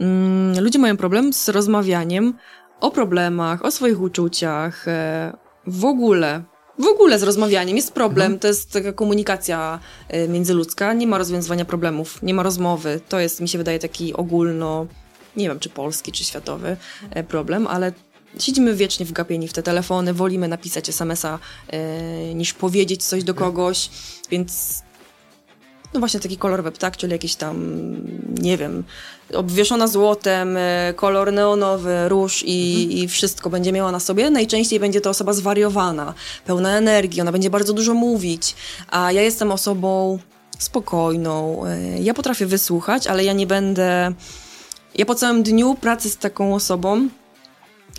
Mm, 0.00 0.60
ludzie 0.64 0.78
mają 0.78 0.96
problem 0.96 1.32
z 1.32 1.48
rozmawianiem 1.48 2.34
o 2.80 2.90
problemach, 2.90 3.64
o 3.64 3.70
swoich 3.70 4.00
uczuciach, 4.00 4.88
e, 4.88 5.32
w 5.66 5.84
ogóle. 5.84 6.42
W 6.78 6.86
ogóle 6.86 7.18
z 7.18 7.22
rozmawianiem 7.22 7.76
jest 7.76 7.92
problem, 7.92 8.26
mhm. 8.26 8.38
to 8.40 8.48
jest 8.48 8.72
taka 8.72 8.92
komunikacja 8.92 9.80
e, 10.08 10.28
międzyludzka, 10.28 10.92
nie 10.92 11.06
ma 11.06 11.18
rozwiązywania 11.18 11.64
problemów, 11.64 12.22
nie 12.22 12.34
ma 12.34 12.42
rozmowy. 12.42 13.00
To 13.08 13.20
jest, 13.20 13.40
mi 13.40 13.48
się 13.48 13.58
wydaje, 13.58 13.78
taki 13.78 14.14
ogólno, 14.14 14.86
nie 15.36 15.48
wiem 15.48 15.58
czy 15.58 15.68
polski, 15.68 16.12
czy 16.12 16.24
światowy 16.24 16.76
e, 17.10 17.24
problem, 17.24 17.66
ale 17.66 17.92
siedzimy 18.38 18.74
wiecznie 18.74 19.06
wgapieni 19.06 19.48
w 19.48 19.52
te 19.52 19.62
telefony, 19.62 20.14
wolimy 20.14 20.48
napisać 20.48 20.88
SMS-a 20.88 21.38
niż 22.34 22.54
powiedzieć 22.54 23.04
coś 23.04 23.24
do 23.24 23.34
kogoś, 23.34 23.90
więc 24.30 24.82
no 25.94 26.00
właśnie 26.00 26.20
taki 26.20 26.36
kolor 26.36 26.72
ptak, 26.72 26.96
czyli 26.96 27.12
jakiś 27.12 27.34
tam, 27.34 27.56
nie 28.42 28.56
wiem, 28.56 28.84
obwieszona 29.34 29.86
złotem, 29.86 30.56
e, 30.56 30.94
kolor 30.96 31.32
neonowy, 31.32 32.08
róż 32.08 32.42
i, 32.46 32.82
mhm. 32.82 32.98
i 32.98 33.08
wszystko 33.08 33.50
będzie 33.50 33.72
miała 33.72 33.92
na 33.92 34.00
sobie. 34.00 34.30
Najczęściej 34.30 34.80
będzie 34.80 35.00
to 35.00 35.10
osoba 35.10 35.32
zwariowana, 35.32 36.14
pełna 36.46 36.76
energii, 36.76 37.20
ona 37.20 37.32
będzie 37.32 37.50
bardzo 37.50 37.72
dużo 37.72 37.94
mówić, 37.94 38.54
a 38.90 39.12
ja 39.12 39.22
jestem 39.22 39.52
osobą 39.52 40.18
spokojną. 40.58 41.66
E, 41.66 41.98
ja 42.02 42.14
potrafię 42.14 42.46
wysłuchać, 42.46 43.06
ale 43.06 43.24
ja 43.24 43.32
nie 43.32 43.46
będę. 43.46 44.12
Ja 44.94 45.06
po 45.06 45.14
całym 45.14 45.42
dniu 45.42 45.74
pracy 45.74 46.10
z 46.10 46.16
taką 46.16 46.54
osobą 46.54 47.08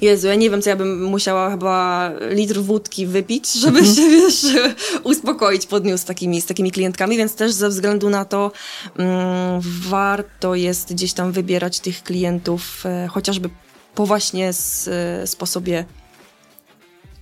Jezu, 0.04 0.28
ja 0.28 0.36
nie 0.36 0.50
wiem, 0.50 0.62
co 0.62 0.70
ja 0.70 0.76
bym 0.76 1.04
musiała 1.04 1.52
chyba 1.52 2.12
litr 2.30 2.60
wódki 2.62 3.06
wypić, 3.08 3.54
żeby 3.54 3.80
mhm. 3.80 3.96
się, 3.96 4.10
wiesz, 4.10 4.46
uspokoić 5.04 5.66
pod 5.66 5.84
z 5.96 6.06
takimi, 6.06 6.42
z 6.42 6.46
takimi 6.46 6.72
klientkami, 6.72 7.18
więc 7.18 7.36
też 7.36 7.52
ze 7.52 7.70
względu 7.70 8.10
na 8.10 8.26
to 8.26 8.52
mm, 8.98 9.62
warto 9.90 10.56
jest 10.56 10.94
gdzieś 10.94 11.14
tam 11.14 11.32
wybierać 11.32 11.80
tych 11.80 12.04
klientów 12.04 12.86
e, 12.86 13.08
chociażby 13.08 13.50
po 13.96 14.06
właśnie 14.06 14.48
s, 14.48 14.88
e, 14.88 15.28
sposobie 15.28 15.86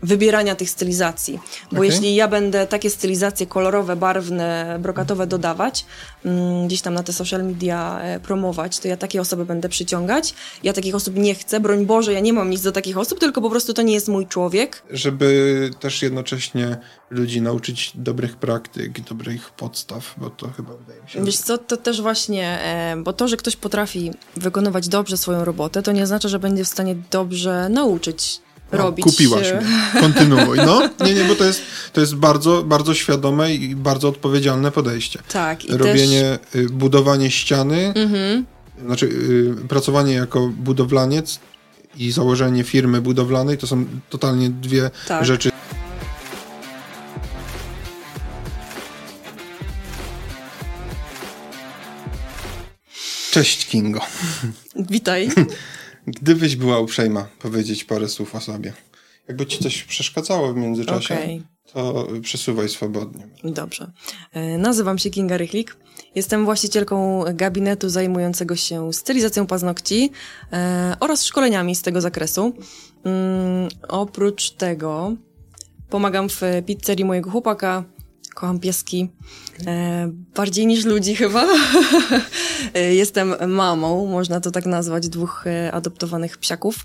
wybierania 0.03 0.55
tych 0.55 0.69
stylizacji. 0.69 1.39
Bo 1.71 1.77
okay. 1.77 1.85
jeśli 1.85 2.15
ja 2.15 2.27
będę 2.27 2.67
takie 2.67 2.89
stylizacje 2.89 3.45
kolorowe, 3.45 3.95
barwne, 3.95 4.77
brokatowe 4.79 5.27
dodawać, 5.27 5.85
mm, 6.25 6.67
gdzieś 6.67 6.81
tam 6.81 6.93
na 6.93 7.03
te 7.03 7.13
social 7.13 7.43
media 7.43 7.99
e, 8.01 8.19
promować, 8.19 8.79
to 8.79 8.87
ja 8.87 8.97
takie 8.97 9.21
osoby 9.21 9.45
będę 9.45 9.69
przyciągać. 9.69 10.33
Ja 10.63 10.73
takich 10.73 10.95
osób 10.95 11.15
nie 11.15 11.35
chcę, 11.35 11.59
broń 11.59 11.85
Boże, 11.85 12.13
ja 12.13 12.19
nie 12.19 12.33
mam 12.33 12.49
nic 12.49 12.61
do 12.61 12.71
takich 12.71 12.97
osób, 12.97 13.19
tylko 13.19 13.41
po 13.41 13.49
prostu 13.49 13.73
to 13.73 13.81
nie 13.81 13.93
jest 13.93 14.07
mój 14.07 14.27
człowiek. 14.27 14.83
Żeby 14.89 15.69
też 15.79 16.01
jednocześnie 16.01 16.77
ludzi 17.09 17.41
nauczyć 17.41 17.91
dobrych 17.95 18.35
praktyk, 18.35 19.01
dobrych 19.01 19.49
podstaw, 19.49 20.15
bo 20.17 20.29
to 20.29 20.49
chyba 20.49 20.73
wydaje 20.73 21.01
mi 21.01 21.09
się... 21.09 21.25
Wiesz 21.25 21.37
co, 21.37 21.57
to 21.57 21.77
też 21.77 22.01
właśnie, 22.01 22.59
e, 22.63 22.95
bo 23.03 23.13
to, 23.13 23.27
że 23.27 23.37
ktoś 23.37 23.55
potrafi 23.55 24.11
wykonywać 24.35 24.87
dobrze 24.87 25.17
swoją 25.17 25.45
robotę, 25.45 25.81
to 25.81 25.91
nie 25.91 26.07
znaczy, 26.07 26.29
że 26.29 26.39
będzie 26.39 26.63
w 26.63 26.67
stanie 26.67 26.95
dobrze 27.11 27.69
nauczyć 27.69 28.41
no, 28.71 28.77
robić. 28.77 29.05
Kupiłaś 29.05 29.53
mnie. 29.53 29.61
Kontynuuj. 30.01 30.57
No, 30.57 30.89
nie, 31.05 31.13
nie, 31.13 31.23
bo 31.23 31.35
to 31.35 31.43
jest, 31.43 31.61
to 31.93 32.01
jest 32.01 32.15
bardzo, 32.15 32.63
bardzo 32.63 32.93
świadome 32.93 33.55
i 33.55 33.75
bardzo 33.75 34.09
odpowiedzialne 34.09 34.71
podejście. 34.71 35.19
Tak. 35.27 35.65
I 35.65 35.77
Robienie, 35.77 36.39
też... 36.51 36.61
Y, 36.61 36.69
budowanie 36.69 37.31
ściany, 37.31 37.93
mhm. 37.95 38.45
znaczy 38.85 39.05
y, 39.05 39.67
pracowanie 39.67 40.13
jako 40.13 40.47
budowlaniec 40.47 41.39
i 41.97 42.11
założenie 42.11 42.63
firmy 42.63 43.01
budowlanej 43.01 43.57
to 43.57 43.67
są 43.67 43.85
totalnie 44.09 44.49
dwie 44.49 44.89
tak. 45.07 45.25
rzeczy. 45.25 45.51
Cześć 53.31 53.67
Kingo. 53.67 54.01
Witaj. 54.75 55.29
Gdybyś 56.07 56.55
była 56.55 56.79
uprzejma 56.79 57.27
powiedzieć 57.39 57.83
parę 57.83 58.07
słów 58.07 58.35
o 58.35 58.41
sobie. 58.41 58.73
Jakby 59.27 59.45
ci 59.45 59.63
coś 59.63 59.83
przeszkadzało 59.83 60.53
w 60.53 60.57
międzyczasie, 60.57 61.15
okay. 61.15 61.41
to 61.73 62.07
przesuwaj 62.21 62.69
swobodnie. 62.69 63.27
Dobrze. 63.43 63.91
E, 64.31 64.57
nazywam 64.57 64.97
się 64.97 65.09
Kinga 65.09 65.37
Rychlik. 65.37 65.77
Jestem 66.15 66.45
właścicielką 66.45 67.23
gabinetu 67.33 67.89
zajmującego 67.89 68.55
się 68.55 68.93
stylizacją 68.93 69.47
paznokci 69.47 70.11
e, 70.53 70.95
oraz 70.99 71.25
szkoleniami 71.25 71.75
z 71.75 71.81
tego 71.81 72.01
zakresu. 72.01 72.53
Mm, 73.03 73.69
oprócz 73.87 74.51
tego 74.51 75.15
pomagam 75.89 76.29
w 76.29 76.41
pizzerii 76.65 77.05
mojego 77.05 77.31
chłopaka, 77.31 77.83
kocham 78.35 78.59
pieski. 78.59 79.09
E, 79.67 80.11
bardziej 80.35 80.67
niż 80.67 80.85
ludzi 80.85 81.15
chyba. 81.15 81.47
Jestem 83.01 83.35
mamą, 83.47 84.05
można 84.05 84.39
to 84.39 84.51
tak 84.51 84.65
nazwać, 84.65 85.09
dwóch 85.09 85.47
e, 85.47 85.71
adoptowanych 85.71 86.37
psiaków. 86.37 86.75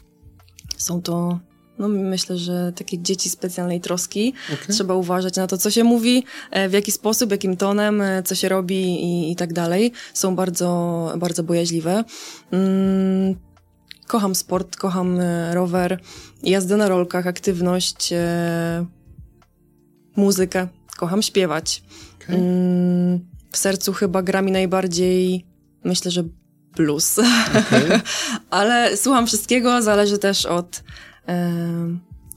Są 0.76 1.02
to, 1.02 1.38
no 1.78 1.88
myślę, 1.88 2.38
że 2.38 2.72
takie 2.76 2.98
dzieci 2.98 3.30
specjalnej 3.30 3.80
troski. 3.80 4.34
Okay. 4.54 4.74
Trzeba 4.74 4.94
uważać 4.94 5.36
na 5.36 5.46
to, 5.46 5.58
co 5.58 5.70
się 5.70 5.84
mówi, 5.84 6.24
e, 6.50 6.68
w 6.68 6.72
jaki 6.72 6.92
sposób, 6.92 7.30
jakim 7.30 7.56
tonem, 7.56 8.02
co 8.24 8.34
się 8.34 8.48
robi 8.48 9.04
i, 9.04 9.32
i 9.32 9.36
tak 9.36 9.52
dalej. 9.52 9.92
Są 10.14 10.36
bardzo, 10.36 11.12
bardzo 11.18 11.42
bojaźliwe. 11.42 12.04
Mm, 12.50 13.34
kocham 14.06 14.34
sport, 14.34 14.76
kocham 14.76 15.18
rower, 15.52 16.00
jazdę 16.42 16.76
na 16.76 16.88
rolkach, 16.88 17.26
aktywność, 17.26 18.12
e, 18.12 18.86
muzykę 20.16 20.68
kocham 20.96 21.22
śpiewać. 21.22 21.82
Okay. 22.22 22.36
Mm, 22.36 23.20
w 23.52 23.56
sercu 23.56 23.92
chyba 23.92 24.22
gra 24.22 24.42
mi 24.42 24.52
najbardziej, 24.52 25.46
myślę, 25.84 26.10
że 26.10 26.24
blues. 26.76 27.18
Okay. 27.18 28.00
Ale 28.50 28.96
słucham 28.96 29.26
wszystkiego, 29.26 29.82
zależy 29.82 30.18
też 30.18 30.46
od, 30.46 30.82
e, 31.28 31.52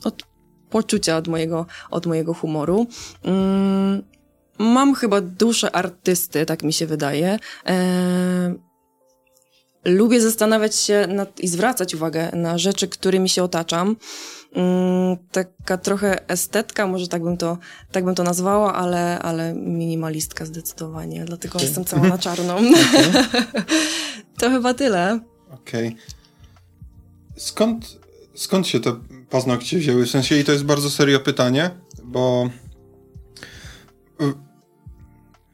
od 0.03 0.23
poczucia, 0.69 1.17
od 1.17 1.27
mojego, 1.27 1.65
od 1.91 2.05
mojego 2.05 2.33
humoru. 2.33 2.87
Mm, 3.23 4.03
mam 4.59 4.95
chyba 4.95 5.21
duszę 5.21 5.75
artysty, 5.75 6.45
tak 6.45 6.63
mi 6.63 6.73
się 6.73 6.87
wydaje. 6.87 7.39
E, 7.67 8.55
lubię 9.85 10.21
zastanawiać 10.21 10.75
się 10.75 11.07
nad, 11.07 11.39
i 11.39 11.47
zwracać 11.47 11.95
uwagę 11.95 12.31
na 12.33 12.57
rzeczy, 12.57 12.87
którymi 12.87 13.29
się 13.29 13.43
otaczam. 13.43 13.95
Mm, 14.55 15.17
taka 15.31 15.77
trochę 15.77 16.29
estetka, 16.29 16.87
może 16.87 17.07
tak 17.07 17.23
bym 17.23 17.37
to, 17.37 17.57
tak 17.91 18.05
bym 18.05 18.15
to 18.15 18.23
nazwała, 18.23 18.75
ale, 18.75 19.19
ale 19.19 19.53
minimalistka 19.53 20.45
zdecydowanie, 20.45 21.25
dlatego 21.25 21.55
okay. 21.55 21.67
jestem 21.67 21.85
cała 21.85 22.07
na 22.07 22.17
czarną. 22.17 22.55
Okay. 22.55 23.43
to 24.39 24.49
chyba 24.49 24.73
tyle. 24.73 25.19
Okej. 25.51 25.87
Okay. 25.87 25.99
Skąd, 27.37 27.99
skąd 28.35 28.67
się 28.67 28.79
te 28.79 28.95
paznokcie 29.29 29.77
wzięły? 29.77 30.05
W 30.05 30.09
sensie, 30.09 30.37
i 30.37 30.43
to 30.43 30.51
jest 30.51 30.63
bardzo 30.63 30.89
serio 30.89 31.19
pytanie, 31.19 31.71
bo 32.03 32.49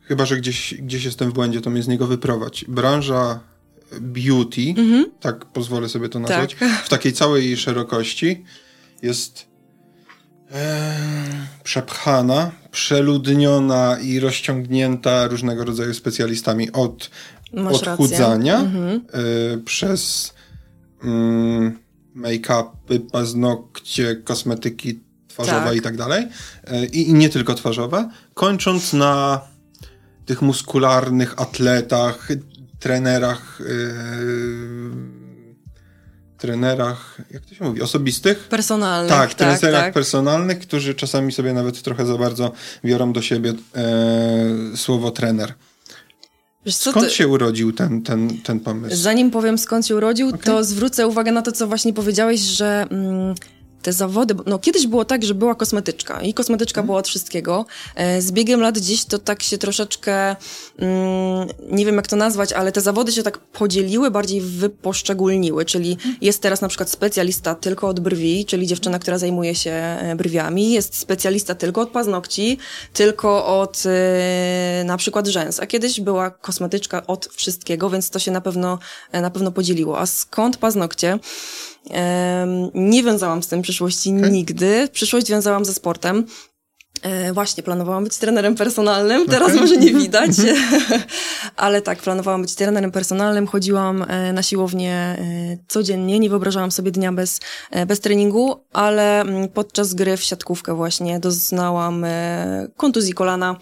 chyba, 0.01 0.25
że 0.25 0.37
gdzieś, 0.37 0.73
gdzieś 0.73 1.03
jestem 1.05 1.29
w 1.29 1.33
błędzie, 1.33 1.61
to 1.61 1.69
mnie 1.69 1.83
z 1.83 1.87
niego 1.87 2.07
wyprowadź. 2.07 2.65
Branża 2.67 3.39
beauty, 4.01 4.61
mm 4.61 4.75
-hmm. 4.75 5.03
tak 5.19 5.45
pozwolę 5.45 5.89
sobie 5.89 6.09
to 6.09 6.19
nazwać, 6.19 6.55
tak. 6.55 6.83
w 6.85 6.89
takiej 6.89 7.13
całej 7.13 7.57
szerokości 7.57 8.43
jest 9.05 9.47
e, 10.51 10.97
przepchana, 11.63 12.51
przeludniona 12.71 13.97
i 14.01 14.19
rozciągnięta 14.19 15.27
różnego 15.27 15.65
rodzaju 15.65 15.93
specjalistami 15.93 16.71
od 16.71 17.09
Masz 17.53 17.83
odchudzania 17.83 18.59
mhm. 18.59 19.01
e, 19.13 19.57
przez 19.57 20.33
mm, 21.03 21.79
make-upy, 22.15 22.99
paznokcie, 23.11 24.15
kosmetyki 24.15 24.99
twarzowe 25.27 25.65
tak. 25.65 25.75
i 25.75 25.81
tak 25.81 25.97
dalej. 25.97 26.27
E, 26.63 26.85
I, 26.85 27.09
I 27.09 27.13
nie 27.13 27.29
tylko 27.29 27.55
twarzowe. 27.55 28.09
Kończąc 28.33 28.93
na 28.93 29.41
tych 30.25 30.41
muskularnych 30.41 31.41
atletach, 31.41 32.27
trenerach 32.79 33.59
yy, 33.59 35.14
trenerach, 36.37 37.17
jak 37.31 37.45
to 37.45 37.55
się 37.55 37.63
mówi, 37.63 37.81
osobistych? 37.81 38.47
Personalnych. 38.47 39.11
Tak, 39.11 39.33
tak 39.33 39.59
trenerach 39.59 39.83
tak. 39.83 39.93
personalnych, 39.93 40.59
którzy 40.59 40.95
czasami 40.95 41.31
sobie 41.31 41.53
nawet 41.53 41.81
trochę 41.81 42.05
za 42.05 42.17
bardzo 42.17 42.51
biorą 42.85 43.13
do 43.13 43.21
siebie 43.21 43.53
e, 43.75 44.77
słowo 44.77 45.11
trener. 45.11 45.53
Wiesz, 46.65 46.75
skąd 46.75 47.11
się 47.11 47.27
urodził 47.27 47.73
ten, 47.73 48.01
ten, 48.01 48.41
ten 48.41 48.59
pomysł? 48.59 48.95
Zanim 48.95 49.31
powiem 49.31 49.57
skąd 49.57 49.87
się 49.87 49.95
urodził, 49.95 50.27
okay. 50.27 50.39
to 50.39 50.63
zwrócę 50.63 51.07
uwagę 51.07 51.31
na 51.31 51.41
to, 51.41 51.51
co 51.51 51.67
właśnie 51.67 51.93
powiedziałeś, 51.93 52.39
że 52.39 52.87
mm, 52.89 53.35
te 53.85 53.93
zawody, 53.93 54.35
no 54.45 54.59
kiedyś 54.59 54.87
było 54.87 55.05
tak, 55.05 55.23
że 55.23 55.33
była 55.33 55.55
kosmetyczka 55.55 56.21
i 56.21 56.33
kosmetyczka 56.33 56.83
była 56.83 56.97
od 56.97 57.07
wszystkiego. 57.07 57.65
E, 57.95 58.21
z 58.21 58.31
biegiem 58.31 58.61
lat 58.61 58.77
dziś 58.77 59.05
to 59.05 59.19
tak 59.19 59.43
się 59.43 59.57
troszeczkę, 59.57 60.35
mm, 60.79 61.47
nie 61.71 61.85
wiem 61.85 61.95
jak 61.95 62.07
to 62.07 62.15
nazwać, 62.15 62.53
ale 62.53 62.71
te 62.71 62.81
zawody 62.81 63.11
się 63.11 63.23
tak 63.23 63.37
podzieliły, 63.37 64.11
bardziej 64.11 64.41
wyposzczególniły, 64.41 65.65
czyli 65.65 65.97
jest 66.21 66.41
teraz 66.41 66.61
na 66.61 66.67
przykład 66.67 66.89
specjalista 66.89 67.55
tylko 67.55 67.87
od 67.87 67.99
brwi, 67.99 68.45
czyli 68.45 68.67
dziewczyna, 68.67 68.99
która 68.99 69.17
zajmuje 69.17 69.55
się 69.55 69.71
e, 69.71 70.15
brwiami, 70.15 70.71
jest 70.71 70.97
specjalista 70.97 71.55
tylko 71.55 71.81
od 71.81 71.89
paznokci, 71.89 72.57
tylko 72.93 73.59
od 73.59 73.83
e, 73.85 74.83
na 74.85 74.97
przykład 74.97 75.27
rzęs, 75.27 75.59
a 75.59 75.65
kiedyś 75.65 76.01
była 76.01 76.29
kosmetyczka 76.29 77.07
od 77.07 77.29
wszystkiego, 77.35 77.89
więc 77.89 78.09
to 78.09 78.19
się 78.19 78.31
na 78.31 78.41
pewno, 78.41 78.79
na 79.13 79.29
pewno 79.29 79.51
podzieliło. 79.51 79.99
A 79.99 80.05
skąd 80.05 80.57
paznokcie? 80.57 81.19
Nie 82.73 83.03
wiązałam 83.03 83.43
z 83.43 83.47
tym 83.47 83.61
przyszłości 83.61 84.17
okay. 84.17 84.31
nigdy. 84.31 84.87
Przyszłość 84.91 85.29
wiązałam 85.29 85.65
ze 85.65 85.73
sportem. 85.73 86.25
E, 87.05 87.33
właśnie, 87.33 87.63
planowałam 87.63 88.03
być 88.03 88.17
trenerem 88.17 88.55
personalnym, 88.55 89.25
teraz 89.25 89.47
okay. 89.47 89.61
może 89.61 89.77
nie 89.77 89.93
widać, 89.93 90.31
ale 91.55 91.81
tak, 91.81 91.99
planowałam 91.99 92.41
być 92.41 92.55
trenerem 92.55 92.91
personalnym, 92.91 93.47
chodziłam 93.47 94.05
e, 94.07 94.33
na 94.33 94.43
siłownię 94.43 94.93
e, 94.93 95.17
codziennie, 95.67 96.19
nie 96.19 96.29
wyobrażałam 96.29 96.71
sobie 96.71 96.91
dnia 96.91 97.11
bez, 97.11 97.39
bez 97.87 97.99
treningu, 97.99 98.59
ale 98.73 99.21
mm, 99.21 99.49
podczas 99.49 99.93
gry 99.93 100.17
w 100.17 100.23
siatkówkę 100.23 100.75
właśnie 100.75 101.19
doznałam 101.19 102.05
kontuzji 102.77 103.13
kolana, 103.13 103.55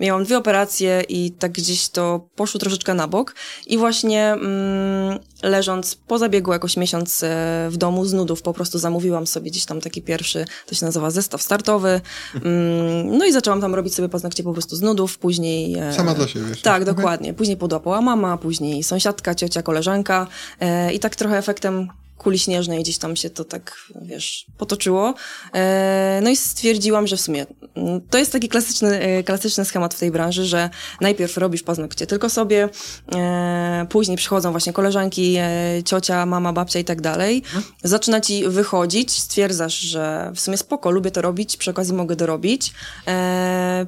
miałam 0.00 0.24
dwie 0.24 0.38
operacje 0.38 1.02
i 1.08 1.32
tak 1.32 1.52
gdzieś 1.52 1.88
to 1.88 2.28
poszło 2.36 2.60
troszeczkę 2.60 2.94
na 2.94 3.08
bok. 3.08 3.34
I 3.66 3.78
właśnie 3.78 4.32
mm, 4.32 5.18
leżąc 5.42 5.94
po 5.94 6.18
zabiegu 6.18 6.52
jakoś 6.52 6.76
miesiąc 6.76 7.24
w 7.68 7.76
domu 7.76 8.04
z 8.04 8.12
nudów 8.12 8.42
po 8.42 8.52
prostu 8.52 8.78
zamówiłam 8.78 9.26
sobie 9.26 9.50
gdzieś 9.50 9.64
tam 9.64 9.80
taki 9.80 10.02
pierwszy, 10.02 10.44
to 10.66 10.74
się 10.74 10.86
nazywa 10.86 11.10
zestaw 11.10 11.42
startowy, 11.42 12.00
mm, 12.34 12.87
no 13.04 13.24
i 13.24 13.32
zaczęłam 13.32 13.60
tam 13.60 13.74
robić 13.74 13.94
sobie 13.94 14.08
paznokcie 14.08 14.42
po 14.42 14.52
prostu 14.52 14.76
z 14.76 14.82
nudów, 14.82 15.18
później... 15.18 15.78
E, 15.78 15.92
Sama 15.92 16.14
dla 16.14 16.28
siebie. 16.28 16.48
Jeszcze. 16.48 16.64
Tak, 16.64 16.84
dokładnie. 16.84 17.34
Później 17.34 17.56
podłapała 17.56 18.00
mama, 18.00 18.36
później 18.36 18.82
sąsiadka, 18.82 19.34
ciocia, 19.34 19.62
koleżanka 19.62 20.26
e, 20.60 20.92
i 20.92 20.98
tak 20.98 21.16
trochę 21.16 21.38
efektem 21.38 21.88
kuli 22.18 22.38
śnieżnej 22.38 22.82
gdzieś 22.82 22.98
tam 22.98 23.16
się 23.16 23.30
to 23.30 23.44
tak, 23.44 23.76
wiesz, 24.02 24.46
potoczyło. 24.58 25.14
E, 25.54 26.20
no 26.22 26.30
i 26.30 26.36
stwierdziłam, 26.36 27.06
że 27.06 27.16
w 27.16 27.20
sumie 27.20 27.46
mm, 27.74 28.00
to 28.10 28.18
jest 28.18 28.32
taki 28.32 28.48
klasyczny, 28.48 29.00
e, 29.00 29.22
klasyczny 29.22 29.64
schemat 29.64 29.94
w 29.94 29.98
tej 29.98 30.10
branży, 30.10 30.44
że 30.44 30.70
najpierw 31.00 31.36
robisz 31.36 31.62
paznokcie 31.62 32.06
tylko 32.06 32.30
sobie, 32.30 32.68
e, 33.14 33.86
później 33.88 34.16
przychodzą 34.16 34.50
właśnie 34.50 34.72
koleżanki, 34.72 35.36
ciocia, 35.84 36.26
mama, 36.26 36.52
babcia 36.52 36.78
i 36.78 36.84
tak 36.84 37.00
dalej. 37.00 37.42
Zaczyna 37.82 38.20
ci 38.20 38.48
wychodzić, 38.48 39.18
stwierdzasz, 39.18 39.78
że 39.78 40.32
w 40.34 40.40
sumie 40.40 40.56
spoko, 40.56 40.90
lubię 40.90 41.10
to 41.10 41.22
robić, 41.22 41.56
przy 41.56 41.70
okazji 41.70 41.94
mogę 41.94 42.16
dorobić. 42.16 42.72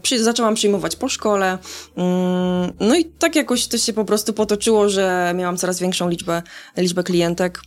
Przy, 0.02 0.24
zaczęłam 0.24 0.54
przyjmować 0.54 0.96
po 0.96 1.08
szkole. 1.08 1.58
Mm, 1.96 2.72
no 2.80 2.96
i 2.96 3.04
tak 3.04 3.36
jakoś 3.36 3.66
to 3.66 3.78
się 3.78 3.92
po 3.92 4.04
prostu 4.04 4.32
potoczyło, 4.32 4.88
że 4.88 5.32
miałam 5.36 5.56
coraz 5.56 5.80
większą 5.80 6.08
liczbę, 6.08 6.42
liczbę 6.76 7.02
klientek. 7.02 7.60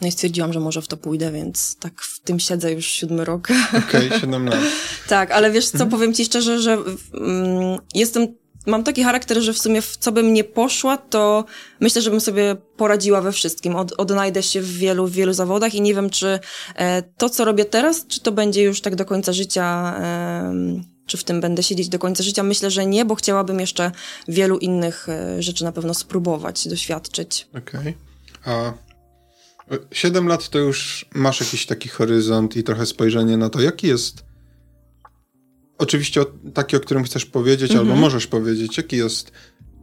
No 0.00 0.06
i 0.06 0.12
stwierdziłam, 0.12 0.52
że 0.52 0.60
może 0.60 0.82
w 0.82 0.88
to 0.88 0.96
pójdę, 0.96 1.32
więc 1.32 1.76
tak 1.76 2.02
w 2.02 2.20
tym 2.20 2.40
siedzę 2.40 2.72
już 2.72 2.86
siódmy 2.86 3.24
rok. 3.24 3.48
Okej, 3.68 4.06
okay, 4.06 4.18
siedem 4.20 4.48
lat. 4.48 4.60
tak, 5.08 5.30
ale 5.30 5.50
wiesz 5.50 5.66
co, 5.66 5.72
mhm. 5.72 5.90
powiem 5.90 6.14
ci 6.14 6.24
szczerze, 6.24 6.62
że 6.62 6.72
mm, 7.14 7.78
jestem 7.94 8.26
mam 8.66 8.84
taki 8.84 9.04
charakter, 9.04 9.40
że 9.42 9.52
w 9.52 9.58
sumie 9.58 9.82
w 9.82 9.96
co 9.96 10.12
bym 10.12 10.32
nie 10.32 10.44
poszła, 10.44 10.96
to 10.96 11.44
myślę, 11.80 12.02
że 12.02 12.10
bym 12.10 12.20
sobie 12.20 12.56
poradziła 12.76 13.20
we 13.20 13.32
wszystkim. 13.32 13.76
Od, 13.76 13.92
odnajdę 13.92 14.42
się 14.42 14.60
w 14.60 14.78
wielu, 14.78 15.06
w 15.06 15.12
wielu 15.12 15.32
zawodach 15.32 15.74
i 15.74 15.80
nie 15.80 15.94
wiem, 15.94 16.10
czy 16.10 16.38
e, 16.74 17.02
to, 17.02 17.30
co 17.30 17.44
robię 17.44 17.64
teraz, 17.64 18.06
czy 18.06 18.20
to 18.20 18.32
będzie 18.32 18.62
już 18.62 18.80
tak 18.80 18.96
do 18.96 19.04
końca 19.04 19.32
życia, 19.32 19.94
e, 20.00 20.54
czy 21.06 21.16
w 21.16 21.24
tym 21.24 21.40
będę 21.40 21.62
siedzieć 21.62 21.88
do 21.88 21.98
końca 21.98 22.22
życia. 22.22 22.42
Myślę, 22.42 22.70
że 22.70 22.86
nie, 22.86 23.04
bo 23.04 23.14
chciałabym 23.14 23.60
jeszcze 23.60 23.92
wielu 24.28 24.58
innych 24.58 25.08
e, 25.08 25.42
rzeczy 25.42 25.64
na 25.64 25.72
pewno 25.72 25.94
spróbować, 25.94 26.68
doświadczyć. 26.68 27.48
Okej. 27.50 27.80
Okay. 27.80 27.94
A 28.44 28.87
Siedem 29.92 30.28
lat 30.28 30.48
to 30.48 30.58
już 30.58 31.06
masz 31.14 31.40
jakiś 31.40 31.66
taki 31.66 31.88
horyzont 31.88 32.56
i 32.56 32.62
trochę 32.62 32.86
spojrzenie 32.86 33.36
na 33.36 33.50
to, 33.50 33.60
jaki 33.60 33.86
jest. 33.86 34.24
Oczywiście 35.78 36.24
taki, 36.54 36.76
o 36.76 36.80
którym 36.80 37.04
chcesz 37.04 37.26
powiedzieć, 37.26 37.70
albo 37.70 37.82
mhm. 37.82 38.00
możesz 38.00 38.26
powiedzieć, 38.26 38.76
jaki 38.76 38.96
jest 38.96 39.32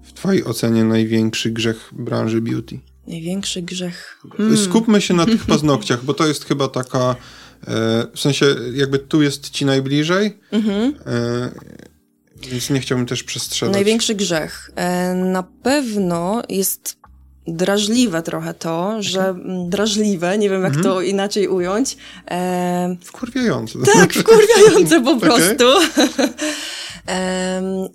w 0.04 0.14
Twojej 0.14 0.46
ocenie 0.46 0.84
największy 0.84 1.52
grzech 1.52 1.90
branży 1.92 2.42
beauty? 2.42 2.80
Największy 3.08 3.62
grzech. 3.62 4.22
Hmm. 4.38 4.58
Skupmy 4.58 5.02
się 5.02 5.14
na 5.14 5.26
tych 5.26 5.46
paznokciach, 5.54 6.04
bo 6.04 6.14
to 6.14 6.28
jest 6.28 6.46
chyba 6.46 6.68
taka. 6.68 7.16
E, 7.68 8.08
w 8.14 8.20
sensie, 8.20 8.46
jakby 8.74 9.00
tu 9.00 9.22
jest 9.22 9.50
ci 9.50 9.66
najbliżej. 9.66 10.40
Mhm. 10.52 10.94
E, 11.06 11.52
więc 12.50 12.70
nie 12.70 12.80
chciałbym 12.80 13.08
też 13.08 13.24
przestrzegać. 13.24 13.74
Największy 13.74 14.16
grzech. 14.16 14.72
E, 14.76 15.14
na 15.14 15.44
pewno 15.44 16.44
jest 16.50 16.98
drażliwe 17.48 18.22
trochę 18.22 18.54
to, 18.54 18.96
że 19.00 19.28
mhm. 19.28 19.70
drażliwe, 19.70 20.38
nie 20.38 20.50
wiem 20.50 20.64
jak 20.64 20.74
to 20.74 20.90
mhm. 20.90 21.06
inaczej 21.06 21.48
ująć. 21.48 21.98
E... 22.32 22.96
Wkurwiające. 23.04 23.80
Tak, 23.94 24.14
wkurwiające 24.14 25.02
po 25.02 25.16
prostu. 25.26 25.66
e, 27.08 27.90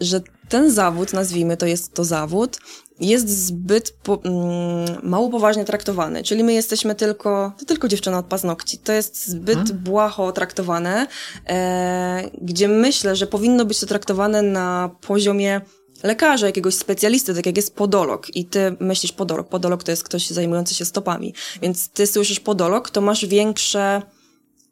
że 0.00 0.20
ten 0.48 0.70
zawód, 0.70 1.12
nazwijmy 1.12 1.56
to, 1.56 1.66
jest 1.66 1.94
to 1.94 2.04
zawód, 2.04 2.58
jest 3.00 3.46
zbyt 3.46 3.90
po, 4.02 4.20
mm, 4.24 5.00
mało 5.02 5.30
poważnie 5.30 5.64
traktowany. 5.64 6.22
Czyli 6.22 6.44
my 6.44 6.52
jesteśmy 6.52 6.94
tylko, 6.94 7.52
to 7.58 7.64
tylko 7.64 7.88
dziewczyna 7.88 8.18
od 8.18 8.26
paznokci. 8.26 8.78
To 8.78 8.92
jest 8.92 9.28
zbyt 9.28 9.58
hmm. 9.58 9.78
błaho 9.78 10.32
traktowane, 10.32 11.06
e, 11.48 12.30
gdzie 12.42 12.68
myślę, 12.68 13.16
że 13.16 13.26
powinno 13.26 13.64
być 13.64 13.80
to 13.80 13.86
traktowane 13.86 14.42
na 14.42 14.90
poziomie 15.00 15.60
lekarza, 16.02 16.46
jakiegoś 16.46 16.74
specjalisty, 16.74 17.34
tak 17.34 17.46
jak 17.46 17.56
jest 17.56 17.76
podolog. 17.76 18.36
I 18.36 18.44
ty 18.44 18.76
myślisz 18.80 19.12
podolog, 19.12 19.48
podolog 19.48 19.82
to 19.82 19.90
jest 19.90 20.04
ktoś 20.04 20.30
zajmujący 20.30 20.74
się 20.74 20.84
stopami, 20.84 21.34
więc 21.62 21.88
ty 21.88 22.06
słyszysz 22.06 22.40
podolog, 22.40 22.90
to 22.90 23.00
masz 23.00 23.26
większe 23.26 24.02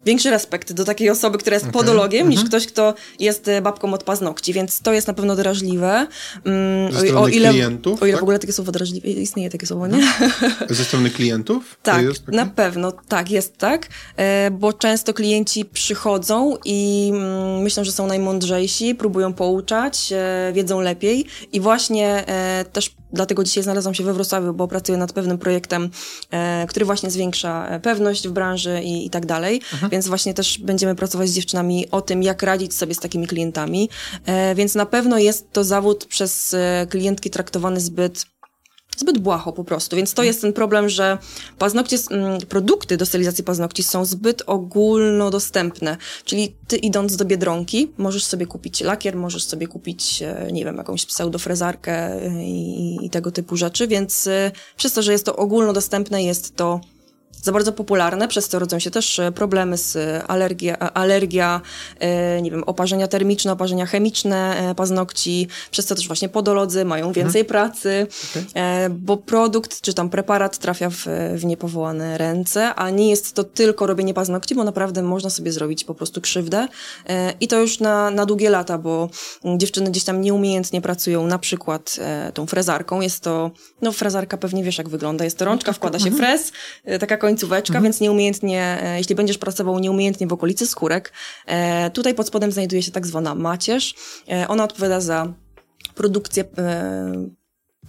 większy 0.04 0.30
respekt 0.30 0.72
do 0.72 0.84
takiej 0.84 1.10
osoby, 1.10 1.38
która 1.38 1.54
jest 1.54 1.66
okay. 1.66 1.72
podologiem, 1.72 2.28
niż 2.28 2.40
mhm. 2.40 2.48
ktoś, 2.48 2.66
kto 2.66 2.94
jest 3.18 3.48
e, 3.48 3.62
babką 3.62 3.94
od 3.94 4.04
paznokci, 4.04 4.52
więc 4.52 4.80
to 4.80 4.92
jest 4.92 5.06
na 5.06 5.14
pewno 5.14 5.36
drażliwe. 5.36 6.06
Mm, 6.44 6.92
Ze 6.92 6.98
strony 6.98 7.18
o 7.18 7.28
ile, 7.28 7.50
klientów? 7.50 8.02
O 8.02 8.06
ile 8.06 8.12
tak? 8.12 8.20
w 8.20 8.22
ogóle 8.22 8.38
takie 8.38 8.52
słowo 8.52 8.72
drażliwe, 8.72 9.08
istnieje 9.08 9.50
takie 9.50 9.66
słowo, 9.66 9.86
nie? 9.86 9.96
Mhm. 9.96 10.52
Ze 10.70 10.84
strony 10.84 11.10
klientów? 11.10 11.76
tak, 11.82 12.04
na 12.28 12.46
pewno, 12.46 12.92
tak, 12.92 13.30
jest 13.30 13.58
tak, 13.58 13.88
e, 14.16 14.50
bo 14.50 14.72
często 14.72 15.14
klienci 15.14 15.64
przychodzą 15.64 16.56
i 16.64 17.10
mm, 17.14 17.62
myślą, 17.62 17.84
że 17.84 17.92
są 17.92 18.06
najmądrzejsi, 18.06 18.94
próbują 18.94 19.32
pouczać, 19.32 20.12
e, 20.12 20.52
wiedzą 20.54 20.80
lepiej 20.80 21.26
i 21.52 21.60
właśnie 21.60 22.24
też 22.72 22.90
dlatego 23.12 23.44
dzisiaj 23.44 23.64
znalazłam 23.64 23.94
się 23.94 24.04
we 24.04 24.12
Wrocławiu, 24.12 24.54
bo 24.54 24.68
pracuję 24.68 24.98
nad 24.98 25.12
pewnym 25.12 25.38
projektem, 25.38 25.90
który 26.68 26.86
właśnie 26.86 27.10
zwiększa 27.10 27.80
pewność 27.82 28.28
w 28.28 28.32
branży 28.32 28.80
i, 28.84 29.06
i 29.06 29.10
tak 29.10 29.26
dalej. 29.26 29.60
Mhm. 29.72 29.90
Więc 29.90 30.08
właśnie 30.08 30.34
też 30.34 30.58
będziemy 30.58 30.94
pracować 30.94 31.28
z 31.28 31.34
dziewczynami 31.34 31.90
o 31.90 32.00
tym, 32.00 32.22
jak 32.22 32.42
radzić 32.42 32.74
sobie 32.74 32.94
z 32.94 32.98
takimi 32.98 33.26
klientami. 33.26 33.88
E, 34.26 34.54
więc 34.54 34.74
na 34.74 34.86
pewno 34.86 35.18
jest 35.18 35.52
to 35.52 35.64
zawód 35.64 36.04
przez 36.04 36.54
e, 36.54 36.86
klientki 36.90 37.30
traktowany 37.30 37.80
zbyt 37.80 38.26
zbyt 38.96 39.18
błaho 39.18 39.52
po 39.52 39.64
prostu. 39.64 39.96
Więc 39.96 40.14
to 40.14 40.22
jest 40.22 40.40
ten 40.40 40.52
problem, 40.52 40.88
że 40.88 41.18
paznokcie, 41.58 41.96
mm, 42.10 42.40
produkty 42.40 42.96
do 42.96 43.06
stylizacji 43.06 43.44
paznokci 43.44 43.82
są 43.82 44.04
zbyt 44.04 44.42
ogólnodostępne. 44.46 45.96
Czyli 46.24 46.54
ty 46.68 46.76
idąc 46.76 47.16
do 47.16 47.24
Biedronki, 47.24 47.92
możesz 47.98 48.24
sobie 48.24 48.46
kupić 48.46 48.80
lakier, 48.80 49.16
możesz 49.16 49.44
sobie 49.44 49.66
kupić, 49.66 50.22
e, 50.22 50.48
nie 50.52 50.64
wiem, 50.64 50.76
jakąś 50.76 51.06
pseudofrezarkę 51.06 52.20
i, 52.44 52.98
i 53.02 53.10
tego 53.10 53.30
typu 53.30 53.56
rzeczy, 53.56 53.88
więc 53.88 54.28
przez 54.76 54.92
to, 54.92 55.02
że 55.02 55.12
jest 55.12 55.24
to 55.24 55.36
ogólnodostępne, 55.36 56.22
jest 56.22 56.56
to 56.56 56.80
za 57.42 57.52
bardzo 57.52 57.72
popularne, 57.72 58.28
przez 58.28 58.48
co 58.48 58.58
rodzą 58.58 58.78
się 58.78 58.90
też 58.90 59.18
e, 59.18 59.32
problemy 59.32 59.78
z 59.78 59.96
e, 59.96 60.22
alergia, 60.26 60.78
alergia 60.78 61.60
e, 61.98 62.42
nie 62.42 62.50
wiem, 62.50 62.64
oparzenia 62.64 63.08
termiczne, 63.08 63.52
oparzenia 63.52 63.86
chemiczne 63.86 64.74
paznokci, 64.76 65.48
przez 65.70 65.86
co 65.86 65.94
też 65.94 66.06
właśnie 66.06 66.28
podolodzy 66.28 66.84
mają 66.84 67.06
mhm. 67.06 67.24
więcej 67.24 67.40
mhm. 67.40 67.46
pracy, 67.48 68.06
okay. 68.30 68.90
bo 68.90 69.16
produkt 69.16 69.80
czy 69.80 69.94
tam 69.94 70.10
preparat 70.10 70.58
trafia 70.58 70.90
w, 70.90 71.06
w 71.34 71.44
niepowołane 71.44 72.18
ręce, 72.18 72.74
a 72.74 72.90
nie 72.90 73.10
jest 73.10 73.34
to 73.34 73.44
tylko 73.44 73.86
robienie 73.86 74.14
paznokci, 74.14 74.54
bo 74.54 74.64
naprawdę 74.64 75.02
można 75.02 75.30
sobie 75.30 75.52
zrobić 75.52 75.84
po 75.84 75.94
prostu 75.94 76.20
krzywdę 76.20 76.68
i 77.40 77.48
to 77.48 77.60
już 77.60 77.80
na, 77.80 78.10
na 78.10 78.26
długie 78.26 78.50
lata, 78.50 78.78
bo 78.78 79.08
dziewczyny 79.56 79.90
gdzieś 79.90 80.04
tam 80.04 80.20
nieumiejętnie 80.20 80.80
pracują 80.80 81.26
na 81.26 81.38
przykład 81.38 81.96
tą 82.34 82.46
frezarką, 82.46 83.00
jest 83.00 83.20
to, 83.20 83.50
no 83.82 83.92
frezarka 83.92 84.36
pewnie 84.36 84.64
wiesz 84.64 84.78
jak 84.78 84.88
wygląda, 84.88 85.24
jest 85.24 85.38
to 85.38 85.44
rączka, 85.44 85.72
wkłada 85.72 85.98
się 85.98 86.08
mhm. 86.08 86.18
frez, 86.18 86.52
taka 87.00 87.16
końcóweczka, 87.30 87.72
mhm. 87.72 87.84
więc 87.84 88.00
nieumiejętnie, 88.00 88.78
e, 88.82 88.98
jeśli 88.98 89.14
będziesz 89.14 89.38
pracował 89.38 89.78
nieumiejętnie 89.78 90.26
w 90.26 90.32
okolicy 90.32 90.66
skórek, 90.66 91.12
e, 91.46 91.90
tutaj 91.90 92.14
pod 92.14 92.26
spodem 92.26 92.52
znajduje 92.52 92.82
się 92.82 92.92
tak 92.92 93.06
zwana 93.06 93.34
macierz. 93.34 93.94
E, 94.28 94.48
ona 94.48 94.64
odpowiada 94.64 95.00
za 95.00 95.32
produkcję 95.94 96.44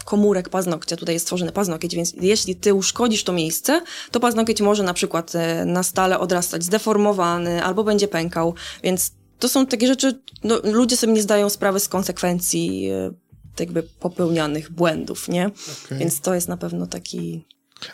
komórek 0.05 0.49
paznokcia. 0.49 0.97
Tutaj 0.97 1.15
jest 1.15 1.25
stworzony 1.25 1.51
paznokieć, 1.51 1.95
więc 1.95 2.13
jeśli 2.21 2.55
ty 2.55 2.73
uszkodzisz 2.73 3.23
to 3.23 3.33
miejsce, 3.33 3.81
to 4.11 4.19
paznokieć 4.19 4.61
może 4.61 4.83
na 4.83 4.93
przykład 4.93 5.33
na 5.65 5.83
stale 5.83 6.19
odrastać 6.19 6.63
zdeformowany 6.63 7.63
albo 7.63 7.83
będzie 7.83 8.07
pękał, 8.07 8.53
więc 8.83 9.11
to 9.39 9.49
są 9.49 9.65
takie 9.65 9.87
rzeczy, 9.87 10.21
no, 10.43 10.59
ludzie 10.63 10.97
sobie 10.97 11.13
nie 11.13 11.21
zdają 11.21 11.49
sprawy 11.49 11.79
z 11.79 11.87
konsekwencji 11.87 12.89
e, 12.89 13.11
jakby 13.59 13.83
popełnianych 13.83 14.71
błędów, 14.71 15.27
nie? 15.27 15.49
Okay. 15.85 15.97
Więc 15.97 16.21
to 16.21 16.33
jest 16.33 16.47
na 16.47 16.57
pewno 16.57 16.87
taki 16.87 17.45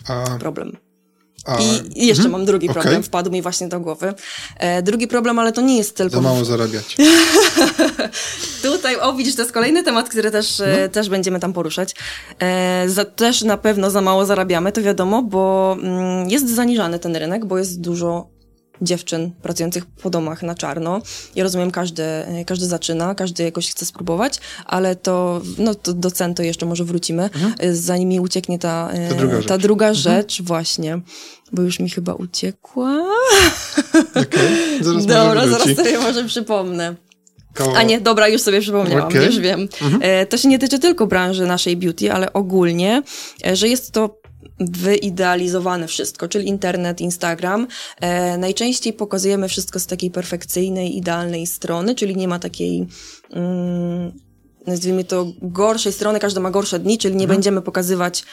A... 0.07 0.37
problem. 0.39 0.77
A, 1.47 1.57
I, 1.59 2.03
I, 2.03 2.07
jeszcze 2.07 2.23
hmm, 2.23 2.39
mam 2.39 2.45
drugi 2.45 2.67
problem, 2.67 2.93
okay. 2.93 3.03
wpadł 3.03 3.31
mi 3.31 3.41
właśnie 3.41 3.67
do 3.67 3.79
głowy. 3.79 4.13
E, 4.57 4.81
drugi 4.81 5.07
problem, 5.07 5.39
ale 5.39 5.51
to 5.51 5.61
nie 5.61 5.77
jest 5.77 5.95
tylko... 5.95 6.15
Za 6.15 6.21
mało 6.21 6.45
zarabiać. 6.45 6.97
Tutaj, 8.61 8.99
o 8.99 9.13
widzisz, 9.13 9.35
to 9.35 9.41
jest 9.41 9.53
kolejny 9.53 9.83
temat, 9.83 10.09
który 10.09 10.31
też, 10.31 10.59
e, 10.59 10.77
no. 10.81 10.89
też 10.89 11.09
będziemy 11.09 11.39
tam 11.39 11.53
poruszać. 11.53 11.95
E, 12.39 12.89
za, 12.89 13.05
też 13.05 13.41
na 13.41 13.57
pewno 13.57 13.91
za 13.91 14.01
mało 14.01 14.25
zarabiamy, 14.25 14.71
to 14.71 14.81
wiadomo, 14.81 15.23
bo 15.23 15.75
mm, 15.81 16.29
jest 16.29 16.55
zaniżany 16.55 16.99
ten 16.99 17.15
rynek, 17.15 17.45
bo 17.45 17.57
jest 17.57 17.81
dużo 17.81 18.37
dziewczyn 18.81 19.31
pracujących 19.41 19.86
po 19.86 20.10
domach 20.10 20.43
na 20.43 20.55
czarno. 20.55 21.01
Ja 21.36 21.43
rozumiem, 21.43 21.72
każdy, 21.72 22.03
każdy 22.46 22.65
zaczyna, 22.65 23.15
każdy 23.15 23.43
jakoś 23.43 23.72
chce 23.72 23.86
spróbować, 23.86 24.39
ale 24.65 24.96
to, 24.96 25.41
no 25.57 25.75
to 25.75 25.93
do 25.93 26.12
cen 26.12 26.34
to 26.34 26.43
jeszcze 26.43 26.65
może 26.65 26.84
wrócimy, 26.84 27.24
mhm. 27.24 27.75
zanim 27.75 28.10
mi 28.10 28.19
ucieknie 28.19 28.60
ta, 28.60 28.89
ta 29.10 29.15
druga 29.15 29.38
rzecz, 29.38 29.48
ta 29.48 29.57
druga 29.57 29.88
mhm. 29.88 30.03
rzecz 30.03 30.41
właśnie, 30.41 31.00
bo 31.51 31.62
już 31.62 31.79
mi 31.79 31.89
chyba 31.89 32.13
uciekła. 32.13 33.05
Okej, 34.10 34.24
okay. 34.24 34.84
zaraz 34.84 35.05
Dobra, 35.17 35.48
zaraz 35.48 35.75
sobie 35.75 36.00
może 36.00 36.25
przypomnę. 36.25 36.96
Koło... 37.53 37.77
A 37.77 37.84
nie, 37.84 38.01
dobra, 38.01 38.27
już 38.27 38.41
sobie 38.41 38.62
przypomniałam, 38.62 39.07
okay. 39.07 39.25
już 39.25 39.39
wiem. 39.39 39.67
Mhm. 39.81 40.01
E, 40.01 40.25
to 40.25 40.38
się 40.38 40.48
nie 40.50 40.60
tyczy 40.60 40.79
tylko 40.79 41.07
branży 41.07 41.46
naszej 41.46 41.77
beauty, 41.77 42.13
ale 42.13 42.34
ogólnie, 42.34 43.03
e, 43.46 43.55
że 43.55 43.67
jest 43.67 43.91
to 43.91 44.19
wyidealizowane 44.59 45.87
wszystko, 45.87 46.27
czyli 46.27 46.47
internet, 46.47 47.01
Instagram. 47.01 47.67
E, 48.01 48.37
najczęściej 48.37 48.93
pokazujemy 48.93 49.47
wszystko 49.47 49.79
z 49.79 49.85
takiej 49.85 50.11
perfekcyjnej, 50.11 50.97
idealnej 50.97 51.47
strony, 51.47 51.95
czyli 51.95 52.15
nie 52.15 52.27
ma 52.27 52.39
takiej, 52.39 52.87
mm, 53.31 54.11
nazwijmy 54.67 55.03
to, 55.03 55.25
gorszej 55.41 55.93
strony, 55.93 56.19
każdy 56.19 56.39
ma 56.39 56.51
gorsze 56.51 56.79
dni, 56.79 56.97
czyli 56.97 57.15
nie 57.15 57.23
mhm. 57.23 57.37
będziemy 57.37 57.61
pokazywać 57.61 58.23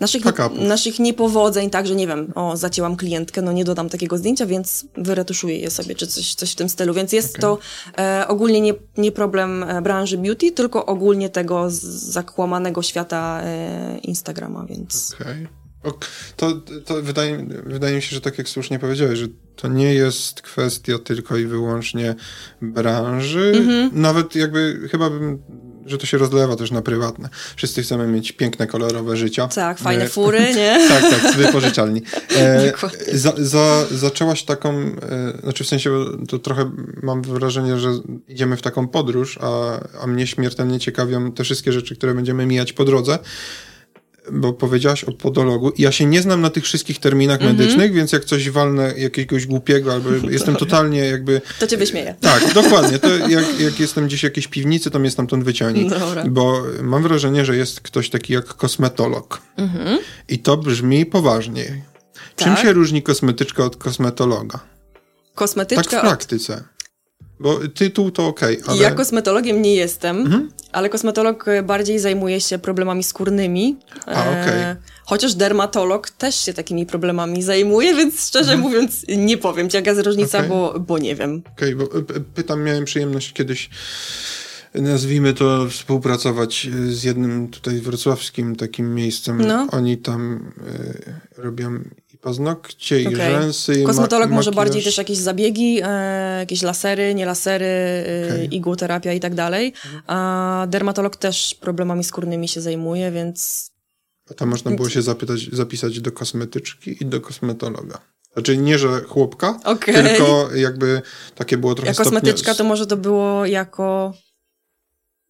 naszych, 0.00 0.22
naszych 0.58 0.98
niepowodzeń, 0.98 1.70
tak, 1.70 1.86
że 1.86 1.94
nie 1.94 2.06
wiem, 2.06 2.32
o, 2.34 2.56
zacięłam 2.56 2.96
klientkę, 2.96 3.42
no 3.42 3.52
nie 3.52 3.64
dodam 3.64 3.88
takiego 3.88 4.18
zdjęcia, 4.18 4.46
więc 4.46 4.86
wyretuszuję 4.96 5.58
je 5.58 5.70
sobie, 5.70 5.94
czy 5.94 6.06
coś, 6.06 6.34
coś 6.34 6.52
w 6.52 6.54
tym 6.54 6.68
stylu. 6.68 6.94
Więc 6.94 7.12
jest 7.12 7.38
okay. 7.38 7.40
to 7.40 7.58
e, 7.98 8.28
ogólnie 8.28 8.60
nie, 8.60 8.74
nie 8.96 9.12
problem 9.12 9.62
e, 9.62 9.82
branży 9.82 10.18
beauty, 10.18 10.52
tylko 10.52 10.86
ogólnie 10.86 11.28
tego 11.28 11.66
zakłamanego 11.70 12.82
świata 12.82 13.40
e, 13.42 13.98
Instagrama, 13.98 14.66
więc... 14.66 15.14
Okay. 15.20 15.48
To, 16.36 16.52
to 16.84 17.02
wydaje, 17.02 17.46
wydaje 17.66 17.96
mi 17.96 18.02
się, 18.02 18.14
że 18.14 18.20
tak 18.20 18.38
jak 18.38 18.48
słusznie 18.48 18.78
powiedziałeś, 18.78 19.18
że 19.18 19.26
to 19.56 19.68
nie 19.68 19.94
jest 19.94 20.42
kwestia 20.42 20.98
tylko 20.98 21.36
i 21.36 21.46
wyłącznie 21.46 22.14
branży. 22.62 23.52
Mm-hmm. 23.54 23.92
Nawet 23.92 24.34
jakby 24.34 24.88
chyba 24.90 25.10
bym, 25.10 25.38
że 25.86 25.98
to 25.98 26.06
się 26.06 26.18
rozlewa 26.18 26.56
też 26.56 26.70
na 26.70 26.82
prywatne. 26.82 27.28
Wszyscy 27.56 27.82
chcemy 27.82 28.06
mieć 28.06 28.32
piękne, 28.32 28.66
kolorowe 28.66 29.16
życia. 29.16 29.48
Tak, 29.48 29.78
fajne 29.78 30.04
e, 30.04 30.08
fury, 30.08 30.40
nie? 30.56 30.88
tak, 30.88 31.10
tak, 31.10 31.32
z 31.32 31.36
wypożyczalni. 31.36 32.02
E, 32.36 32.72
za, 33.12 33.32
za, 33.36 33.86
zaczęłaś 33.90 34.42
taką, 34.42 34.70
e, 34.70 35.40
znaczy 35.42 35.64
w 35.64 35.66
sensie 35.66 35.90
to 36.28 36.38
trochę 36.38 36.70
mam 37.02 37.22
wrażenie, 37.22 37.78
że 37.78 37.90
idziemy 38.28 38.56
w 38.56 38.62
taką 38.62 38.88
podróż, 38.88 39.38
a, 39.40 39.80
a 40.02 40.06
mnie 40.06 40.26
śmiertelnie 40.26 40.80
ciekawią 40.80 41.32
te 41.32 41.44
wszystkie 41.44 41.72
rzeczy, 41.72 41.96
które 41.96 42.14
będziemy 42.14 42.46
mijać 42.46 42.72
po 42.72 42.84
drodze 42.84 43.18
bo 44.32 44.52
powiedziałaś 44.52 45.04
o 45.04 45.12
podologu. 45.12 45.72
Ja 45.78 45.92
się 45.92 46.06
nie 46.06 46.22
znam 46.22 46.40
na 46.40 46.50
tych 46.50 46.64
wszystkich 46.64 46.98
terminach 46.98 47.40
mm 47.40 47.54
-hmm. 47.54 47.58
medycznych, 47.58 47.92
więc 47.92 48.12
jak 48.12 48.24
coś 48.24 48.50
walnę 48.50 48.94
jakiegoś 48.96 49.46
głupiego, 49.46 49.92
albo 49.92 50.10
jestem 50.30 50.56
totalnie 50.56 50.98
jakby... 50.98 51.40
To 51.58 51.66
cię 51.66 51.76
wyśmieję. 51.76 52.14
Tak, 52.20 52.52
dokładnie. 52.62 52.98
To 52.98 53.08
jak, 53.08 53.60
jak 53.60 53.80
jestem 53.80 54.06
gdzieś 54.06 54.20
w 54.20 54.24
jakiejś 54.24 54.46
piwnicy, 54.46 54.90
to 54.90 54.98
mnie 54.98 55.10
stamtąd 55.10 55.44
wyciągnij. 55.44 55.90
Bo 56.30 56.62
mam 56.82 57.02
wrażenie, 57.02 57.44
że 57.44 57.56
jest 57.56 57.80
ktoś 57.80 58.10
taki 58.10 58.32
jak 58.32 58.44
kosmetolog. 58.44 59.42
Mm 59.56 59.70
-hmm. 59.70 59.98
I 60.28 60.38
to 60.38 60.56
brzmi 60.56 61.06
poważniej. 61.06 61.82
Czym 62.36 62.54
tak? 62.54 62.62
się 62.62 62.72
różni 62.72 63.02
kosmetyczka 63.02 63.64
od 63.64 63.76
kosmetologa? 63.76 64.60
Kosmetyczka 65.34 65.82
Tak 65.90 66.00
w 66.00 66.02
praktyce. 66.02 66.64
Bo 67.40 67.58
tytuł 67.74 68.10
to 68.10 68.26
ok, 68.26 68.40
ale... 68.66 68.82
Ja 68.82 68.90
kosmetologiem 68.90 69.62
nie 69.62 69.74
jestem, 69.74 70.16
mhm. 70.16 70.50
ale 70.72 70.88
kosmetolog 70.88 71.44
bardziej 71.62 71.98
zajmuje 71.98 72.40
się 72.40 72.58
problemami 72.58 73.04
skórnymi. 73.04 73.76
A, 74.06 74.10
okay. 74.10 74.54
e, 74.54 74.76
chociaż 75.04 75.34
dermatolog 75.34 76.10
też 76.10 76.34
się 76.34 76.52
takimi 76.52 76.86
problemami 76.86 77.42
zajmuje, 77.42 77.94
więc 77.94 78.28
szczerze 78.28 78.52
mhm. 78.52 78.60
mówiąc 78.60 79.04
nie 79.08 79.38
powiem 79.38 79.70
ci 79.70 79.76
jaka 79.76 79.90
jest 79.90 80.06
różnica, 80.06 80.38
okay. 80.38 80.48
bo, 80.48 80.80
bo 80.80 80.98
nie 80.98 81.14
wiem. 81.14 81.42
Okej, 81.52 81.74
okay, 81.74 82.00
bo 82.04 82.20
pytam, 82.34 82.62
miałem 82.62 82.84
przyjemność 82.84 83.32
kiedyś 83.32 83.70
nazwijmy 84.74 85.34
to, 85.34 85.68
współpracować 85.70 86.68
z 86.88 87.04
jednym 87.04 87.48
tutaj 87.48 87.80
wrocławskim 87.80 88.56
takim 88.56 88.94
miejscem. 88.94 89.46
No. 89.46 89.66
Oni 89.70 89.98
tam 89.98 90.52
y, 91.36 91.42
robią 91.42 91.80
paznokcie 92.28 93.02
i 93.02 93.06
okay. 93.06 93.30
rzęsy. 93.30 93.82
Kosmetolog 93.82 94.30
ma 94.30 94.36
może 94.36 94.52
bardziej 94.52 94.82
też 94.82 94.98
jakieś 94.98 95.18
zabiegi, 95.18 95.80
e, 95.84 96.38
jakieś 96.38 96.62
lasery, 96.62 97.14
nie 97.14 97.26
lasery, 97.26 97.66
e, 97.66 98.24
okay. 98.26 98.44
igłoterapia 98.44 99.12
i 99.12 99.20
tak 99.20 99.34
dalej. 99.34 99.72
A 100.06 100.66
dermatolog 100.68 101.16
też 101.16 101.54
problemami 101.60 102.04
skórnymi 102.04 102.48
się 102.48 102.60
zajmuje, 102.60 103.10
więc... 103.10 103.70
A 104.30 104.34
tam 104.34 104.48
można 104.48 104.70
było 104.70 104.88
się 104.88 105.02
zapytać, 105.02 105.48
zapisać 105.52 106.00
do 106.00 106.12
kosmetyczki 106.12 106.96
i 107.02 107.06
do 107.06 107.20
kosmetologa. 107.20 107.98
Znaczy 108.32 108.56
nie, 108.56 108.78
że 108.78 109.00
chłopka, 109.00 109.60
okay. 109.64 109.94
tylko 109.94 110.48
jakby 110.54 111.02
takie 111.34 111.56
było 111.58 111.74
trochę 111.74 111.88
Jak 111.88 111.96
kosmetyczka 111.96 112.54
to 112.54 112.64
może 112.64 112.86
to 112.86 112.96
było 112.96 113.46
jako 113.46 114.14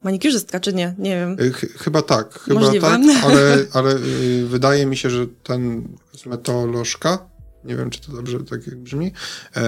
Manikurzystka, 0.02 0.60
czy 0.60 0.74
nie? 0.74 0.94
Nie 0.98 1.10
wiem. 1.10 1.52
Ch 1.52 1.78
chyba 1.78 2.02
tak, 2.02 2.38
chyba 2.38 2.60
Możliwe. 2.60 2.86
tak, 2.86 3.00
ale, 3.24 3.64
ale 3.72 3.96
y, 3.96 4.46
wydaje 4.46 4.86
mi 4.86 4.96
się, 4.96 5.10
że 5.10 5.26
ten 5.42 5.88
kosmetolożka, 6.12 7.28
nie 7.64 7.76
wiem, 7.76 7.90
czy 7.90 8.00
to 8.00 8.12
dobrze 8.12 8.38
tak 8.40 8.66
jak 8.66 8.76
brzmi, 8.76 9.12
e, 9.56 9.62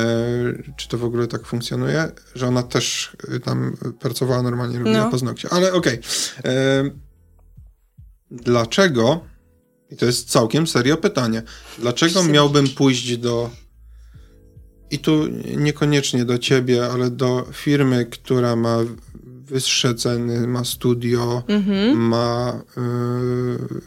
czy 0.76 0.88
to 0.88 0.98
w 0.98 1.04
ogóle 1.04 1.26
tak 1.26 1.46
funkcjonuje, 1.46 2.08
że 2.34 2.46
ona 2.46 2.62
też 2.62 3.16
y, 3.34 3.40
tam 3.40 3.76
pracowała 4.00 4.42
normalnie, 4.42 4.78
robiła 4.78 5.04
no. 5.04 5.10
paznokcie. 5.10 5.48
Ale 5.50 5.72
okej. 5.72 5.98
Okay. 6.38 6.52
E, 6.52 6.90
dlaczego, 8.30 9.24
i 9.90 9.96
to 9.96 10.06
jest 10.06 10.30
całkiem 10.30 10.66
serio 10.66 10.96
pytanie, 10.96 11.42
dlaczego 11.78 12.24
miałbym 12.24 12.68
pójść 12.68 13.16
do 13.16 13.50
i 14.90 14.98
tu 14.98 15.26
niekoniecznie 15.56 16.24
do 16.24 16.38
ciebie, 16.38 16.86
ale 16.86 17.10
do 17.10 17.46
firmy, 17.52 18.06
która 18.06 18.56
ma 18.56 18.78
wyższe 19.50 19.94
ceny, 19.94 20.46
ma 20.46 20.64
studio, 20.64 21.42
mhm. 21.48 21.96
ma 21.96 22.62
yy, 22.76 23.80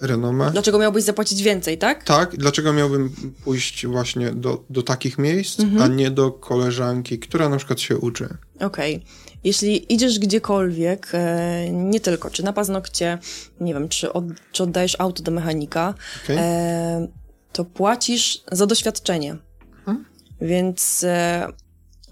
renomę. 0.00 0.50
Dlaczego 0.50 0.78
miałbyś 0.78 1.04
zapłacić 1.04 1.42
więcej, 1.42 1.78
tak? 1.78 2.04
Tak, 2.04 2.36
dlaczego 2.36 2.72
miałbym 2.72 3.10
pójść 3.44 3.86
właśnie 3.86 4.30
do, 4.30 4.64
do 4.70 4.82
takich 4.82 5.18
miejsc, 5.18 5.60
mhm. 5.60 5.82
a 5.82 5.94
nie 5.94 6.10
do 6.10 6.30
koleżanki, 6.30 7.18
która 7.18 7.48
na 7.48 7.56
przykład 7.56 7.80
się 7.80 7.96
uczy. 7.96 8.24
Okej. 8.60 8.96
Okay. 8.96 9.06
Jeśli 9.44 9.94
idziesz 9.94 10.18
gdziekolwiek, 10.18 11.08
e, 11.12 11.70
nie 11.70 12.00
tylko, 12.00 12.30
czy 12.30 12.44
na 12.44 12.52
paznokcie, 12.52 13.18
nie 13.60 13.74
wiem, 13.74 13.88
czy, 13.88 14.12
od, 14.12 14.24
czy 14.52 14.62
oddajesz 14.62 14.96
auto 14.98 15.22
do 15.22 15.32
mechanika, 15.32 15.94
okay. 16.24 16.38
e, 16.38 17.08
to 17.52 17.64
płacisz 17.64 18.42
za 18.52 18.66
doświadczenie. 18.66 19.36
Hmm? 19.84 20.04
Więc 20.40 21.04
e, 21.04 21.48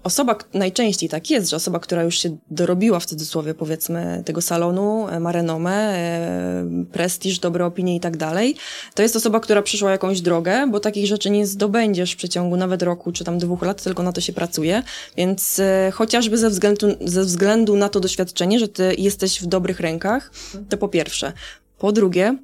osoba, 0.05 0.35
najczęściej 0.53 1.09
tak 1.09 1.29
jest, 1.29 1.49
że 1.49 1.55
osoba, 1.55 1.79
która 1.79 2.03
już 2.03 2.19
się 2.19 2.37
dorobiła 2.51 2.99
w 2.99 3.05
cudzysłowie 3.05 3.53
powiedzmy 3.53 4.23
tego 4.25 4.41
salonu, 4.41 5.07
e, 5.09 5.19
ma 5.19 5.31
renomę, 5.31 5.71
e, 5.71 6.65
prestiż, 6.91 7.39
dobre 7.39 7.65
opinie 7.65 7.95
i 7.95 7.99
tak 7.99 8.17
dalej, 8.17 8.55
to 8.93 9.03
jest 9.03 9.15
osoba, 9.15 9.39
która 9.39 9.61
przyszła 9.61 9.91
jakąś 9.91 10.21
drogę, 10.21 10.67
bo 10.71 10.79
takich 10.79 11.07
rzeczy 11.07 11.29
nie 11.29 11.47
zdobędziesz 11.47 12.13
w 12.13 12.17
przeciągu 12.17 12.57
nawet 12.57 12.81
roku 12.81 13.11
czy 13.11 13.23
tam 13.23 13.37
dwóch 13.37 13.61
lat, 13.61 13.83
tylko 13.83 14.03
na 14.03 14.11
to 14.11 14.21
się 14.21 14.33
pracuje, 14.33 14.83
więc 15.17 15.59
e, 15.59 15.91
chociażby 15.93 16.37
ze 16.37 16.49
względu, 16.49 16.87
ze 17.01 17.23
względu 17.23 17.75
na 17.75 17.89
to 17.89 17.99
doświadczenie, 17.99 18.59
że 18.59 18.67
ty 18.67 18.95
jesteś 18.97 19.41
w 19.41 19.45
dobrych 19.45 19.79
rękach, 19.79 20.31
to 20.69 20.77
po 20.77 20.87
pierwsze. 20.87 21.33
Po 21.77 21.91
drugie, 21.91 22.37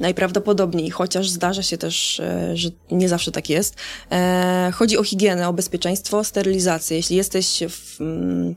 Najprawdopodobniej, 0.00 0.90
chociaż 0.90 1.30
zdarza 1.30 1.62
się 1.62 1.78
też, 1.78 2.20
e, 2.20 2.56
że 2.56 2.68
nie 2.90 3.08
zawsze 3.08 3.32
tak 3.32 3.50
jest. 3.50 3.74
E, 4.12 4.70
chodzi 4.74 4.98
o 4.98 5.04
higienę, 5.04 5.48
o 5.48 5.52
bezpieczeństwo, 5.52 6.24
sterylizację. 6.24 6.96
Jeśli 6.96 7.16
jesteś 7.16 7.62
w, 7.68 8.00
mm, 8.00 8.54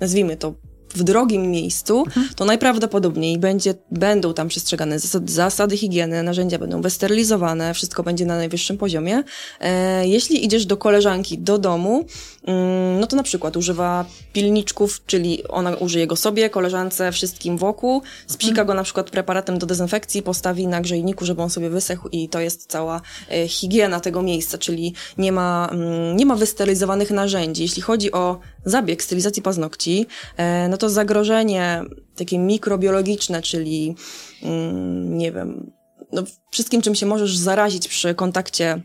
nazwijmy 0.00 0.36
to, 0.36 0.54
w 0.94 1.02
drogim 1.02 1.50
miejscu, 1.50 2.04
to 2.36 2.44
najprawdopodobniej 2.44 3.38
będzie, 3.38 3.74
będą 3.90 4.34
tam 4.34 4.48
przestrzegane 4.48 4.98
zasady, 4.98 5.32
zasady 5.32 5.76
higieny, 5.76 6.22
narzędzia 6.22 6.58
będą 6.58 6.82
wysterylizowane, 6.82 7.74
wszystko 7.74 8.02
będzie 8.02 8.26
na 8.26 8.36
najwyższym 8.36 8.78
poziomie. 8.78 9.22
E, 9.60 10.08
jeśli 10.08 10.44
idziesz 10.44 10.66
do 10.66 10.76
koleżanki 10.76 11.38
do 11.38 11.58
domu, 11.58 12.04
mm, 12.46 13.00
no 13.00 13.06
to 13.06 13.16
na 13.16 13.22
przykład 13.22 13.56
używa 13.56 14.04
pilniczków, 14.32 15.02
czyli 15.06 15.48
ona 15.48 15.76
użyje 15.76 16.06
go 16.06 16.16
sobie, 16.16 16.50
koleżance, 16.50 17.12
wszystkim 17.12 17.58
wokół, 17.58 18.02
spsika 18.26 18.64
go 18.64 18.74
na 18.74 18.82
przykład 18.82 19.10
preparatem 19.10 19.58
do 19.58 19.66
dezynfekcji, 19.66 20.22
postawi 20.22 20.66
na 20.66 20.80
grzejniku, 20.80 21.24
żeby 21.24 21.42
on 21.42 21.50
sobie 21.50 21.70
wysechł 21.70 22.08
i 22.12 22.28
to 22.28 22.40
jest 22.40 22.66
cała 22.66 23.00
e, 23.30 23.48
higiena 23.48 24.00
tego 24.00 24.22
miejsca, 24.22 24.58
czyli 24.58 24.94
nie 25.18 25.32
ma, 25.32 25.68
mm, 25.72 26.16
nie 26.16 26.26
ma 26.26 26.36
wysterylizowanych 26.36 27.10
narzędzi. 27.10 27.62
Jeśli 27.62 27.82
chodzi 27.82 28.12
o 28.12 28.40
zabieg 28.64 29.02
stylizacji 29.02 29.42
paznokci, 29.42 30.06
e, 30.36 30.68
no 30.68 30.76
to 30.76 30.90
zagrożenie 30.90 31.82
takie 32.16 32.38
mikrobiologiczne, 32.38 33.42
czyli 33.42 33.94
mm, 34.42 35.18
nie 35.18 35.32
wiem, 35.32 35.70
no 36.12 36.22
wszystkim 36.50 36.82
czym 36.82 36.94
się 36.94 37.06
możesz 37.06 37.36
zarazić 37.36 37.88
przy 37.88 38.14
kontakcie 38.14 38.82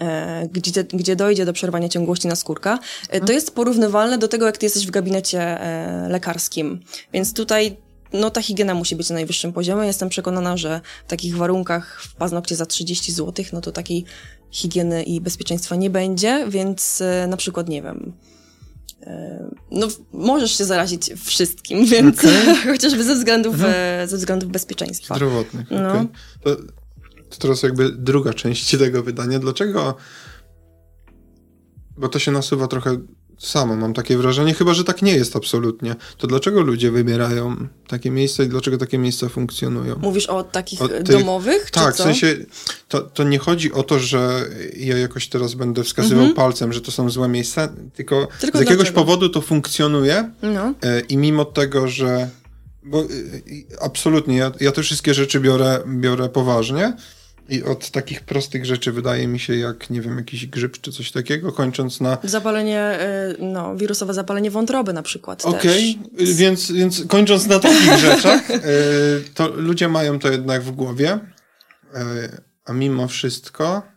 e, 0.00 0.48
gdzie, 0.52 0.84
gdzie 0.84 1.16
dojdzie 1.16 1.44
do 1.44 1.52
przerwania 1.52 1.88
ciągłości 1.88 2.28
naskórka, 2.28 2.78
e, 3.08 3.20
to 3.20 3.32
jest 3.32 3.54
porównywalne 3.54 4.18
do 4.18 4.28
tego, 4.28 4.46
jak 4.46 4.58
ty 4.58 4.66
jesteś 4.66 4.86
w 4.86 4.90
gabinecie 4.90 5.58
lekarskim. 6.08 6.80
Więc 7.12 7.34
tutaj 7.34 7.76
no 8.12 8.30
ta 8.30 8.42
higiena 8.42 8.74
musi 8.74 8.96
być 8.96 9.08
na 9.10 9.14
najwyższym 9.14 9.52
poziomie. 9.52 9.86
Jestem 9.86 10.08
przekonana, 10.08 10.56
że 10.56 10.80
w 11.06 11.10
takich 11.10 11.36
warunkach 11.36 12.02
w 12.02 12.14
paznokcie 12.14 12.56
za 12.56 12.66
30 12.66 13.12
zł, 13.12 13.44
no 13.52 13.60
to 13.60 13.72
takiej 13.72 14.04
higieny 14.50 15.02
i 15.02 15.20
bezpieczeństwa 15.20 15.76
nie 15.76 15.90
będzie, 15.90 16.46
więc 16.48 17.02
na 17.28 17.36
przykład, 17.36 17.68
nie 17.68 17.82
wiem, 17.82 18.12
no, 19.70 19.88
możesz 20.12 20.58
się 20.58 20.64
zarazić 20.64 21.10
wszystkim, 21.16 21.86
więc 21.92 22.18
okay. 22.18 22.56
chociażby 22.72 23.04
ze 23.04 23.14
względów, 23.14 23.54
mhm. 23.54 24.08
ze 24.08 24.16
względów 24.16 24.50
bezpieczeństwa. 24.50 25.14
Zdrowotnych. 25.14 25.70
No. 25.70 25.88
Okay. 25.88 26.08
To, 26.42 26.56
to 27.28 27.38
teraz 27.38 27.62
jakby 27.62 27.90
druga 27.90 28.34
część 28.34 28.70
tego 28.78 29.02
wydania. 29.02 29.38
Dlaczego? 29.38 29.96
Bo 31.98 32.08
to 32.08 32.18
się 32.18 32.32
nasuwa 32.32 32.68
trochę 32.68 32.96
samo, 33.42 33.76
mam 33.76 33.94
takie 33.94 34.16
wrażenie, 34.16 34.54
chyba 34.54 34.74
że 34.74 34.84
tak 34.84 35.02
nie 35.02 35.14
jest 35.14 35.36
absolutnie. 35.36 35.96
To 36.18 36.26
dlaczego 36.26 36.60
ludzie 36.60 36.90
wybierają 36.90 37.56
takie 37.88 38.10
miejsca 38.10 38.42
i 38.42 38.48
dlaczego 38.48 38.78
takie 38.78 38.98
miejsca 38.98 39.28
funkcjonują? 39.28 39.98
Mówisz 39.98 40.26
o 40.26 40.42
takich 40.42 40.82
o 40.82 40.88
tych, 40.88 41.02
domowych? 41.02 41.70
Tak, 41.70 41.94
w 41.94 41.98
sensie 41.98 42.36
to, 42.88 43.00
to 43.00 43.24
nie 43.24 43.38
chodzi 43.38 43.72
o 43.72 43.82
to, 43.82 43.98
że 43.98 44.46
ja 44.76 44.98
jakoś 44.98 45.28
teraz 45.28 45.54
będę 45.54 45.84
wskazywał 45.84 46.24
mhm. 46.24 46.36
palcem, 46.36 46.72
że 46.72 46.80
to 46.80 46.90
są 46.90 47.10
złe 47.10 47.28
miejsca, 47.28 47.68
tylko, 47.94 48.28
tylko 48.40 48.58
z 48.58 48.60
jakiegoś 48.60 48.84
dlaczego? 48.84 49.00
powodu 49.00 49.28
to 49.28 49.40
funkcjonuje 49.40 50.30
no. 50.42 50.74
E, 50.82 51.00
i 51.00 51.16
mimo 51.16 51.44
tego, 51.44 51.88
że 51.88 52.28
bo 52.82 53.00
e, 53.00 53.06
absolutnie, 53.80 54.36
ja, 54.36 54.52
ja 54.60 54.72
te 54.72 54.82
wszystkie 54.82 55.14
rzeczy 55.14 55.40
biorę, 55.40 55.80
biorę 55.86 56.28
poważnie, 56.28 56.92
i 57.48 57.62
od 57.62 57.90
takich 57.90 58.20
prostych 58.20 58.64
rzeczy 58.64 58.92
wydaje 58.92 59.28
mi 59.28 59.38
się, 59.38 59.56
jak 59.56 59.90
nie 59.90 60.00
wiem, 60.00 60.16
jakiś 60.16 60.46
grzyb 60.46 60.80
czy 60.80 60.92
coś 60.92 61.12
takiego, 61.12 61.52
kończąc 61.52 62.00
na. 62.00 62.18
Zapalenie, 62.24 62.98
y, 63.38 63.42
no, 63.42 63.76
wirusowe 63.76 64.14
zapalenie 64.14 64.50
wątroby 64.50 64.92
na 64.92 65.02
przykład. 65.02 65.44
Okej, 65.44 65.98
okay. 66.14 66.34
więc, 66.34 66.72
więc 66.72 67.06
kończąc 67.06 67.46
na 67.46 67.58
takich 67.58 67.98
rzeczach, 67.98 68.50
y, 68.50 68.54
to 69.34 69.48
ludzie 69.48 69.88
mają 69.88 70.18
to 70.18 70.30
jednak 70.30 70.62
w 70.62 70.70
głowie, 70.70 71.14
y, 71.14 71.98
a 72.64 72.72
mimo 72.72 73.08
wszystko. 73.08 73.91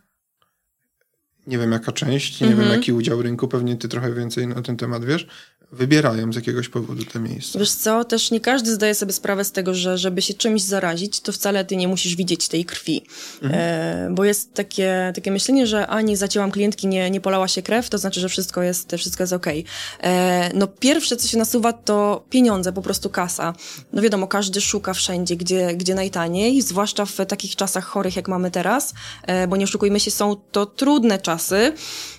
Nie 1.46 1.58
wiem 1.58 1.72
jaka 1.72 1.92
część, 1.92 2.40
nie 2.40 2.46
-hmm. 2.46 2.50
wiem 2.50 2.60
mhm. 2.60 2.78
jaki 2.78 2.92
udział 2.92 3.22
rynku, 3.22 3.48
pewnie 3.48 3.76
ty 3.76 3.88
trochę 3.88 4.14
więcej 4.14 4.46
na 4.46 4.62
ten 4.62 4.76
temat 4.76 5.04
wiesz, 5.04 5.26
wybierają 5.72 6.32
z 6.32 6.36
jakiegoś 6.36 6.68
powodu 6.68 7.04
te 7.04 7.20
miejsca. 7.20 7.58
Wiesz 7.58 7.70
co, 7.70 8.04
też 8.04 8.30
nie 8.30 8.40
każdy 8.40 8.74
zdaje 8.74 8.94
sobie 8.94 9.12
sprawę 9.12 9.44
z 9.44 9.52
tego, 9.52 9.74
że 9.74 9.98
żeby 9.98 10.22
się 10.22 10.34
czymś 10.34 10.62
zarazić, 10.62 11.20
to 11.20 11.32
wcale 11.32 11.64
ty 11.64 11.76
nie 11.76 11.88
musisz 11.88 12.16
widzieć 12.16 12.48
tej 12.48 12.64
krwi. 12.64 13.02
Mhm. 13.42 13.54
E, 13.54 14.14
bo 14.14 14.24
jest 14.24 14.54
takie, 14.54 15.12
takie 15.14 15.30
myślenie, 15.30 15.66
że 15.66 15.86
ani 15.86 16.16
zacięłam 16.16 16.50
klientki, 16.50 16.86
nie, 16.86 17.10
nie 17.10 17.20
polała 17.20 17.48
się 17.48 17.62
krew, 17.62 17.90
to 17.90 17.98
znaczy, 17.98 18.20
że 18.20 18.28
wszystko 18.28 18.62
jest, 18.62 18.92
wszystko 18.98 19.22
jest 19.22 19.32
okej. 19.32 19.64
Okay. 19.98 20.10
E, 20.10 20.50
no 20.54 20.66
pierwsze, 20.66 21.16
co 21.16 21.28
się 21.28 21.38
nasuwa, 21.38 21.72
to 21.72 22.24
pieniądze, 22.30 22.72
po 22.72 22.82
prostu 22.82 23.10
kasa. 23.10 23.54
No 23.92 24.02
wiadomo, 24.02 24.26
każdy 24.26 24.60
szuka 24.60 24.94
wszędzie, 24.94 25.36
gdzie, 25.36 25.74
gdzie 25.74 25.94
najtaniej, 25.94 26.62
zwłaszcza 26.62 27.04
w 27.04 27.16
takich 27.28 27.56
czasach 27.56 27.84
chorych, 27.84 28.16
jak 28.16 28.28
mamy 28.28 28.50
teraz, 28.50 28.94
e, 29.22 29.48
bo 29.48 29.56
nie 29.56 29.64
oszukujmy 29.64 30.00
się, 30.00 30.10
są 30.10 30.36
to 30.52 30.66
trudne 30.66 31.18
czasy, 31.18 31.35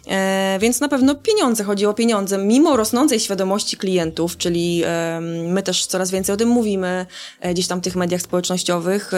e, 0.08 0.58
więc 0.62 0.80
na 0.80 0.88
pewno 0.90 1.16
pieniądze, 1.16 1.64
chodzi 1.64 1.86
o 1.86 1.94
pieniądze. 1.94 2.38
Mimo 2.38 2.78
rosnącej 2.78 3.20
świadomości 3.20 3.78
klientów, 3.78 4.38
czyli 4.38 4.84
my 5.48 5.64
też 5.64 5.86
coraz 5.86 6.12
więcej 6.12 6.34
o 6.34 6.38
tym 6.38 6.50
mówimy 6.50 7.06
e, 7.40 7.54
gdzieś 7.54 7.68
tam 7.68 7.80
w 7.80 7.84
tych 7.84 7.96
mediach 7.96 8.22
społecznościowych, 8.22 9.12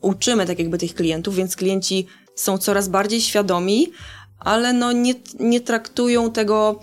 uczymy 0.00 0.46
tak 0.46 0.58
jakby 0.58 0.78
tych 0.78 0.94
klientów, 0.94 1.34
więc 1.34 1.56
klienci 1.56 2.06
są 2.34 2.58
coraz 2.58 2.88
bardziej 2.88 3.20
świadomi, 3.20 3.92
ale 4.38 4.72
no 4.72 4.92
nie, 4.92 5.14
nie 5.40 5.60
traktują 5.60 6.32
tego 6.32 6.80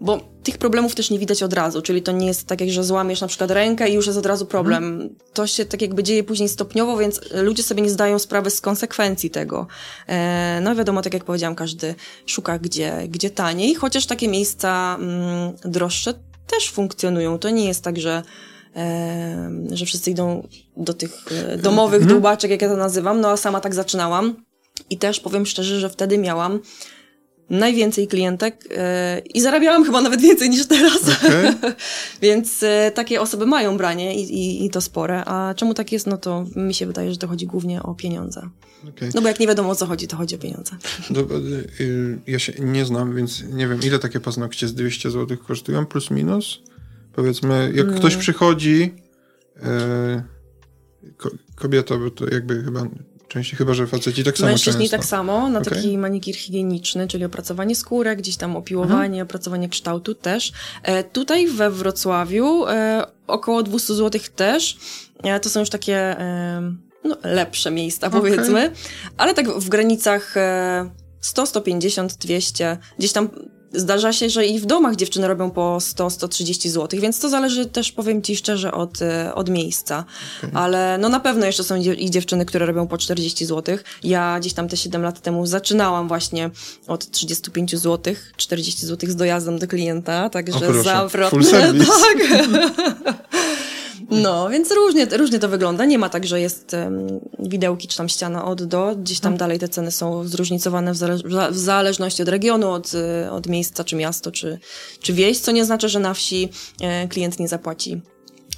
bo 0.00 0.20
tych 0.42 0.58
problemów 0.58 0.94
też 0.94 1.10
nie 1.10 1.18
widać 1.18 1.42
od 1.42 1.52
razu, 1.52 1.82
czyli 1.82 2.02
to 2.02 2.12
nie 2.12 2.26
jest 2.26 2.46
tak, 2.46 2.60
jak 2.60 2.70
że 2.70 2.84
złamiesz 2.84 3.20
na 3.20 3.26
przykład 3.26 3.50
rękę 3.50 3.88
i 3.88 3.94
już 3.94 4.06
jest 4.06 4.18
od 4.18 4.26
razu 4.26 4.46
problem. 4.46 4.84
Mhm. 4.84 5.14
To 5.32 5.46
się 5.46 5.64
tak 5.64 5.82
jakby 5.82 6.02
dzieje 6.02 6.24
później 6.24 6.48
stopniowo, 6.48 6.96
więc 6.96 7.20
ludzie 7.32 7.62
sobie 7.62 7.82
nie 7.82 7.90
zdają 7.90 8.18
sprawy 8.18 8.50
z 8.50 8.60
konsekwencji 8.60 9.30
tego. 9.30 9.66
E, 10.06 10.60
no 10.62 10.74
wiadomo, 10.76 11.02
tak 11.02 11.14
jak 11.14 11.24
powiedziałam, 11.24 11.54
każdy 11.54 11.94
szuka 12.26 12.58
gdzie, 12.58 13.08
gdzie 13.08 13.30
taniej, 13.30 13.74
chociaż 13.74 14.06
takie 14.06 14.28
miejsca 14.28 14.96
mm, 15.00 15.52
droższe 15.64 16.14
też 16.46 16.70
funkcjonują. 16.70 17.38
To 17.38 17.50
nie 17.50 17.64
jest 17.64 17.84
tak, 17.84 17.98
że 17.98 18.22
e, 18.76 19.50
że 19.72 19.86
wszyscy 19.86 20.10
idą 20.10 20.48
do 20.76 20.94
tych 20.94 21.24
e, 21.32 21.58
domowych 21.58 22.02
mhm. 22.02 22.12
dłubaczek, 22.12 22.50
jak 22.50 22.62
ja 22.62 22.68
to 22.68 22.76
nazywam, 22.76 23.20
no 23.20 23.30
a 23.30 23.36
sama 23.36 23.60
tak 23.60 23.74
zaczynałam. 23.74 24.44
I 24.90 24.98
też 24.98 25.20
powiem 25.20 25.46
szczerze, 25.46 25.80
że 25.80 25.90
wtedy 25.90 26.18
miałam 26.18 26.60
najwięcej 27.50 28.08
klientek 28.08 28.64
yy, 28.70 28.76
i 29.34 29.40
zarabiałam 29.40 29.84
chyba 29.84 30.00
nawet 30.00 30.20
więcej 30.20 30.50
niż 30.50 30.66
teraz. 30.66 31.02
Okay. 31.02 31.54
Więc 32.22 32.62
yy, 32.62 32.68
takie 32.94 33.20
osoby 33.20 33.46
mają 33.46 33.76
branie 33.76 34.14
i, 34.14 34.34
i, 34.34 34.64
i, 34.64 34.70
to 34.70 34.80
spore. 34.80 35.24
A 35.24 35.54
czemu 35.54 35.74
tak 35.74 35.92
jest? 35.92 36.06
No 36.06 36.18
to 36.18 36.46
mi 36.56 36.74
się 36.74 36.86
wydaje, 36.86 37.10
że 37.12 37.18
to 37.18 37.28
chodzi 37.28 37.46
głównie 37.46 37.82
o 37.82 37.94
pieniądze. 37.94 38.48
Okay. 38.88 39.10
No 39.14 39.22
bo 39.22 39.28
jak 39.28 39.40
nie 39.40 39.46
wiadomo 39.46 39.70
o 39.70 39.74
co 39.74 39.86
chodzi, 39.86 40.08
to 40.08 40.16
chodzi 40.16 40.34
o 40.34 40.38
pieniądze. 40.38 40.76
Do, 41.10 41.20
yy, 41.20 42.18
ja 42.26 42.38
się 42.38 42.52
nie 42.58 42.84
znam, 42.84 43.16
więc 43.16 43.44
nie 43.52 43.68
wiem, 43.68 43.80
ile 43.82 43.98
takie 43.98 44.20
paznokcie 44.20 44.68
z 44.68 44.74
200 44.74 45.10
zł 45.10 45.36
kosztują, 45.46 45.86
plus 45.86 46.10
minus? 46.10 46.62
Powiedzmy, 47.12 47.72
jak 47.74 47.94
ktoś 47.94 48.16
przychodzi, 48.16 48.94
ko 51.16 51.30
kobieta, 51.54 51.98
bo 51.98 52.10
to 52.10 52.34
jakby 52.34 52.64
chyba 52.64 52.86
Częściej 53.30 53.58
chyba, 53.58 53.74
że 53.74 53.86
faceci 53.86 54.24
tak 54.24 54.38
samo 54.38 54.50
Mężczyźni 54.50 54.80
często. 54.80 54.96
tak 54.96 55.06
samo, 55.06 55.48
na 55.48 55.58
okay. 55.58 55.74
taki 55.74 55.98
manikir 55.98 56.36
higieniczny, 56.36 57.08
czyli 57.08 57.24
opracowanie 57.24 57.76
skórek, 57.76 58.18
gdzieś 58.18 58.36
tam 58.36 58.56
opiłowanie, 58.56 59.04
mhm. 59.04 59.22
opracowanie 59.22 59.68
kształtu 59.68 60.14
też. 60.14 60.52
E, 60.82 61.04
tutaj 61.04 61.46
we 61.46 61.70
Wrocławiu 61.70 62.66
e, 62.66 63.06
około 63.26 63.62
200 63.62 63.94
zł 63.94 64.20
też. 64.36 64.76
E, 65.22 65.40
to 65.40 65.48
są 65.48 65.60
już 65.60 65.70
takie 65.70 65.96
e, 65.96 66.74
no, 67.04 67.16
lepsze 67.24 67.70
miejsca, 67.70 68.06
okay. 68.06 68.20
powiedzmy. 68.20 68.72
Ale 69.16 69.34
tak 69.34 69.48
w 69.48 69.68
granicach 69.68 70.34
100, 71.20 71.46
150, 71.46 72.14
200, 72.14 72.78
gdzieś 72.98 73.12
tam 73.12 73.28
Zdarza 73.72 74.12
się, 74.12 74.30
że 74.30 74.46
i 74.46 74.60
w 74.60 74.66
domach 74.66 74.96
dziewczyny 74.96 75.28
robią 75.28 75.50
po 75.50 75.78
100-130 75.78 76.68
zł, 76.68 77.00
więc 77.00 77.20
to 77.20 77.28
zależy 77.28 77.66
też, 77.66 77.92
powiem 77.92 78.22
ci 78.22 78.36
szczerze, 78.36 78.72
od, 78.72 79.02
e, 79.02 79.34
od 79.34 79.48
miejsca. 79.48 80.04
Okay. 80.38 80.50
Ale 80.54 80.98
no 80.98 81.08
na 81.08 81.20
pewno 81.20 81.46
jeszcze 81.46 81.64
są 81.64 81.76
i 81.76 82.10
dziewczyny, 82.10 82.44
które 82.44 82.66
robią 82.66 82.86
po 82.86 82.98
40 82.98 83.46
zł. 83.46 83.78
Ja 84.02 84.40
gdzieś 84.40 84.52
tam 84.52 84.68
te 84.68 84.76
7 84.76 85.02
lat 85.02 85.20
temu 85.20 85.46
zaczynałam 85.46 86.08
właśnie 86.08 86.50
od 86.86 87.10
35 87.10 87.76
zł, 87.76 88.14
40 88.36 88.86
zł 88.86 89.10
z 89.10 89.16
dojazdem 89.16 89.58
do 89.58 89.66
klienta, 89.66 90.30
także 90.30 90.82
zawrotne. 90.82 91.74
Tak. 92.00 92.18
No, 94.10 94.48
więc 94.48 94.72
różnie, 94.72 95.04
różnie 95.04 95.38
to 95.38 95.48
wygląda. 95.48 95.84
Nie 95.84 95.98
ma 95.98 96.08
tak, 96.08 96.26
że 96.26 96.40
jest 96.40 96.72
um, 96.72 97.20
widełki 97.38 97.88
czy 97.88 97.96
tam 97.96 98.08
ściana 98.08 98.44
od 98.44 98.64
do. 98.64 98.96
Gdzieś 98.96 99.20
tam 99.20 99.30
hmm. 99.30 99.38
dalej 99.38 99.58
te 99.58 99.68
ceny 99.68 99.90
są 99.90 100.24
zróżnicowane 100.24 100.92
w, 100.92 100.96
zale 100.96 101.16
w 101.50 101.58
zależności 101.58 102.22
od 102.22 102.28
regionu, 102.28 102.70
od, 102.70 102.92
od 103.30 103.46
miejsca, 103.46 103.84
czy 103.84 103.96
miasto, 103.96 104.32
czy, 104.32 104.58
czy 105.00 105.12
wieś, 105.12 105.38
co 105.38 105.52
nie 105.52 105.64
znaczy, 105.64 105.88
że 105.88 106.00
na 106.00 106.14
wsi 106.14 106.48
e, 106.80 107.08
klient 107.08 107.38
nie 107.38 107.48
zapłaci 107.48 108.00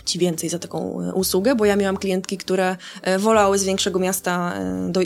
ci 0.05 0.19
więcej 0.19 0.49
za 0.49 0.59
taką 0.59 1.01
e, 1.01 1.13
usługę, 1.13 1.55
bo 1.55 1.65
ja 1.65 1.77
miałam 1.77 1.97
klientki, 1.97 2.39
które 2.39 2.77
e, 3.03 3.19
wolały 3.19 3.59
z 3.59 3.65
większego 3.65 3.99
miasta, 3.99 4.55
e, 4.55 4.89
do, 4.93 5.01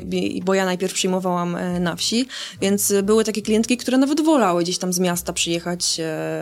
bo 0.44 0.54
ja 0.54 0.64
najpierw 0.64 0.94
przyjmowałam 0.94 1.56
na 1.80 1.96
wsi, 1.96 2.28
więc 2.60 2.92
były 3.02 3.24
takie 3.24 3.42
klientki, 3.42 3.76
które 3.76 3.98
nawet 3.98 4.20
wolały 4.20 4.62
gdzieś 4.62 4.78
tam 4.78 4.92
z 4.92 4.98
miasta 4.98 5.32
przyjechać 5.32 6.00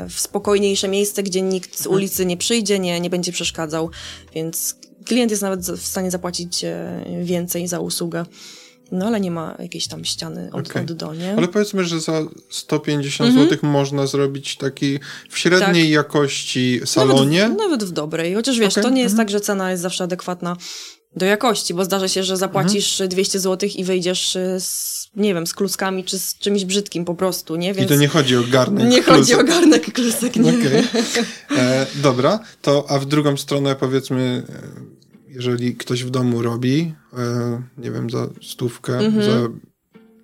w 0.08 0.20
spokojniejsze 0.20 0.88
miejsce, 0.88 1.22
gdzie 1.22 1.42
nikt 1.42 1.76
z 1.76 1.80
mhm. 1.80 1.96
ulicy 1.96 2.26
nie 2.26 2.36
przyjdzie, 2.36 2.78
nie, 2.78 3.00
nie 3.00 3.10
będzie 3.10 3.32
przeszkadzał, 3.32 3.90
więc 4.34 4.76
klient 5.04 5.30
jest 5.30 5.42
nawet 5.42 5.60
w 5.60 5.86
stanie 5.86 6.10
zapłacić 6.10 6.64
więcej 7.22 7.68
za 7.68 7.80
usługę. 7.80 8.24
No 8.92 9.06
ale 9.06 9.20
nie 9.20 9.30
ma 9.30 9.54
jakiejś 9.58 9.86
tam 9.88 10.04
ściany 10.04 10.48
od, 10.52 10.70
Okej. 10.70 10.82
od 10.82 10.92
do, 10.92 11.14
nie? 11.14 11.34
Ale 11.36 11.48
powiedzmy, 11.48 11.84
że 11.84 12.00
za 12.00 12.22
150 12.50 13.30
Mhm. 13.30 13.48
zł 13.50 13.70
można 13.70 14.06
zrobić 14.06 14.56
taki 14.56 14.98
w 15.30 15.38
średniej 15.38 15.82
Tak. 15.84 15.90
jakości 15.92 16.80
salonie. 16.84 17.40
Nawet, 17.42 17.56
w- 17.56 17.58
nawet 17.62 17.84
w 17.84 17.90
dobrej. 17.92 18.34
Chociaż 18.34 18.58
wiesz, 18.58 18.72
Okej, 18.74 18.82
to 18.84 18.90
nie 18.90 19.02
jest 19.02 19.12
mhm. 19.12 19.26
tak, 19.26 19.32
że 19.32 19.40
cena 19.40 19.70
jest 19.70 19.82
zawsze 19.82 20.04
adekwatna 20.04 20.56
do 21.16 21.26
jakości, 21.26 21.74
bo 21.74 21.84
zdarza 21.84 22.08
się, 22.08 22.24
że 22.24 22.36
zapłacisz 22.36 22.92
Mhm. 23.00 23.10
200 23.10 23.40
zł 23.40 23.68
i 23.76 23.84
wyjdziesz 23.84 24.36
y, 24.36 24.56
z, 24.60 24.94
nie 25.16 25.34
wiem, 25.34 25.46
z 25.46 25.54
kluskami 25.54 26.04
czy 26.04 26.18
z 26.18 26.38
czymś 26.38 26.64
brzydkim 26.64 27.04
po 27.04 27.14
prostu, 27.14 27.56
nie? 27.56 27.70
I 27.70 27.74
Więc 27.74 27.88
to 27.88 27.96
nie 27.96 28.08
chodzi 28.08 28.36
o 28.36 28.42
garnek. 28.50 28.88
nie 28.88 29.02
chodzi 29.02 29.34
o 29.34 29.44
garnek 29.44 29.92
klusek, 29.92 30.36
nie. 30.36 30.50
Okej. 30.50 30.84
E, 31.58 31.86
dobra, 31.94 32.40
to 32.62 32.84
a 32.88 32.98
w 32.98 33.04
drugą 33.06 33.36
stronę 33.36 33.74
powiedzmy, 33.76 34.42
jeżeli 35.34 35.76
ktoś 35.76 36.04
w 36.04 36.10
domu 36.10 36.42
robi, 36.42 36.94
e, 37.12 37.62
nie 37.78 37.90
wiem, 37.90 38.10
za 38.10 38.28
stówkę, 38.42 38.98
Mhm. 38.98 39.24
za, 39.24 39.48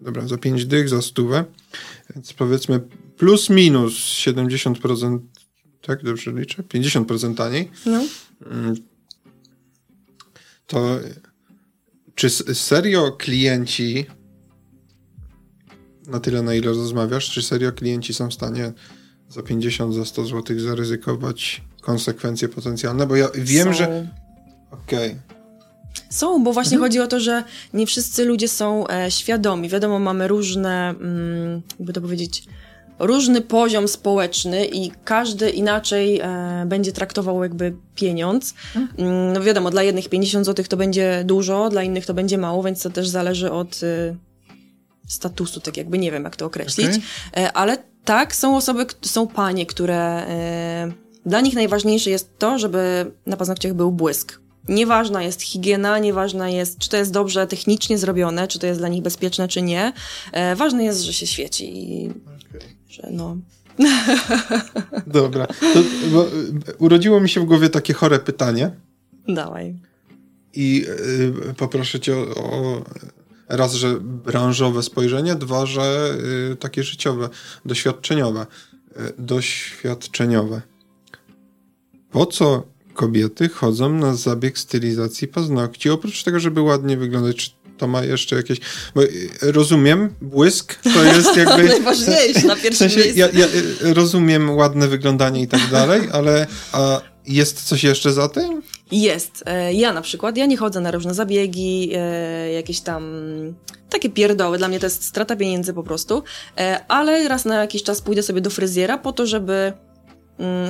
dobra, 0.01 0.29
za 0.29 0.38
pięć 0.38 0.66
dych, 0.66 0.88
za 0.88 1.03
stówę, 1.03 1.44
więc 2.14 2.33
powiedzmy 2.33 2.81
plus 3.16 3.51
minus 3.51 3.92
70%, 3.94 5.18
tak 5.83 6.03
dobrze 6.05 6.33
liczę? 6.33 6.62
50% 6.62 7.35
taniej, 7.35 7.70
No. 7.87 8.05
mm, 8.51 8.75
to 10.66 10.99
czy 12.14 12.31
serio 12.55 13.12
klienci 13.12 14.07
na 16.07 16.20
tyle, 16.20 16.42
na 16.42 16.55
ile 16.55 16.66
rozmawiasz, 16.66 17.31
czy 17.31 17.42
serio 17.42 17.73
klienci 17.73 18.14
są 18.14 18.29
w 18.31 18.35
stanie 18.35 18.73
za 19.29 19.42
50, 19.42 19.94
za 19.94 20.05
100 20.05 20.25
zł 20.27 20.59
zaryzykować 20.61 21.62
konsekwencje 21.81 22.49
potencjalne? 22.49 23.07
Bo 23.07 23.16
ja 23.16 23.29
wiem, 23.35 23.66
Są. 23.68 23.73
że... 23.75 24.09
Okej. 24.70 25.16
Są, 26.11 26.44
bo 26.44 26.52
właśnie 26.52 26.76
Mhm. 26.76 26.90
chodzi 26.90 27.00
o 27.00 27.06
to, 27.06 27.20
że 27.20 27.44
nie 27.74 27.87
wszyscy 27.87 28.24
ludzie 28.24 28.48
są 28.48 28.88
e, 28.88 29.11
świadomi. 29.11 29.68
Wiadomo, 29.68 29.98
mamy 29.98 30.28
różne, 30.28 30.88
mm, 30.88 31.62
jakby 31.78 31.92
to 31.92 32.00
powiedzieć, 32.00 32.44
różny 32.98 33.40
poziom 33.40 33.88
społeczny 33.88 34.66
i 34.66 34.92
każdy 35.04 35.50
inaczej 35.50 36.20
e, 36.20 36.64
będzie 36.66 36.92
traktował 36.92 37.42
jakby 37.42 37.76
pieniądz. 37.94 38.54
Mm, 38.98 39.33
no 39.33 39.40
wiadomo, 39.40 39.70
dla 39.70 39.83
jednych 39.83 40.09
50 40.09 40.46
zł 40.46 40.64
to 40.68 40.76
będzie 40.76 41.22
dużo, 41.26 41.68
dla 41.70 41.83
innych 41.83 42.06
to 42.06 42.14
będzie 42.14 42.38
mało, 42.38 42.62
więc 42.62 42.83
to 42.83 42.90
też 42.90 43.09
zależy 43.09 43.50
od 43.50 43.80
e, 43.83 44.16
statusu, 45.09 45.61
tak 45.61 45.76
jakby 45.76 45.98
nie 45.98 46.12
wiem, 46.12 46.24
jak 46.24 46.37
to 46.37 46.46
określić. 46.46 46.88
Okej. 46.88 47.02
E, 47.44 47.52
ale 47.52 47.78
tak, 48.04 48.35
są 48.35 48.56
osoby, 48.56 48.87
są 49.02 49.26
panie, 49.26 49.66
które 49.66 50.26
e, 50.26 50.92
dla 51.26 51.40
nich 51.40 51.54
najważniejsze 51.54 52.11
jest 52.11 52.38
to, 52.38 52.59
żeby 52.59 53.11
na 53.26 53.37
paznokciach 53.37 53.74
był 53.74 53.92
błysk. 53.92 54.40
Nieważna 54.68 55.23
jest 55.23 55.42
higiena, 55.42 55.99
nieważna 55.99 56.49
jest, 56.49 56.79
czy 56.79 56.88
to 56.88 56.96
jest 56.96 57.12
dobrze 57.12 57.46
technicznie 57.46 57.99
zrobione, 57.99 58.49
czy 58.49 58.59
to 58.59 58.66
jest 58.66 58.81
dla 58.81 58.88
nich 58.88 59.03
bezpieczne, 59.03 59.49
czy 59.49 59.62
nie. 59.62 59.92
E, 60.33 60.57
ważne 60.57 60.85
jest, 60.85 61.01
że 61.01 61.12
się 61.12 61.27
świeci 61.27 61.92
i 61.92 62.11
Okej. 62.11 62.77
że 62.88 63.09
no. 63.11 63.37
Dobra. 65.07 65.46
To, 65.46 65.83
bo, 66.12 66.27
y, 66.27 66.77
urodziło 66.79 67.20
mi 67.20 67.29
się 67.29 67.40
w 67.40 67.44
głowie 67.44 67.68
takie 67.68 67.94
chore 67.94 68.18
pytanie 68.18 68.70
Dawaj. 69.29 69.75
i 70.55 70.87
y, 71.51 71.55
poproszę 71.55 72.01
cię 72.01 72.16
o, 72.16 72.25
o 72.35 72.85
raz, 73.49 73.75
że 73.75 74.01
branżowe 74.01 74.83
spojrzenie, 74.83 75.35
dwa, 75.35 75.66
że 75.66 76.14
y, 76.53 76.57
takie 76.57 76.83
życiowe, 76.83 77.29
doświadczeniowe. 77.64 78.46
Y, 78.96 79.12
doświadczeniowe. 79.18 80.62
Po 82.11 82.27
co 82.27 82.66
kobiety 82.94 83.48
chodzą 83.48 83.88
na 83.94 84.14
zabieg 84.14 84.59
stylizacji 84.59 85.29
paznokci? 85.29 85.90
Oprócz 85.90 86.22
tego, 86.22 86.40
żeby 86.40 86.61
ładnie 86.61 86.96
wyglądać, 86.96 87.37
czy 87.37 87.50
to 87.79 87.87
ma 87.87 88.05
jeszcze 88.05 88.37
jakieś... 88.37 88.59
Bo 88.94 89.03
y, 89.03 89.29
rozumiem, 89.42 90.14
błysk 90.20 90.74
to 90.94 91.05
jest 91.05 91.37
jakby... 91.46 91.64
Najważniejsze 91.68 92.46
na 92.46 92.57
W 92.57 92.62
pierwszym 92.62 92.90
sensie, 92.90 92.96
miejscu. 93.00 93.18
ja, 93.18 93.29
ja 93.29 93.46
y, 93.90 93.94
rozumiem 93.94 94.50
ładne 94.57 94.88
wyglądanie 94.88 95.42
i 95.42 95.48
tak 95.48 95.61
dalej, 95.70 96.03
ale 96.12 96.46
a 96.72 97.00
jest 97.26 97.62
coś 97.64 97.85
jeszcze 97.85 98.12
za 98.12 98.29
tym? 98.29 98.62
Jest. 98.92 99.42
E, 99.46 99.74
Ja 99.74 99.92
na 99.92 100.03
przykład, 100.03 100.37
ja 100.37 100.46
nie 100.46 100.57
chodzę 100.57 100.81
na 100.81 100.90
różne 100.90 101.14
zabiegi, 101.14 101.90
e, 101.94 102.53
jakieś 102.53 102.81
tam 102.81 103.05
takie 103.90 104.11
pierdoły. 104.11 104.59
Dla 104.59 104.68
mnie 104.68 104.81
to 104.81 104.87
jest 104.87 105.05
strata 105.05 105.37
pieniędzy 105.37 105.72
po 105.74 105.83
prostu. 105.83 106.22
E, 106.59 106.85
ale 106.88 107.29
raz 107.29 107.44
na 107.44 107.55
jakiś 107.61 107.83
czas 107.83 108.00
pójdę 108.00 108.22
sobie 108.22 108.40
do 108.40 108.50
fryzjera 108.50 108.98
po 108.98 109.12
to, 109.12 109.26
żeby 109.26 109.72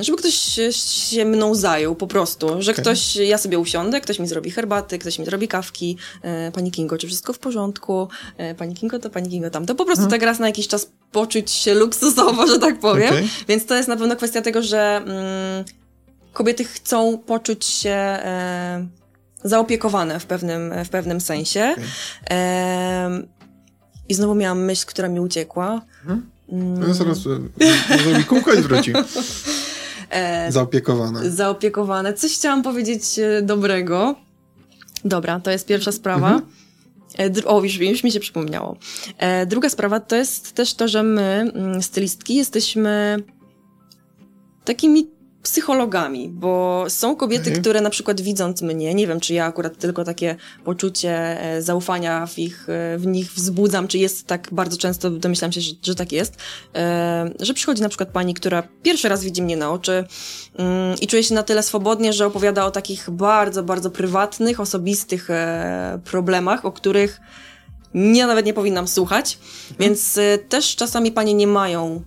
żeby 0.01 0.17
ktoś 0.17 0.33
się- 0.33 1.25
mną 1.25 1.55
zajął 1.55 1.95
po 1.95 2.07
prostu, 2.07 2.61
że 2.61 2.71
Okej. 2.71 2.81
ktoś, 2.83 3.15
ja 3.15 3.37
sobie 3.37 3.59
usiądę, 3.59 4.01
ktoś 4.01 4.19
mi 4.19 4.27
zrobi 4.27 4.51
herbaty, 4.51 4.99
ktoś 4.99 5.19
mi 5.19 5.25
zrobi 5.25 5.47
kawki, 5.47 5.97
e, 6.21 6.51
pani 6.51 6.71
Kingo, 6.71 6.97
czy 6.97 7.07
wszystko 7.07 7.33
w 7.33 7.39
porządku, 7.39 8.07
e, 8.37 8.55
pani 8.55 8.75
Kingo 8.75 8.99
to, 8.99 9.09
pani 9.09 9.29
Kingo 9.29 9.49
tam. 9.49 9.65
To 9.65 9.75
po 9.75 9.85
prostu 9.85 10.07
tak 10.07 10.21
raz 10.23 10.39
na 10.39 10.47
jakiś 10.47 10.67
czas 10.67 10.91
poczuć 11.11 11.51
się 11.51 11.73
luksusowo, 11.73 12.47
że 12.47 12.59
tak 12.59 12.79
powiem. 12.79 13.07
Okej. 13.09 13.29
Więc 13.47 13.65
to 13.65 13.75
jest 13.75 13.89
na 13.89 13.97
pewno 13.97 14.15
kwestia 14.15 14.41
tego, 14.41 14.61
że 14.63 14.97
mm, 14.97 15.65
kobiety 16.33 16.63
chcą 16.63 17.17
poczuć 17.17 17.65
się 17.65 17.89
e, 17.89 18.87
zaopiekowane 19.43 20.19
w 20.19 20.25
pewnym, 20.25 20.73
w 20.85 20.89
pewnym 20.89 21.21
sensie. 21.21 21.75
Em, 22.25 23.27
I 24.09 24.13
znowu 24.13 24.35
miałam 24.35 24.63
myśl, 24.63 24.85
która 24.85 25.09
mi 25.09 25.19
uciekła. 25.19 25.81
Mhm. 26.01 26.29
Mm, 26.51 26.79
No 26.87 26.93
zaraz 26.93 27.17
e, 27.17 27.97
zrobi 28.03 28.23
kółko 28.23 28.53
i 28.53 28.61
wróci. 28.61 28.93
e, 30.11 30.51
Zaopiekowane. 30.51 31.31
zaopiekowane. 31.31 32.13
Coś 32.13 32.33
chciałam 32.33 32.63
powiedzieć 32.63 33.19
e, 33.19 33.41
dobrego. 33.41 34.15
Dobra, 35.05 35.39
to 35.39 35.51
jest 35.51 35.65
pierwsza 35.67 35.91
sprawa. 35.91 36.31
Mhm. 36.33 36.51
E, 37.19 37.45
O, 37.45 37.63
już, 37.63 37.77
już 37.77 38.03
mi 38.03 38.11
się 38.11 38.19
przypomniało. 38.19 38.77
E, 39.17 39.45
druga 39.45 39.69
sprawa 39.69 39.99
to 39.99 40.15
jest 40.15 40.51
też 40.53 40.73
to, 40.73 40.87
że 40.87 41.03
my, 41.03 41.51
mm, 41.55 41.81
stylistki, 41.83 42.35
jesteśmy 42.35 43.17
takimi 44.65 45.07
psychologami, 45.43 46.29
bo 46.29 46.85
są 46.87 47.15
kobiety, 47.15 47.49
Okej. 47.49 47.61
które 47.61 47.81
na 47.81 47.89
przykład 47.89 48.21
widząc 48.21 48.61
mnie, 48.61 48.93
nie 48.93 49.07
wiem, 49.07 49.19
czy 49.19 49.33
ja 49.33 49.45
akurat 49.45 49.77
tylko 49.77 50.03
takie 50.03 50.35
poczucie 50.63 51.41
e, 51.41 51.61
zaufania 51.61 52.25
w, 52.25 52.39
ich, 52.39 52.69
e, 52.69 52.97
w 52.97 53.07
nich 53.07 53.31
wzbudzam, 53.31 53.87
czy 53.87 53.97
jest 53.97 54.27
tak 54.27 54.47
bardzo 54.51 54.77
często, 54.77 55.09
domyślam 55.09 55.51
się, 55.51 55.61
że, 55.61 55.71
że 55.83 55.95
tak 55.95 56.11
jest, 56.11 56.37
e, 56.75 57.31
że 57.39 57.53
przychodzi 57.53 57.81
na 57.81 57.89
przykład 57.89 58.09
pani, 58.09 58.33
która 58.33 58.63
pierwszy 58.83 59.09
raz 59.09 59.23
widzi 59.23 59.41
mnie 59.41 59.57
na 59.57 59.71
oczy 59.71 60.03
mm, 60.57 60.95
i 61.01 61.07
czuje 61.07 61.23
się 61.23 61.35
na 61.35 61.43
tyle 61.43 61.63
swobodnie, 61.63 62.13
że 62.13 62.25
opowiada 62.25 62.65
o 62.65 62.71
takich 62.71 63.09
bardzo, 63.09 63.63
bardzo 63.63 63.91
prywatnych, 63.91 64.59
osobistych 64.59 65.27
problemach, 66.03 66.65
o 66.65 66.71
których 66.71 67.21
ja 67.93 68.27
nawet 68.27 68.45
nie 68.45 68.53
powinnam 68.53 68.87
słuchać, 68.87 69.37
więc 69.79 70.17
e, 70.17 70.37
też 70.37 70.75
czasami 70.75 71.11
panie 71.11 71.33
nie 71.33 71.47
mają 71.47 72.01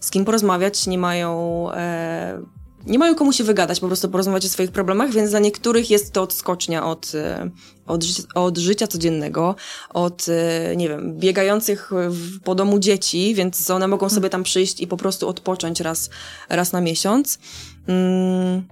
z 0.00 0.10
kim 0.10 0.24
porozmawiać, 0.24 0.86
nie 0.86 0.98
mają, 0.98 1.66
e, 1.72 2.42
nie 2.86 2.98
mają 2.98 3.14
komu 3.14 3.32
się 3.32 3.44
wygadać, 3.44 3.80
po 3.80 3.86
prostu 3.86 4.08
porozmawiać 4.08 4.44
o 4.44 4.48
swoich 4.48 4.70
problemach, 4.72 5.10
więc 5.12 5.30
dla 5.30 5.38
niektórych 5.38 5.90
jest 5.90 6.12
to 6.12 6.22
odskocznia 6.22 6.86
od, 6.86 7.12
e, 7.14 7.50
od, 7.86 8.02
ży- 8.04 8.22
od 8.34 8.58
życia 8.58 8.86
codziennego, 8.86 9.54
od, 9.90 10.26
e, 10.28 10.76
nie 10.76 10.88
wiem, 10.88 11.18
biegających 11.18 11.90
w, 12.08 12.40
po 12.40 12.54
domu 12.54 12.78
dzieci, 12.78 13.34
więc 13.34 13.70
one 13.70 13.88
mogą 13.88 14.08
sobie 14.08 14.30
tam 14.30 14.42
przyjść 14.42 14.80
i 14.80 14.86
po 14.86 14.96
prostu 14.96 15.28
odpocząć 15.28 15.80
raz, 15.80 16.10
raz 16.48 16.72
na 16.72 16.80
miesiąc. 16.80 17.38
Mm, 17.88 18.62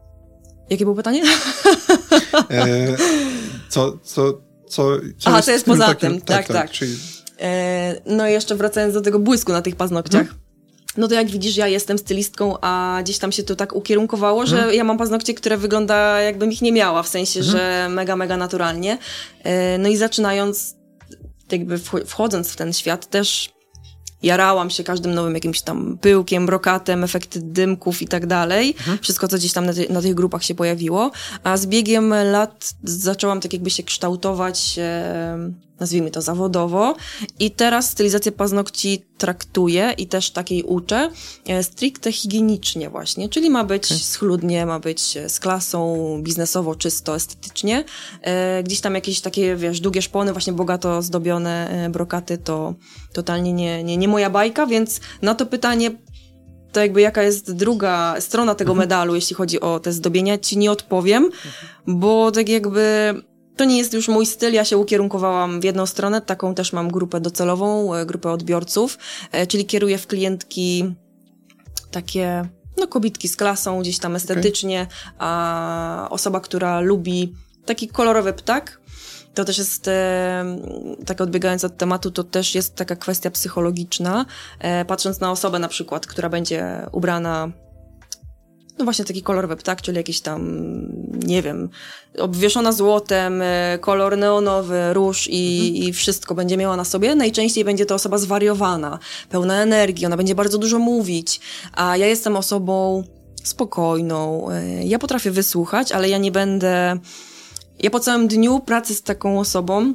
jakie 0.71 0.85
było 0.85 0.97
pytanie? 0.97 1.23
E, 2.51 2.97
co, 3.69 3.99
co, 4.03 4.33
co, 4.69 4.97
co 5.19 5.31
Aha, 5.31 5.43
to 5.43 5.51
jest 5.51 5.65
w 5.65 5.69
tym 5.69 5.75
poza 5.75 5.87
takim- 5.87 6.11
tym. 6.11 6.21
Tak, 6.21 6.49
tak. 6.49 6.71
Czyli, 6.71 6.97
E, 7.43 8.01
no 8.07 8.29
i 8.29 8.33
jeszcze 8.33 8.57
wracając 8.57 8.95
do 8.95 9.01
tego 9.01 9.19
błysku 9.19 9.53
na 9.53 9.63
tych 9.63 9.77
paznokciach. 9.77 10.27
No 10.97 11.09
to 11.09 11.15
jak 11.15 11.31
widzisz, 11.31 11.57
ja 11.57 11.69
jestem 11.69 11.99
stylistką, 11.99 12.55
a 12.61 12.99
gdzieś 13.03 13.19
tam 13.19 13.33
się 13.33 13.43
to 13.43 13.57
tak 13.57 13.75
ukierunkowało, 13.75 14.47
że 14.47 14.75
ja 14.75 14.85
mam 14.85 14.99
paznokcie, 14.99 15.35
które 15.35 15.57
wygląda 15.57 16.21
jakbym 16.21 16.53
ich 16.53 16.63
nie 16.63 16.73
miała, 16.73 17.03
w 17.03 17.09
sensie, 17.09 17.43
że 17.43 17.87
mega, 17.91 18.17
mega 18.17 18.37
naturalnie. 18.37 18.99
E, 19.43 19.79
no 19.79 19.89
i 19.89 19.97
zaczynając, 19.97 20.75
jakby 21.53 21.79
wch- 21.79 22.05
wchodząc 22.07 22.49
w 22.53 22.57
ten 22.57 22.73
świat 22.73 23.07
też 23.11 23.51
jarałam 24.23 24.71
się 24.71 24.85
każdym 24.85 25.15
nowym 25.15 25.35
jakimś 25.35 25.63
tam 25.63 25.99
pyłkiem, 26.01 26.47
brokatem, 26.47 27.05
efekty 27.05 27.41
dymków 27.43 28.03
i 28.03 28.09
tak 28.09 28.27
dalej. 28.27 28.75
Wszystko, 29.03 29.29
co 29.29 29.37
gdzieś 29.37 29.53
tam 29.53 29.67
na, 29.67 29.73
ty- 29.73 29.87
na 29.93 30.03
tych 30.03 30.15
grupach 30.15 30.45
się 30.45 30.55
pojawiło. 30.55 31.11
A 31.45 31.57
z 31.57 31.67
biegiem 31.67 32.15
lat 32.33 32.71
zaczęłam 32.85 33.41
tak 33.41 33.53
jakby 33.53 33.71
się 33.71 33.83
kształtować, 33.83 34.75
e, 34.79 35.39
nazwijmy 35.81 36.11
to 36.11 36.23
zawodowo. 36.23 36.95
I 37.39 37.51
teraz 37.51 37.91
stylizację 37.91 38.33
paznokci 38.33 39.03
traktuję 39.21 39.95
i 39.99 40.07
też 40.07 40.31
takiej 40.31 40.63
uczę 40.63 41.11
e, 41.47 41.63
stricte 41.63 42.13
higienicznie 42.13 42.91
właśnie, 42.91 43.29
czyli 43.29 43.51
ma 43.51 43.65
być 43.65 44.05
schludnie, 44.05 44.67
ma 44.67 44.81
być 44.81 45.17
e, 45.17 45.29
z 45.29 45.41
klasą, 45.41 46.21
biznesowo, 46.23 46.75
czysto, 46.75 47.15
estetycznie. 47.15 47.85
E, 48.23 48.63
gdzieś 48.63 48.81
tam 48.81 48.95
jakieś 48.95 49.21
takie, 49.21 49.57
wiesz, 49.57 49.81
długie 49.81 50.03
szpony, 50.03 50.33
właśnie 50.33 50.53
bogato 50.53 51.03
zdobione 51.03 51.89
brokaty, 51.93 52.39
to 52.39 52.75
totalnie 53.13 53.53
nie, 53.53 53.85
nie, 53.85 53.97
nie 53.97 54.09
moja 54.09 54.31
bajka, 54.31 54.67
więc 54.67 55.01
na 55.23 55.35
to 55.35 55.47
pytanie 55.47 55.91
to 56.73 56.81
jakby 56.81 57.01
jaka 57.01 57.23
jest 57.23 57.53
druga 57.53 58.17
strona 58.21 58.55
tego 58.55 58.75
medalu, 58.75 59.15
jeśli 59.15 59.37
chodzi 59.37 59.61
o 59.61 59.81
te 59.81 59.93
zdobienia, 59.93 60.39
ci 60.39 60.59
nie 60.59 60.71
odpowiem, 60.71 61.31
bo 61.87 62.31
tak 62.31 62.49
jakby 62.49 63.15
to 63.61 63.65
nie 63.65 63.79
jest 63.79 63.93
już 63.93 64.09
mój 64.09 64.27
styl, 64.27 64.53
ja 64.53 64.65
się 64.65 64.79
ukierunkowałam 64.79 65.61
w 65.61 65.65
jedną 65.65 65.87
stronę, 65.87 66.21
taką 66.21 66.55
też 66.55 66.73
mam 66.73 66.91
grupę 66.91 67.21
docelową, 67.21 67.95
e, 67.95 68.07
grupę 68.07 68.31
odbiorców, 68.31 68.99
e, 69.33 69.47
czyli 69.47 69.67
kieruję 69.67 69.99
w 69.99 70.07
klientki 70.07 70.95
takie, 71.91 72.49
no 72.77 72.87
kobitki 72.87 73.29
z 73.29 73.37
klasą, 73.37 73.81
gdzieś 73.81 73.99
tam 73.99 74.17
estetycznie, 74.17 74.81
okay. 74.83 75.13
a 75.19 76.09
osoba, 76.11 76.41
która 76.41 76.81
lubi 76.81 77.35
taki 77.67 77.89
kolorowy 77.89 78.33
ptak, 78.33 78.81
to 79.35 79.45
też 79.45 79.59
jest, 79.59 79.89
e, 79.89 80.45
tak 81.07 81.21
odbiegając 81.21 81.65
od 81.65 81.77
tematu, 81.77 82.11
to 82.11 82.25
też 82.25 82.55
jest 82.55 82.75
taka 82.75 82.97
kwestia 82.97 83.31
psychologiczna. 83.31 84.27
E, 84.59 84.85
patrząc 84.85 85.21
na 85.21 85.31
osobę 85.31 85.59
na 85.59 85.69
przykład, 85.69 86.07
która 86.07 86.29
będzie 86.29 86.87
ubrana 86.93 87.53
no 88.81 88.85
właśnie 88.85 89.05
taki 89.05 89.23
kolorowy 89.23 89.57
ptak, 89.57 89.83
czyli 89.83 89.97
jakiś 89.97 90.21
tam, 90.21 90.67
nie 91.27 91.43
wiem, 91.43 91.69
obwieszona 92.19 92.73
złotem, 92.73 93.43
e, 93.43 93.79
kolor 93.81 94.19
neonowy, 94.19 94.93
róż 94.93 95.29
i, 95.31 95.69
mhm. 95.69 95.89
i 95.89 95.93
wszystko 95.93 96.35
będzie 96.35 96.57
miała 96.57 96.77
na 96.77 96.85
sobie. 96.85 97.15
Najczęściej 97.15 97.65
będzie 97.65 97.87
to 97.87 97.95
osoba 97.95 98.19
zwariowana, 98.19 98.99
pełna 99.29 99.63
energii, 99.63 100.07
ona 100.07 100.17
będzie 100.17 100.35
bardzo 100.35 100.59
dużo 100.59 100.79
mówić, 100.79 101.41
a 101.73 101.97
ja 101.97 102.07
jestem 102.07 102.37
osobą 102.37 103.05
spokojną. 103.43 104.51
E, 104.51 104.85
ja 104.85 104.99
potrafię 104.99 105.31
wysłuchać, 105.31 105.93
ale 105.93 106.09
ja 106.09 106.19
nie 106.19 106.33
będę. 106.33 106.99
Ja 107.79 107.91
po 107.91 108.01
całym 108.01 108.29
dniu 108.29 108.61
pracy 108.61 108.95
z 108.95 109.03
taką 109.03 109.41
osobą 109.41 109.95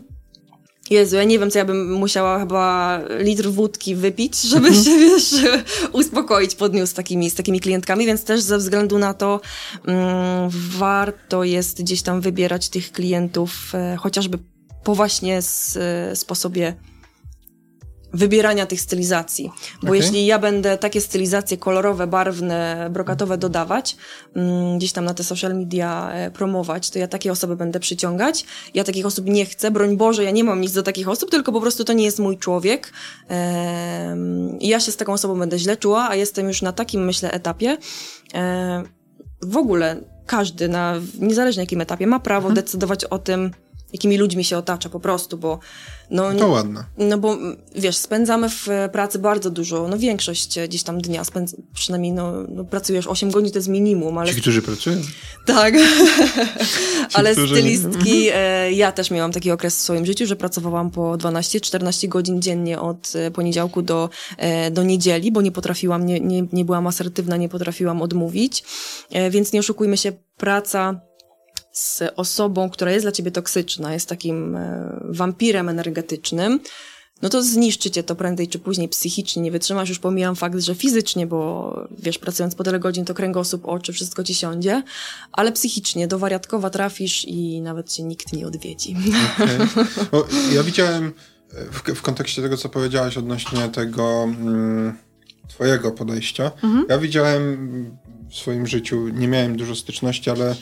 Jezu, 0.90 1.16
ja 1.16 1.24
nie 1.24 1.40
wiem, 1.40 1.52
co 1.52 1.60
ja 1.60 1.66
bym 1.66 1.94
musiała 1.94 2.40
chyba 2.40 3.00
litr 3.20 3.50
wódki 3.50 3.96
wypić, 3.96 4.42
żeby 4.42 4.68
mhm. 4.68 4.86
się, 4.86 4.92
wiesz, 4.92 5.36
uspokoić 5.92 6.56
pod 6.56 6.72
dniu 6.72 6.88
z 6.88 6.94
takimi, 6.94 7.30
z 7.30 7.36
takimi 7.36 7.60
klientkami, 7.60 8.06
więc 8.06 8.24
też 8.24 8.42
ze 8.42 8.58
względu 8.58 9.00
na 9.00 9.14
to 9.14 9.42
mm, 9.88 10.50
warto 10.78 11.44
jest 11.44 11.82
gdzieś 11.82 12.02
tam 12.02 12.22
wybierać 12.22 12.70
tych 12.70 12.92
klientów, 12.92 13.72
e, 13.74 13.98
chociażby 13.98 14.40
po 14.84 14.96
właśnie 14.96 15.38
s, 15.38 15.78
e, 15.78 16.16
sposobie 16.16 16.76
wybierania 18.16 18.66
tych 18.66 18.82
stylizacji. 18.82 19.52
Bo 19.82 19.88
okay. 19.88 19.98
jeśli 19.98 20.26
ja 20.26 20.40
będę 20.40 20.78
takie 20.78 21.02
stylizacje 21.02 21.58
kolorowe, 21.58 22.08
barwne, 22.08 22.90
brokatowe 22.92 23.38
dodawać, 23.38 23.98
mm, 24.36 24.78
gdzieś 24.78 24.92
tam 24.92 25.06
na 25.06 25.14
te 25.14 25.24
social 25.24 25.56
media 25.56 26.12
e, 26.12 26.32
promować, 26.32 26.90
to 26.90 27.00
ja 27.00 27.08
takie 27.08 27.32
osoby 27.32 27.56
będę 27.56 27.80
przyciągać. 27.80 28.46
Ja 28.74 28.84
takich 28.84 29.06
osób 29.06 29.26
nie 29.26 29.46
chcę, 29.46 29.72
broń 29.72 29.98
Boże, 29.98 30.24
ja 30.24 30.32
nie 30.32 30.44
mam 30.44 30.62
nic 30.62 30.74
do 30.74 30.84
takich 30.84 31.10
osób, 31.10 31.32
tylko 31.32 31.52
po 31.52 31.62
prostu 31.62 31.84
to 31.84 31.94
nie 31.94 32.06
jest 32.06 32.20
mój 32.20 32.38
człowiek. 32.38 32.94
I 34.60 34.68
ja 34.68 34.80
się 34.80 34.92
z 34.92 34.98
taką 34.98 35.14
osobą 35.14 35.40
będę 35.40 35.60
źle 35.60 35.78
czuła, 35.78 36.10
a 36.10 36.16
jestem 36.16 36.48
już 36.48 36.62
na 36.62 36.72
takim, 36.72 37.06
myślę, 37.06 37.32
etapie. 37.32 37.78
W 39.42 39.58
ogóle 39.58 40.02
każdy, 40.26 40.68
na 40.70 40.96
niezależnie 41.20 41.64
jakim 41.64 41.82
etapie, 41.82 42.08
ma 42.08 42.20
prawo 42.20 42.48
mhm. 42.48 42.56
decydować 42.56 43.06
o 43.06 43.20
tym, 43.20 43.52
jakimi 43.94 44.18
ludźmi 44.18 44.44
się 44.44 44.58
otacza 44.58 44.90
po 44.90 45.00
prostu, 45.00 45.38
bo 45.38 45.60
no, 46.10 46.34
to 46.34 46.48
ładne. 46.48 46.84
No 46.98 47.18
bo 47.18 47.38
wiesz, 47.76 47.98
spędzamy 47.98 48.50
w 48.50 48.68
pracy 48.92 49.20
bardzo 49.20 49.50
dużo, 49.50 49.88
no 49.88 49.98
większość 49.98 50.60
gdzieś 50.60 50.84
tam 50.84 51.02
dnia, 51.02 51.24
spędz, 51.24 51.56
przynajmniej 51.74 52.12
no, 52.12 52.34
no 52.50 52.64
pracujesz 52.64 53.08
8 53.08 53.32
godzin, 53.32 53.52
to 53.52 53.58
jest 53.58 53.68
minimum, 53.68 54.18
ale... 54.18 54.34
Ci, 54.34 54.42
którzy 54.42 54.62
pracują? 54.62 54.98
Tak, 55.46 55.74
ale 57.14 57.32
którzy... 57.32 57.56
stylistki, 57.56 58.30
e, 58.34 58.72
ja 58.72 58.92
też 58.92 59.12
miałam 59.12 59.32
taki 59.32 59.52
okres 59.52 59.78
w 59.78 59.82
swoim 59.82 60.06
życiu, 60.06 60.26
że 60.26 60.36
pracowałam 60.36 60.92
po 60.92 61.02
12-14 61.02 62.08
godzin 62.08 62.42
dziennie 62.42 62.80
od 62.80 63.14
e, 63.16 63.32
poniedziałku 63.32 63.82
do, 63.82 64.10
e, 64.38 64.72
do 64.72 64.84
niedzieli, 64.84 65.32
bo 65.32 65.42
nie 65.42 65.52
potrafiłam, 65.52 66.06
nie, 66.06 66.20
nie, 66.20 66.48
nie 66.54 66.66
byłam 66.66 66.88
asertywna, 66.88 67.38
nie 67.38 67.50
potrafiłam 67.50 68.02
odmówić, 68.02 68.64
więc 69.30 69.54
nie 69.54 69.60
oszukujmy 69.60 69.98
się, 69.98 70.12
praca 70.38 71.02
z 71.76 72.04
osobą, 72.16 72.70
która 72.70 72.92
jest 72.92 73.06
dla 73.06 73.12
ciebie 73.12 73.32
toksyczna, 73.32 73.94
jest 73.94 74.10
takim 74.10 74.56
e, 74.56 75.00
wampirem 75.04 75.70
energetycznym, 75.70 76.60
no 77.22 77.30
to 77.30 77.44
zniszczycie 77.44 78.04
to 78.04 78.16
prędzej 78.16 78.48
czy 78.48 78.60
później 78.60 78.90
psychicznie, 78.90 79.42
nie 79.42 79.52
wytrzymasz, 79.52 79.90
już 79.90 80.00
pomijam 80.00 80.36
fakt, 80.36 80.60
że 80.60 80.76
fizycznie, 80.76 81.28
bo 81.28 81.80
wiesz, 82.00 82.18
pracując 82.18 82.56
po 82.56 82.64
tyle 82.64 82.80
godzin, 82.80 83.06
to 83.06 83.14
kręgosłup, 83.14 83.66
oczy, 83.66 83.94
wszystko 83.94 84.24
ci 84.24 84.36
siądzie, 84.36 84.84
ale 85.32 85.52
psychicznie 85.52 86.08
do 86.08 86.20
wariatkowa 86.20 86.70
trafisz 86.70 87.26
i 87.26 87.62
nawet 87.62 87.92
cię 87.92 88.04
nikt 88.04 88.34
nie 88.34 88.48
odwiedzi. 88.48 88.96
Okay. 89.36 90.54
ja 90.56 90.64
widziałem 90.64 91.14
e, 91.54 91.66
w, 91.66 92.00
w, 92.00 92.02
kontekście 92.02 92.42
tego, 92.42 92.58
co 92.58 92.70
powiedziałaś 92.70 93.18
odnośnie 93.18 93.70
tego 93.70 94.24
mm, 94.24 94.98
twojego 95.48 95.92
podejścia, 95.92 96.52
mhm. 96.64 96.86
ja 96.90 96.98
widziałem 96.98 97.98
w 98.30 98.36
swoim 98.36 98.68
życiu, 98.68 99.08
nie 99.08 99.28
miałem 99.28 99.58
dużo 99.58 99.76
styczności, 99.76 100.30
ale 100.30 100.56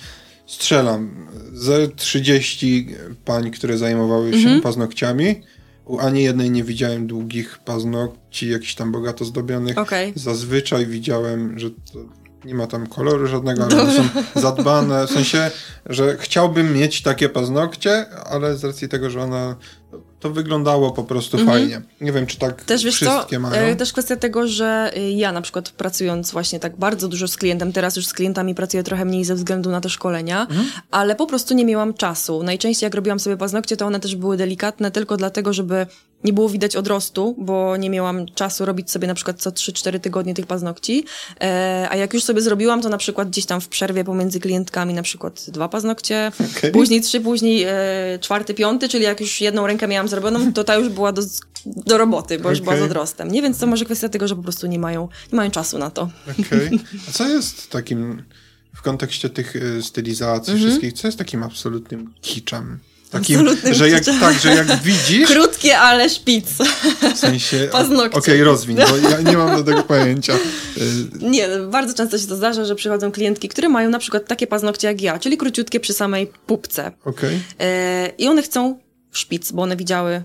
strzelam, 0.46 1.28
ze 1.54 1.88
30 1.88 2.88
pań, 3.26 3.52
które 3.52 3.78
zajmowały 3.78 4.32
się 4.32 4.38
mhm. 4.38 4.62
paznokciami. 4.62 5.42
U 5.86 6.00
ani 6.00 6.24
jednej 6.24 6.52
nie 6.52 6.64
widziałem 6.64 7.08
długich 7.08 7.60
paznokci, 7.66 8.50
jakichś 8.50 8.76
tam 8.76 8.92
bogato 8.92 9.26
zdobionych. 9.26 9.78
Okay. 9.78 10.14
Zazwyczaj 10.16 10.86
widziałem, 10.86 11.60
że 11.60 11.70
nie 12.46 12.56
ma 12.56 12.68
tam 12.68 12.88
koloru 12.88 13.28
żadnego, 13.28 13.64
ale 13.64 13.92
są 13.92 14.04
zadbane. 14.36 15.08
W 15.08 15.12
sensie, 15.12 15.52
że 15.86 16.18
chciałbym 16.20 16.74
mieć 16.74 17.02
takie 17.02 17.30
paznokcie, 17.30 18.10
ale 18.10 18.58
z 18.58 18.64
racji 18.64 18.90
tego, 18.90 19.10
że 19.10 19.22
ona 19.22 19.56
to 20.24 20.30
wyglądało 20.30 20.92
po 20.92 21.04
prostu 21.04 21.38
mhm. 21.38 21.58
fajnie. 21.58 21.82
Nie 22.02 22.12
wiem, 22.12 22.28
czy 22.28 22.38
tak 22.38 22.64
też, 22.64 22.82
wszystkie 22.82 23.36
co, 23.36 23.40
mają. 23.40 23.64
E, 23.64 23.76
też 23.76 23.94
kwestia 23.94 24.16
tego, 24.16 24.48
że 24.48 24.92
e, 24.96 25.12
ja 25.12 25.32
na 25.32 25.42
przykład 25.42 25.70
pracując 25.70 26.32
właśnie 26.32 26.60
tak 26.60 26.78
bardzo 26.78 27.08
dużo 27.08 27.28
z 27.28 27.38
klientem, 27.38 27.74
teraz 27.74 27.96
już 27.96 28.08
z 28.08 28.14
klientami 28.14 28.56
pracuję 28.56 28.84
trochę 28.84 29.06
mniej 29.06 29.26
ze 29.26 29.36
względu 29.36 29.70
na 29.70 29.82
te 29.82 29.90
szkolenia, 29.90 30.42
mhm. 30.42 30.68
ale 30.92 31.16
po 31.16 31.28
prostu 31.28 31.54
nie 31.54 31.66
miałam 31.66 31.94
czasu. 31.94 32.44
Najczęściej 32.44 32.88
jak 32.88 32.96
robiłam 32.96 33.20
sobie 33.20 33.38
paznokcie, 33.38 33.78
to 33.78 33.86
one 33.86 34.00
też 34.00 34.16
były 34.16 34.38
delikatne 34.38 34.92
tylko 34.92 35.18
dlatego, 35.18 35.54
żeby 35.54 35.86
nie 36.24 36.34
było 36.34 36.50
widać 36.50 36.76
odrostu, 36.76 37.36
bo 37.38 37.78
nie 37.78 37.90
miałam 37.90 38.26
czasu 38.26 38.66
robić 38.66 38.92
sobie 38.92 39.08
na 39.08 39.14
przykład 39.14 39.42
co 39.42 39.50
3-4 39.50 40.00
tygodnie 40.00 40.34
tych 40.34 40.46
paznokci. 40.46 41.06
E, 41.42 41.88
a 41.90 41.96
jak 41.96 42.14
już 42.14 42.24
sobie 42.24 42.42
zrobiłam, 42.42 42.82
to 42.82 42.90
na 42.90 42.98
przykład 42.98 43.30
gdzieś 43.30 43.46
tam 43.46 43.62
w 43.62 43.68
przerwie 43.68 44.04
pomiędzy 44.04 44.40
klientkami 44.40 44.94
na 44.94 45.04
przykład 45.04 45.46
dwa 45.48 45.70
paznokcie, 45.70 46.32
okay. 46.58 46.72
później 46.72 47.02
trzy, 47.02 47.22
później 47.22 47.64
e, 47.64 47.74
czwarty, 48.22 48.54
piąty, 48.54 48.90
czyli 48.90 49.04
jak 49.04 49.22
już 49.22 49.42
jedną 49.42 49.68
rękę 49.68 49.88
miałam 49.88 50.08
zrobioną, 50.14 50.54
to 50.54 50.64
ta 50.64 50.76
już 50.76 50.90
była 50.90 51.12
do, 51.12 51.22
do 51.66 51.98
roboty, 51.98 52.38
bo 52.38 52.42
okay. 52.42 52.52
już 52.52 52.62
była 52.62 52.78
z 52.78 52.82
odrostem. 52.82 53.32
Nie, 53.32 53.42
więc 53.42 53.60
to 53.60 53.68
może 53.68 53.86
kwestia 53.86 54.10
tego, 54.10 54.28
że 54.28 54.36
po 54.36 54.44
prostu 54.44 54.68
nie 54.68 54.80
mają, 54.80 55.10
nie 55.32 55.38
mają 55.38 55.52
czasu 55.52 55.78
na 55.78 55.90
to. 55.90 56.10
Okej. 56.40 56.68
Okay. 56.68 56.80
A 57.10 57.12
co 57.12 57.28
jest 57.28 57.70
takim 57.70 58.24
w 58.76 58.82
kontekście 58.82 59.30
tych 59.30 59.56
e, 59.56 59.82
stylizacji 59.82 60.54
mm 60.54 60.64
-hmm. 60.64 60.68
wszystkich, 60.68 60.94
co 60.94 61.08
jest 61.08 61.18
takim 61.18 61.44
absolutnym 61.44 62.14
kiczem? 62.22 62.80
Takim, 63.14 63.50
że 63.72 63.90
jak, 63.90 64.04
tak, 64.20 64.40
że 64.40 64.56
jak 64.56 64.82
widzisz... 64.82 65.30
Krótkie, 65.30 65.80
ale 65.80 66.10
szpic. 66.10 66.46
W 67.16 67.18
sensie... 67.18 67.70
Paznokcie. 67.72 68.20
Okej, 68.20 68.36
okay, 68.36 68.44
rozwiń, 68.44 68.78
bo 68.78 69.10
ja 69.10 69.22
nie 69.22 69.38
mam 69.38 69.56
do 69.56 69.64
tego 69.64 69.84
pojęcia. 69.84 70.34
Nie, 71.22 71.48
bardzo 71.72 71.94
często 71.94 72.18
się 72.18 72.28
to 72.28 72.36
zdarza, 72.36 72.66
że 72.66 72.76
przychodzą 72.76 73.12
klientki, 73.12 73.50
które 73.50 73.70
mają 73.70 73.90
na 73.90 74.00
przykład 74.00 74.28
takie 74.28 74.48
paznokcie 74.48 74.88
jak 74.88 75.02
ja, 75.02 75.20
czyli 75.20 75.38
króciutkie 75.38 75.80
przy 75.80 75.94
samej 75.94 76.32
pupce. 76.48 76.92
Okej. 77.06 77.30
Okay. 77.56 77.68
E, 77.68 78.12
I 78.18 78.28
one 78.28 78.42
chcą 78.42 78.80
szpic, 79.14 79.52
bo 79.52 79.62
one 79.62 79.76
widziały 79.76 80.24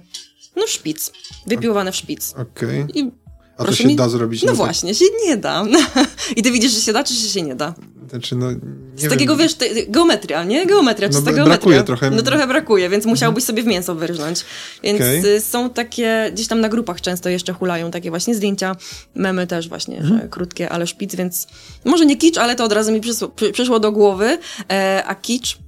no 0.59 0.67
szpic, 0.67 1.13
wypiłowane 1.47 1.93
w 1.93 1.97
szpic. 1.97 2.35
Okej. 2.37 2.83
Okay. 2.83 3.11
A 3.59 3.65
to 3.65 3.73
się 3.73 3.89
mi... 3.89 3.97
da 3.97 4.09
zrobić? 4.09 4.43
No 4.43 4.55
właśnie, 4.55 4.95
się 4.95 5.05
nie 5.27 5.37
da. 5.37 5.65
I 6.37 6.43
ty 6.43 6.51
widzisz, 6.51 6.73
że 6.73 6.81
się 6.81 6.93
da, 6.93 7.05
czy 7.05 7.15
że 7.15 7.29
się 7.29 7.43
nie 7.43 7.55
da? 7.55 7.75
Znaczy, 8.11 8.37
no, 8.37 8.51
Z 8.97 9.03
wiem. 9.03 9.11
takiego, 9.11 9.37
wiesz, 9.37 9.55
te, 9.55 9.67
geometria, 9.89 10.45
nie? 10.45 10.67
Geometria, 10.67 11.09
no, 11.09 11.15
geometria. 11.15 11.45
Brakuje 11.45 11.83
trochę. 11.83 12.11
No 12.11 12.23
trochę 12.23 12.47
brakuje, 12.47 12.89
więc 12.89 13.07
musiałbyś 13.07 13.45
sobie 13.45 13.63
w 13.63 13.67
mięso 13.67 13.95
wyrżnąć. 13.95 14.45
Więc 14.83 15.01
okay. 15.01 15.41
są 15.41 15.71
takie, 15.71 16.31
gdzieś 16.33 16.47
tam 16.47 16.61
na 16.61 16.69
grupach 16.69 17.01
często 17.01 17.29
jeszcze 17.29 17.53
hulają 17.53 17.91
takie 17.91 18.11
właśnie 18.11 18.35
zdjęcia, 18.35 18.77
memy 19.15 19.47
też 19.47 19.69
właśnie, 19.69 19.99
mhm. 19.99 20.21
że 20.21 20.29
krótkie, 20.29 20.69
ale 20.69 20.87
szpic, 20.87 21.15
więc 21.15 21.47
może 21.85 22.07
nie 22.07 22.17
kicz, 22.17 22.39
ale 22.39 22.57
to 22.57 22.65
od 22.65 22.73
razu 22.73 22.93
mi 22.93 23.01
przyszło, 23.01 23.29
przyszło 23.53 23.81
do 23.81 23.93
głowy, 23.93 24.39
e, 24.71 25.03
a 25.07 25.15
kicz, 25.15 25.59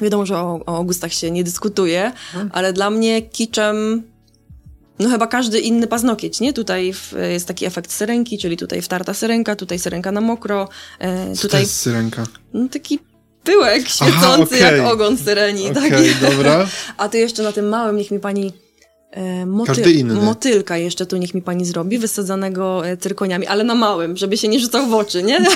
wiadomo, 0.00 0.26
że 0.26 0.36
o, 0.36 0.60
o 0.66 0.84
gustach 0.84 1.12
się 1.12 1.30
nie 1.30 1.44
dyskutuje, 1.44 2.04
mhm. 2.04 2.50
ale 2.52 2.72
dla 2.72 2.90
mnie 2.90 3.22
kiczem 3.22 4.02
no 4.98 5.08
chyba 5.08 5.26
każdy 5.26 5.60
inny 5.60 5.86
paznokieć, 5.86 6.40
nie? 6.40 6.52
Tutaj 6.52 6.92
w, 6.92 7.14
jest 7.30 7.48
taki 7.48 7.66
efekt 7.66 7.92
syrenki, 7.92 8.38
czyli 8.38 8.56
tutaj 8.56 8.82
wtarta 8.82 9.14
syrenka, 9.14 9.56
tutaj 9.56 9.78
syrenka 9.78 10.12
na 10.12 10.20
mokro. 10.20 10.68
E, 10.98 11.34
Co 11.34 11.42
tutaj 11.42 11.50
to 11.50 11.58
jest 11.58 11.76
syrenka? 11.76 12.26
No, 12.52 12.68
taki 12.68 12.98
pyłek 13.44 13.88
świecący 13.88 14.54
Aha, 14.54 14.66
okay. 14.66 14.78
jak 14.78 14.92
ogon 14.92 15.18
syreni. 15.18 15.70
Okay, 15.70 16.14
dobra. 16.20 16.66
A 16.96 17.08
tu 17.08 17.16
jeszcze 17.16 17.42
na 17.42 17.52
tym 17.52 17.68
małym 17.68 17.96
niech 17.96 18.10
mi 18.10 18.20
pani 18.20 18.52
moty 19.46 19.92
inny. 19.92 20.14
motylka 20.14 20.76
jeszcze 20.76 21.06
tu 21.06 21.16
niech 21.16 21.34
mi 21.34 21.42
pani 21.42 21.64
zrobi, 21.64 21.98
wysadzanego 21.98 22.86
e, 22.86 22.96
cyrkoniami, 22.96 23.46
ale 23.46 23.64
na 23.64 23.74
małym, 23.74 24.16
żeby 24.16 24.36
się 24.36 24.48
nie 24.48 24.60
rzucał 24.60 24.86
w 24.86 24.94
oczy, 24.94 25.22
nie? 25.22 25.46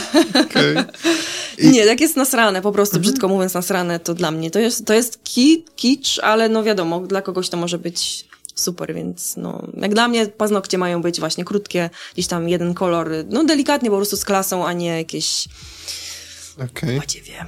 Okay. 0.46 0.84
I... 1.58 1.70
Nie, 1.70 1.84
jak 1.84 2.00
jest 2.00 2.16
nasrane, 2.16 2.62
po 2.62 2.72
prostu, 2.72 2.96
mhm. 2.96 3.02
brzydko 3.02 3.28
mówiąc 3.28 3.54
nasrane, 3.54 4.00
to 4.00 4.14
dla 4.14 4.30
mnie 4.30 4.50
to 4.50 4.58
jest, 4.58 4.86
to 4.86 4.94
jest 4.94 5.24
ki, 5.24 5.64
kicz, 5.76 6.18
ale 6.18 6.48
no 6.48 6.62
wiadomo, 6.62 7.00
dla 7.00 7.22
kogoś 7.22 7.48
to 7.48 7.56
może 7.56 7.78
być 7.78 8.26
super, 8.54 8.94
więc 8.94 9.36
no, 9.36 9.62
jak 9.74 9.94
dla 9.94 10.08
mnie 10.08 10.26
paznokcie 10.26 10.78
mają 10.78 11.02
być 11.02 11.20
właśnie 11.20 11.44
krótkie, 11.44 11.90
gdzieś 12.14 12.26
tam 12.26 12.48
jeden 12.48 12.74
kolor, 12.74 13.10
no 13.30 13.44
delikatnie 13.44 13.90
po 13.90 13.96
prostu 13.96 14.16
z 14.16 14.24
klasą, 14.24 14.66
a 14.66 14.72
nie 14.72 14.98
jakieś 14.98 15.48
okay. 16.70 16.98
badziewie. 16.98 17.44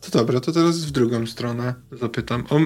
To 0.00 0.18
dobra, 0.18 0.40
to 0.40 0.52
teraz 0.52 0.78
w 0.78 0.90
drugą 0.90 1.26
stronę 1.26 1.74
zapytam 1.92 2.44
o, 2.50 2.58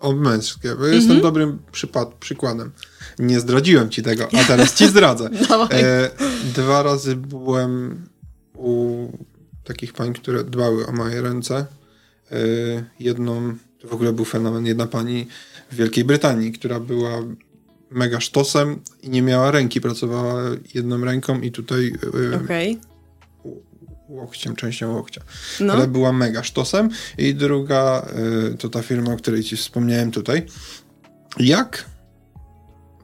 o 0.00 0.12
męskie, 0.12 0.74
bo 0.74 0.86
jestem 0.86 1.16
mhm. 1.16 1.20
dobrym 1.20 1.58
przypad, 1.72 2.14
przykładem. 2.14 2.70
Nie 3.18 3.40
zdradziłem 3.40 3.90
ci 3.90 4.02
tego, 4.02 4.28
a 4.40 4.44
teraz 4.44 4.74
ci 4.74 4.86
zdradzę. 4.86 5.30
e, 5.70 6.10
dwa 6.54 6.82
razy 6.82 7.16
byłem 7.16 8.02
u 8.54 9.08
takich 9.64 9.92
pań, 9.92 10.12
które 10.12 10.44
dbały 10.44 10.86
o 10.86 10.92
moje 10.92 11.22
ręce. 11.22 11.66
E, 12.32 12.36
jedną, 13.00 13.56
to 13.78 13.88
w 13.88 13.92
ogóle 13.92 14.12
był 14.12 14.24
fenomen, 14.24 14.66
jedna 14.66 14.86
pani 14.86 15.26
w 15.70 15.76
Wielkiej 15.76 16.04
Brytanii, 16.04 16.52
która 16.52 16.80
była 16.80 17.22
mega 17.90 18.20
sztosem 18.20 18.80
i 19.02 19.10
nie 19.10 19.22
miała 19.22 19.50
ręki, 19.50 19.80
pracowała 19.80 20.42
jedną 20.74 21.04
ręką 21.04 21.40
i 21.40 21.52
tutaj 21.52 21.92
e, 22.32 22.36
okay. 22.44 22.76
Łokciem, 24.08 24.56
częścią 24.56 24.92
łokcia. 24.92 25.20
No. 25.60 25.72
Ale 25.72 25.88
była 25.88 26.12
mega 26.12 26.42
sztosem. 26.42 26.88
I 27.18 27.34
druga 27.34 28.06
e, 28.52 28.56
to 28.56 28.68
ta 28.68 28.82
firma, 28.82 29.12
o 29.12 29.16
której 29.16 29.44
ci 29.44 29.56
wspomniałem 29.56 30.10
tutaj. 30.10 30.46
Jak 31.38 31.84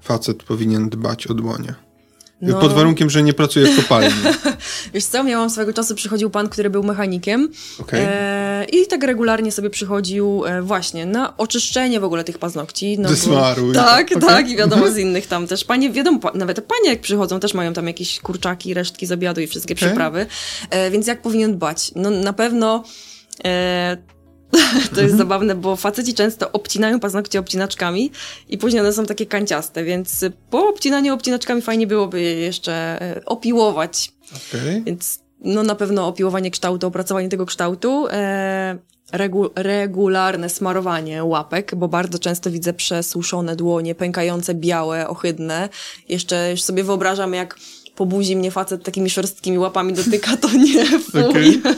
facet 0.00 0.42
powinien 0.42 0.88
dbać 0.88 1.26
o 1.26 1.34
dłonie? 1.34 1.74
No. 2.42 2.60
Pod 2.60 2.72
warunkiem, 2.72 3.10
że 3.10 3.22
nie 3.22 3.32
pracuje 3.32 3.66
w 3.66 3.76
kopalni. 3.76 4.14
Wiesz 4.94 5.04
co, 5.04 5.24
miałam 5.24 5.50
swego 5.50 5.72
czasu, 5.72 5.94
przychodził 5.94 6.30
pan, 6.30 6.48
który 6.48 6.70
był 6.70 6.82
mechanikiem 6.82 7.48
okay. 7.80 8.00
e, 8.00 8.64
i 8.72 8.86
tak 8.86 9.04
regularnie 9.04 9.52
sobie 9.52 9.70
przychodził 9.70 10.44
e, 10.46 10.62
właśnie 10.62 11.06
na 11.06 11.36
oczyszczenie 11.36 12.00
w 12.00 12.04
ogóle 12.04 12.24
tych 12.24 12.38
paznokci. 12.38 12.98
No. 12.98 13.08
Tak, 13.74 14.12
okay. 14.16 14.28
tak 14.28 14.50
i 14.50 14.56
wiadomo 14.56 14.90
z 14.90 14.96
innych 14.96 15.26
tam 15.26 15.46
też. 15.46 15.64
Panie, 15.64 15.90
wiadomo, 15.90 16.20
nawet 16.34 16.60
panie 16.60 16.90
jak 16.90 17.00
przychodzą 17.00 17.40
też 17.40 17.54
mają 17.54 17.72
tam 17.72 17.86
jakieś 17.86 18.20
kurczaki, 18.20 18.74
resztki 18.74 19.06
z 19.06 19.12
obiadu 19.12 19.40
i 19.40 19.46
wszystkie 19.46 19.74
okay. 19.74 19.88
przyprawy. 19.88 20.26
E, 20.70 20.90
więc 20.90 21.06
jak 21.06 21.22
powinien 21.22 21.56
dbać? 21.56 21.90
No 21.96 22.10
na 22.10 22.32
pewno 22.32 22.84
e, 23.44 23.96
to 24.94 25.00
jest 25.02 25.16
zabawne, 25.16 25.54
bo 25.54 25.76
faceci 25.76 26.14
często 26.14 26.52
obcinają 26.52 27.00
paznokcie 27.00 27.40
obcinaczkami 27.40 28.10
i 28.48 28.58
później 28.58 28.80
one 28.80 28.92
są 28.92 29.06
takie 29.06 29.26
kanciaste, 29.26 29.84
więc 29.84 30.24
po 30.50 30.68
obcinaniu 30.68 31.14
obcinaczkami 31.14 31.62
fajnie 31.62 31.86
byłoby 31.86 32.20
je 32.20 32.34
jeszcze 32.34 32.72
e, 32.72 33.24
opiłować. 33.24 34.12
Okay. 34.50 34.82
Więc 34.86 35.24
no 35.40 35.62
na 35.62 35.74
pewno 35.74 36.08
opiłowanie 36.08 36.50
kształtu, 36.50 36.86
opracowanie 36.86 37.28
tego 37.28 37.46
kształtu, 37.46 38.06
e, 38.10 38.78
regu 39.12 39.50
regularne 39.54 40.48
smarowanie 40.48 41.24
łapek, 41.24 41.74
bo 41.74 41.88
bardzo 41.88 42.18
często 42.18 42.50
widzę 42.50 42.72
przesuszone 42.72 43.56
dłonie, 43.56 43.94
pękające, 43.94 44.54
białe, 44.54 45.08
ohydne. 45.08 45.68
Jeszcze 46.08 46.50
już 46.50 46.62
sobie 46.62 46.84
wyobrażam, 46.84 47.34
jak 47.34 47.56
po 47.96 48.06
buzi 48.06 48.36
mnie 48.36 48.50
facet 48.50 48.84
takimi 48.84 49.10
szorstkimi 49.10 49.58
łapami 49.58 49.92
dotyka, 49.92 50.36
to 50.36 50.48
nie 50.52 50.86
fuj. 51.12 51.24
Okay. 51.24 51.74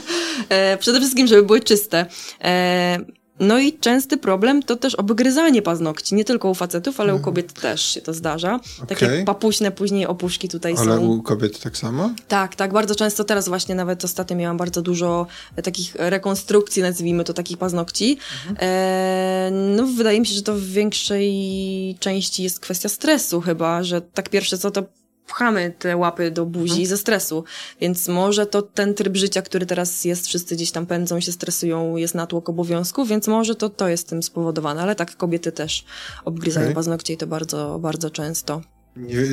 E, 0.49 0.77
przede 0.77 0.99
wszystkim, 0.99 1.27
żeby 1.27 1.43
były 1.43 1.59
czyste. 1.59 2.05
E, 2.43 2.99
no 3.39 3.59
i 3.59 3.73
częsty 3.73 4.17
problem 4.17 4.63
to 4.63 4.75
też 4.75 4.95
obgryzanie 4.95 5.61
paznokci, 5.61 6.15
nie 6.15 6.25
tylko 6.25 6.49
u 6.49 6.53
facetów, 6.53 6.99
ale 6.99 7.13
u 7.13 7.17
mhm. 7.17 7.25
kobiet 7.25 7.53
też 7.53 7.85
się 7.85 8.01
to 8.01 8.13
zdarza. 8.13 8.55
Okay. 8.55 8.87
Takie 8.87 9.23
papuśne 9.25 9.71
później 9.71 10.07
opuszki 10.07 10.49
tutaj 10.49 10.73
ale 10.77 10.85
są. 10.85 10.91
Ale 10.91 11.01
u 11.01 11.21
kobiet 11.21 11.59
tak 11.59 11.77
samo? 11.77 12.11
Tak, 12.27 12.55
tak, 12.55 12.73
bardzo 12.73 12.95
często 12.95 13.23
teraz 13.23 13.49
właśnie 13.49 13.75
nawet 13.75 14.05
ostatnio 14.05 14.35
miałam 14.35 14.57
bardzo 14.57 14.81
dużo 14.81 15.27
takich 15.63 15.95
rekonstrukcji, 15.95 16.81
nazwijmy 16.81 17.23
to, 17.23 17.33
takich 17.33 17.57
paznokci. 17.57 18.17
Mhm. 18.49 18.57
E, 18.59 19.49
no 19.51 19.87
wydaje 19.87 20.19
mi 20.19 20.25
się, 20.25 20.33
że 20.33 20.41
to 20.41 20.53
w 20.53 20.63
większej 20.63 21.97
części 21.99 22.43
jest 22.43 22.59
kwestia 22.59 22.89
stresu 22.89 23.41
chyba, 23.41 23.83
że 23.83 24.01
tak 24.01 24.29
pierwsze 24.29 24.57
co 24.57 24.71
to 24.71 24.83
pchamy 25.27 25.73
te 25.79 25.97
łapy 25.97 26.31
do 26.31 26.45
buzi 26.45 26.71
mhm. 26.71 26.87
ze 26.87 26.97
stresu. 26.97 27.43
Więc 27.81 28.07
może 28.07 28.45
to 28.45 28.61
ten 28.61 28.93
tryb 28.93 29.17
życia, 29.17 29.41
który 29.41 29.65
teraz 29.65 30.05
jest, 30.05 30.27
wszyscy 30.27 30.55
gdzieś 30.55 30.71
tam 30.71 30.85
pędzą, 30.85 31.19
się 31.19 31.31
stresują, 31.31 31.95
jest 31.95 32.15
natłok 32.15 32.49
obowiązków, 32.49 33.07
więc 33.07 33.27
może 33.27 33.55
to, 33.55 33.69
to 33.69 33.87
jest 33.87 34.09
tym 34.09 34.23
spowodowane. 34.23 34.81
Ale 34.81 34.95
tak, 34.95 35.17
kobiety 35.17 35.51
też 35.51 35.85
obgryzają 36.25 36.65
okay. 36.65 36.75
paznokcie 36.75 37.13
i 37.13 37.17
to 37.17 37.27
bardzo, 37.27 37.79
bardzo 37.79 38.09
często. 38.09 38.61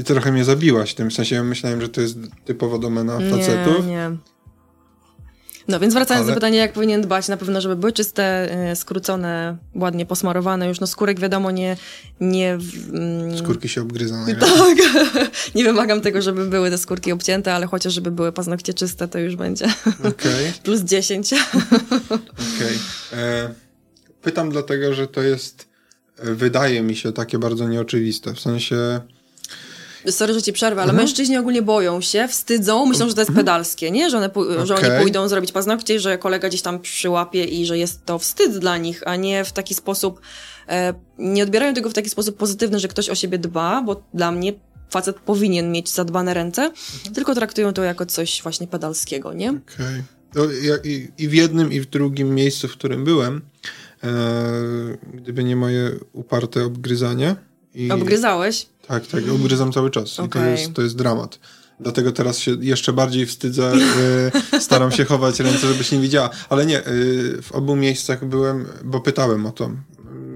Trochę 0.04 0.32
mnie 0.32 0.44
zabiłaś 0.44 0.92
w 0.92 0.94
tym 0.94 1.10
sensie. 1.10 1.44
Myślałem, 1.44 1.80
że 1.80 1.88
to 1.88 2.00
jest 2.00 2.18
typowo 2.44 2.78
domena 2.78 3.18
facetów. 3.30 3.86
Nie, 3.86 3.92
nie. 3.92 4.33
No 5.68 5.80
więc 5.80 5.94
wracając 5.94 6.26
Ale... 6.26 6.32
do 6.32 6.34
pytania, 6.34 6.60
jak 6.60 6.72
powinien 6.72 7.02
dbać, 7.02 7.28
na 7.28 7.36
pewno, 7.36 7.60
żeby 7.60 7.76
były 7.76 7.92
czyste, 7.92 8.24
e, 8.52 8.76
skrócone, 8.76 9.56
ładnie 9.74 10.06
posmarowane. 10.06 10.68
Już 10.68 10.80
no 10.80 10.86
skórek 10.86 11.20
wiadomo 11.20 11.50
nie... 11.50 11.76
nie 12.20 12.58
mm... 12.92 13.38
Skórki 13.38 13.68
się 13.68 13.82
obgryzą. 13.82 14.14
Tak. 14.40 14.78
nie 15.54 15.64
wymagam 15.64 16.00
tego, 16.00 16.22
żeby 16.22 16.46
były 16.46 16.70
te 16.70 16.78
skórki 16.78 17.12
obcięte, 17.12 17.54
ale 17.54 17.66
chociaż 17.66 17.92
żeby 17.92 18.10
były 18.10 18.32
paznokcie 18.32 18.74
czyste, 18.74 19.08
to 19.08 19.18
już 19.18 19.36
będzie. 19.36 19.66
Okay. 20.14 20.52
Plus 20.62 20.80
10. 20.80 21.32
Okej. 21.32 21.38
Okay. 22.08 23.20
E, 23.20 23.54
pytam 24.22 24.50
dlatego, 24.50 24.94
że 24.94 25.06
to 25.06 25.22
jest, 25.22 25.68
e, 26.18 26.34
wydaje 26.34 26.82
mi 26.82 26.96
się, 26.96 27.12
takie 27.12 27.38
bardzo 27.38 27.68
nieoczywiste. 27.68 28.34
W 28.34 28.40
sensie 28.40 29.00
sorry, 30.10 30.34
że 30.34 30.42
ci 30.42 30.52
przerwę, 30.52 30.82
ale 30.82 30.90
mhm. 30.90 31.06
mężczyźni 31.06 31.36
ogólnie 31.36 31.62
boją 31.62 32.00
się, 32.00 32.28
wstydzą, 32.28 32.86
myślą, 32.86 33.08
że 33.08 33.14
to 33.14 33.20
jest 33.20 33.30
mhm. 33.30 33.46
pedalskie, 33.46 33.90
nie? 33.90 34.10
Że, 34.10 34.16
one, 34.16 34.32
okay. 34.32 34.66
że 34.66 34.74
oni 34.74 35.02
pójdą 35.02 35.28
zrobić 35.28 35.52
paznokcie, 35.52 36.00
że 36.00 36.18
kolega 36.18 36.48
gdzieś 36.48 36.62
tam 36.62 36.80
przyłapie 36.80 37.44
i 37.44 37.66
że 37.66 37.78
jest 37.78 38.04
to 38.04 38.18
wstyd 38.18 38.58
dla 38.58 38.78
nich, 38.78 39.02
a 39.06 39.16
nie 39.16 39.44
w 39.44 39.52
taki 39.52 39.74
sposób, 39.74 40.20
e, 40.68 40.94
nie 41.18 41.42
odbierają 41.42 41.74
tego 41.74 41.90
w 41.90 41.94
taki 41.94 42.10
sposób 42.10 42.36
pozytywny, 42.36 42.78
że 42.78 42.88
ktoś 42.88 43.08
o 43.08 43.14
siebie 43.14 43.38
dba, 43.38 43.82
bo 43.82 44.02
dla 44.14 44.32
mnie 44.32 44.52
facet 44.90 45.16
powinien 45.16 45.72
mieć 45.72 45.90
zadbane 45.90 46.34
ręce, 46.34 46.62
mhm. 46.62 47.14
tylko 47.14 47.34
traktują 47.34 47.72
to 47.72 47.82
jako 47.82 48.06
coś 48.06 48.42
właśnie 48.42 48.66
pedalskiego, 48.66 49.32
nie? 49.32 49.50
Okej. 49.50 50.02
Okay. 50.32 50.80
I, 50.84 51.08
I 51.18 51.28
w 51.28 51.34
jednym, 51.34 51.72
i 51.72 51.80
w 51.80 51.86
drugim 51.86 52.34
miejscu, 52.34 52.68
w 52.68 52.72
którym 52.72 53.04
byłem, 53.04 53.40
e, 54.04 54.08
gdyby 55.14 55.44
nie 55.44 55.56
moje 55.56 55.90
uparte 56.12 56.64
obgryzanie. 56.64 57.36
I... 57.74 57.90
Obgryzałeś? 57.90 58.66
Tak, 58.88 59.06
tak, 59.06 59.22
obgryzam 59.34 59.72
cały 59.72 59.90
czas 59.90 60.20
okay. 60.20 60.42
i 60.42 60.44
to 60.44 60.50
jest, 60.50 60.74
to 60.74 60.82
jest 60.82 60.96
dramat. 60.96 61.38
Dlatego 61.80 62.12
teraz 62.12 62.38
się 62.38 62.56
jeszcze 62.60 62.92
bardziej 62.92 63.26
wstydzę, 63.26 63.72
y, 64.54 64.60
staram 64.60 64.92
się 64.92 65.04
chować 65.04 65.40
ręce, 65.40 65.66
żebyś 65.66 65.92
nie 65.92 65.98
widziała. 65.98 66.30
Ale 66.48 66.66
nie, 66.66 66.88
y, 66.88 67.42
w 67.42 67.52
obu 67.52 67.76
miejscach 67.76 68.24
byłem, 68.24 68.66
bo 68.84 69.00
pytałem 69.00 69.46
o 69.46 69.52
to 69.52 69.70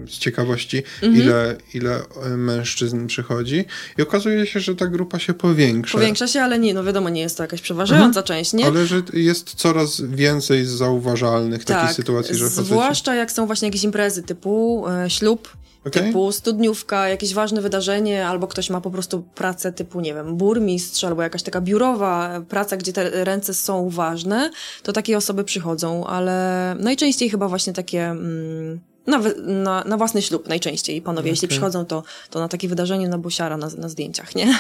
z 0.09 0.19
ciekawości, 0.19 0.83
mhm. 1.03 1.23
ile, 1.23 1.57
ile 1.75 2.03
mężczyzn 2.37 3.07
przychodzi 3.07 3.65
i 3.99 4.03
okazuje 4.03 4.47
się, 4.47 4.61
że 4.61 4.77
ta 4.77 4.87
grupa 4.87 5.19
się 5.19 5.35
powiększa. 5.35 5.99
Powiększa 5.99 6.27
się, 6.27 6.41
ale 6.41 6.59
nie, 6.59 6.75
no 6.75 6.85
wiadomo, 6.85 7.09
nie 7.09 7.21
jest 7.21 7.37
to 7.37 7.43
jakaś 7.43 7.61
przeważająca 7.61 8.21
mhm. 8.21 8.27
część, 8.27 8.53
nie? 8.53 8.67
Ale 8.67 8.87
że 8.87 9.03
jest 9.13 9.55
coraz 9.55 10.01
więcej 10.01 10.67
zauważalnych 10.67 11.65
tak, 11.65 11.77
takich 11.77 11.97
sytuacji, 11.97 12.35
że 12.35 12.45
faceci... 12.45 12.67
zwłaszcza 12.67 13.15
jak 13.15 13.33
są 13.33 13.47
właśnie 13.47 13.69
jakieś 13.69 13.85
imprezy 13.85 14.23
typu 14.23 14.85
e, 14.89 15.11
ślub, 15.11 15.49
Okay. 15.89 16.03
Typu 16.03 16.33
studniówka, 16.33 17.09
jakieś 17.09 17.35
ważne 17.35 17.61
wydarzenie, 17.61 18.27
albo 18.27 18.47
ktoś 18.47 18.71
ma 18.71 18.81
po 18.81 18.91
prostu 18.91 19.23
pracę 19.35 19.73
typu, 19.73 20.01
nie 20.01 20.15
wiem, 20.15 20.37
burmistrz, 20.37 21.05
albo 21.05 21.23
jakaś 21.23 21.43
taka 21.43 21.61
biurowa 21.61 22.41
praca, 22.49 22.77
gdzie 22.77 22.93
te 22.93 23.25
ręce 23.25 23.55
są 23.55 23.91
ważne, 23.91 24.51
to 24.83 24.93
takie 24.93 25.17
osoby 25.17 25.45
przychodzą, 25.45 26.07
ale 26.07 26.77
najczęściej 26.79 27.31
chyba 27.31 27.49
właśnie 27.49 27.73
takie... 27.73 28.07
Mm, 28.07 28.81
na, 29.07 29.19
na, 29.47 29.85
na, 29.85 29.97
własny 29.97 30.23
ślub 30.23 30.49
najczęściej 30.49 31.03
panowie, 31.03 31.21
okay. 31.21 31.31
jeśli 31.31 31.49
przychodzą, 31.49 31.85
to, 31.85 32.03
to 32.31 32.39
na 32.39 32.49
takie 32.49 32.69
wydarzenie 32.69 33.09
na 33.09 33.19
busiara 33.19 33.57
na, 33.57 33.69
na 33.79 33.89
zdjęciach, 33.89 34.35
nie? 34.35 34.59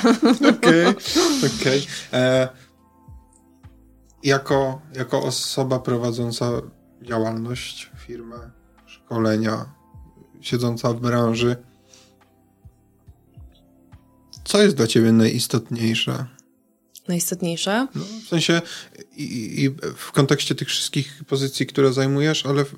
Okej, 0.57 0.87
okay. 0.87 0.95
okej. 1.61 1.87
Okay. 2.09 2.21
E, 2.21 2.49
jako, 4.23 4.81
jako 4.95 5.23
osoba 5.23 5.79
prowadząca 5.79 6.51
działalność, 7.03 7.91
firmę, 8.07 8.51
szkolenia, 8.87 9.78
siedząca 10.40 10.92
w 10.92 11.01
branży. 11.01 11.57
Co 14.44 14.62
jest 14.62 14.77
dla 14.77 14.87
ciebie 14.87 15.12
najistotniejsze? 15.12 16.27
Najistotniejsze? 17.09 17.87
No, 17.94 18.05
w 18.24 18.29
sensie 18.29 18.62
i, 19.16 19.62
i 19.64 19.70
w 19.96 20.12
kontekście 20.12 20.55
tych 20.55 20.68
wszystkich 20.68 21.24
pozycji, 21.27 21.66
które 21.66 21.92
zajmujesz, 21.92 22.46
ale 22.46 22.64
w, 22.64 22.74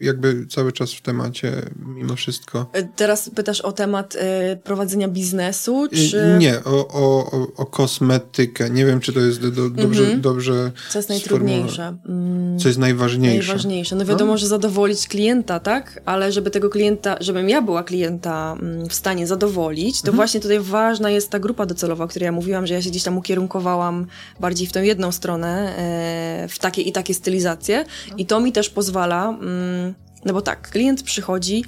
jakby 0.00 0.46
cały 0.46 0.72
czas 0.72 0.92
w 0.92 1.00
temacie 1.00 1.62
mimo 1.86 2.16
wszystko. 2.16 2.66
E, 2.72 2.82
teraz 2.82 3.30
pytasz 3.34 3.60
o 3.60 3.72
temat 3.72 4.14
y, 4.14 4.18
prowadzenia 4.56 5.08
biznesu, 5.08 5.84
e, 5.84 5.88
czy... 5.88 6.36
Nie, 6.38 6.64
o, 6.64 6.88
o, 6.88 7.30
o, 7.56 7.66
kosmetykę. 7.66 8.70
Nie 8.70 8.86
wiem, 8.86 9.00
czy 9.00 9.12
to 9.12 9.20
jest 9.20 9.48
do, 9.48 9.70
dobrze, 9.70 10.02
mhm. 10.02 10.20
dobrze... 10.20 10.72
Co 10.90 10.98
jest 10.98 11.08
najtrudniejsze? 11.08 11.96
Mm. 12.08 12.58
Co 12.58 12.68
jest 12.68 12.78
najważniejsze? 12.78 13.48
Najważniejsze. 13.48 13.96
No 13.96 14.04
wiadomo, 14.04 14.32
no? 14.32 14.38
że 14.38 14.46
zadowolić 14.46 15.08
klienta, 15.08 15.60
tak? 15.60 16.02
Ale 16.04 16.32
żeby 16.32 16.50
tego 16.50 16.70
klienta, 16.70 17.16
żebym 17.20 17.48
ja 17.48 17.62
była 17.62 17.82
klienta 17.82 18.56
mm, 18.60 18.88
w 18.88 18.94
stanie 18.94 19.26
zadowolić, 19.26 20.02
to 20.02 20.08
mhm. 20.08 20.16
właśnie 20.16 20.40
tutaj 20.40 20.60
ważna 20.60 21.10
jest 21.10 21.30
ta 21.30 21.38
grupa 21.38 21.66
docelowa, 21.66 22.04
o 22.04 22.08
której 22.08 22.24
ja 22.24 22.32
mówiłam, 22.32 22.66
że 22.66 22.74
ja 22.74 22.82
się 22.82 22.90
gdzieś 22.90 23.02
tam 23.02 23.18
ukierunkowałam 23.18 24.06
bardziej 24.40 24.66
w 24.66 24.72
tę 24.72 24.86
jedną 24.86 25.12
stronę, 25.12 25.76
e, 25.76 26.48
w 26.48 26.58
takie 26.58 26.82
i 26.82 26.92
takie 26.92 27.14
stylizacje 27.14 27.84
i 28.16 28.26
to 28.26 28.40
mi 28.40 28.52
też 28.52 28.70
pozwala... 28.70 29.28
Mm, 29.28 29.89
no 30.24 30.32
bo 30.32 30.42
tak, 30.42 30.70
klient 30.70 31.02
przychodzi 31.02 31.64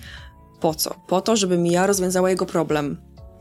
po 0.61 0.75
co? 0.75 0.95
Po 1.07 1.21
to, 1.21 1.37
żebym 1.37 1.67
ja 1.67 1.87
rozwiązała 1.87 2.31
jego 2.31 2.47
problem. 2.47 2.97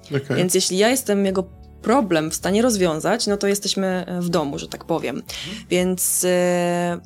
Okay. 0.08 0.38
Więc 0.38 0.56
jeśli 0.56 0.78
ja 0.78 0.90
jestem 0.90 1.26
jego 1.26 1.44
problem 1.82 2.32
w 2.32 2.36
stanie 2.36 2.62
rozwiązać, 2.62 3.28
no 3.28 3.38
to 3.38 3.48
jesteśmy 3.48 4.06
w 4.20 4.30
domu, 4.30 4.60
że 4.60 4.68
tak 4.68 4.86
powiem. 4.86 5.24
Więc 5.70 6.26
e, 6.26 7.00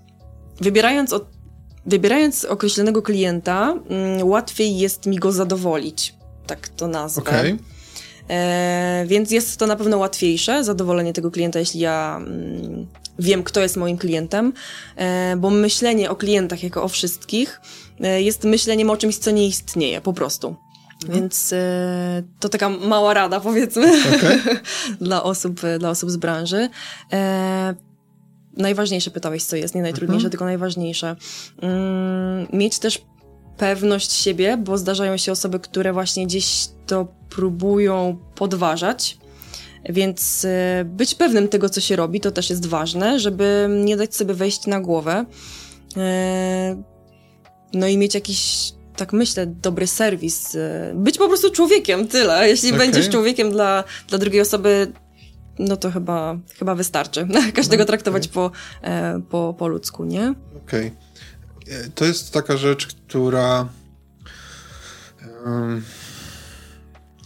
wybierając 0.61 1.13
od 1.13 1.35
wybierając 1.85 2.45
określonego 2.45 3.01
klienta, 3.01 3.79
mm, 3.89 4.27
łatwiej 4.27 4.77
jest 4.77 5.05
mi 5.05 5.17
go 5.17 5.31
zadowolić. 5.31 6.15
Tak 6.47 6.69
to 6.69 6.87
nazwę. 6.87 7.21
Okej. 7.21 7.57
E, 8.29 9.05
więc 9.07 9.31
jest 9.31 9.57
to 9.57 9.67
na 9.67 9.75
pewno 9.75 9.97
łatwiejsze, 9.97 10.63
zadowolenie 10.63 11.13
tego 11.13 11.31
klienta, 11.31 11.59
jeśli 11.59 11.79
ja 11.79 12.17
mm, 12.17 12.87
wiem, 13.19 13.43
kto 13.43 13.61
jest 13.61 13.77
moim 13.77 13.97
klientem, 13.97 14.53
e, 14.95 15.35
bo 15.37 15.49
myślenie 15.49 16.09
o 16.09 16.15
klientach 16.15 16.63
jako 16.63 16.83
o 16.83 16.87
wszystkich 16.87 17.61
e, 17.61 17.84
jest 17.99 18.43
myśleniem 18.43 18.89
o 18.89 18.97
czymś, 18.97 19.17
co 19.17 19.31
nie 19.31 19.47
istnieje, 19.47 20.01
po 20.01 20.13
prostu. 20.13 20.55
Więc 21.09 21.53
e, 21.53 22.23
to 22.39 22.49
taka 22.49 22.69
mała 22.69 23.13
rada, 23.13 23.39
powiedzmy, 23.39 24.01
Okej. 24.15 24.39
dla, 25.01 25.23
osób, 25.23 25.61
dla 25.79 25.89
osób 25.89 26.11
z 26.11 26.17
branży. 26.17 26.69
E, 27.13 27.75
najważniejsze 28.57 29.11
pytałeś, 29.11 29.43
co 29.43 29.55
jest, 29.55 29.75
nie 29.75 29.81
najtrudniejsze, 29.81 30.29
tylko 30.29 30.45
najważniejsze. 30.45 31.15
Mm, 31.61 32.47
mieć 32.53 32.79
też 32.79 33.01
pewność 33.57 34.11
siebie, 34.11 34.57
bo 34.57 34.77
zdarzają 34.77 35.17
się 35.17 35.31
osoby, 35.31 35.59
które 35.59 35.93
właśnie 35.93 36.25
gdzieś 36.25 36.67
to 36.85 37.07
próbują 37.29 38.17
podważać. 38.35 39.17
Więc 39.89 40.45
e, 40.45 40.85
być 40.85 41.15
pewnym 41.15 41.47
tego, 41.47 41.69
co 41.69 41.81
się 41.81 41.95
robi, 41.95 42.19
to 42.19 42.31
też 42.31 42.49
jest 42.49 42.65
ważne, 42.65 43.19
żeby 43.19 43.67
nie 43.83 43.97
dać 43.97 44.15
sobie 44.15 44.33
wejść 44.33 44.67
na 44.67 44.81
głowę. 44.81 45.25
E, 45.97 46.94
No 47.75 47.87
i 47.87 47.97
mieć 47.97 48.15
jakiś, 48.15 48.71
tak 48.95 49.13
myślę, 49.13 49.47
dobry 49.47 49.87
serwis. 49.87 50.55
E, 50.55 50.93
Być 50.95 51.17
po 51.17 51.27
prostu 51.27 51.51
człowiekiem, 51.51 52.07
tyle. 52.07 52.49
Jeśli 52.49 52.69
Okej. 52.69 52.79
będziesz 52.79 53.09
człowiekiem 53.09 53.51
dla, 53.51 53.83
dla 54.07 54.17
drugiej 54.17 54.41
osoby, 54.41 54.91
no 55.59 55.77
to 55.77 55.91
chyba, 55.91 56.37
chyba 56.59 56.75
wystarczy. 56.75 57.27
Każdego 57.55 57.83
Okej. 57.83 57.87
traktować 57.87 58.27
po, 58.27 58.51
e, 58.81 59.21
po, 59.29 59.55
po 59.57 59.67
ludzku, 59.67 60.05
nie? 60.05 60.33
Okej. 60.65 60.91
E, 61.67 61.89
To 61.95 62.05
jest 62.05 62.31
taka 62.33 62.57
rzecz, 62.57 62.87
która. 62.87 63.67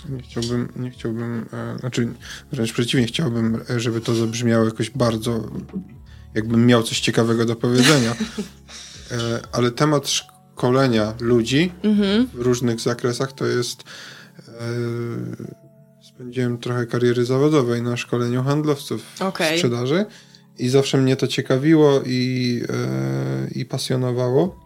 nie 0.09 0.21
chciałbym, 0.21 0.73
nie 0.75 0.91
chciałbym, 0.91 1.45
e, 1.53 1.79
znaczy 1.79 2.07
wręcz 2.51 2.73
przeciwnie, 2.73 3.07
chciałbym, 3.07 3.63
żeby 3.77 4.01
to 4.01 4.15
zabrzmiało 4.15 4.65
jakoś 4.65 4.89
bardzo, 4.89 5.43
jakbym 6.33 6.65
miał 6.65 6.83
coś 6.83 6.99
ciekawego 6.99 7.45
do 7.45 7.55
powiedzenia. 7.55 8.15
E, 9.11 9.39
ale 9.51 9.71
temat 9.71 10.07
szkolenia 10.59 11.13
ludzi 11.19 11.71
Mhm. 11.83 12.27
w 12.33 12.41
różnych 12.41 12.79
zakresach 12.79 13.33
to 13.33 13.45
jest. 13.45 13.83
E, 14.39 14.43
spędziłem 16.03 16.57
trochę 16.57 16.85
kariery 16.85 17.25
zawodowej 17.25 17.81
na 17.81 17.97
szkoleniu 17.97 18.43
handlowców 18.43 19.01
Okej. 19.19 19.55
w 19.55 19.59
sprzedaży 19.59 20.05
i 20.57 20.69
zawsze 20.69 20.97
mnie 20.97 21.15
to 21.15 21.27
ciekawiło 21.27 22.01
i, 22.05 22.61
e, 22.69 23.47
i 23.51 23.65
pasjonowało. 23.65 24.59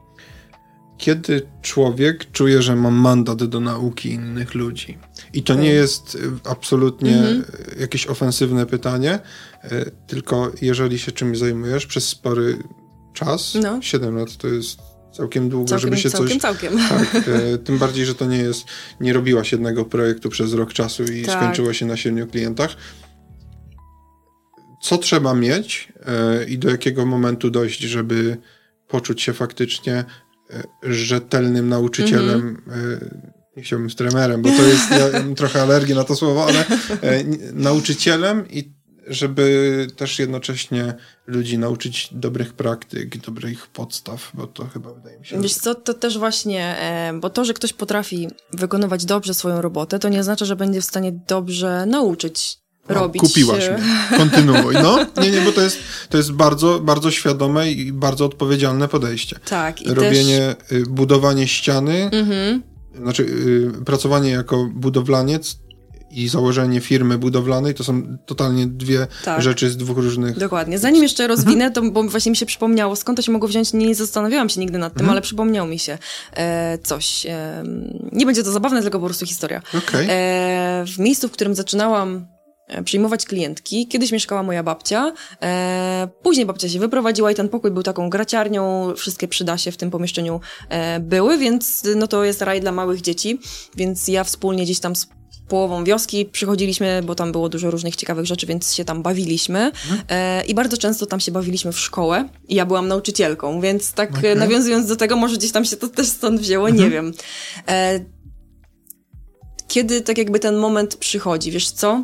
Kiedy 0.97 1.41
człowiek 1.61 2.31
czuje, 2.31 2.61
że 2.61 2.75
ma 2.75 2.91
mandat 2.91 3.43
do 3.43 3.59
nauki 3.59 4.09
innych 4.09 4.55
ludzi. 4.55 4.97
I 5.33 5.43
to 5.43 5.53
nie 5.55 5.69
jest 5.69 6.17
absolutnie 6.49 7.17
Mhm. 7.17 7.43
jakieś 7.79 8.07
ofensywne 8.07 8.65
pytanie, 8.65 9.19
e, 9.63 9.85
tylko 10.07 10.51
jeżeli 10.61 10.99
się 10.99 11.11
czymś 11.11 11.37
zajmujesz 11.37 11.85
przez 11.85 12.07
spory 12.07 12.57
czas, 13.13 13.57
No. 13.63 13.81
7 13.81 14.15
lat 14.17 14.37
to 14.37 14.47
jest 14.47 14.92
całkiem 15.17 15.49
długo, 15.49 15.67
Całkiem, 15.69 15.89
żeby 15.89 16.01
się 16.01 16.09
całkiem, 16.09 16.39
coś 16.39 16.41
całkiem. 16.41 16.73
tak, 16.89 17.15
e, 17.27 17.57
tym 17.57 17.77
bardziej, 17.77 18.05
że 18.05 18.15
to 18.15 18.25
nie 18.25 18.37
jest, 18.37 18.65
nie 18.99 19.13
robiłaś 19.13 19.51
jednego 19.51 19.85
projektu 19.85 20.29
przez 20.29 20.53
rok 20.53 20.73
czasu 20.73 21.03
i 21.03 21.21
Tak. 21.23 21.35
skończyło 21.35 21.73
się 21.73 21.85
na 21.85 21.97
siedmiu 21.97 22.27
klientach. 22.27 22.75
Co 24.81 24.97
trzeba 24.97 25.33
mieć 25.33 25.93
e, 26.05 26.45
i 26.45 26.57
do 26.57 26.69
jakiego 26.69 27.05
momentu 27.05 27.49
dojść, 27.49 27.79
żeby 27.81 28.37
poczuć 28.87 29.21
się 29.21 29.33
faktycznie 29.33 29.93
e, 29.93 30.63
rzetelnym 30.83 31.69
nauczycielem, 31.69 32.61
e, 32.67 33.33
nie 33.57 33.63
chciałbym 33.63 33.89
z 33.89 33.95
tremerem, 33.95 34.41
bo 34.41 34.49
to 34.49 34.61
jest, 34.63 34.91
ja 34.91 35.23
trochę 35.35 35.61
alergię 35.61 35.95
na 35.95 36.03
to 36.03 36.15
słowo, 36.15 36.45
ale 36.45 36.65
e, 37.01 37.23
nauczycielem 37.53 38.49
i 38.49 38.71
żeby 39.07 39.87
też 39.95 40.19
jednocześnie 40.19 40.93
ludzi 41.27 41.57
nauczyć 41.57 42.09
dobrych 42.11 42.53
praktyk, 42.53 43.17
dobrych 43.17 43.67
podstaw, 43.67 44.31
bo 44.33 44.47
to 44.47 44.65
chyba 44.65 44.93
wydaje 44.93 45.19
mi 45.19 45.25
się, 45.25 45.41
Wiesz 45.41 45.53
co, 45.53 45.75
to 45.75 45.93
też 45.93 46.17
właśnie, 46.17 46.77
e, 46.79 47.13
bo 47.19 47.29
to, 47.29 47.45
że 47.45 47.53
ktoś 47.53 47.73
potrafi 47.73 48.27
wykonywać 48.53 49.05
dobrze 49.05 49.33
swoją 49.33 49.61
robotę, 49.61 49.99
to 49.99 50.09
nie 50.09 50.19
oznacza, 50.19 50.45
że 50.45 50.55
będzie 50.55 50.81
w 50.81 50.85
stanie 50.85 51.11
dobrze 51.27 51.85
nauczyć 51.85 52.57
No, 52.89 52.95
robić. 52.95 53.21
Kupiłaś 53.21 53.63
e, 53.63 53.73
mnie. 53.73 53.83
Kontynuuj. 54.17 54.75
No, 54.83 55.05
nie, 55.21 55.31
nie, 55.31 55.41
bo 55.41 55.51
to 55.51 55.61
jest, 55.61 55.77
to 56.09 56.17
jest 56.17 56.31
bardzo, 56.31 56.79
bardzo 56.79 57.11
świadome 57.11 57.71
i 57.71 57.93
bardzo 57.93 58.25
odpowiedzialne 58.25 58.87
podejście. 58.87 59.39
Tak, 59.45 59.81
i 59.81 59.93
Robienie, 59.93 60.55
y, 60.71 60.83
budowanie 60.89 61.47
ściany, 61.47 62.09
też... 62.11 62.19
Mhm. 62.19 62.63
znaczy 62.95 63.23
y, 63.23 63.85
pracowanie 63.85 64.29
jako 64.31 64.69
budowlaniec 64.73 65.62
i 66.13 66.27
założenie 66.29 66.81
firmy 66.81 67.17
budowlanej 67.17 67.73
to 67.73 67.83
są 67.83 68.17
totalnie 68.25 68.67
dwie 68.67 69.07
Tak. 69.25 69.41
rzeczy 69.41 69.69
z 69.69 69.77
dwóch 69.77 69.97
różnych. 69.97 70.37
Dokładnie. 70.39 70.79
Zanim 70.79 71.03
jeszcze 71.03 71.27
rozwinę, 71.27 71.65
Mhm. 71.65 71.73
to 71.73 71.81
bo 71.91 72.03
właśnie 72.03 72.29
mi 72.29 72.35
się 72.37 72.45
przypomniało, 72.45 72.95
skąd 72.95 73.15
to 73.17 73.21
się 73.21 73.31
mogło 73.31 73.47
wziąć, 73.49 73.73
nie 73.73 73.95
zastanawiałam 73.95 74.49
się 74.49 74.59
nigdy 74.59 74.77
nad 74.77 74.93
tym, 74.93 74.99
Mhm. 75.01 75.11
ale 75.11 75.21
przypomniało 75.21 75.67
mi 75.67 75.79
się 75.79 75.97
e, 76.33 76.77
coś. 76.83 77.25
E, 77.25 77.63
nie 78.11 78.25
będzie 78.25 78.43
to 78.43 78.51
zabawne, 78.51 78.81
tylko 78.81 78.99
po 78.99 79.05
prostu 79.05 79.25
historia. 79.25 79.61
Okej. 79.77 80.07
E, 80.09 80.83
w 80.87 80.99
miejscu, 80.99 81.27
w 81.27 81.31
którym 81.31 81.55
zaczynałam 81.55 82.27
e, 82.67 82.83
przyjmować 82.83 83.25
klientki, 83.25 83.87
kiedyś 83.87 84.11
mieszkała 84.11 84.43
moja 84.43 84.63
babcia, 84.63 85.13
e, 85.41 86.07
później 86.23 86.45
babcia 86.45 86.69
się 86.69 86.79
wyprowadziła 86.79 87.31
i 87.31 87.35
ten 87.35 87.49
pokój 87.49 87.71
był 87.71 87.83
taką 87.83 88.09
graciarnią, 88.09 88.93
wszystkie 88.97 89.27
przydasie 89.27 89.71
w 89.71 89.77
tym 89.77 89.91
pomieszczeniu 89.91 90.39
e, 90.69 90.99
były, 90.99 91.37
więc 91.37 91.83
no 91.95 92.07
to 92.07 92.23
jest 92.23 92.41
raj 92.41 92.61
dla 92.61 92.71
małych 92.71 93.01
dzieci, 93.01 93.39
więc 93.75 94.07
ja 94.07 94.23
wspólnie 94.23 94.63
gdzieś 94.63 94.79
tam 94.79 94.95
z 94.95 95.07
połową 95.47 95.83
wioski 95.83 96.25
przychodziliśmy, 96.25 97.01
bo 97.05 97.15
tam 97.15 97.31
było 97.31 97.49
dużo 97.49 97.71
różnych 97.71 97.95
ciekawych 97.95 98.25
rzeczy, 98.25 98.45
więc 98.45 98.75
się 98.75 98.85
tam 98.85 99.03
bawiliśmy 99.03 99.71
e, 100.09 100.45
i 100.45 100.55
bardzo 100.55 100.77
często 100.77 101.05
tam 101.05 101.19
się 101.19 101.31
bawiliśmy 101.31 101.71
w 101.71 101.79
szkołę 101.79 102.29
i 102.47 102.55
ja 102.55 102.65
byłam 102.65 102.87
nauczycielką, 102.87 103.61
więc 103.61 103.93
tak 103.93 104.23
e, 104.23 104.35
nawiązując 104.35 104.87
do 104.87 104.95
tego, 104.95 105.15
może 105.15 105.37
gdzieś 105.37 105.51
tam 105.51 105.65
się 105.65 105.77
to 105.77 105.87
też 105.87 106.07
stąd 106.07 106.41
wzięło, 106.41 106.69
nie 106.69 106.89
wiem. 106.89 107.13
E, 107.67 107.99
kiedy 109.67 110.01
tak 110.01 110.17
jakby 110.17 110.39
ten 110.39 110.55
moment 110.55 110.95
przychodzi, 110.95 111.51
wiesz 111.51 111.71
co? 111.71 112.03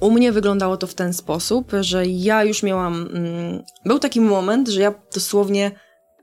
U 0.00 0.10
mnie 0.10 0.32
wyglądało 0.32 0.76
to 0.76 0.86
w 0.86 0.94
ten 0.94 1.12
sposób, 1.12 1.72
że 1.80 2.06
ja 2.06 2.44
już 2.44 2.62
miałam. 2.62 2.94
Mm, 2.94 3.62
był 3.84 3.98
taki 3.98 4.20
moment, 4.20 4.68
że 4.68 4.80
ja 4.80 4.94
dosłownie 5.14 5.70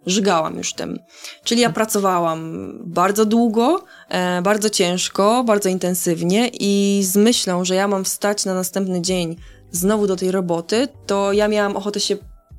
żygałam 0.06 0.58
już 0.58 0.74
tym. 0.74 1.00
Czyli 1.44 1.62
ja 1.62 1.70
pracowałam 1.70 2.72
bardzo 2.86 3.26
długo, 3.26 3.84
e, 4.10 4.42
bardzo 4.42 4.70
ciężko, 4.70 5.44
bardzo 5.44 5.70
intensywnie 5.70 6.50
i 6.54 7.04
z 7.04 7.16
myślą, 7.16 7.66
że 7.66 7.76
ja 7.76 7.88
mam 7.88 8.04
wstać 8.04 8.46
na 8.46 8.54
następny 8.54 9.02
dzień 9.02 9.36
znowu 9.72 10.08
do 10.08 10.16
tej 10.16 10.32
roboty, 10.32 10.88
to 11.06 11.34
ja 11.34 11.48
miałam 11.48 11.78
ochotę 11.78 12.00
się 12.00 12.18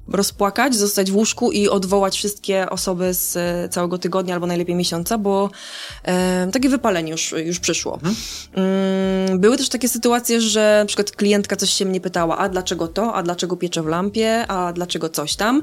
rozpłakać, 0.09 0.75
zostać 0.75 1.11
w 1.11 1.17
łóżku 1.17 1.53
i 1.53 1.69
odwołać 1.69 2.17
wszystkie 2.17 2.71
osoby 2.71 3.15
z 3.15 3.37
e, 3.37 3.69
całego 3.69 3.99
tygodnia 3.99 4.35
albo 4.35 4.47
najlepiej 4.47 4.75
miesiąca, 4.75 5.19
bo 5.19 5.51
e, 6.05 6.49
takie 6.53 6.69
wypalenie 6.69 7.13
już, 7.13 7.35
już 7.45 7.61
przyszło. 7.61 7.99
Mm, 8.55 9.41
były 9.41 9.57
też 9.57 9.69
takie 9.69 9.89
sytuacje, 9.89 10.41
że 10.41 10.79
na 10.81 10.87
przykład 10.87 11.11
klientka 11.11 11.57
coś 11.57 11.71
się 11.71 11.85
mnie 11.85 12.01
pytała, 12.01 12.39
a 12.39 12.49
dlaczego 12.49 12.89
to, 12.89 13.15
a 13.15 13.23
dlaczego 13.23 13.57
pieczę 13.57 13.83
w 13.83 13.87
lampie, 13.87 14.45
a 14.49 14.73
dlaczego 14.73 15.09
coś 15.09 15.37
tam. 15.37 15.63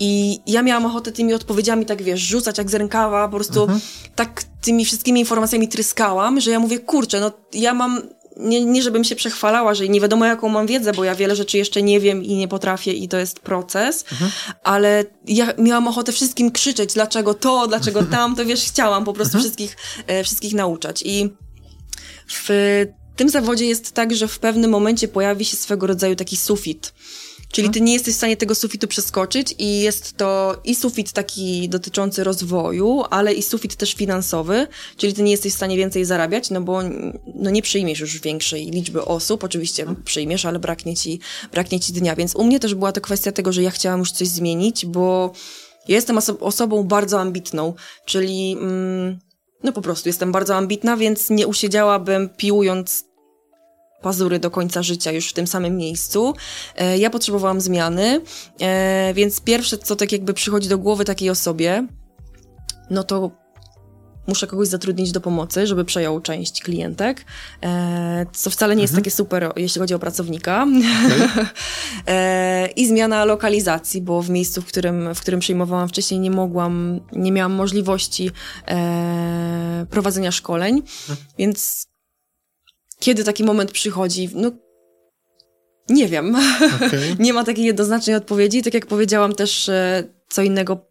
I 0.00 0.40
ja 0.46 0.62
miałam 0.62 0.86
ochotę 0.86 1.12
tymi 1.12 1.34
odpowiedziami 1.34 1.86
tak, 1.86 2.02
wiesz, 2.02 2.20
rzucać 2.20 2.58
jak 2.58 2.70
z 2.70 2.74
rękawa, 2.74 3.28
po 3.28 3.36
prostu 3.36 3.68
tak 4.14 4.42
tymi 4.60 4.84
wszystkimi 4.84 5.20
informacjami 5.20 5.68
tryskałam, 5.68 6.40
że 6.40 6.50
ja 6.50 6.60
mówię, 6.60 6.78
kurczę, 6.78 7.20
no 7.20 7.32
ja 7.52 7.74
mam 7.74 8.02
nie, 8.36 8.64
nie 8.64 8.82
żebym 8.82 9.04
się 9.04 9.16
przechwalała, 9.16 9.74
że 9.74 9.88
nie 9.88 10.00
wiadomo 10.00 10.26
jaką 10.26 10.48
mam 10.48 10.66
wiedzę, 10.66 10.92
bo 10.92 11.04
ja 11.04 11.14
wiele 11.14 11.36
rzeczy 11.36 11.58
jeszcze 11.58 11.82
nie 11.82 12.00
wiem 12.00 12.24
i 12.24 12.34
nie 12.34 12.48
potrafię 12.48 12.92
i 12.92 13.08
to 13.08 13.18
jest 13.18 13.40
proces, 13.40 14.04
ale 14.64 15.04
ja 15.26 15.52
miałam 15.58 15.88
ochotę 15.88 16.12
wszystkim 16.12 16.50
krzyczeć, 16.50 16.94
dlaczego 16.94 17.34
to, 17.34 17.68
dlaczego 17.68 18.02
tam, 18.16 18.36
to 18.36 18.44
wiesz, 18.44 18.64
chciałam 18.64 19.04
po 19.04 19.12
prostu 19.12 19.38
wszystkich, 19.38 19.76
e, 20.06 20.24
wszystkich 20.24 20.54
nauczać. 20.54 21.02
I 21.06 21.30
w 22.28 22.48
tym 23.16 23.28
zawodzie 23.28 23.66
jest 23.66 23.92
tak, 23.92 24.14
że 24.14 24.28
w 24.28 24.38
pewnym 24.38 24.70
momencie 24.70 25.08
pojawi 25.08 25.44
się 25.44 25.56
swego 25.56 25.86
rodzaju 25.86 26.16
taki 26.16 26.36
sufit. 26.36 26.92
Czyli 27.52 27.70
ty 27.70 27.80
nie 27.80 27.92
jesteś 27.92 28.14
w 28.14 28.16
stanie 28.16 28.36
tego 28.36 28.54
sufitu 28.54 28.88
przeskoczyć 28.88 29.54
i 29.58 29.80
jest 29.80 30.16
to 30.16 30.60
i 30.64 30.74
sufit 30.74 31.12
taki 31.12 31.68
dotyczący 31.68 32.24
rozwoju, 32.24 33.02
ale 33.10 33.34
i 33.34 33.42
sufit 33.42 33.76
też 33.76 33.94
finansowy, 33.94 34.66
czyli 34.96 35.14
ty 35.14 35.22
nie 35.22 35.30
jesteś 35.30 35.52
w 35.52 35.56
stanie 35.56 35.76
więcej 35.76 36.04
zarabiać, 36.04 36.50
no 36.50 36.60
bo 36.60 36.80
no 37.34 37.50
nie 37.50 37.62
przyjmiesz 37.62 38.00
już 38.00 38.20
większej 38.20 38.66
liczby 38.66 39.04
osób, 39.04 39.44
oczywiście 39.44 39.86
przyjmiesz, 40.04 40.44
ale 40.44 40.58
braknie 40.58 40.96
ci, 40.96 41.20
braknie 41.52 41.80
ci 41.80 41.92
dnia. 41.92 42.16
Więc 42.16 42.36
u 42.36 42.44
mnie 42.44 42.60
też 42.60 42.74
była 42.74 42.92
to 42.92 43.00
kwestia 43.00 43.32
tego, 43.32 43.52
że 43.52 43.62
ja 43.62 43.70
chciałam 43.70 44.00
już 44.00 44.12
coś 44.12 44.28
zmienić, 44.28 44.86
bo 44.86 45.32
ja 45.88 45.96
jestem 45.96 46.16
oso- 46.16 46.36
osobą 46.40 46.82
bardzo 46.82 47.20
ambitną, 47.20 47.74
czyli 48.04 48.56
mm, 48.60 49.18
no 49.62 49.72
po 49.72 49.82
prostu 49.82 50.08
jestem 50.08 50.32
bardzo 50.32 50.56
ambitna, 50.56 50.96
więc 50.96 51.30
nie 51.30 51.46
usiedziałabym 51.46 52.28
piłując 52.28 53.09
pazury 54.02 54.38
do 54.38 54.50
końca 54.50 54.82
życia 54.82 55.12
już 55.12 55.30
w 55.30 55.32
tym 55.32 55.46
samym 55.46 55.76
miejscu. 55.76 56.34
E, 56.76 56.98
ja 56.98 57.10
potrzebowałam 57.10 57.60
zmiany, 57.60 58.20
e, 58.60 59.14
więc 59.14 59.40
pierwsze, 59.40 59.78
co 59.78 59.96
tak 59.96 60.12
jakby 60.12 60.34
przychodzi 60.34 60.68
do 60.68 60.78
głowy 60.78 61.04
takiej 61.04 61.30
osobie, 61.30 61.86
no 62.90 63.04
to 63.04 63.30
muszę 64.26 64.46
kogoś 64.46 64.68
zatrudnić 64.68 65.12
do 65.12 65.20
pomocy, 65.20 65.66
żeby 65.66 65.84
przejął 65.84 66.20
część 66.20 66.62
klientek, 66.62 67.24
e, 67.62 68.26
co 68.32 68.50
wcale 68.50 68.76
nie 68.76 68.82
jest 68.82 68.92
mhm. 68.92 69.02
takie 69.04 69.16
super, 69.16 69.52
jeśli 69.56 69.80
chodzi 69.80 69.94
o 69.94 69.98
pracownika. 69.98 70.66
Okay. 72.02 72.66
I 72.76 72.86
zmiana 72.86 73.24
lokalizacji, 73.24 74.02
bo 74.02 74.22
w 74.22 74.30
miejscu, 74.30 74.62
w 74.62 74.66
którym, 74.66 75.14
w 75.14 75.20
którym 75.20 75.40
przyjmowałam 75.40 75.88
wcześniej, 75.88 76.20
nie 76.20 76.30
mogłam, 76.30 77.00
nie 77.12 77.32
miałam 77.32 77.52
możliwości 77.52 78.30
prowadzenia 79.90 80.32
szkoleń, 80.32 80.76
mhm. 80.76 81.18
więc 81.38 81.89
kiedy 83.00 83.24
taki 83.24 83.44
moment 83.44 83.72
przychodzi, 83.72 84.30
no 84.34 84.50
nie 85.88 86.08
wiem. 86.08 86.36
Okay. 86.76 87.16
nie 87.18 87.32
ma 87.32 87.44
takiej 87.44 87.64
jednoznacznej 87.64 88.16
odpowiedzi. 88.16 88.62
Tak 88.62 88.74
jak 88.74 88.86
powiedziałam 88.86 89.32
też, 89.32 89.68
e, 89.68 90.04
co 90.28 90.42
innego 90.42 90.90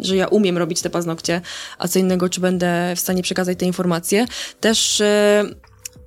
że 0.00 0.16
ja 0.16 0.26
umiem 0.26 0.58
robić 0.58 0.82
te 0.82 0.90
paznokcie, 0.90 1.40
a 1.78 1.88
co 1.88 1.98
innego, 1.98 2.28
czy 2.28 2.40
będę 2.40 2.92
w 2.96 3.00
stanie 3.00 3.22
przekazać 3.22 3.58
te 3.58 3.66
informacje. 3.66 4.26
Też 4.60 5.00
e, 5.00 5.44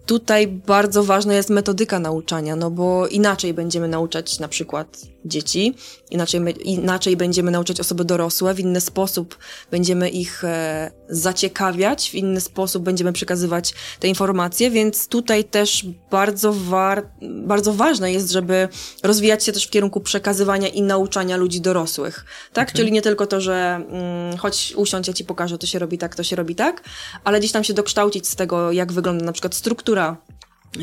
tutaj 0.08 0.48
bardzo 0.48 1.04
ważna 1.04 1.34
jest 1.34 1.50
metodyka 1.50 2.00
nauczania, 2.00 2.56
no 2.56 2.72
bo 2.72 3.08
inaczej 3.08 3.54
będziemy 3.54 3.88
nauczać 3.88 4.40
na 4.40 4.48
przykład 4.48 4.88
dzieci, 5.26 5.76
inaczej, 6.12 6.42
inaczej 6.64 7.18
będziemy 7.18 7.52
nauczać 7.52 7.80
osoby 7.80 8.06
dorosłe, 8.06 8.54
w 8.54 8.60
inny 8.60 8.82
sposób 8.82 9.38
będziemy 9.72 10.10
ich 10.10 10.44
e, 10.44 10.92
zaciekawiać, 11.10 12.10
w 12.10 12.16
inny 12.16 12.42
sposób 12.42 12.84
będziemy 12.84 13.14
przekazywać 13.14 13.74
te 14.00 14.08
informacje, 14.08 14.72
więc 14.72 15.08
tutaj 15.08 15.44
też 15.44 15.86
bardzo, 16.12 16.54
war, 16.54 17.10
bardzo 17.22 17.74
ważne 17.74 18.12
jest, 18.12 18.32
żeby 18.32 18.68
rozwijać 19.04 19.44
się 19.44 19.52
też 19.52 19.68
w 19.68 19.70
kierunku 19.70 20.02
przekazywania 20.02 20.68
i 20.68 20.82
nauczania 20.82 21.38
ludzi 21.38 21.62
dorosłych, 21.62 22.26
tak? 22.54 22.68
Okay. 22.68 22.78
Czyli 22.78 22.92
nie 22.92 23.02
tylko 23.02 23.28
to, 23.28 23.42
że 23.42 23.82
mm, 23.90 24.38
chodź 24.38 24.74
usiądź, 24.76 25.08
ja 25.08 25.14
ci 25.14 25.26
pokażę, 25.26 25.58
to 25.58 25.68
się 25.68 25.80
robi 25.80 25.98
tak, 25.98 26.16
to 26.16 26.24
się 26.24 26.36
robi 26.36 26.56
tak, 26.56 26.84
ale 27.24 27.40
gdzieś 27.40 27.52
tam 27.52 27.64
się 27.64 27.74
dokształcić 27.74 28.28
z 28.28 28.36
tego, 28.36 28.72
jak 28.72 28.92
wygląda 28.92 29.26
na 29.26 29.32
przykład 29.32 29.56
struktura 29.56 29.97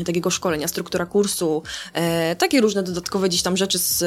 takiego 0.05 0.29
szkolenia, 0.29 0.67
struktura 0.67 1.05
kursu, 1.05 1.63
e, 1.93 2.35
takie 2.35 2.61
różne 2.61 2.83
dodatkowe 2.83 3.29
gdzieś 3.29 3.41
tam 3.41 3.57
rzeczy 3.57 3.77
z 3.77 4.03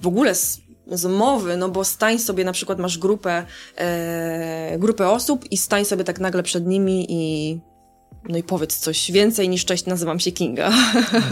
w 0.00 0.06
ogóle 0.06 0.34
z, 0.34 0.60
z 0.92 1.04
mowy, 1.04 1.56
no 1.56 1.68
bo 1.68 1.84
stań 1.84 2.18
sobie, 2.18 2.44
na 2.44 2.52
przykład 2.52 2.78
masz 2.78 2.98
grupę, 2.98 3.46
e, 3.76 4.76
grupę 4.78 5.10
osób 5.10 5.52
i 5.52 5.56
stań 5.56 5.84
sobie 5.84 6.04
tak 6.04 6.20
nagle 6.20 6.42
przed 6.42 6.66
nimi 6.66 7.06
i 7.08 7.60
no 8.28 8.38
i 8.38 8.42
powiedz 8.42 8.78
coś 8.78 9.12
więcej 9.12 9.48
niż 9.48 9.64
cześć, 9.64 9.86
nazywam 9.86 10.20
się 10.20 10.32
Kinga. 10.32 10.72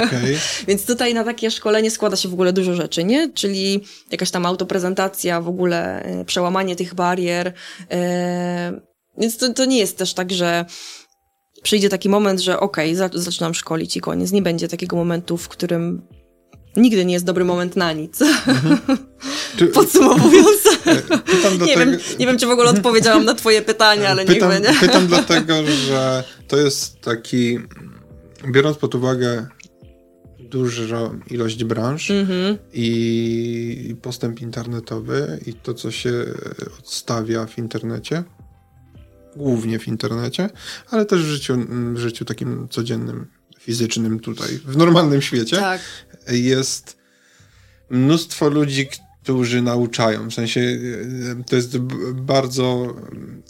Okay. 0.07 0.39
Więc 0.69 0.87
tutaj 0.87 1.15
na 1.15 1.25
takie 1.25 1.51
szkolenie 1.51 1.91
składa 1.91 2.17
się 2.17 2.29
w 2.29 2.33
ogóle 2.33 2.53
dużo 2.53 2.75
rzeczy, 2.75 3.05
nie? 3.05 3.33
Czyli 3.33 3.85
jakaś 4.11 4.31
tam 4.31 4.47
autoprezentacja, 4.47 5.41
w 5.41 5.49
ogóle 5.49 6.03
e, 6.03 6.25
przełamanie 6.25 6.77
tych 6.77 6.95
barier. 6.95 7.53
E, 7.91 8.81
więc 9.19 9.37
to, 9.37 9.53
to 9.53 9.65
nie 9.65 9.79
jest 9.79 9.99
też 9.99 10.15
tak, 10.15 10.33
że 10.33 10.65
przyjdzie 11.63 11.89
taki 11.89 12.09
moment, 12.09 12.41
że 12.41 12.61
okej, 12.61 13.01
okay, 13.01 13.23
zaczynam 13.23 13.55
szkolić 13.55 13.97
i 13.97 14.01
koniec. 14.01 14.33
Nie 14.33 14.43
będzie 14.43 14.69
takiego 14.69 14.97
momentu, 14.97 15.37
w 15.37 15.49
którym 15.49 16.03
nigdy 16.77 17.05
nie 17.05 17.15
jest 17.15 17.25
dobry 17.25 17.45
moment 17.45 17.77
na 17.77 17.93
nic. 17.93 18.23
Mhm. 18.23 18.79
Podsumowując. 19.75 20.63
nie, 20.87 21.43
tego... 21.43 21.67
wiem, 21.67 21.99
nie 22.19 22.27
wiem, 22.27 22.39
czy 22.39 22.47
w 22.47 22.51
ogóle 22.51 22.71
odpowiedziałam 22.71 23.25
na 23.25 23.35
twoje 23.35 23.63
pytania, 23.63 24.09
ale 24.09 24.25
pytam, 24.25 24.51
niech 24.51 24.63
będzie. 24.63 24.81
Pytam 24.81 25.07
dlatego, 25.07 25.55
że 25.67 26.25
to 26.49 26.57
jest 26.57 27.01
taki, 27.01 27.59
biorąc 28.53 28.77
pod 28.77 28.95
uwagę 28.95 29.47
dużą 30.39 31.21
ilość 31.31 31.65
branż 31.65 32.11
mm-hmm. 32.11 32.57
i 32.73 33.97
postęp 34.03 34.41
internetowy 34.41 35.41
i 35.47 35.55
to, 35.55 35.75
co 35.75 35.91
się 35.91 36.25
odstawia 36.79 37.47
w 37.47 37.59
internecie, 37.59 38.25
głównie 39.37 39.79
w 39.79 39.89
internecie, 39.89 40.51
ale 40.91 41.07
też 41.07 41.23
w 41.23 41.27
życiu, 41.27 41.59
w 41.95 41.99
życiu 41.99 42.25
takim 42.25 42.69
codziennym, 42.69 43.27
fizycznym 43.59 44.21
tutaj, 44.21 44.49
w 44.65 44.77
normalnym 44.77 45.23
świecie, 45.23 45.57
tak. 45.57 45.81
jest 46.29 46.97
mnóstwo 47.91 48.49
ludzi, 48.49 48.89
którzy 49.23 49.63
nauczają. 49.63 50.31
W 50.31 50.35
sensie 50.35 50.79
to 51.47 51.57
jest 51.57 51.79
bardzo, 52.15 52.97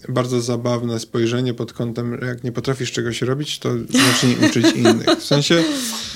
bardzo 0.09 0.41
zabawne 0.41 1.01
spojrzenie 1.01 1.55
pod 1.55 1.73
kątem, 1.73 2.19
jak 2.27 2.45
nie 2.45 2.53
potrafisz 2.53 2.93
czegoś 2.93 3.23
robić, 3.23 3.59
to 3.59 3.71
zacznij 3.79 4.37
uczyć 4.51 4.67
innych. 4.77 5.07
W 5.19 5.25
sensie 5.25 5.65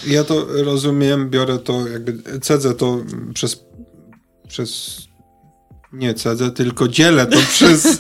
ja 0.07 0.25
to 0.25 0.47
rozumiem, 0.63 1.31
biorę 1.31 1.59
to, 1.59 1.89
jakby 1.89 2.41
cedzę 2.41 2.75
to 2.75 3.05
przez, 3.35 3.65
przez 4.49 4.99
nie 5.93 6.15
cedzę, 6.15 6.51
tylko 6.51 6.89
dzielę 6.89 7.27
to 7.27 7.39
przez 7.55 7.87
e, 7.87 7.99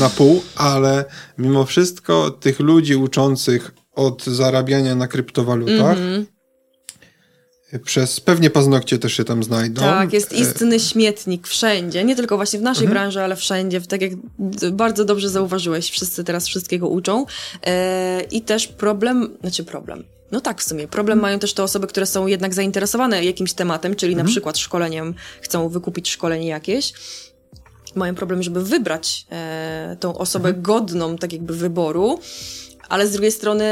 na 0.00 0.08
pół, 0.08 0.42
ale 0.56 1.04
mimo 1.38 1.64
wszystko 1.64 2.30
tych 2.30 2.60
ludzi 2.60 2.96
uczących 2.96 3.74
od 3.92 4.24
zarabiania 4.24 4.94
na 4.94 5.08
kryptowalutach 5.08 5.96
mm 5.98 6.22
-hmm. 6.22 6.36
Przez 7.84 8.20
pewnie 8.20 8.50
paznokcie 8.50 8.98
też 8.98 9.12
się 9.12 9.24
tam 9.24 9.42
znajdą. 9.42 9.82
Tak, 9.82 10.12
jest 10.12 10.32
e, 10.32 10.36
istny 10.36 10.80
śmietnik 10.80 11.46
wszędzie, 11.46 12.04
nie 12.04 12.16
tylko 12.16 12.36
właśnie 12.36 12.58
w 12.58 12.62
naszej 12.62 12.84
mhm. 12.84 12.94
branży, 12.94 13.22
ale 13.22 13.36
wszędzie. 13.36 13.80
Tak 13.80 14.02
jak 14.02 14.12
bardzo 14.72 15.04
dobrze 15.04 15.28
zauważyłeś, 15.28 15.90
wszyscy 15.90 16.24
teraz 16.24 16.46
wszystkiego 16.46 16.88
uczą. 16.88 17.26
E, 17.66 18.22
I 18.30 18.42
też 18.42 18.66
problem, 18.66 19.36
znaczy 19.40 19.64
problem, 19.64 20.04
no 20.32 20.40
tak, 20.40 20.60
w 20.60 20.64
sumie. 20.64 20.88
Problem 20.88 21.20
mają 21.20 21.38
też 21.38 21.54
te 21.54 21.62
osoby, 21.62 21.86
które 21.86 22.06
są 22.06 22.26
jednak 22.26 22.54
zainteresowane 22.54 23.24
jakimś 23.24 23.52
tematem, 23.52 23.96
czyli 23.96 24.12
mhm. 24.12 24.26
na 24.26 24.30
przykład 24.32 24.58
szkoleniem, 24.58 25.14
chcą 25.40 25.68
wykupić 25.68 26.10
szkolenie 26.10 26.46
jakieś. 26.46 26.92
Mają 27.94 28.14
problem, 28.14 28.42
żeby 28.42 28.64
wybrać 28.64 29.26
e, 29.30 29.96
tą 30.00 30.18
osobę 30.18 30.48
mhm. 30.48 30.62
godną, 30.62 31.16
tak 31.16 31.32
jakby 31.32 31.54
wyboru, 31.54 32.18
ale 32.88 33.06
z 33.06 33.12
drugiej 33.12 33.32
strony 33.32 33.64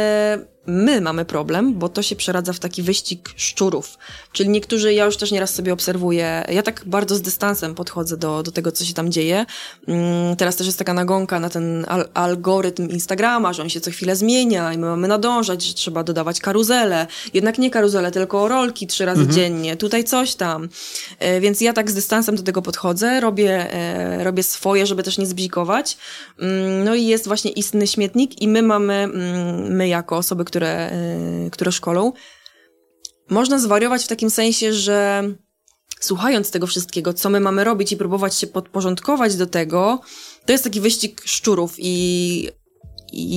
my 0.67 1.01
mamy 1.01 1.25
problem, 1.25 1.75
bo 1.75 1.89
to 1.89 2.03
się 2.03 2.17
przeradza 2.17 2.53
w 2.53 2.59
taki 2.59 2.83
wyścig 2.83 3.31
szczurów. 3.37 3.99
Czyli 4.33 4.49
niektórzy, 4.49 4.93
ja 4.93 5.05
już 5.05 5.17
też 5.17 5.33
nieraz 5.33 5.55
sobie 5.55 5.73
obserwuję, 5.73 6.45
ja 6.49 6.63
tak 6.63 6.83
bardzo 6.87 7.17
z 7.17 7.23
dystansem 7.23 7.75
podchodzę 7.75 8.17
do, 8.17 8.43
do 8.43 8.53
tego, 8.53 8.73
co 8.73 8.85
się 8.85 8.95
tam 8.95 9.13
dzieje. 9.13 9.47
Mm, 9.89 10.37
teraz 10.37 10.57
też 10.57 10.67
jest 10.67 10.79
taka 10.79 10.95
nagonka 10.95 11.41
na 11.41 11.51
ten 11.51 11.85
al 11.89 12.09
algorytm 12.15 12.89
Instagrama, 12.89 13.53
że 13.53 13.63
on 13.63 13.69
się 13.69 13.81
co 13.81 13.91
chwilę 13.91 14.17
zmienia 14.17 14.73
i 14.73 14.79
my 14.79 14.87
mamy 14.87 15.09
nadążać, 15.09 15.63
że 15.63 15.75
trzeba 15.75 16.05
dodawać 16.05 16.41
karuzele. 16.41 17.07
Jednak 17.35 17.59
nie 17.59 17.71
karuzele, 17.71 18.11
tylko 18.11 18.49
rolki 18.49 18.87
trzy 18.87 19.05
razy 19.05 19.21
mhm. 19.21 19.37
dziennie. 19.37 19.77
Tutaj 19.77 20.05
coś 20.05 20.35
tam. 20.35 20.69
E, 21.19 21.41
więc 21.41 21.61
ja 21.61 21.73
tak 21.73 21.91
z 21.91 21.95
dystansem 21.95 22.37
do 22.37 22.43
tego 22.43 22.63
podchodzę, 22.63 23.21
robię, 23.21 23.75
e, 23.75 24.25
robię 24.25 24.43
swoje, 24.43 24.87
żeby 24.87 25.03
też 25.03 25.19
nie 25.19 25.27
zbzikować. 25.27 25.97
Mm, 26.39 26.85
no 26.85 26.95
i 26.95 27.07
jest 27.07 27.27
właśnie 27.27 27.51
istny 27.51 27.87
śmietnik 27.87 28.43
i 28.43 28.49
my 28.49 28.63
mamy, 28.63 28.95
mm, 28.95 29.77
my 29.77 29.89
jako 29.89 30.17
osoby, 30.17 30.45
które, 30.55 30.93
y, 31.47 31.51
które 31.51 31.73
szkolą. 31.73 32.13
Można 33.31 33.59
zwariować 33.59 34.05
w 34.05 34.09
takim 34.09 34.31
sensie, 34.31 34.73
że 34.73 35.23
słuchając 36.01 36.51
tego 36.51 36.67
wszystkiego, 36.67 37.15
co 37.15 37.31
my 37.31 37.41
mamy 37.41 37.65
robić 37.65 37.93
i 37.93 37.97
próbować 37.97 38.35
się 38.35 38.47
podporządkować 38.47 39.37
do 39.37 39.47
tego, 39.47 40.01
to 40.47 40.53
jest 40.53 40.65
taki 40.65 40.81
wyścig 40.81 41.23
szczurów 41.25 41.75
i, 41.79 42.49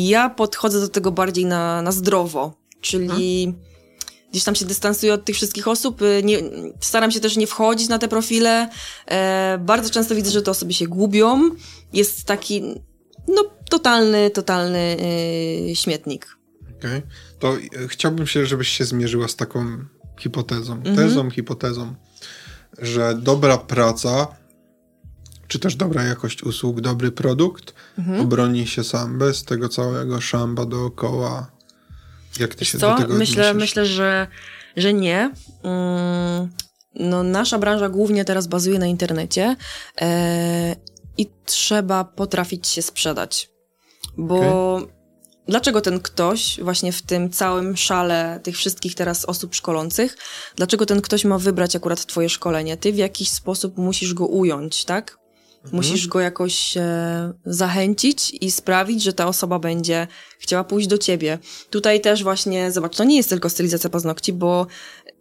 ja 0.09 0.29
podchodzę 0.29 0.79
do 0.79 0.87
tego 0.87 1.11
bardziej 1.11 1.45
na, 1.45 1.81
na 1.81 1.91
zdrowo, 1.91 2.53
czyli 2.81 3.07
hmm. 3.45 3.63
gdzieś 4.31 4.43
tam 4.43 4.55
się 4.55 4.65
dystansuję 4.65 5.13
od 5.13 5.25
tych 5.25 5.35
wszystkich 5.35 5.67
osób, 5.67 6.01
y, 6.01 6.21
nie, 6.23 6.39
staram 6.79 7.11
się 7.11 7.19
też 7.19 7.37
nie 7.37 7.47
wchodzić 7.47 7.89
na 7.89 7.99
te 7.99 8.07
profile, 8.07 8.69
e, 9.05 9.57
bardzo 9.61 9.89
często 9.89 10.15
widzę, 10.15 10.31
że 10.31 10.41
te 10.41 10.51
osoby 10.51 10.73
się 10.73 10.87
gubią, 10.87 11.49
jest 11.93 12.25
taki, 12.25 12.61
no, 13.27 13.43
totalny, 13.69 14.29
totalny 14.29 14.97
y, 15.71 15.75
śmietnik. 15.75 16.36
Okay. 16.79 17.01
To 17.39 17.57
e, 17.57 17.87
chciałbym 17.87 18.27
się, 18.27 18.45
żebyś 18.45 18.67
się 18.67 18.85
zmierzyła 18.85 19.27
z 19.27 19.35
taką 19.35 19.85
hipotezą, 20.19 20.73
mhm. 20.73 20.95
tezą, 20.95 21.29
hipotezą, 21.29 21.95
że 22.77 23.15
dobra 23.15 23.57
praca, 23.57 24.27
czy 25.47 25.59
też 25.59 25.75
dobra 25.75 26.03
jakość 26.03 26.43
usług, 26.43 26.81
dobry 26.81 27.11
produkt 27.11 27.73
mhm. 27.97 28.21
obroni 28.21 28.67
się 28.67 28.83
sam 28.83 29.17
bez 29.17 29.43
tego 29.43 29.69
całego 29.69 30.21
szamba 30.21 30.65
dookoła. 30.65 31.51
Jak 32.39 32.55
ty 32.55 32.65
się 32.65 32.77
co? 32.77 32.91
do 32.91 32.97
tego 32.97 33.13
myślę, 33.13 33.53
myślę, 33.53 33.85
że, 33.85 34.27
że 34.77 34.93
nie. 34.93 35.31
Mm, 35.63 36.49
no, 36.95 37.23
nasza 37.23 37.59
branża 37.59 37.89
głównie 37.89 38.25
teraz 38.25 38.47
bazuje 38.47 38.79
na 38.79 38.85
internecie 38.85 39.55
e, 40.01 40.75
i 41.17 41.27
trzeba 41.45 42.03
potrafić 42.03 42.67
się 42.67 42.81
sprzedać. 42.81 43.49
Bo 44.17 44.75
okay 44.75 44.96
dlaczego 45.47 45.81
ten 45.81 45.99
ktoś, 45.99 46.59
właśnie 46.61 46.91
w 46.91 47.01
tym 47.01 47.29
całym 47.29 47.77
szale 47.77 48.39
tych 48.43 48.55
wszystkich 48.57 48.95
teraz 48.95 49.25
osób 49.25 49.55
szkolących, 49.55 50.17
dlaczego 50.55 50.85
ten 50.85 51.01
ktoś 51.01 51.25
ma 51.25 51.37
wybrać 51.37 51.75
akurat 51.75 52.05
twoje 52.05 52.29
szkolenie? 52.29 52.77
Ty 52.77 52.93
w 52.93 52.97
jakiś 52.97 53.29
sposób 53.29 53.77
musisz 53.77 54.13
go 54.13 54.25
ująć, 54.25 54.85
tak? 54.85 55.19
Mhm. 55.63 55.75
Musisz 55.75 56.07
go 56.07 56.19
jakoś 56.19 56.77
e, 56.77 57.33
zachęcić 57.45 58.31
i 58.41 58.51
sprawić, 58.51 59.03
że 59.03 59.13
ta 59.13 59.27
osoba 59.27 59.59
będzie 59.59 60.07
chciała 60.39 60.63
pójść 60.63 60.87
do 60.87 60.97
ciebie. 60.97 61.39
Tutaj 61.69 62.01
też 62.01 62.23
właśnie, 62.23 62.71
zobacz, 62.71 62.95
to 62.95 63.03
nie 63.03 63.17
jest 63.17 63.29
tylko 63.29 63.49
stylizacja 63.49 63.89
paznokci, 63.89 64.33
bo 64.33 64.67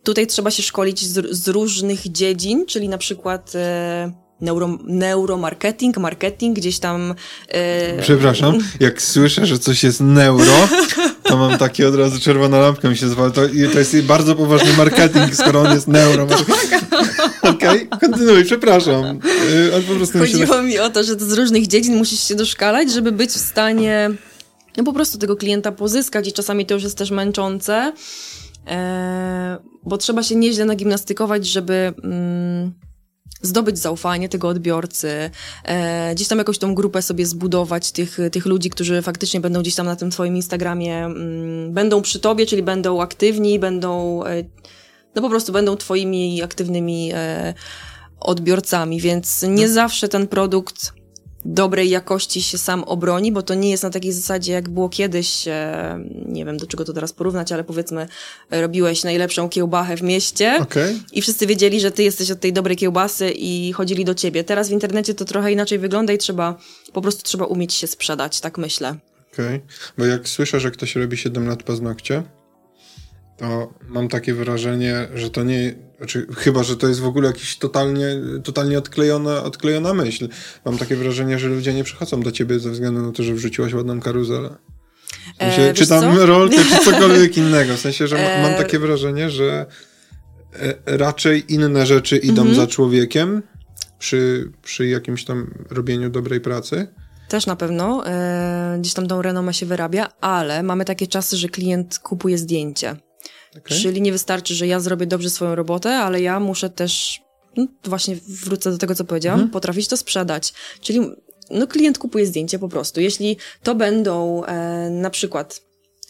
tutaj 0.02 0.26
trzeba 0.26 0.50
się 0.50 0.62
szkolić 0.62 1.04
z, 1.04 1.36
z 1.36 1.48
różnych 1.48 2.12
dziedzin, 2.12 2.66
czyli 2.66 2.88
na 2.88 2.98
przykład 2.98 3.52
e, 3.54 4.25
neuro, 4.40 4.78
neuromarketing, 4.84 5.96
marketing, 5.96 6.56
gdzieś 6.56 6.78
tam... 6.78 7.14
E... 7.48 8.02
Przepraszam, 8.02 8.58
jak 8.80 9.02
słyszę, 9.02 9.46
że 9.46 9.58
coś 9.58 9.84
jest 9.84 10.00
neuro, 10.00 10.68
to 11.22 11.36
mam 11.36 11.58
takie 11.58 11.88
od 11.88 11.94
razu 11.94 12.20
czerwona 12.20 12.58
lampka 12.58 12.90
mi 12.90 12.96
się 12.96 13.08
zwala. 13.08 13.30
To, 13.30 13.40
to 13.72 13.78
jest 13.78 14.02
bardzo 14.02 14.34
poważny 14.34 14.72
marketing, 14.72 15.34
skoro 15.34 15.60
on 15.60 15.74
jest 15.74 15.88
neuro. 15.88 16.26
Tak. 16.26 16.40
Okej, 17.42 17.88
okay, 17.88 18.00
kontynuuj, 18.00 18.44
przepraszam. 18.44 19.04
E, 19.04 19.82
po 19.88 19.94
prostu 19.94 20.18
Chodziło 20.18 20.54
tak- 20.54 20.64
mi 20.64 20.78
o 20.78 20.90
to, 20.90 21.04
że 21.04 21.14
z 21.14 21.32
różnych 21.32 21.66
dziedzin 21.66 21.96
musisz 21.96 22.28
się 22.28 22.34
doszkalać, 22.34 22.92
żeby 22.92 23.12
być 23.12 23.30
w 23.30 23.36
stanie 23.36 24.10
no 24.76 24.84
po 24.84 24.92
prostu 24.92 25.18
tego 25.18 25.36
klienta 25.36 25.72
pozyskać 25.72 26.28
i 26.28 26.32
czasami 26.32 26.66
to 26.66 26.74
już 26.74 26.82
jest 26.82 26.98
też 26.98 27.10
męczące, 27.10 27.92
e, 28.66 29.58
bo 29.82 29.98
trzeba 29.98 30.22
się 30.22 30.36
nieźle 30.36 30.64
nagimnastykować, 30.64 31.46
żeby... 31.46 31.92
Mm, 32.02 32.72
zdobyć 33.42 33.78
zaufanie 33.78 34.28
tego 34.28 34.48
odbiorcy, 34.48 35.30
e, 35.64 36.14
gdzieś 36.14 36.28
tam 36.28 36.38
jakąś 36.38 36.58
tą 36.58 36.74
grupę 36.74 37.02
sobie 37.02 37.26
zbudować 37.26 37.92
tych, 37.92 38.18
tych 38.32 38.46
ludzi, 38.46 38.70
którzy 38.70 39.02
faktycznie 39.02 39.40
będą 39.40 39.60
gdzieś 39.60 39.74
tam 39.74 39.86
na 39.86 39.96
tym 39.96 40.10
twoim 40.10 40.36
Instagramie, 40.36 41.04
mm, 41.04 41.72
będą 41.72 42.02
przy 42.02 42.20
tobie, 42.20 42.46
czyli 42.46 42.62
będą 42.62 43.00
aktywni, 43.00 43.58
będą, 43.58 44.24
e, 44.24 44.44
no 45.14 45.22
po 45.22 45.28
prostu 45.28 45.52
będą 45.52 45.76
twoimi 45.76 46.42
aktywnymi 46.42 47.10
e, 47.14 47.54
odbiorcami, 48.20 49.00
więc 49.00 49.42
nie 49.42 49.48
hmm. 49.48 49.74
zawsze 49.74 50.08
ten 50.08 50.26
produkt 50.26 50.95
dobrej 51.46 51.90
jakości 51.90 52.42
się 52.42 52.58
sam 52.58 52.84
obroni, 52.84 53.32
bo 53.32 53.42
to 53.42 53.54
nie 53.54 53.70
jest 53.70 53.82
na 53.82 53.90
takiej 53.90 54.12
zasadzie, 54.12 54.52
jak 54.52 54.68
było 54.68 54.88
kiedyś, 54.88 55.48
e, 55.48 55.98
nie 56.26 56.44
wiem 56.44 56.56
do 56.56 56.66
czego 56.66 56.84
to 56.84 56.92
teraz 56.92 57.12
porównać, 57.12 57.52
ale 57.52 57.64
powiedzmy, 57.64 58.08
robiłeś 58.50 59.04
najlepszą 59.04 59.48
kiełbachę 59.48 59.96
w 59.96 60.02
mieście 60.02 60.58
okay. 60.60 60.98
i 61.12 61.22
wszyscy 61.22 61.46
wiedzieli, 61.46 61.80
że 61.80 61.90
ty 61.90 62.02
jesteś 62.02 62.30
od 62.30 62.40
tej 62.40 62.52
dobrej 62.52 62.76
kiełbasy 62.76 63.30
i 63.30 63.72
chodzili 63.72 64.04
do 64.04 64.14
ciebie. 64.14 64.44
Teraz 64.44 64.68
w 64.68 64.72
internecie 64.72 65.14
to 65.14 65.24
trochę 65.24 65.52
inaczej 65.52 65.78
wygląda 65.78 66.12
i 66.12 66.18
trzeba, 66.18 66.58
po 66.92 67.02
prostu 67.02 67.22
trzeba 67.22 67.44
umieć 67.44 67.74
się 67.74 67.86
sprzedać, 67.86 68.40
tak 68.40 68.58
myślę. 68.58 68.96
Okej, 69.32 69.46
okay. 69.46 69.60
bo 69.98 70.04
jak 70.04 70.28
słyszę, 70.28 70.60
że 70.60 70.70
ktoś 70.70 70.96
robi 70.96 71.16
7 71.16 71.48
lat 71.48 71.62
paznokcie, 71.62 72.22
to 73.36 73.74
mam 73.88 74.08
takie 74.08 74.34
wrażenie, 74.34 75.08
że 75.14 75.30
to 75.30 75.44
nie, 75.44 75.74
znaczy, 75.98 76.26
chyba, 76.36 76.62
że 76.62 76.76
to 76.76 76.88
jest 76.88 77.00
w 77.00 77.06
ogóle 77.06 77.26
jakiś 77.26 77.58
totalnie, 77.58 78.06
totalnie 78.44 78.78
odklejona, 78.78 79.42
odklejona 79.42 79.94
myśl. 79.94 80.28
Mam 80.64 80.78
takie 80.78 80.96
wrażenie, 80.96 81.38
że 81.38 81.48
ludzie 81.48 81.74
nie 81.74 81.84
przychodzą 81.84 82.20
do 82.20 82.32
ciebie 82.32 82.58
ze 82.58 82.70
względu 82.70 83.02
na 83.02 83.12
to, 83.12 83.22
że 83.22 83.34
wrzuciłaś 83.34 83.74
ładną 83.74 84.00
karuzelę. 84.00 84.56
W 85.34 85.38
sensie, 85.38 85.62
e, 85.62 85.74
czy 85.74 85.86
tam 85.86 86.18
rolkę, 86.18 86.56
czy 86.56 86.84
cokolwiek 86.90 87.36
innego. 87.36 87.76
W 87.76 87.80
sensie, 87.80 88.06
że 88.06 88.18
e... 88.18 88.42
mam 88.42 88.54
takie 88.54 88.78
wrażenie, 88.78 89.30
że 89.30 89.66
e, 90.52 90.74
raczej 90.86 91.54
inne 91.54 91.86
rzeczy 91.86 92.16
idą 92.16 92.42
mhm. 92.42 92.54
za 92.56 92.66
człowiekiem 92.66 93.42
przy, 93.98 94.52
przy 94.62 94.86
jakimś 94.86 95.24
tam 95.24 95.54
robieniu 95.70 96.10
dobrej 96.10 96.40
pracy. 96.40 96.86
Też 97.28 97.46
na 97.46 97.56
pewno. 97.56 98.06
E, 98.06 98.76
gdzieś 98.80 98.94
tam 98.94 99.06
tą 99.06 99.22
renomę 99.22 99.54
się 99.54 99.66
wyrabia, 99.66 100.08
ale 100.20 100.62
mamy 100.62 100.84
takie 100.84 101.06
czasy, 101.06 101.36
że 101.36 101.48
klient 101.48 101.98
kupuje 101.98 102.38
zdjęcie. 102.38 102.96
Okay. 103.58 103.78
Czyli 103.78 104.02
nie 104.02 104.12
wystarczy, 104.12 104.54
że 104.54 104.66
ja 104.66 104.80
zrobię 104.80 105.06
dobrze 105.06 105.30
swoją 105.30 105.54
robotę, 105.54 105.96
ale 105.96 106.20
ja 106.20 106.40
muszę 106.40 106.70
też, 106.70 107.20
no 107.56 107.66
właśnie 107.84 108.16
wrócę 108.28 108.70
do 108.70 108.78
tego, 108.78 108.94
co 108.94 109.04
powiedziałam, 109.04 109.38
mhm. 109.38 109.52
potrafić 109.52 109.88
to 109.88 109.96
sprzedać. 109.96 110.52
Czyli 110.80 111.00
no 111.50 111.66
klient 111.66 111.98
kupuje 111.98 112.26
zdjęcie 112.26 112.58
po 112.58 112.68
prostu. 112.68 113.00
Jeśli 113.00 113.36
to 113.62 113.74
będą 113.74 114.44
e, 114.44 114.90
na 114.90 115.10
przykład 115.10 115.60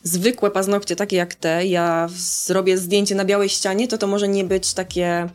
zwykłe 0.02 0.50
paznokcie, 0.50 0.96
takie 0.96 1.16
jak 1.16 1.34
te, 1.34 1.66
ja 1.66 2.08
zrobię 2.46 2.78
zdjęcie 2.78 3.14
na 3.14 3.24
białej 3.24 3.48
ścianie, 3.48 3.88
to 3.88 3.98
to 3.98 4.06
może 4.06 4.28
nie 4.28 4.44
być 4.44 4.74
takie 4.74 5.28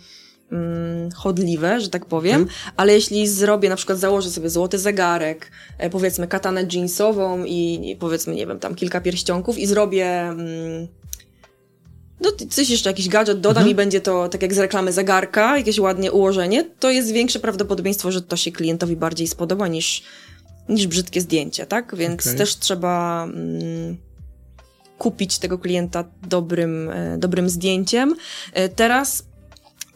mm, 0.51 1.12
chodliwe, 1.12 1.82
że 1.82 1.89
tak 1.89 2.05
powiem, 2.05 2.47
ale 2.78 2.93
jeśli 2.93 3.28
zrobię, 3.28 3.70
na 3.70 3.76
przykład 3.76 3.99
założę 3.99 4.30
sobie 4.30 4.49
złoty 4.49 4.78
zegarek, 4.78 5.51
e, 5.78 5.89
powiedzmy 5.89 6.28
katanę 6.28 6.68
jeansową 6.74 7.43
i, 7.45 7.89
i, 7.89 7.95
powiedzmy, 7.95 8.36
nie 8.36 8.47
wiem, 8.47 8.59
tam 8.59 8.76
kilka 8.76 9.01
pierścionków 9.01 9.57
i 9.57 9.68
zrobię... 9.68 10.22
Mm, 10.22 10.88
no 12.22 12.32
coś 12.49 12.69
jeszcze, 12.69 12.89
jakiś 12.89 13.09
gadżet 13.09 13.39
dodam 13.39 13.61
mhm. 13.61 13.72
i 13.72 13.76
będzie 13.76 14.01
to, 14.01 14.30
tak 14.30 14.41
jak 14.41 14.53
z 14.53 14.57
reklamy 14.57 14.93
zegarka, 14.93 15.57
jakieś 15.57 15.80
ładnie 15.80 16.11
ułożenie, 16.11 16.65
to 16.80 16.89
jest 16.89 17.11
większe 17.11 17.39
prawdopodobieństwo, 17.39 18.11
że 18.11 18.22
to 18.22 18.38
się 18.38 18.51
klientowi 18.51 18.95
bardziej 18.95 19.28
spodoba 19.28 19.67
niż, 19.67 20.03
niż 20.69 20.88
brzydkie 20.88 21.22
zdjęcie, 21.22 21.65
tak? 21.65 21.95
Więc 21.95 22.22
okay. 22.22 22.38
też 22.38 22.55
trzeba 22.55 23.24
mm, 23.24 23.97
kupić 24.97 25.39
tego 25.39 25.57
klienta 25.57 26.03
dobrym, 26.28 26.89
e, 26.89 27.17
dobrym 27.17 27.49
zdjęciem. 27.49 28.15
E, 28.53 28.69
teraz 28.69 29.24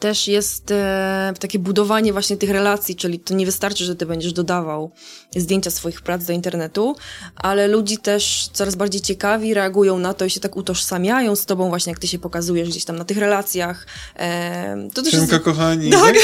też 0.05 0.27
jest 0.27 0.71
e, 0.71 1.33
takie 1.39 1.59
budowanie 1.59 2.13
właśnie 2.13 2.37
tych 2.37 2.49
relacji, 2.49 2.95
czyli 2.95 3.19
to 3.19 3.33
nie 3.33 3.45
wystarczy, 3.45 3.85
że 3.85 3.95
ty 3.95 4.05
będziesz 4.05 4.33
dodawał 4.33 4.91
zdjęcia 5.35 5.71
swoich 5.71 6.01
prac 6.01 6.25
do 6.25 6.33
internetu, 6.33 6.95
ale 7.35 7.67
ludzi 7.67 7.97
też 7.97 8.49
coraz 8.53 8.75
bardziej 8.75 9.01
ciekawi, 9.01 9.53
reagują 9.53 9.99
na 9.99 10.13
to 10.13 10.25
i 10.25 10.29
się 10.29 10.39
tak 10.39 10.55
utożsamiają 10.57 11.35
z 11.35 11.45
tobą 11.45 11.69
właśnie, 11.69 11.91
jak 11.91 11.99
ty 11.99 12.07
się 12.07 12.19
pokazujesz 12.19 12.69
gdzieś 12.69 12.85
tam 12.85 12.95
na 12.95 13.05
tych 13.05 13.17
relacjach. 13.17 13.87
E, 14.15 14.89
to 14.93 15.01
też 15.01 15.11
Siemka, 15.11 15.35
jest... 15.35 15.45
kochani. 15.45 15.89
Tak. 15.91 16.15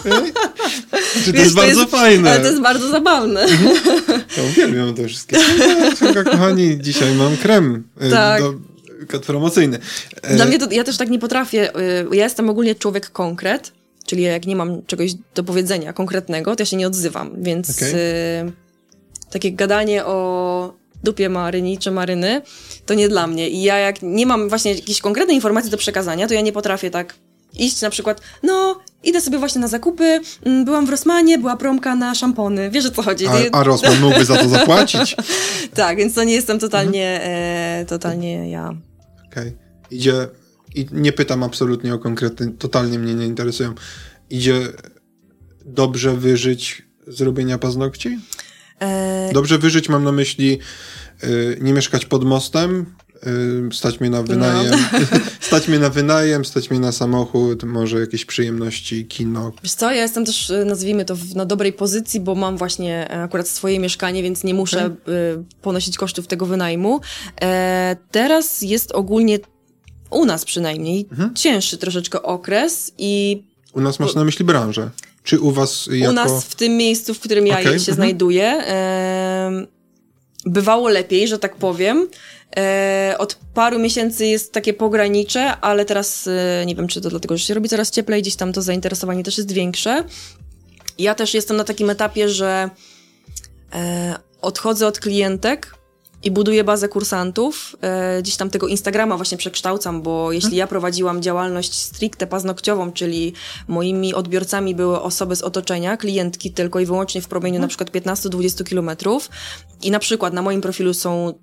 Okay. 0.00 0.32
Czy 1.24 1.32
to 1.32 1.32
Wiesz, 1.32 1.44
jest 1.44 1.54
bardzo 1.54 1.74
to 1.74 1.80
jest, 1.80 1.90
fajne. 1.90 2.30
Ale 2.30 2.40
to 2.40 2.46
jest 2.46 2.62
bardzo 2.62 2.88
zabawne. 2.88 3.42
Mhm. 3.42 4.22
Ja 4.36 4.42
uwielbiam 4.50 4.94
te 4.94 5.08
wszystkie. 5.08 5.36
Siemka, 5.98 6.24
kochani, 6.24 6.78
dzisiaj 6.80 7.14
mam 7.14 7.36
krem. 7.36 7.84
E, 8.00 8.10
tak. 8.10 8.42
Do 8.42 8.69
kod 9.08 9.26
promocyjny. 9.26 9.78
E, 10.22 10.36
Dla 10.36 10.44
mnie 10.44 10.58
to, 10.58 10.70
ja 10.70 10.84
też 10.84 10.96
tak 10.96 11.10
nie 11.10 11.18
potrafię. 11.18 11.76
Y, 11.80 12.16
ja 12.16 12.24
jestem 12.24 12.50
ogólnie 12.50 12.74
człowiek 12.74 13.10
konkret, 13.10 13.72
czyli 14.06 14.22
jak 14.22 14.46
nie 14.46 14.56
mam 14.56 14.86
czegoś 14.86 15.10
do 15.34 15.44
powiedzenia 15.44 15.92
konkretnego, 15.92 16.56
to 16.56 16.62
ja 16.62 16.66
się 16.66 16.76
nie 16.76 16.86
odzywam, 16.86 17.42
więc 17.42 17.70
okay. 17.70 17.94
y, 17.94 18.52
takie 19.30 19.52
gadanie 19.52 20.04
o 20.04 20.80
dupie 21.04 21.28
Maryni 21.28 21.78
czy 21.78 21.90
Maryny, 21.90 22.42
to 22.86 22.94
nie 22.94 23.08
dla 23.08 23.26
mnie. 23.26 23.48
I 23.48 23.62
ja 23.62 23.78
jak 23.78 24.02
nie 24.02 24.26
mam 24.26 24.48
właśnie 24.48 24.74
jakiejś 24.74 25.00
konkretnej 25.00 25.36
informacji 25.36 25.70
do 25.70 25.76
przekazania, 25.76 26.28
to 26.28 26.34
ja 26.34 26.40
nie 26.40 26.52
potrafię 26.52 26.90
tak 26.90 27.14
iść 27.58 27.80
na 27.80 27.90
przykład, 27.90 28.20
no, 28.42 28.80
idę 29.02 29.20
sobie 29.20 29.38
właśnie 29.38 29.60
na 29.60 29.68
zakupy, 29.68 30.20
mm, 30.44 30.64
byłam 30.64 30.86
w 30.86 30.90
Rosmanie, 30.90 31.38
była 31.38 31.56
promka 31.56 31.94
na 31.94 32.14
szampony, 32.14 32.70
wiesz 32.70 32.86
o 32.86 32.90
co 32.90 33.02
chodzi. 33.02 33.26
A, 33.26 33.32
a 33.52 33.62
Rosman 33.62 34.00
mógłby 34.00 34.24
za 34.24 34.36
to 34.36 34.48
zapłacić? 34.48 35.16
tak, 35.74 35.96
więc 35.96 36.14
to 36.14 36.24
nie 36.24 36.34
jestem 36.34 36.58
totalnie, 36.58 37.14
mhm. 37.14 37.82
e, 37.82 37.86
totalnie 37.86 38.50
ja. 38.50 38.74
Okej. 39.30 39.48
Okay. 39.48 39.56
Idzie, 39.90 40.28
i 40.74 40.86
nie 40.92 41.12
pytam 41.12 41.42
absolutnie 41.42 41.94
o 41.94 41.98
konkrety, 41.98 42.52
totalnie 42.58 42.98
mnie 42.98 43.14
nie 43.14 43.26
interesują. 43.26 43.74
Idzie 44.30 44.68
dobrze 45.64 46.16
wyżyć 46.16 46.82
z 47.06 47.20
robienia 47.20 47.58
paznokci? 47.58 48.18
E... 48.80 49.30
Dobrze 49.32 49.58
wyżyć 49.58 49.88
mam 49.88 50.04
na 50.04 50.12
myśli 50.12 50.58
y, 51.24 51.58
nie 51.60 51.72
mieszkać 51.72 52.06
pod 52.06 52.24
mostem, 52.24 52.86
stać 53.72 54.00
mnie 54.00 54.10
na 54.10 54.22
wynajem, 54.22 54.70
no. 54.92 54.98
stać 55.48 55.68
mnie 55.68 55.78
na 55.78 55.90
wynajem, 55.90 56.44
stać 56.44 56.70
mnie 56.70 56.80
na 56.80 56.92
samochód, 56.92 57.64
może 57.64 58.00
jakieś 58.00 58.24
przyjemności, 58.24 59.06
kino. 59.06 59.52
Wiesz 59.62 59.74
co, 59.74 59.90
ja 59.90 60.02
jestem 60.02 60.24
też, 60.24 60.50
y, 60.50 60.64
nazwijmy 60.64 61.04
to, 61.04 61.16
na 61.34 61.44
dobrej 61.44 61.72
pozycji, 61.72 62.20
bo 62.20 62.34
mam 62.34 62.56
właśnie 62.56 63.10
e, 63.10 63.22
akurat 63.22 63.48
swoje 63.48 63.80
mieszkanie, 63.80 64.22
więc 64.22 64.44
nie 64.44 64.54
muszę 64.54 64.86
okay. 64.86 65.44
ponosić 65.62 65.98
kosztów 65.98 66.26
tego 66.26 66.46
wynajmu. 66.46 67.00
E, 67.42 67.96
teraz 68.10 68.62
jest 68.62 68.92
ogólnie 68.92 69.38
u 70.10 70.24
nas 70.24 70.44
przynajmniej, 70.44 71.06
mhm. 71.10 71.34
cięższy 71.34 71.78
troszeczkę 71.78 72.22
okres 72.22 72.92
i... 72.98 73.42
U 73.72 73.80
nas 73.80 74.00
masz 74.00 74.14
na 74.14 74.24
myśli 74.24 74.44
branżę? 74.44 74.90
Czy 75.24 75.40
u 75.40 75.50
was 75.50 75.88
jako... 75.92 76.10
U 76.10 76.14
nas 76.14 76.44
w 76.44 76.54
tym 76.54 76.76
miejscu, 76.76 77.14
w 77.14 77.20
którym 77.20 77.46
ja 77.46 77.54
okay. 77.54 77.64
się 77.64 77.70
mhm. 77.70 77.94
znajduję, 77.94 78.62
bywało 80.46 80.88
lepiej, 80.88 81.28
że 81.28 81.38
tak 81.38 81.56
powiem. 81.56 82.08
E, 82.56 83.14
od 83.18 83.38
paru 83.54 83.78
miesięcy 83.78 84.26
jest 84.26 84.52
takie 84.52 84.74
pogranicze, 84.74 85.56
ale 85.60 85.84
teraz 85.84 86.26
e, 86.26 86.66
nie 86.66 86.74
wiem, 86.74 86.88
czy 86.88 87.00
to 87.00 87.10
dlatego, 87.10 87.36
że 87.36 87.44
się 87.44 87.54
robi 87.54 87.68
coraz 87.68 87.90
cieplej, 87.90 88.22
gdzieś 88.22 88.36
tam 88.36 88.52
to 88.52 88.62
zainteresowanie 88.62 89.22
też 89.22 89.38
jest 89.38 89.52
większe. 89.52 90.04
Ja 90.98 91.14
też 91.14 91.34
jestem 91.34 91.56
na 91.56 91.64
takim 91.64 91.90
etapie, 91.90 92.28
że 92.28 92.70
e, 93.74 94.14
odchodzę 94.40 94.86
od 94.86 95.00
klientek, 95.00 95.80
i 96.22 96.30
buduję 96.30 96.64
bazę 96.64 96.88
kursantów. 96.88 97.76
E, 97.80 98.22
gdzieś 98.22 98.36
tam 98.36 98.50
tego 98.50 98.66
Instagrama 98.66 99.16
właśnie 99.16 99.38
przekształcam, 99.38 100.02
bo 100.02 100.32
jeśli 100.32 100.56
ja 100.56 100.66
prowadziłam 100.66 101.22
działalność 101.22 101.74
stricte 101.74 102.26
paznokciową, 102.26 102.92
czyli 102.92 103.32
moimi 103.68 104.14
odbiorcami 104.14 104.74
były 104.74 105.00
osoby 105.00 105.36
z 105.36 105.42
otoczenia, 105.42 105.96
klientki 105.96 106.50
tylko 106.50 106.80
i 106.80 106.86
wyłącznie 106.86 107.22
w 107.22 107.28
promieniu 107.28 107.60
na 107.60 107.68
przykład 107.68 107.90
15-20 107.90 108.64
kilometrów 108.64 109.30
i 109.82 109.90
na 109.90 109.98
przykład 109.98 110.34
na 110.34 110.42
moim 110.42 110.60
profilu 110.60 110.94
są 110.94 111.34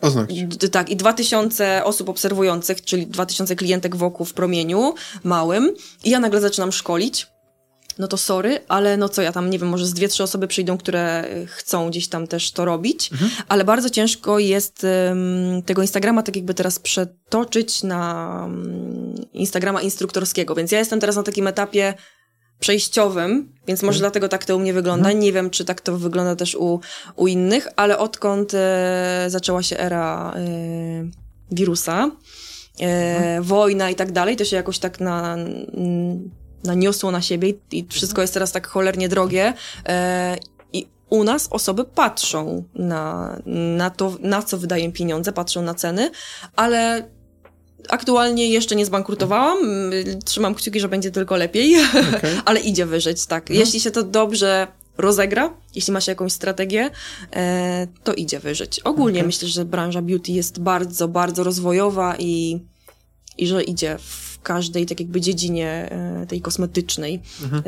Oznacz. 0.00 0.30
Tak, 0.72 0.90
i 0.90 0.96
2000 0.96 1.84
osób 1.84 2.08
obserwujących, 2.08 2.84
czyli 2.84 3.06
2000 3.06 3.56
klientek 3.56 3.96
wokół 3.96 4.26
w 4.26 4.34
promieniu 4.34 4.94
małym 5.24 5.74
i 6.04 6.10
ja 6.10 6.20
nagle 6.20 6.40
zaczynam 6.40 6.72
szkolić 6.72 7.26
no 7.98 8.08
to 8.08 8.16
sorry, 8.16 8.60
ale 8.68 8.96
no 8.96 9.08
co 9.08 9.22
ja 9.22 9.32
tam, 9.32 9.50
nie 9.50 9.58
wiem, 9.58 9.68
może 9.68 9.86
z 9.86 9.94
dwie, 9.94 10.08
trzy 10.08 10.22
osoby 10.22 10.46
przyjdą, 10.46 10.78
które 10.78 11.24
chcą 11.46 11.90
gdzieś 11.90 12.08
tam 12.08 12.26
też 12.26 12.52
to 12.52 12.64
robić, 12.64 13.12
mhm. 13.12 13.30
ale 13.48 13.64
bardzo 13.64 13.90
ciężko 13.90 14.38
jest 14.38 14.86
um, 15.08 15.62
tego 15.62 15.82
Instagrama 15.82 16.22
tak 16.22 16.36
jakby 16.36 16.54
teraz 16.54 16.78
przetoczyć 16.78 17.82
na 17.82 18.40
um, 18.42 19.14
Instagrama 19.32 19.82
instruktorskiego, 19.82 20.54
więc 20.54 20.72
ja 20.72 20.78
jestem 20.78 21.00
teraz 21.00 21.16
na 21.16 21.22
takim 21.22 21.46
etapie 21.46 21.94
przejściowym, 22.60 23.52
więc 23.66 23.82
może 23.82 23.98
dlatego 23.98 24.28
tak 24.28 24.44
to 24.44 24.56
u 24.56 24.58
mnie 24.58 24.72
wygląda. 24.72 25.12
Nie 25.12 25.32
wiem, 25.32 25.50
czy 25.50 25.64
tak 25.64 25.80
to 25.80 25.98
wygląda 25.98 26.36
też 26.36 26.54
u, 26.54 26.80
u 27.16 27.26
innych, 27.26 27.68
ale 27.76 27.98
odkąd 27.98 28.54
e, 28.54 29.26
zaczęła 29.28 29.62
się 29.62 29.78
era 29.78 30.34
e, 30.36 30.40
wirusa, 31.50 32.10
e, 32.80 33.40
wojna 33.40 33.90
i 33.90 33.94
tak 33.94 34.12
dalej, 34.12 34.36
to 34.36 34.44
się 34.44 34.56
jakoś 34.56 34.78
tak 34.78 35.00
na, 35.00 35.36
naniosło 36.64 37.10
na 37.10 37.22
siebie 37.22 37.52
i 37.72 37.86
wszystko 37.90 38.20
jest 38.20 38.34
teraz 38.34 38.52
tak 38.52 38.66
cholernie 38.66 39.08
drogie. 39.08 39.52
E, 39.88 40.36
I 40.72 40.86
u 41.10 41.24
nas 41.24 41.48
osoby 41.50 41.84
patrzą 41.84 42.64
na, 42.74 43.36
na 43.76 43.90
to, 43.90 44.16
na 44.20 44.42
co 44.42 44.58
wydają 44.58 44.92
pieniądze, 44.92 45.32
patrzą 45.32 45.62
na 45.62 45.74
ceny, 45.74 46.10
ale 46.56 47.10
aktualnie 47.88 48.48
jeszcze 48.48 48.76
nie 48.76 48.86
zbankrutowałam. 48.86 49.58
Trzymam 50.24 50.54
kciuki, 50.54 50.80
że 50.80 50.88
będzie 50.88 51.10
tylko 51.10 51.36
lepiej, 51.36 51.76
Okej. 52.16 52.34
ale 52.44 52.60
idzie 52.60 52.86
wyżyć, 52.86 53.26
tak. 53.26 53.50
Jeśli 53.50 53.80
się 53.80 53.90
to 53.90 54.02
dobrze 54.02 54.66
rozegra, 54.98 55.54
jeśli 55.74 55.92
ma 55.92 56.00
się 56.00 56.12
jakąś 56.12 56.32
strategię, 56.32 56.90
e, 57.36 57.86
to 58.04 58.14
idzie 58.14 58.40
wyżyć. 58.40 58.80
Ogólnie 58.80 59.18
Okej. 59.18 59.26
myślę, 59.26 59.48
że 59.48 59.64
branża 59.64 60.02
beauty 60.02 60.32
jest 60.32 60.60
bardzo, 60.60 61.08
bardzo 61.08 61.44
rozwojowa 61.44 62.16
i, 62.18 62.60
i 63.38 63.46
że 63.46 63.62
idzie 63.62 63.96
w 63.98 64.26
każdej 64.42 64.86
tak 64.86 65.00
jakby 65.00 65.20
dziedzinie 65.20 65.88
e, 65.90 66.26
tej 66.26 66.40
kosmetycznej 66.40 67.20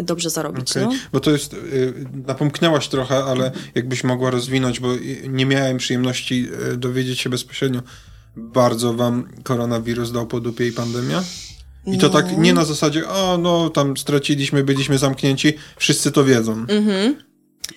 dobrze 0.03 0.31
zarobić. 0.31 0.71
Okej, 0.71 0.83
No. 0.83 0.93
Bo 1.13 1.21
to 1.21 1.31
jest, 1.31 1.55
y, 1.55 2.07
napomknęłaś 2.27 2.89
trochę, 2.89 3.25
ale 3.25 3.53
jakbyś 3.75 4.05
mogła 4.05 4.31
rozwinąć, 4.31 4.81
bo 4.81 4.89
nie 5.29 5.47
miałem 5.47 5.77
przyjemności 5.77 6.49
y, 6.73 6.77
dowiedzieć 6.77 7.21
się 7.21 7.31
bezpośrednio, 7.31 7.83
bardzo 8.39 8.95
wam 8.95 9.29
koronawirus 9.43 10.13
dał 10.13 10.27
po 10.27 10.41
dupie 10.41 10.67
i 10.69 10.73
pandemia? 10.73 11.23
I 11.87 11.99
to 11.99 12.07
No. 12.07 12.13
tak 12.13 12.39
nie 12.39 12.53
na 12.53 12.65
zasadzie, 12.65 13.09
o 13.09 13.39
no 13.39 13.71
tam 13.71 13.97
straciliśmy, 13.97 14.65
byliśmy 14.65 14.99
zamknięci, 14.99 15.53
wszyscy 15.77 16.13
to 16.13 16.25
wiedzą. 16.25 16.53
Mhm. 16.69 17.17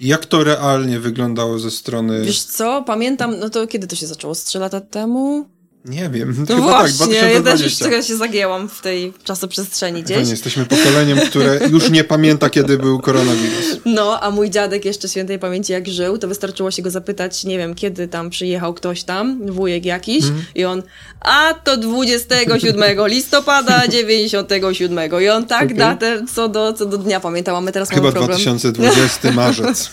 Jak 0.01 0.26
to 0.26 0.43
realnie 0.43 0.99
wyglądało 0.99 1.59
ze 1.59 1.72
strony... 1.72 2.22
Wiesz 2.26 2.43
co, 2.43 2.84
pamiętam, 2.88 3.39
no 3.39 3.49
to 3.49 3.68
kiedy 3.68 3.88
to 3.88 3.95
się 3.95 4.07
zaczęło? 4.07 4.36
Z 4.36 4.43
trzy 4.43 4.59
lata 4.59 4.82
temu? 4.82 5.45
Nie 5.86 6.09
wiem, 6.09 6.45
No 6.49 6.55
chyba 6.55 6.67
właśnie, 6.67 7.21
tak, 7.21 7.34
ja 7.34 7.41
też 7.41 7.61
już 7.61 7.73
2020. 7.75 7.86
trochę 7.86 8.03
się 8.03 8.15
zagięłam 8.17 8.69
w 8.69 8.82
tej 8.82 9.13
czasoprzestrzeni 9.23 10.03
gdzieś. 10.03 10.29
jesteśmy 10.29 10.65
pokoleniem, 10.65 11.19
które 11.19 11.59
już 11.71 11.89
nie 11.89 12.03
pamięta, 12.03 12.49
kiedy 12.49 12.77
był 12.77 12.99
koronawirus. 12.99 13.65
No, 13.86 14.19
a 14.21 14.32
mój 14.32 14.49
dziadek 14.49 14.86
jeszcze 14.86 15.09
świętej 15.09 15.39
pamięci 15.39 15.73
jak 15.73 15.88
żył, 15.88 16.17
to 16.17 16.27
wystarczyło 16.27 16.71
się 16.71 16.82
go 16.82 16.89
zapytać, 16.91 17.43
nie 17.43 17.57
wiem, 17.57 17.75
kiedy 17.75 18.07
tam 18.07 18.29
przyjechał 18.29 18.73
ktoś 18.73 19.03
tam, 19.03 19.51
wujek 19.51 19.86
jakiś, 19.86 20.23
Mhm. 20.25 20.45
i 20.55 20.65
on, 20.65 20.84
a 21.19 21.53
to 21.63 21.77
27 21.77 23.07
listopada 23.07 23.88
97. 23.88 24.99
I 25.23 25.29
on 25.29 25.45
tak 25.45 25.63
Okej. 25.65 25.77
datę 25.77 26.21
co 26.36 26.49
do, 26.49 26.73
co 26.73 26.86
do 26.86 26.97
dnia 26.97 27.19
pamiętał, 27.19 27.55
a 27.55 27.61
my 27.61 27.71
teraz 27.71 27.89
Chyba 27.89 28.01
mamy 28.01 28.11
problem. 28.13 28.38
2020 28.38 29.32
marzec. 29.32 29.89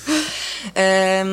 Em, 0.75 1.29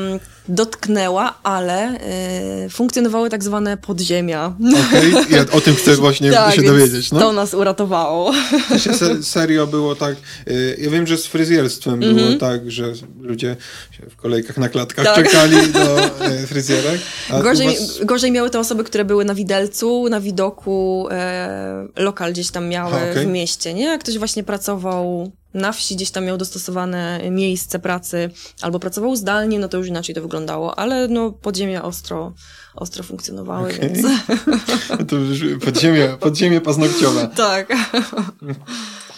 dotknęła, 0.47 1.39
ale 1.43 1.99
e, 1.99 2.69
funkcjonowały 2.69 3.29
tak 3.29 3.43
zwane 3.43 3.77
podziemia. 3.77 4.55
Okej, 4.89 5.13
ja 5.29 5.45
o 5.51 5.61
tym 5.61 5.75
chcę 5.75 5.95
właśnie 6.05 6.31
się 6.31 6.61
więc 6.61 6.67
dowiedzieć. 6.67 7.11
No. 7.11 7.19
to 7.19 7.33
nas 7.33 7.53
uratowało. 7.53 8.33
To 8.69 8.79
się 8.79 8.93
se, 8.93 9.23
serio 9.23 9.67
było 9.67 9.95
tak. 9.95 10.15
y, 10.47 10.77
Ja 10.81 10.89
wiem, 10.89 11.07
że 11.07 11.17
z 11.17 11.25
fryzjerstwem 11.25 11.99
było 11.99 12.33
tak, 12.39 12.71
że 12.71 12.93
ludzie 13.21 13.55
się 13.91 14.09
w 14.09 14.15
kolejkach 14.15 14.57
na 14.57 14.69
klatkach 14.69 15.05
Mhm. 15.05 15.23
Tak. 15.23 15.33
czekali 15.33 15.71
do 15.71 16.05
y, 16.43 16.47
fryzjerek. 16.47 17.01
Gorzej, 17.43 17.67
was- 17.67 17.99
gorzej 18.05 18.31
miały 18.31 18.49
te 18.49 18.59
osoby, 18.59 18.83
które 18.83 19.05
były 19.05 19.25
na 19.25 19.35
widelcu, 19.35 20.09
na 20.09 20.19
widoku, 20.19 21.07
e, 21.11 21.87
lokal 21.97 22.31
gdzieś 22.31 22.51
tam 22.51 22.67
miały 22.67 22.93
A, 22.93 23.11
okej. 23.11 23.25
w 23.25 23.29
mieście, 23.29 23.73
nie? 23.73 23.83
Jak 23.83 24.01
ktoś 24.01 24.17
właśnie 24.17 24.43
pracował 24.43 25.31
na 25.55 25.71
wsi, 25.71 25.95
gdzieś 25.95 26.11
tam 26.11 26.25
miał 26.25 26.37
dostosowane 26.37 27.21
miejsce 27.31 27.79
pracy, 27.79 28.29
albo 28.61 28.79
pracował 28.79 29.15
zdalnie, 29.15 29.59
no 29.59 29.67
to 29.67 29.77
już 29.77 29.87
inaczej 29.87 30.15
to 30.15 30.21
wyglądało, 30.21 30.79
ale 30.79 31.07
no 31.07 31.31
podziemia 31.31 31.83
ostro, 31.83 32.33
ostro 32.75 33.03
funkcjonowały, 33.03 33.73
Okej. 33.73 33.89
więc 33.89 34.07
To 35.09 35.15
już 35.15 35.63
podziemie, 35.63 36.17
podziemie 36.19 36.61
paznokciowe. 36.61 37.29
tak. 37.35 37.73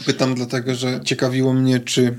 Pytam 0.06 0.36
dlatego, 0.36 0.76
że 0.76 1.00
ciekawiło 1.04 1.54
mnie, 1.54 1.80
czy 1.80 2.18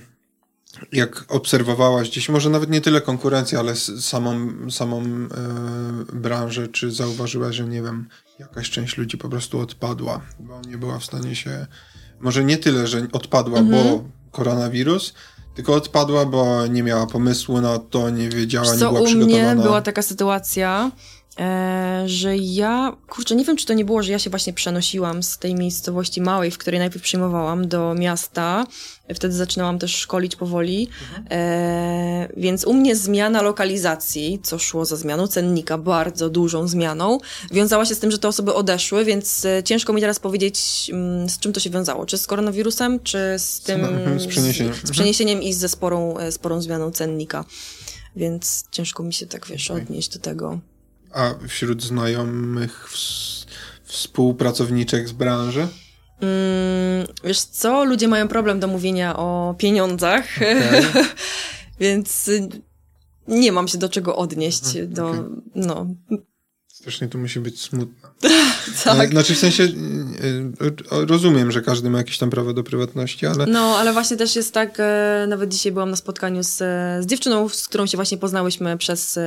jak 0.92 1.24
obserwowałaś 1.28 2.10
gdzieś, 2.10 2.28
może 2.28 2.50
nawet 2.50 2.70
nie 2.70 2.80
tyle 2.80 3.00
konkurencję, 3.00 3.58
ale 3.58 3.76
samą, 3.76 4.50
samą 4.70 5.02
e, 5.02 5.28
branżę, 6.12 6.68
czy 6.68 6.90
zauważyłaś, 6.90 7.56
że 7.56 7.64
nie 7.64 7.82
wiem, 7.82 8.08
jakaś 8.38 8.70
część 8.70 8.96
ludzi 8.96 9.18
po 9.18 9.28
prostu 9.28 9.60
odpadła, 9.60 10.20
bo 10.40 10.60
nie 10.60 10.78
była 10.78 10.98
w 10.98 11.04
stanie 11.04 11.36
się, 11.36 11.66
może 12.20 12.44
nie 12.44 12.56
tyle, 12.58 12.86
że 12.86 13.06
odpadła, 13.12 13.58
Mhm. 13.58 13.84
bo 13.88 14.04
koronawirus, 14.32 15.14
tylko 15.54 15.74
odpadła, 15.74 16.24
bo 16.26 16.66
nie 16.66 16.82
miała 16.82 17.06
pomysłu 17.06 17.60
na 17.60 17.78
to, 17.78 18.10
nie 18.10 18.28
wiedziała, 18.28 18.72
nie 18.72 18.78
była 18.78 18.90
u 18.90 18.94
mnie 19.02 19.06
przygotowana. 19.06 19.62
była 19.62 19.82
taka 19.82 20.02
sytuacja, 20.02 20.90
że 22.06 22.36
ja, 22.36 22.96
kurczę, 23.08 23.36
nie 23.36 23.44
wiem, 23.44 23.56
czy 23.56 23.66
to 23.66 23.74
nie 23.74 23.84
było, 23.84 24.02
że 24.02 24.12
ja 24.12 24.18
się 24.18 24.30
właśnie 24.30 24.52
przenosiłam 24.52 25.22
z 25.22 25.38
tej 25.38 25.54
miejscowości 25.54 26.20
małej, 26.20 26.50
w 26.50 26.58
której 26.58 26.80
najpierw 26.80 27.04
przyjmowałam, 27.04 27.68
do 27.68 27.94
miasta. 27.94 28.66
Wtedy 29.14 29.34
zaczynałam 29.34 29.78
też 29.78 29.94
szkolić 29.96 30.36
powoli. 30.36 30.88
E, 31.30 32.28
więc 32.36 32.64
u 32.64 32.74
mnie 32.74 32.96
zmiana 32.96 33.42
lokalizacji, 33.42 34.40
co 34.42 34.58
szło 34.58 34.84
za 34.84 34.96
zmianą 34.96 35.26
cennika, 35.26 35.78
bardzo 35.78 36.30
dużą 36.30 36.68
zmianą, 36.68 37.18
wiązała 37.50 37.84
się 37.84 37.94
z 37.94 37.98
tym, 37.98 38.10
że 38.10 38.18
te 38.18 38.28
osoby 38.28 38.54
odeszły, 38.54 39.04
więc 39.04 39.44
e, 39.44 39.62
ciężko 39.62 39.92
mi 39.92 40.00
teraz 40.00 40.18
powiedzieć, 40.18 40.90
mm, 40.92 41.28
z 41.28 41.38
czym 41.38 41.52
to 41.52 41.60
się 41.60 41.70
wiązało. 41.70 42.06
Czy 42.06 42.18
z 42.18 42.26
koronawirusem, 42.26 43.00
czy 43.00 43.18
z 43.38 43.60
tym... 43.60 43.88
z 44.16 44.26
przeniesieniem. 44.26 44.74
Z, 44.74 44.88
z 44.88 44.90
przeniesieniem 44.90 45.42
i 45.42 45.52
ze 45.52 45.68
sporą, 45.68 46.18
e, 46.18 46.32
sporą 46.32 46.60
zmianą 46.60 46.90
cennika. 46.90 47.44
Więc 48.16 48.64
ciężko 48.70 49.02
mi 49.02 49.12
się 49.12 49.26
tak, 49.26 49.46
wiesz, 49.46 49.70
odnieść 49.70 50.08
do 50.08 50.18
tego. 50.18 50.58
A 51.18 51.34
wśród 51.48 51.82
znajomych 51.82 52.88
ws- 52.92 53.46
współpracowniczek 53.84 55.08
z 55.08 55.12
branży? 55.12 55.60
Mm, 56.20 57.06
wiesz 57.24 57.40
co, 57.40 57.84
ludzie 57.84 58.08
mają 58.08 58.28
problem 58.28 58.60
do 58.60 58.66
mówienia 58.68 59.16
o 59.16 59.54
pieniądzach, 59.58 60.24
Okej. 60.36 60.82
więc 61.80 62.28
y, 62.28 62.48
nie 63.28 63.52
mam 63.52 63.68
się 63.68 63.78
do 63.78 63.88
czego 63.88 64.16
odnieść. 64.16 64.62
Do, 64.86 65.08
okej. 65.10 65.20
no, 65.54 65.86
Strasznie 66.80 67.08
to 67.08 67.18
musi 67.18 67.40
być 67.40 67.60
smutne. 67.62 68.08
tak. 68.84 69.08
E, 69.08 69.10
Znaczy 69.10 69.34
w 69.34 69.38
sensie 69.38 69.64
e, 69.64 69.66
e, 70.96 71.06
rozumiem, 71.06 71.52
że 71.52 71.62
każdy 71.62 71.90
ma 71.90 71.98
jakieś 71.98 72.18
tam 72.18 72.30
prawo 72.30 72.52
do 72.52 72.62
prywatności, 72.62 73.26
ale 73.26 73.46
No, 73.46 73.60
ale 73.78 73.92
właśnie 73.92 74.16
też 74.16 74.36
jest 74.36 74.54
tak, 74.54 74.78
nawet 75.28 75.50
dzisiaj 75.50 75.72
byłam 75.72 75.90
na 75.90 75.96
spotkaniu 75.96 76.42
z, 76.42 76.56
z 77.02 77.06
dziewczyną, 77.06 77.48
z 77.48 77.68
którą 77.68 77.86
się 77.86 77.96
właśnie 77.98 78.18
poznałyśmy 78.18 78.76
przez 78.78 79.18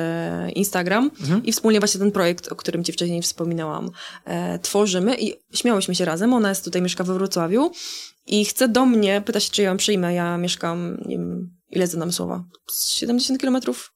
Instagram 0.56 1.12
Mhm. 1.22 1.44
i 1.46 1.52
wspólnie 1.52 1.80
właśnie 1.80 2.00
ten 2.00 2.12
projekt, 2.12 2.48
o 2.52 2.56
którym 2.56 2.84
ci 2.84 2.92
wcześniej 2.92 3.22
wspominałam, 3.22 3.92
tworzymy 4.62 5.16
i 5.20 5.34
śmiałyśmy 5.54 5.96
się 5.96 6.06
razem. 6.06 6.34
Ona 6.34 6.50
jest 6.50 6.64
tutaj, 6.66 6.82
mieszka 6.82 7.04
we 7.04 7.14
Wrocławiu 7.14 7.72
i 8.28 8.46
chce 8.46 8.68
do 8.70 8.86
mnie, 8.86 9.22
pyta 9.26 9.40
się, 9.40 9.52
czy 9.52 9.62
ja 9.62 9.70
ją 9.70 9.78
przyjmę. 9.78 10.14
Ja 10.14 10.38
mieszkam, 10.38 10.98
nie 11.06 11.18
wiem, 11.18 11.50
ile 11.70 11.88
znam 11.88 12.12
słowa? 12.12 12.44
Z 12.72 12.92
70 12.92 13.40
kilometrów? 13.40 13.92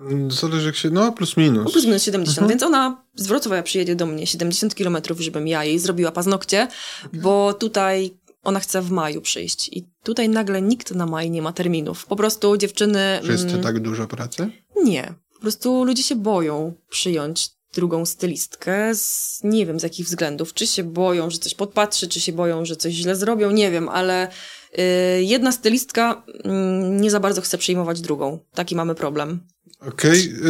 Mm, 0.00 0.30
zależy 0.30 0.66
jak 0.66 0.76
się, 0.76 0.90
no 0.90 1.12
plus 1.12 1.36
No 1.36 1.42
minus. 1.42 1.72
plus 1.72 1.84
minus 1.84 2.02
70, 2.02 2.38
Mhm. 2.38 2.48
więc 2.50 2.62
ona 2.62 3.04
z 3.14 3.26
Wrocławia 3.26 3.62
przyjedzie 3.62 3.96
do 3.96 4.06
mnie 4.06 4.26
70 4.26 4.74
kilometrów, 4.74 5.20
żebym 5.20 5.48
ja 5.48 5.64
jej 5.64 5.78
zrobiła 5.78 6.12
paznokcie, 6.12 6.68
bo 7.12 7.54
tutaj 7.54 8.10
ona 8.42 8.60
chce 8.60 8.82
w 8.82 8.90
maju 8.90 9.20
przyjść 9.20 9.68
i 9.72 9.88
tutaj 10.02 10.28
nagle 10.28 10.62
nikt 10.62 10.94
na 10.94 11.06
maj 11.06 11.30
nie 11.30 11.42
ma 11.42 11.52
terminów. 11.52 12.06
Po 12.06 12.16
prostu 12.16 12.56
dziewczyny... 12.56 13.20
Jest 13.24 13.44
mm, 13.48 13.60
tak 13.60 13.80
dużo 13.80 14.06
pracy? 14.06 14.50
Nie. 14.84 15.14
Po 15.34 15.40
prostu 15.40 15.84
ludzie 15.84 16.02
się 16.02 16.16
boją 16.16 16.72
przyjąć 16.90 17.50
drugą 17.74 18.06
stylistkę 18.06 18.94
z 18.94 19.40
nie 19.44 19.66
wiem 19.66 19.80
z 19.80 19.82
jakich 19.82 20.06
względów. 20.06 20.54
Czy 20.54 20.66
się 20.66 20.84
boją, 20.84 21.30
że 21.30 21.38
coś 21.38 21.54
podpatrzy, 21.54 22.08
czy 22.08 22.20
się 22.20 22.32
boją, 22.32 22.64
że 22.64 22.76
coś 22.76 22.92
źle 22.94 23.16
zrobią, 23.16 23.50
nie 23.50 23.70
wiem, 23.70 23.88
ale 23.88 24.28
y, 24.28 25.22
jedna 25.22 25.52
stylistka 25.52 26.22
mm, 26.44 27.00
nie 27.00 27.10
za 27.10 27.20
bardzo 27.20 27.40
chce 27.40 27.58
przyjmować 27.58 28.00
drugą. 28.00 28.38
Taki 28.54 28.76
mamy 28.76 28.94
problem. 28.94 29.40
Okej, 29.88 30.34
e, 30.44 30.48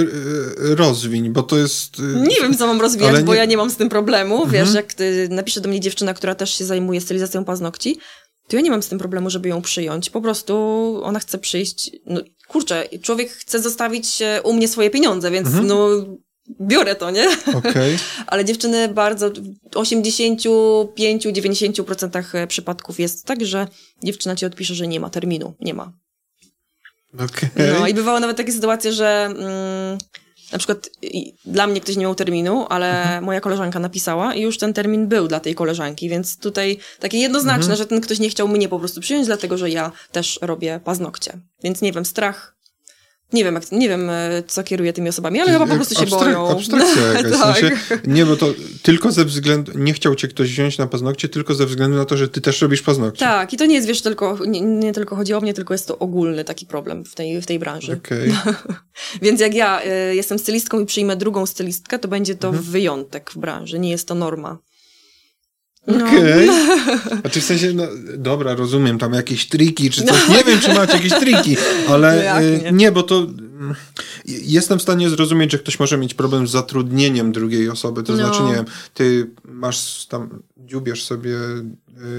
e, 0.72 0.74
rozwiń, 0.74 1.30
bo 1.30 1.42
to 1.42 1.58
jest... 1.58 1.96
e, 1.98 2.02
Nie 2.20 2.36
wiem, 2.36 2.56
co 2.58 2.66
mam 2.66 2.80
rozwijać, 2.80 3.10
Ale 3.14 3.22
bo 3.22 3.32
nie- 3.32 3.38
ja 3.38 3.44
nie 3.44 3.56
mam 3.56 3.70
z 3.70 3.76
tym 3.76 3.88
problemu. 3.88 4.46
Wiesz, 4.46 4.68
Mhm. 4.68 4.76
jak 4.76 4.94
ty, 4.94 5.28
napisze 5.30 5.60
do 5.60 5.68
mnie 5.68 5.80
dziewczyna, 5.80 6.14
która 6.14 6.34
też 6.34 6.54
się 6.58 6.64
zajmuje 6.64 7.00
stylizacją 7.00 7.44
paznokci, 7.44 7.98
to 8.48 8.56
ja 8.56 8.62
nie 8.62 8.70
mam 8.70 8.82
z 8.82 8.88
tym 8.88 8.98
problemu, 8.98 9.30
żeby 9.30 9.48
ją 9.48 9.62
przyjąć. 9.62 10.10
Po 10.10 10.20
prostu 10.20 10.54
ona 11.02 11.18
chce 11.20 11.38
przyjść. 11.38 11.90
No, 12.06 12.20
kurczę, 12.48 12.88
człowiek 13.02 13.30
chce 13.30 13.62
zostawić 13.62 14.22
e, 14.22 14.42
u 14.42 14.52
mnie 14.52 14.68
swoje 14.68 14.90
pieniądze, 14.90 15.30
więc 15.30 15.46
Mhm. 15.46 15.66
no 15.66 15.88
biorę 16.60 16.94
to, 16.94 17.10
nie? 17.10 17.26
Okej, 17.54 17.98
Ale 18.26 18.44
dziewczyny 18.44 18.88
bardzo, 18.88 19.30
w 19.30 19.34
85-90% 19.76 22.46
przypadków 22.46 23.00
jest 23.00 23.24
tak, 23.26 23.44
że 23.46 23.68
dziewczyna 24.04 24.36
ci 24.36 24.46
odpisze, 24.46 24.74
że 24.74 24.88
nie 24.88 25.00
ma 25.00 25.10
terminu. 25.10 25.54
Nie 25.60 25.74
ma. 25.74 25.92
Okej. 27.14 27.50
No 27.80 27.86
i 27.86 27.94
bywały 27.94 28.20
nawet 28.20 28.36
takie 28.36 28.52
sytuacje, 28.52 28.92
że 28.92 29.24
mm, 29.24 29.98
na 30.52 30.58
przykład 30.58 30.90
dla 31.44 31.66
mnie 31.66 31.80
ktoś 31.80 31.96
nie 31.96 32.02
miał 32.02 32.14
terminu, 32.14 32.66
ale 32.68 33.02
mhm. 33.02 33.24
moja 33.24 33.40
koleżanka 33.40 33.78
napisała 33.78 34.34
i 34.34 34.42
już 34.42 34.58
ten 34.58 34.72
termin 34.72 35.08
był 35.08 35.28
dla 35.28 35.40
tej 35.40 35.54
koleżanki, 35.54 36.08
więc 36.08 36.38
tutaj 36.38 36.78
takie 37.00 37.18
jednoznaczne, 37.18 37.62
mhm. 37.62 37.76
że 37.76 37.86
ten 37.86 38.00
ktoś 38.00 38.18
nie 38.18 38.30
chciał 38.30 38.48
mnie 38.48 38.68
po 38.68 38.78
prostu 38.78 39.00
przyjąć, 39.00 39.26
dlatego 39.26 39.58
że 39.58 39.70
ja 39.70 39.92
też 40.12 40.38
robię 40.42 40.80
paznokcie. 40.84 41.38
Więc 41.64 41.80
nie 41.80 41.92
wiem, 41.92 42.04
strach 42.04 42.59
nie 43.32 43.44
wiem, 43.44 43.54
jak, 43.54 43.72
nie 43.72 43.88
wiem, 43.88 44.10
e, 44.10 44.42
co 44.46 44.62
kieruje 44.62 44.92
tymi 44.92 45.08
osobami, 45.08 45.40
ale 45.40 45.52
chyba 45.52 45.66
po 45.66 45.74
prostu 45.74 45.94
się 45.94 46.00
Abstrak 46.00 46.22
boją. 46.22 46.48
Abstrakcja 46.48 47.02
jakaś. 47.12 47.32
tak. 47.32 47.58
sensie, 47.58 47.76
nie, 48.06 48.26
bo 48.26 48.36
to 48.36 48.54
tylko 48.82 49.12
ze 49.12 49.24
względu, 49.24 49.72
nie 49.74 49.92
chciał 49.92 50.14
cię 50.14 50.28
ktoś 50.28 50.50
wziąć 50.50 50.78
na 50.78 50.86
paznokcie, 50.86 51.28
tylko 51.28 51.54
ze 51.54 51.66
względu 51.66 51.96
na 51.96 52.04
to, 52.04 52.16
że 52.16 52.28
ty 52.28 52.40
też 52.40 52.62
robisz 52.62 52.82
paznokcie. 52.82 53.20
Tak, 53.20 53.52
i 53.52 53.56
to 53.56 53.66
nie 53.66 53.74
jest, 53.74 53.88
wiesz, 53.88 54.02
tylko, 54.02 54.38
nie, 54.46 54.60
nie 54.60 54.92
tylko 54.92 55.16
chodzi 55.16 55.34
o 55.34 55.40
mnie, 55.40 55.54
tylko 55.54 55.74
jest 55.74 55.88
to 55.88 55.98
ogólny 55.98 56.44
taki 56.44 56.66
problem 56.66 57.04
w 57.04 57.14
tej, 57.14 57.42
w 57.42 57.46
tej 57.46 57.58
branży. 57.58 58.00
Okay. 58.04 58.32
Więc 59.22 59.40
jak 59.40 59.54
ja 59.54 59.82
y, 60.10 60.14
jestem 60.16 60.38
stylistką 60.38 60.80
i 60.80 60.86
przyjmę 60.86 61.16
drugą 61.16 61.46
stylistkę, 61.46 61.98
to 61.98 62.08
będzie 62.08 62.34
to 62.34 62.48
mhm. 62.48 62.64
wyjątek 62.64 63.30
w 63.30 63.38
branży, 63.38 63.78
nie 63.78 63.90
jest 63.90 64.08
to 64.08 64.14
norma. 64.14 64.58
No. 65.86 66.06
Okej. 66.06 66.50
Okay. 67.00 67.20
Znaczy 67.20 67.40
w 67.40 67.44
sensie, 67.44 67.72
no 67.72 67.86
dobra, 68.16 68.54
rozumiem, 68.54 68.98
tam 68.98 69.12
jakieś 69.12 69.48
triki 69.48 69.90
czy 69.90 70.04
coś. 70.04 70.28
No. 70.28 70.36
Nie 70.36 70.44
wiem, 70.44 70.60
czy 70.60 70.74
macie 70.74 70.92
jakieś 70.92 71.12
triki, 71.12 71.56
ale 71.88 72.32
no 72.34 72.40
nie? 72.40 72.72
nie, 72.72 72.92
bo 72.92 73.02
to 73.02 73.18
mm, 73.18 73.74
jestem 74.26 74.78
w 74.78 74.82
stanie 74.82 75.10
zrozumieć, 75.10 75.52
że 75.52 75.58
ktoś 75.58 75.80
może 75.80 75.98
mieć 75.98 76.14
problem 76.14 76.46
z 76.46 76.50
zatrudnieniem 76.50 77.32
drugiej 77.32 77.68
osoby. 77.68 78.02
To 78.02 78.12
no. 78.12 78.18
znaczy, 78.18 78.42
nie 78.42 78.54
wiem, 78.54 78.64
ty 78.94 79.30
masz 79.44 80.06
tam, 80.06 80.42
dziubiesz 80.56 81.04
sobie 81.04 81.36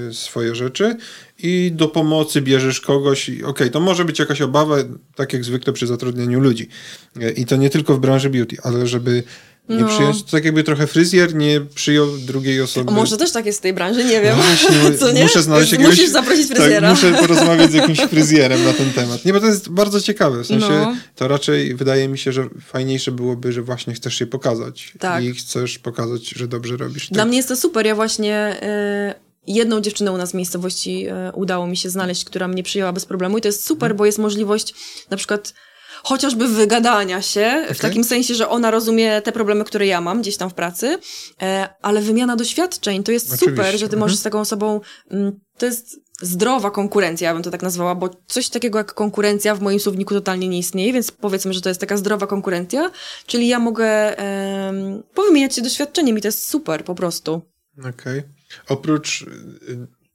y, 0.08 0.14
swoje 0.14 0.54
rzeczy 0.54 0.96
i 1.38 1.72
do 1.74 1.88
pomocy 1.88 2.40
bierzesz 2.40 2.80
kogoś. 2.80 3.28
Okej, 3.30 3.44
okay, 3.44 3.70
to 3.70 3.80
może 3.80 4.04
być 4.04 4.18
jakaś 4.18 4.40
obawa, 4.40 4.76
tak 5.14 5.32
jak 5.32 5.44
zwykle 5.44 5.72
przy 5.72 5.86
zatrudnieniu 5.86 6.40
ludzi. 6.40 6.68
Y, 7.16 7.30
I 7.30 7.46
to 7.46 7.56
nie 7.56 7.70
tylko 7.70 7.94
w 7.94 8.00
branży 8.00 8.30
beauty, 8.30 8.56
ale 8.62 8.86
żeby 8.86 9.22
nie 9.68 9.76
no. 9.76 9.88
przyjąć, 9.88 10.22
to 10.22 10.30
tak 10.30 10.44
jakby 10.44 10.64
trochę 10.64 10.86
fryzjer 10.86 11.34
nie 11.34 11.60
przyjął 11.60 12.18
drugiej 12.18 12.60
osoby. 12.60 12.90
A 12.90 12.94
może 12.94 13.16
też 13.16 13.32
tak 13.32 13.46
jest 13.46 13.58
w 13.58 13.62
tej 13.62 13.72
branży, 13.72 14.04
nie 14.04 14.20
wiem. 14.20 14.36
Właśnie, 14.36 14.98
Co, 15.00 15.12
nie? 15.12 15.22
muszę 15.22 15.42
znaleźć 15.42 15.72
jakiegoś... 15.72 15.96
Musisz 15.96 16.10
zaprosić 16.10 16.48
tak, 16.48 16.56
fryzjera. 16.56 16.88
Tak, 16.88 16.96
muszę 16.96 17.18
porozmawiać 17.26 17.70
z 17.70 17.74
jakimś 17.74 18.00
fryzjerem 18.00 18.64
na 18.64 18.72
ten 18.72 18.92
temat. 18.92 19.24
Nie, 19.24 19.32
bo 19.32 19.40
to 19.40 19.46
jest 19.46 19.68
bardzo 19.68 20.00
ciekawe. 20.00 20.42
W 20.42 20.46
sensie 20.46 20.68
no. 20.68 20.96
to 21.16 21.28
raczej 21.28 21.74
wydaje 21.74 22.08
mi 22.08 22.18
się, 22.18 22.32
że 22.32 22.48
fajniejsze 22.66 23.12
byłoby, 23.12 23.52
że 23.52 23.62
właśnie 23.62 23.94
chcesz 23.94 24.14
się 24.14 24.26
pokazać. 24.26 24.92
Tak. 24.98 25.24
I 25.24 25.34
chcesz 25.34 25.78
pokazać, 25.78 26.28
że 26.28 26.48
dobrze 26.48 26.76
robisz. 26.76 27.08
Dla 27.10 27.24
mnie 27.24 27.36
jest 27.36 27.48
to 27.48 27.56
super. 27.56 27.86
Ja 27.86 27.94
właśnie... 27.94 28.56
Yy 28.62 29.32
jedną 29.46 29.80
dziewczynę 29.80 30.12
u 30.12 30.16
nas 30.16 30.30
w 30.30 30.34
miejscowości 30.34 31.08
y, 31.08 31.32
udało 31.34 31.66
mi 31.66 31.76
się 31.76 31.90
znaleźć, 31.90 32.24
która 32.24 32.48
mnie 32.48 32.62
przyjęła 32.62 32.92
bez 32.92 33.06
problemu 33.06 33.38
i 33.38 33.40
to 33.40 33.48
jest 33.48 33.66
super, 33.66 33.96
bo 33.96 34.06
jest 34.06 34.18
możliwość 34.18 34.74
na 35.10 35.16
przykład 35.16 35.54
chociażby 36.02 36.48
wygadania 36.48 37.22
się, 37.22 37.60
okay. 37.64 37.74
w 37.74 37.78
takim 37.78 38.04
sensie, 38.04 38.34
że 38.34 38.48
ona 38.48 38.70
rozumie 38.70 39.22
te 39.22 39.32
problemy, 39.32 39.64
które 39.64 39.86
ja 39.86 40.00
mam 40.00 40.20
gdzieś 40.22 40.36
tam 40.36 40.50
w 40.50 40.54
pracy, 40.54 40.98
e, 41.42 41.68
ale 41.82 42.02
wymiana 42.02 42.36
doświadczeń 42.36 43.02
to 43.02 43.12
jest 43.12 43.26
Oczywiście. 43.26 43.50
super, 43.50 43.78
że 43.78 43.88
ty 43.88 43.96
możesz 43.96 44.14
mhm. 44.14 44.20
z 44.20 44.22
taką 44.22 44.40
osobą, 44.40 44.80
mm, 45.10 45.40
to 45.58 45.66
jest 45.66 46.00
zdrowa 46.22 46.70
konkurencja, 46.70 47.28
ja 47.28 47.34
bym 47.34 47.42
to 47.42 47.50
tak 47.50 47.62
nazwała, 47.62 47.94
bo 47.94 48.10
coś 48.26 48.48
takiego 48.48 48.78
jak 48.78 48.94
konkurencja 48.94 49.54
w 49.54 49.60
moim 49.60 49.80
słowniku 49.80 50.14
totalnie 50.14 50.48
nie 50.48 50.58
istnieje, 50.58 50.92
więc 50.92 51.10
powiedzmy, 51.10 51.52
że 51.52 51.60
to 51.60 51.68
jest 51.68 51.80
taka 51.80 51.96
zdrowa 51.96 52.26
konkurencja, 52.26 52.90
czyli 53.26 53.48
ja 53.48 53.58
mogę 53.58 54.18
e, 54.18 55.02
powymieniać 55.14 55.54
się 55.54 55.62
doświadczeniem 55.62 56.18
i 56.18 56.20
to 56.20 56.28
jest 56.28 56.48
super 56.48 56.84
po 56.84 56.94
prostu. 56.94 57.42
Okej. 57.78 57.90
Okay. 57.90 58.24
Oprócz 58.68 59.22
y, 59.22 59.26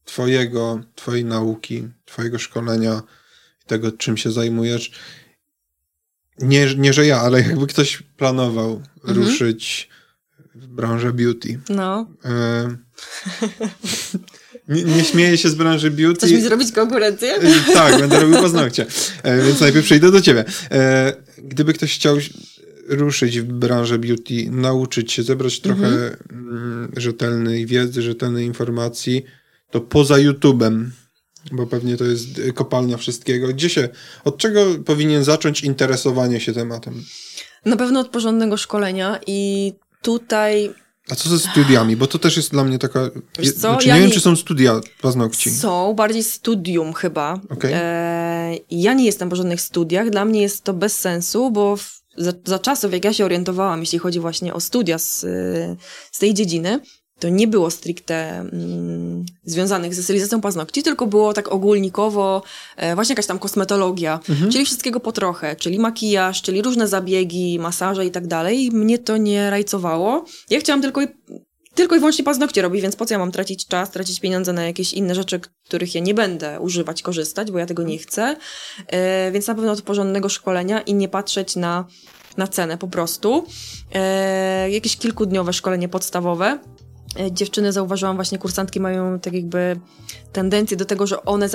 twojego, 0.06 0.80
twojej 0.96 1.26
nauki, 1.26 1.88
twojego 2.06 2.40
szkolenia, 2.40 3.02
tego 3.68 3.92
czym 3.92 4.18
się 4.18 4.32
zajmujesz, 4.32 4.92
nie, 6.40 6.76
nie, 6.78 6.94
że 6.94 7.06
ja, 7.06 7.22
ale 7.22 7.42
jakby 7.42 7.68
ktoś 7.68 8.04
planował 8.18 8.82
mhm. 8.98 9.18
ruszyć 9.18 9.90
w 10.56 10.68
branżę 10.68 11.14
beauty. 11.14 11.60
No. 11.70 12.08
E, 12.26 12.76
nie, 14.68 14.84
nie 14.84 15.04
śmieję 15.04 15.38
się 15.38 15.50
z 15.50 15.56
branży 15.56 15.92
beauty. 15.92 16.18
Chcesz 16.18 16.32
mi 16.32 16.42
zrobić 16.42 16.72
konkurencję? 16.72 17.36
E, 17.36 17.74
tak, 17.74 18.00
będę 18.00 18.20
robił 18.20 18.42
paznokcie. 18.42 18.86
E, 19.24 19.42
więc 19.44 19.60
najpierw 19.62 19.86
przejdę 19.86 20.12
do 20.12 20.22
ciebie. 20.22 20.46
Gdyby 21.38 21.74
ktoś 21.74 21.96
chciał 21.96 22.18
ruszyć 22.88 23.40
w 23.40 23.44
branżę 23.44 24.00
beauty, 24.00 24.52
nauczyć 24.52 25.12
się, 25.12 25.24
zebrać 25.24 25.60
trochę 25.60 25.86
mhm. 25.86 26.16
Mm, 26.32 26.92
rzetelnej 26.98 27.66
wiedzy, 27.66 28.02
rzetelnej 28.02 28.46
informacji, 28.46 29.24
to 29.72 29.82
poza 29.82 30.16
YouTube'em 30.16 30.86
bo 31.52 31.68
pewnie 31.68 31.98
to 31.98 32.04
jest 32.04 32.26
kopalnia 32.56 32.98
wszystkiego. 32.98 33.48
Gdzie 33.48 33.70
się, 33.70 33.90
od 34.26 34.38
czego 34.38 34.66
powinien 34.86 35.24
zacząć 35.24 35.62
interesowanie 35.62 36.40
się 36.40 36.54
tematem? 36.54 37.04
Na 37.66 37.78
pewno 37.78 38.00
od 38.00 38.10
porządnego 38.10 38.58
szkolenia 38.58 39.20
i 39.28 39.74
tutaj... 40.02 40.74
A 41.10 41.16
co 41.16 41.30
ze 41.30 41.40
studiami? 41.40 41.96
Bo 41.96 42.08
to 42.08 42.20
też 42.20 42.38
jest 42.38 42.52
dla 42.52 42.64
mnie 42.64 42.80
taka... 42.80 43.10
Wiesz 43.40 43.54
co? 43.54 43.60
Znaczy, 43.60 43.88
ja 43.88 43.96
nie, 43.96 44.02
nie 44.02 44.08
wiem, 44.08 44.14
czy 44.16 44.22
są 44.22 44.36
studia 44.36 44.82
paznokci. 45.02 45.52
Są, 45.52 45.94
bardziej 45.94 46.24
studium 46.24 46.94
chyba. 46.94 47.40
Okay. 47.50 47.72
E, 47.74 48.58
ja 48.72 48.94
nie 48.94 49.06
jestem 49.06 49.30
po 49.30 49.36
żadnych 49.36 49.62
studiach. 49.62 50.10
Dla 50.10 50.26
mnie 50.26 50.42
jest 50.42 50.64
to 50.64 50.74
bez 50.74 51.00
sensu, 51.00 51.52
bo 51.52 51.78
w, 51.78 52.02
za, 52.18 52.34
za 52.46 52.60
czasów, 52.60 52.94
jak 52.94 53.06
ja 53.06 53.14
się 53.14 53.26
orientowałam, 53.26 53.80
jeśli 53.80 54.00
chodzi 54.00 54.20
właśnie 54.20 54.54
o 54.54 54.60
studia 54.60 54.98
z, 54.98 55.20
z 56.12 56.20
tej 56.20 56.34
dziedziny, 56.34 56.80
to 57.20 57.30
nie 57.30 57.48
było 57.48 57.72
stricte 57.72 58.40
mm, 58.40 59.26
związanych 59.46 59.96
ze 59.96 60.04
stylizacją 60.04 60.42
paznokci, 60.42 60.84
tylko 60.84 61.08
było 61.08 61.34
tak 61.34 61.48
ogólnikowo 61.48 62.44
e, 62.76 62.96
właśnie 62.96 63.14
jakaś 63.14 63.26
tam 63.26 63.40
kosmetologia, 63.40 64.20
mhm. 64.30 64.52
czyli 64.52 64.66
wszystkiego 64.66 65.00
po 65.00 65.12
trochę, 65.12 65.56
czyli 65.56 65.80
makijaż, 65.80 66.42
czyli 66.42 66.62
różne 66.62 66.88
zabiegi, 66.88 67.60
masaże 67.60 68.06
i 68.06 68.12
tak 68.12 68.28
dalej. 68.28 68.72
Mnie 68.72 69.00
to 69.00 69.18
nie 69.18 69.50
rajcowało. 69.50 70.26
Ja 70.50 70.60
chciałam 70.60 70.82
tylko 70.82 71.02
i, 71.02 71.08
tylko 71.74 71.96
i 71.96 72.00
wyłącznie 72.00 72.26
paznokcie 72.26 72.62
robić, 72.62 72.82
więc 72.82 72.96
po 72.96 73.06
co 73.06 73.14
ja 73.14 73.20
mam 73.20 73.32
tracić 73.32 73.68
czas, 73.68 73.92
tracić 73.92 74.20
pieniądze 74.20 74.54
na 74.54 74.66
jakieś 74.66 74.94
inne 74.94 75.16
rzeczy, 75.16 75.40
których 75.68 75.96
ja 75.96 76.02
nie 76.02 76.14
będę 76.14 76.60
używać, 76.60 77.02
korzystać, 77.02 77.52
bo 77.52 77.60
ja 77.60 77.66
tego 77.66 77.84
nie 77.84 77.98
chcę. 77.98 78.36
E, 78.88 79.32
więc 79.32 79.48
na 79.48 79.56
pewno 79.56 79.72
od 79.72 79.82
porządnego 79.82 80.30
szkolenia 80.30 80.82
i 80.82 80.94
nie 80.94 81.10
patrzeć 81.10 81.56
na, 81.56 81.86
na 82.38 82.48
cenę 82.48 82.78
po 82.78 82.88
prostu. 82.88 83.46
E, 83.94 84.72
jakieś 84.72 84.98
kilkudniowe 84.98 85.54
szkolenie 85.54 85.90
podstawowe 85.90 86.60
dziewczyny, 87.32 87.72
zauważyłam 87.72 88.16
właśnie, 88.16 88.38
kursantki 88.38 88.80
mają 88.80 89.20
tak 89.20 89.34
jakby 89.34 89.80
tendencję 90.32 90.78
do 90.78 90.86
tego, 90.86 91.08
że 91.08 91.26
one 91.26 91.50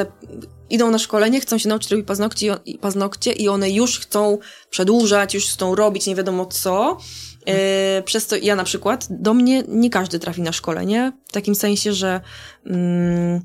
idą 0.70 0.90
na 0.90 0.98
szkolenie, 0.98 1.40
chcą 1.40 1.58
się 1.58 1.68
nauczyć 1.68 1.90
robić 1.90 2.06
paznokcie 2.06 2.56
i, 2.66 2.78
paznokcie 2.78 3.32
i 3.32 3.48
one 3.48 3.70
już 3.70 3.98
chcą 3.98 4.38
przedłużać, 4.70 5.34
już 5.34 5.46
chcą 5.46 5.74
robić 5.74 6.06
nie 6.06 6.14
wiadomo 6.14 6.46
co. 6.46 6.98
E, 7.46 8.02
przez 8.02 8.26
to 8.26 8.36
ja 8.36 8.56
na 8.56 8.64
przykład, 8.64 9.06
do 9.10 9.34
mnie 9.34 9.64
nie 9.68 9.90
każdy 9.90 10.18
trafi 10.18 10.42
na 10.42 10.52
szkolenie, 10.52 11.12
w 11.28 11.32
takim 11.32 11.54
sensie, 11.54 11.92
że 11.92 12.20
mm, 12.66 13.40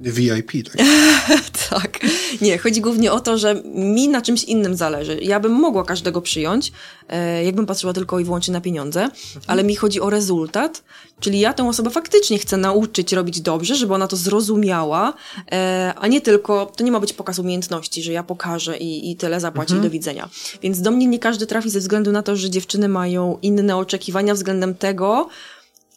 VIP, 0.00 0.52
tak? 0.68 0.86
tak. 1.70 1.89
Nie, 2.40 2.58
chodzi 2.58 2.80
głównie 2.80 3.12
o 3.12 3.20
to, 3.20 3.38
że 3.38 3.62
mi 3.64 4.08
na 4.08 4.22
czymś 4.22 4.44
innym 4.44 4.76
zależy. 4.76 5.18
Ja 5.22 5.40
bym 5.40 5.52
mogła 5.52 5.84
każdego 5.84 6.20
przyjąć, 6.20 6.72
e, 7.08 7.44
jakbym 7.44 7.66
patrzyła 7.66 7.92
tylko 7.92 8.20
i 8.20 8.24
wyłącznie 8.24 8.52
na 8.52 8.60
pieniądze, 8.60 9.02
mhm. 9.02 9.44
ale 9.46 9.64
mi 9.64 9.76
chodzi 9.76 10.00
o 10.00 10.10
rezultat, 10.10 10.82
czyli 11.20 11.40
ja 11.40 11.52
tę 11.52 11.68
osobę 11.68 11.90
faktycznie 11.90 12.38
chcę 12.38 12.56
nauczyć 12.56 13.12
robić 13.12 13.40
dobrze, 13.40 13.74
żeby 13.74 13.94
ona 13.94 14.08
to 14.08 14.16
zrozumiała, 14.16 15.14
e, 15.52 15.94
a 15.96 16.06
nie 16.06 16.20
tylko, 16.20 16.72
to 16.76 16.84
nie 16.84 16.92
ma 16.92 17.00
być 17.00 17.12
pokaz 17.12 17.38
umiejętności, 17.38 18.02
że 18.02 18.12
ja 18.12 18.22
pokażę 18.22 18.78
i, 18.78 19.10
i 19.10 19.16
tyle 19.16 19.40
zapłaci 19.40 19.72
mhm. 19.72 19.82
do 19.82 19.90
widzenia. 19.90 20.28
Więc 20.62 20.80
do 20.80 20.90
mnie 20.90 21.06
nie 21.06 21.18
każdy 21.18 21.46
trafi 21.46 21.70
ze 21.70 21.78
względu 21.78 22.12
na 22.12 22.22
to, 22.22 22.36
że 22.36 22.50
dziewczyny 22.50 22.88
mają 22.88 23.38
inne 23.42 23.76
oczekiwania 23.76 24.34
względem 24.34 24.74
tego, 24.74 25.28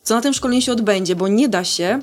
co 0.04 0.16
na 0.16 0.22
tym 0.22 0.34
szkoleniu 0.34 0.62
się 0.62 0.72
odbędzie, 0.72 1.16
bo 1.16 1.28
nie 1.28 1.49
da 1.49 1.64
się 1.64 1.99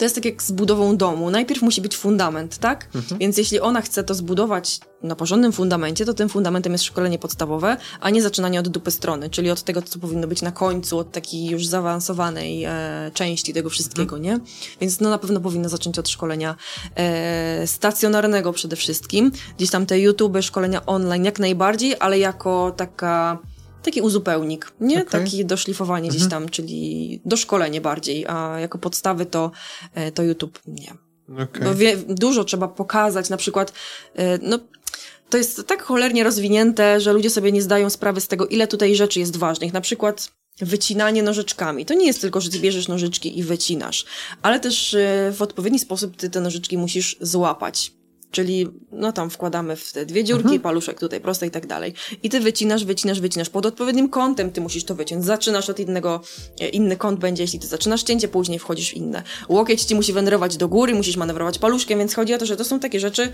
to 0.00 0.04
jest 0.04 0.14
tak 0.14 0.24
jak 0.24 0.42
z 0.42 0.52
budową 0.52 0.96
domu. 0.96 1.30
Najpierw 1.30 1.62
musi 1.62 1.80
być 1.80 1.96
fundament, 1.96 2.58
tak? 2.58 2.88
Mhm. 2.94 3.18
Więc 3.18 3.38
jeśli 3.38 3.60
ona 3.60 3.80
chce 3.80 4.04
to 4.04 4.14
zbudować 4.14 4.80
na 5.02 5.16
porządnym 5.16 5.52
fundamencie, 5.52 6.04
to 6.04 6.14
tym 6.14 6.28
fundamentem 6.28 6.72
jest 6.72 6.84
szkolenie 6.84 7.18
podstawowe, 7.18 7.76
a 8.00 8.10
nie 8.10 8.22
zaczynanie 8.22 8.60
od 8.60 8.68
dupy 8.68 8.90
strony, 8.90 9.30
czyli 9.30 9.50
od 9.50 9.62
tego, 9.62 9.82
co 9.82 9.98
powinno 9.98 10.26
być 10.26 10.42
na 10.42 10.52
końcu, 10.52 10.98
od 10.98 11.12
takiej 11.12 11.46
już 11.46 11.66
zaawansowanej 11.66 12.64
e, 12.64 13.10
części 13.14 13.54
tego 13.54 13.70
wszystkiego, 13.70 14.16
mhm. 14.16 14.22
nie? 14.22 14.40
Więc 14.80 15.00
no 15.00 15.10
na 15.10 15.18
pewno 15.18 15.40
powinno 15.40 15.68
zacząć 15.68 15.98
od 15.98 16.08
szkolenia 16.08 16.56
e, 16.94 17.66
stacjonarnego 17.66 18.52
przede 18.52 18.76
wszystkim. 18.76 19.32
Gdzieś 19.56 19.70
tam 19.70 19.86
te 19.86 20.00
YouTube, 20.00 20.38
szkolenia 20.40 20.86
online 20.86 21.24
jak 21.24 21.38
najbardziej, 21.38 21.96
ale 22.00 22.18
jako 22.18 22.72
taka 22.76 23.38
taki 23.82 24.00
uzupełnik, 24.00 24.72
nie? 24.80 25.02
Okay. 25.02 25.20
Taki 25.20 25.44
doszlifowanie 25.44 26.04
mhm. 26.04 26.16
gdzieś 26.16 26.30
tam, 26.30 26.48
czyli 26.48 27.20
doszkolenie 27.24 27.80
bardziej, 27.80 28.26
a 28.26 28.60
jako 28.60 28.78
podstawy 28.78 29.26
to, 29.26 29.50
e, 29.94 30.12
to 30.12 30.22
YouTube 30.22 30.60
nie. 30.66 30.94
Okay. 31.44 31.64
Bo 31.64 31.74
wie, 31.74 31.96
dużo 31.96 32.44
trzeba 32.44 32.68
pokazać, 32.68 33.30
na 33.30 33.36
przykład, 33.36 33.72
e, 34.14 34.38
no, 34.42 34.58
to 35.30 35.38
jest 35.38 35.66
tak 35.66 35.82
cholernie 35.82 36.24
rozwinięte, 36.24 37.00
że 37.00 37.12
ludzie 37.12 37.30
sobie 37.30 37.52
nie 37.52 37.62
zdają 37.62 37.90
sprawy 37.90 38.20
z 38.20 38.28
tego, 38.28 38.46
ile 38.46 38.66
tutaj 38.66 38.96
rzeczy 38.96 39.20
jest 39.20 39.36
ważnych. 39.36 39.72
Na 39.72 39.80
przykład 39.80 40.32
wycinanie 40.60 41.22
nożyczkami. 41.22 41.86
To 41.86 41.94
nie 41.94 42.06
jest 42.06 42.20
tylko, 42.20 42.40
że 42.40 42.50
ty 42.50 42.58
bierzesz 42.58 42.88
nożyczki 42.88 43.38
i 43.38 43.42
wycinasz, 43.42 44.04
ale 44.42 44.60
też 44.60 44.94
e, 44.94 45.32
w 45.36 45.42
odpowiedni 45.42 45.78
sposób 45.78 46.16
ty 46.16 46.30
te 46.30 46.40
nożyczki 46.40 46.78
musisz 46.78 47.16
złapać 47.20 47.92
Czyli, 48.30 48.68
no 48.92 49.12
tam 49.12 49.30
wkładamy 49.30 49.76
w 49.76 49.92
te 49.92 50.06
dwie 50.06 50.24
dziurki, 50.24 50.44
mhm. 50.44 50.60
paluszek 50.60 51.00
tutaj 51.00 51.20
prosto 51.20 51.46
i 51.46 51.50
tak 51.50 51.66
dalej. 51.66 51.94
I 52.22 52.30
ty 52.30 52.40
wycinasz, 52.40 52.84
wycinasz, 52.84 53.20
wycinasz. 53.20 53.50
Pod 53.50 53.66
odpowiednim 53.66 54.08
kątem 54.08 54.50
ty 54.50 54.60
musisz 54.60 54.84
to 54.84 54.94
wyciąć. 54.94 55.24
Zaczynasz 55.24 55.70
od 55.70 55.80
innego, 55.80 56.20
e, 56.60 56.68
inny 56.68 56.96
kąt 56.96 57.20
będzie, 57.20 57.42
jeśli 57.42 57.58
ty 57.58 57.66
zaczynasz 57.66 58.02
cięcie, 58.02 58.28
później 58.28 58.58
wchodzisz 58.58 58.90
w 58.90 58.94
inne. 58.94 59.22
Łokieć 59.48 59.82
ci 59.82 59.94
musi 59.94 60.12
wędrować 60.12 60.56
do 60.56 60.68
góry, 60.68 60.94
musisz 60.94 61.16
manewrować 61.16 61.58
paluszkiem, 61.58 61.98
więc 61.98 62.14
chodzi 62.14 62.34
o 62.34 62.38
to, 62.38 62.46
że 62.46 62.56
to 62.56 62.64
są 62.64 62.80
takie 62.80 63.00
rzeczy, 63.00 63.32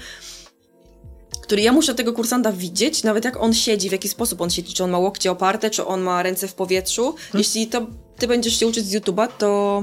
które 1.42 1.62
ja 1.62 1.72
muszę 1.72 1.94
tego 1.94 2.12
kursanta 2.12 2.53
widzieć, 2.53 3.03
nawet 3.03 3.24
jak 3.24 3.42
on 3.42 3.55
siedzi, 3.55 3.88
w 3.88 3.92
jaki 3.92 4.09
sposób 4.09 4.40
on 4.40 4.51
siedzi, 4.51 4.74
czy 4.74 4.84
on 4.84 4.90
ma 4.90 4.99
łokcie 4.99 5.30
oparte, 5.30 5.70
czy 5.70 5.86
on 5.86 6.01
ma 6.01 6.22
ręce 6.22 6.49
w 6.49 6.55
powietrzu. 6.55 7.03
Hmm. 7.03 7.38
Jeśli 7.38 7.66
to 7.66 7.86
ty 8.18 8.26
będziesz 8.26 8.59
się 8.59 8.66
uczyć 8.66 8.86
z 8.86 8.94
YouTube'a, 8.94 9.28
to 9.38 9.82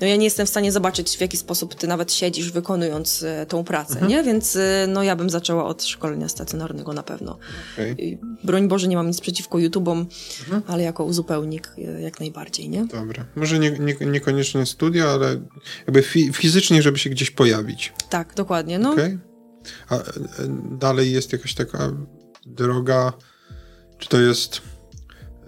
no 0.00 0.06
ja 0.06 0.16
nie 0.16 0.24
jestem 0.24 0.46
w 0.46 0.48
stanie 0.48 0.72
zobaczyć, 0.72 1.16
w 1.16 1.20
jaki 1.20 1.36
sposób 1.36 1.74
ty 1.74 1.86
nawet 1.86 2.12
siedzisz, 2.12 2.52
wykonując 2.52 3.22
e, 3.22 3.46
tą 3.46 3.64
pracę, 3.64 3.92
mhm. 3.92 4.10
nie? 4.10 4.22
Więc 4.22 4.56
e, 4.56 4.86
no 4.88 5.02
ja 5.02 5.16
bym 5.16 5.30
zaczęła 5.30 5.64
od 5.64 5.84
szkolenia 5.84 6.28
stacjonarnego 6.28 6.92
na 6.92 7.02
pewno. 7.02 7.38
Okay. 7.74 8.18
Broń 8.44 8.68
Boże, 8.68 8.88
nie 8.88 8.96
mam 8.96 9.06
nic 9.06 9.20
przeciwko 9.20 9.58
YouTube'om, 9.58 10.04
mhm. 10.40 10.62
ale 10.66 10.82
jako 10.82 11.04
uzupełnik 11.04 11.72
e, 11.78 12.02
jak 12.02 12.20
najbardziej, 12.20 12.68
nie? 12.68 12.84
Dobra. 12.84 13.24
Może 13.36 13.58
nie, 13.58 13.70
nie, 13.70 13.96
niekoniecznie 14.06 14.66
studia, 14.66 15.08
ale 15.08 15.40
jakby 15.86 16.02
fi 16.02 16.32
fizycznie, 16.32 16.82
żeby 16.82 16.98
się 16.98 17.10
gdzieś 17.10 17.30
pojawić. 17.30 17.92
Tak, 18.10 18.34
dokładnie, 18.34 18.78
no. 18.78 18.92
Okay. 18.92 19.18
A 19.88 19.98
dalej 20.78 21.12
jest 21.12 21.32
jakaś 21.32 21.54
taka 21.54 21.92
droga, 22.46 23.12
czy 23.98 24.08
to 24.08 24.20
jest... 24.20 24.60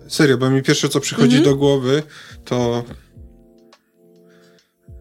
Serio, 0.09 0.38
bo 0.38 0.51
mi 0.51 0.62
pierwsze, 0.62 0.88
co 0.88 1.01
przychodzi 1.01 1.36
mhm. 1.36 1.44
do 1.44 1.57
głowy, 1.57 2.03
to 2.44 2.84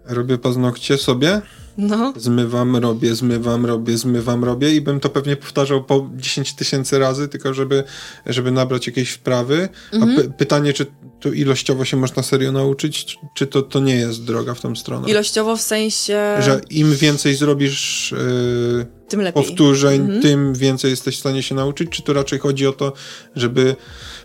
robię 0.10 0.38
paznokcie 0.38 0.97
sobie, 0.97 1.41
no. 1.78 2.14
zmywam, 2.18 2.76
robię, 2.76 3.16
zmywam, 3.16 3.66
robię, 3.66 3.97
zmywam, 3.97 4.43
robię 4.43 4.76
i 4.76 4.82
bym 4.82 4.99
to 4.99 5.10
pewnie 5.10 5.36
powtarzał 5.36 5.84
po 5.84 6.10
10 6.16 6.53
tysięcy 6.53 6.99
razy, 6.99 7.28
tylko 7.28 7.53
żeby, 7.53 7.84
żeby 8.26 8.51
nabrać 8.51 8.88
jakiejś 8.88 9.10
wprawy. 9.10 9.70
Mhm. 9.93 10.18
A 10.20 10.38
pytanie, 10.38 10.74
czy 10.74 10.86
tu 11.20 11.34
ilościowo 11.34 11.86
się 11.86 11.97
można 11.97 12.24
serio 12.24 12.51
nauczyć, 12.51 13.18
czy 13.34 13.47
to, 13.47 13.62
to 13.62 13.80
nie 13.80 13.95
jest 13.95 14.24
droga 14.24 14.53
w 14.53 14.62
tą 14.62 14.76
stronę? 14.76 15.10
Ilościowo 15.10 15.57
w 15.57 15.62
sensie... 15.62 16.38
Że 16.39 16.62
im 16.70 16.95
więcej 16.95 17.36
zrobisz 17.36 18.12
yy, 18.78 18.86
tym 19.07 19.34
powtórzeń, 19.34 20.01
mhm. 20.01 20.22
tym 20.22 20.53
więcej 20.53 20.91
jesteś 20.91 21.16
w 21.16 21.20
stanie 21.20 21.43
się 21.43 21.55
nauczyć, 21.55 21.89
czy 21.89 22.03
to 22.03 22.14
raczej 22.14 22.39
chodzi 22.39 22.68
o 22.68 22.74
to, 22.74 22.93
żeby 23.36 23.76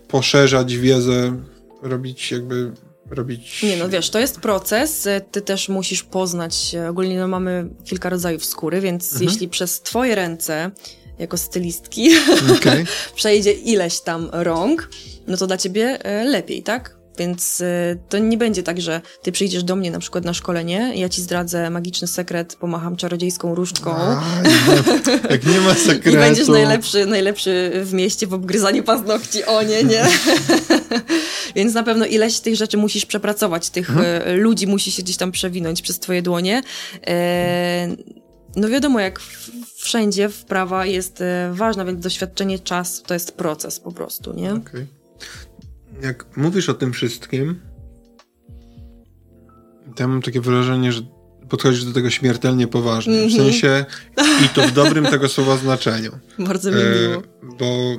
poszerzać 0.07 0.77
wiedzę, 0.77 1.41
robić 1.81 2.31
jakby 2.31 2.71
robić. 3.09 3.63
Nie, 3.63 3.77
no 3.77 3.89
wiesz, 3.89 4.09
to 4.09 4.19
jest 4.19 4.39
proces. 4.39 5.07
Ty 5.31 5.41
też 5.41 5.69
musisz 5.69 6.03
poznać. 6.03 6.75
Ogólnie 6.89 7.19
no, 7.19 7.27
mamy 7.27 7.69
kilka 7.83 8.09
rodzajów 8.09 8.45
skóry, 8.45 8.81
więc 8.81 9.13
mhm. 9.13 9.31
jeśli 9.31 9.49
przez 9.49 9.81
Twoje 9.81 10.15
ręce, 10.15 10.71
jako 11.19 11.37
stylistki, 11.37 12.09
okay. 12.57 12.85
przejdzie 13.15 13.51
ileś 13.51 13.99
tam 13.99 14.29
rąk, 14.31 14.89
no 15.27 15.37
to 15.37 15.47
dla 15.47 15.57
ciebie 15.57 16.05
e, 16.05 16.23
lepiej, 16.23 16.63
tak? 16.63 16.97
Więc 17.17 17.61
y, 17.61 17.99
to 18.09 18.17
nie 18.17 18.37
będzie 18.37 18.63
tak, 18.63 18.81
że 18.81 19.01
ty 19.21 19.31
przyjdziesz 19.31 19.63
do 19.63 19.75
mnie 19.75 19.91
na 19.91 19.99
przykład 19.99 20.25
na 20.25 20.33
szkolenie, 20.33 20.91
ja 20.95 21.09
ci 21.09 21.21
zdradzę 21.21 21.69
magiczny 21.69 22.07
sekret, 22.07 22.55
pomacham 22.55 22.95
czarodziejską 22.95 23.55
różdżką. 23.55 23.91
A, 23.95 24.23
jak 25.29 25.45
nie 25.45 25.61
ma 25.61 25.73
sekretu. 25.87 26.17
I 26.17 26.19
będziesz 26.19 26.47
najlepszy, 26.47 27.05
najlepszy 27.05 27.71
w 27.83 27.93
mieście 27.93 28.27
w 28.27 28.33
obgryzaniu 28.33 28.83
paznokci. 28.83 29.45
O 29.45 29.63
nie, 29.63 29.83
nie. 29.83 30.05
Więc 31.55 31.73
na 31.73 31.83
pewno 31.83 32.05
ileś 32.05 32.39
tych 32.39 32.55
rzeczy 32.55 32.77
musisz 32.77 33.05
przepracować, 33.05 33.69
tych 33.69 33.87
hmm. 33.87 34.27
y, 34.27 34.37
ludzi 34.37 34.67
musi 34.67 34.91
się 34.91 35.03
gdzieś 35.03 35.17
tam 35.17 35.31
przewinąć 35.31 35.81
przez 35.81 35.99
twoje 35.99 36.21
dłonie. 36.21 36.61
E, 37.07 37.87
no 38.55 38.69
wiadomo, 38.69 38.99
jak 38.99 39.19
wszędzie 39.75 40.29
wprawa 40.29 40.85
jest 40.85 41.21
e, 41.21 41.51
ważna, 41.53 41.85
więc 41.85 42.03
doświadczenie, 42.03 42.59
czas 42.59 43.03
to 43.05 43.13
jest 43.13 43.31
proces 43.31 43.79
po 43.79 43.91
prostu, 43.91 44.33
nie? 44.33 44.53
Okay 44.53 44.87
jak 46.01 46.37
mówisz 46.37 46.69
o 46.69 46.73
tym 46.73 46.93
wszystkim, 46.93 47.59
to 49.95 50.03
ja 50.03 50.07
mam 50.07 50.21
takie 50.21 50.41
wrażenie, 50.41 50.91
że 50.91 51.01
podchodzisz 51.49 51.85
do 51.85 51.93
tego 51.93 52.09
śmiertelnie 52.09 52.67
poważnie. 52.67 53.17
Mm 53.17 53.29
-hmm. 53.29 53.33
W 53.33 53.37
sensie 53.37 53.85
i 54.45 54.49
to 54.49 54.67
w 54.67 54.71
dobrym 54.81 55.05
tego 55.05 55.29
słowa 55.29 55.57
znaczeniu. 55.57 56.11
Bardzo 56.39 56.71
mi 56.71 56.77
e, 56.77 57.09
miło. 57.09 57.23
bo 57.59 57.97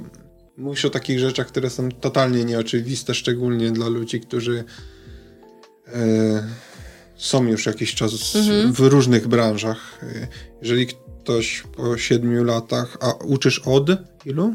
mówisz 0.57 0.85
o 0.85 0.91
takich 0.91 1.19
rzeczach, 1.19 1.47
które 1.47 1.71
są 1.71 1.89
totalnie 1.89 2.45
nieoczywiste, 2.45 3.15
szczególnie 3.15 3.71
dla 3.71 3.89
ludzi, 3.89 4.21
którzy 4.21 4.65
e, 5.87 6.49
są 7.17 7.45
już 7.45 7.67
jakiś 7.67 7.95
czas 7.95 8.35
mm 8.37 8.47
-hmm. 8.47 8.73
w 8.73 8.81
różnych 8.81 9.29
branżach. 9.29 9.99
E, 10.03 10.29
jeżeli 10.63 10.87
ktoś 11.23 11.63
po 11.77 11.99
siedmiu 11.99 12.45
latach, 12.45 12.97
a 13.01 13.13
uczysz 13.13 13.59
od 13.59 13.89
ilu? 14.25 14.55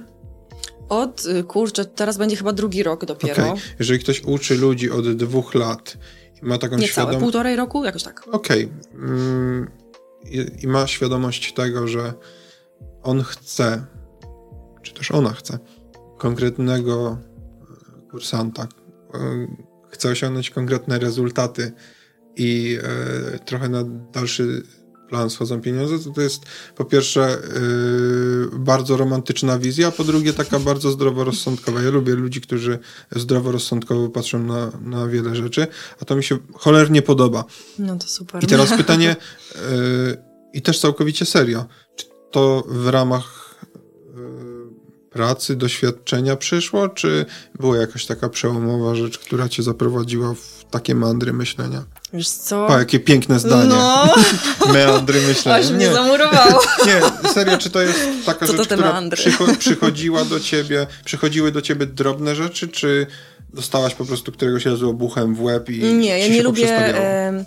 Od, 0.92 1.26
y, 1.26 1.44
kurczę, 1.44 1.86
teraz 1.86 2.18
będzie 2.18 2.36
chyba 2.36 2.54
drugi 2.54 2.84
rok 2.84 3.06
dopiero. 3.06 3.44
Okay. 3.44 3.62
Jeżeli 3.80 4.00
ktoś 4.00 4.24
uczy 4.24 4.58
ludzi 4.58 4.92
od 4.92 5.16
dwóch 5.16 5.56
lat 5.56 5.98
i 6.42 6.46
ma 6.46 6.58
taką 6.58 6.76
świadomość... 6.76 6.98
Niecałe, 6.98 7.20
półtorej 7.20 7.56
roku? 7.56 7.86
Jakoś 7.86 8.04
tak. 8.04 8.28
Okej. 8.32 8.66
Okay. 8.66 9.04
Mm, 9.04 9.72
i, 10.62 10.68
ma 10.68 10.88
świadomość 10.88 11.54
tego, 11.54 11.88
że 11.88 12.14
on 13.04 13.24
chce, 13.24 13.86
czy 14.82 14.94
też 14.94 15.12
ona 15.12 15.34
chce, 15.34 15.60
konkretnego 16.18 17.18
e, 18.08 18.12
kursanta, 18.12 18.68
e, 19.14 19.48
chce 19.90 20.10
osiągnąć 20.10 20.50
konkretne 20.50 21.00
rezultaty 21.00 21.72
i 22.36 22.78
e, 22.84 23.40
trochę 23.40 23.70
na 23.70 23.84
dalszy 24.14 24.64
plan 25.12 25.30
schodzą 25.30 25.62
pieniądze, 25.62 26.00
to 26.00 26.10
to 26.10 26.22
jest 26.22 26.46
po 26.76 26.86
pierwsze 26.86 27.38
yy, 28.52 28.60
bardzo 28.60 28.98
romantyczna 28.98 29.60
wizja, 29.60 29.88
a 29.88 29.92
po 29.92 30.04
drugie 30.04 30.34
taka 30.34 30.60
bardzo 30.60 30.92
zdroworozsądkowa. 30.92 31.82
Ja 31.82 31.90
lubię 31.90 32.16
ludzi, 32.16 32.42
którzy 32.42 32.80
zdroworozsądkowo 33.12 34.10
patrzą 34.10 34.40
na, 34.40 34.72
na 34.82 35.08
wiele 35.08 35.36
rzeczy, 35.36 35.68
a 36.02 36.06
to 36.06 36.16
mi 36.16 36.24
się 36.24 36.38
cholernie 36.54 37.02
podoba. 37.02 37.44
No 37.80 37.98
to 37.98 38.08
super. 38.08 38.44
I 38.44 38.48
teraz 38.48 38.70
pytanie, 38.82 39.16
yy, 39.56 40.18
i 40.54 40.62
też 40.62 40.80
całkowicie 40.80 41.26
serio, 41.26 41.66
czy 41.96 42.06
to 42.32 42.64
w 42.68 42.88
ramach 42.88 43.56
yy, 44.16 45.10
pracy, 45.10 45.56
doświadczenia 45.56 46.36
przyszło, 46.36 46.90
czy 46.90 47.26
była 47.60 47.78
jakaś 47.78 48.06
taka 48.06 48.30
przełomowa 48.30 48.96
rzecz, 48.96 49.20
która 49.20 49.50
cię 49.50 49.64
zaprowadziła 49.64 50.34
w 50.34 50.66
takie 50.72 50.96
mandry 50.96 51.34
myślenia? 51.34 51.86
Wiesz 52.14 52.30
co? 52.30 52.68
Pa, 52.68 52.80
jakie 52.80 53.00
piękne 53.00 53.40
zdanie. 53.40 53.70
No. 53.70 54.16
meandry 54.74 55.22
myślenia. 55.22 55.60
Aż 55.60 55.72
mnie 55.72 55.88
nie. 55.88 55.94
zamurowało. 55.94 56.62
nie, 56.88 57.30
serio, 57.30 57.58
czy 57.58 57.70
to 57.70 57.82
jest 57.82 58.00
taka 58.26 58.48
Co 58.48 58.58
rzecz, 58.58 58.66
która 58.66 59.02
przycho 59.12 59.46
przychodziła 59.60 60.26
do 60.26 60.40
ciebie, 60.40 60.88
przychodziły 61.06 61.52
do 61.52 61.62
ciebie 61.62 61.86
drobne 61.86 62.36
rzeczy, 62.36 62.68
czy 62.68 63.08
dostałaś 63.54 63.96
po 63.96 64.06
prostu 64.06 64.32
któregoś 64.32 64.66
razu 64.66 64.90
obuchem 64.90 65.36
w 65.36 65.42
łeb 65.42 65.70
i 65.70 65.84
Nie, 65.84 66.20
ja 66.20 66.28
nie 66.28 66.44
lubię, 66.44 66.98
e, 66.98 67.46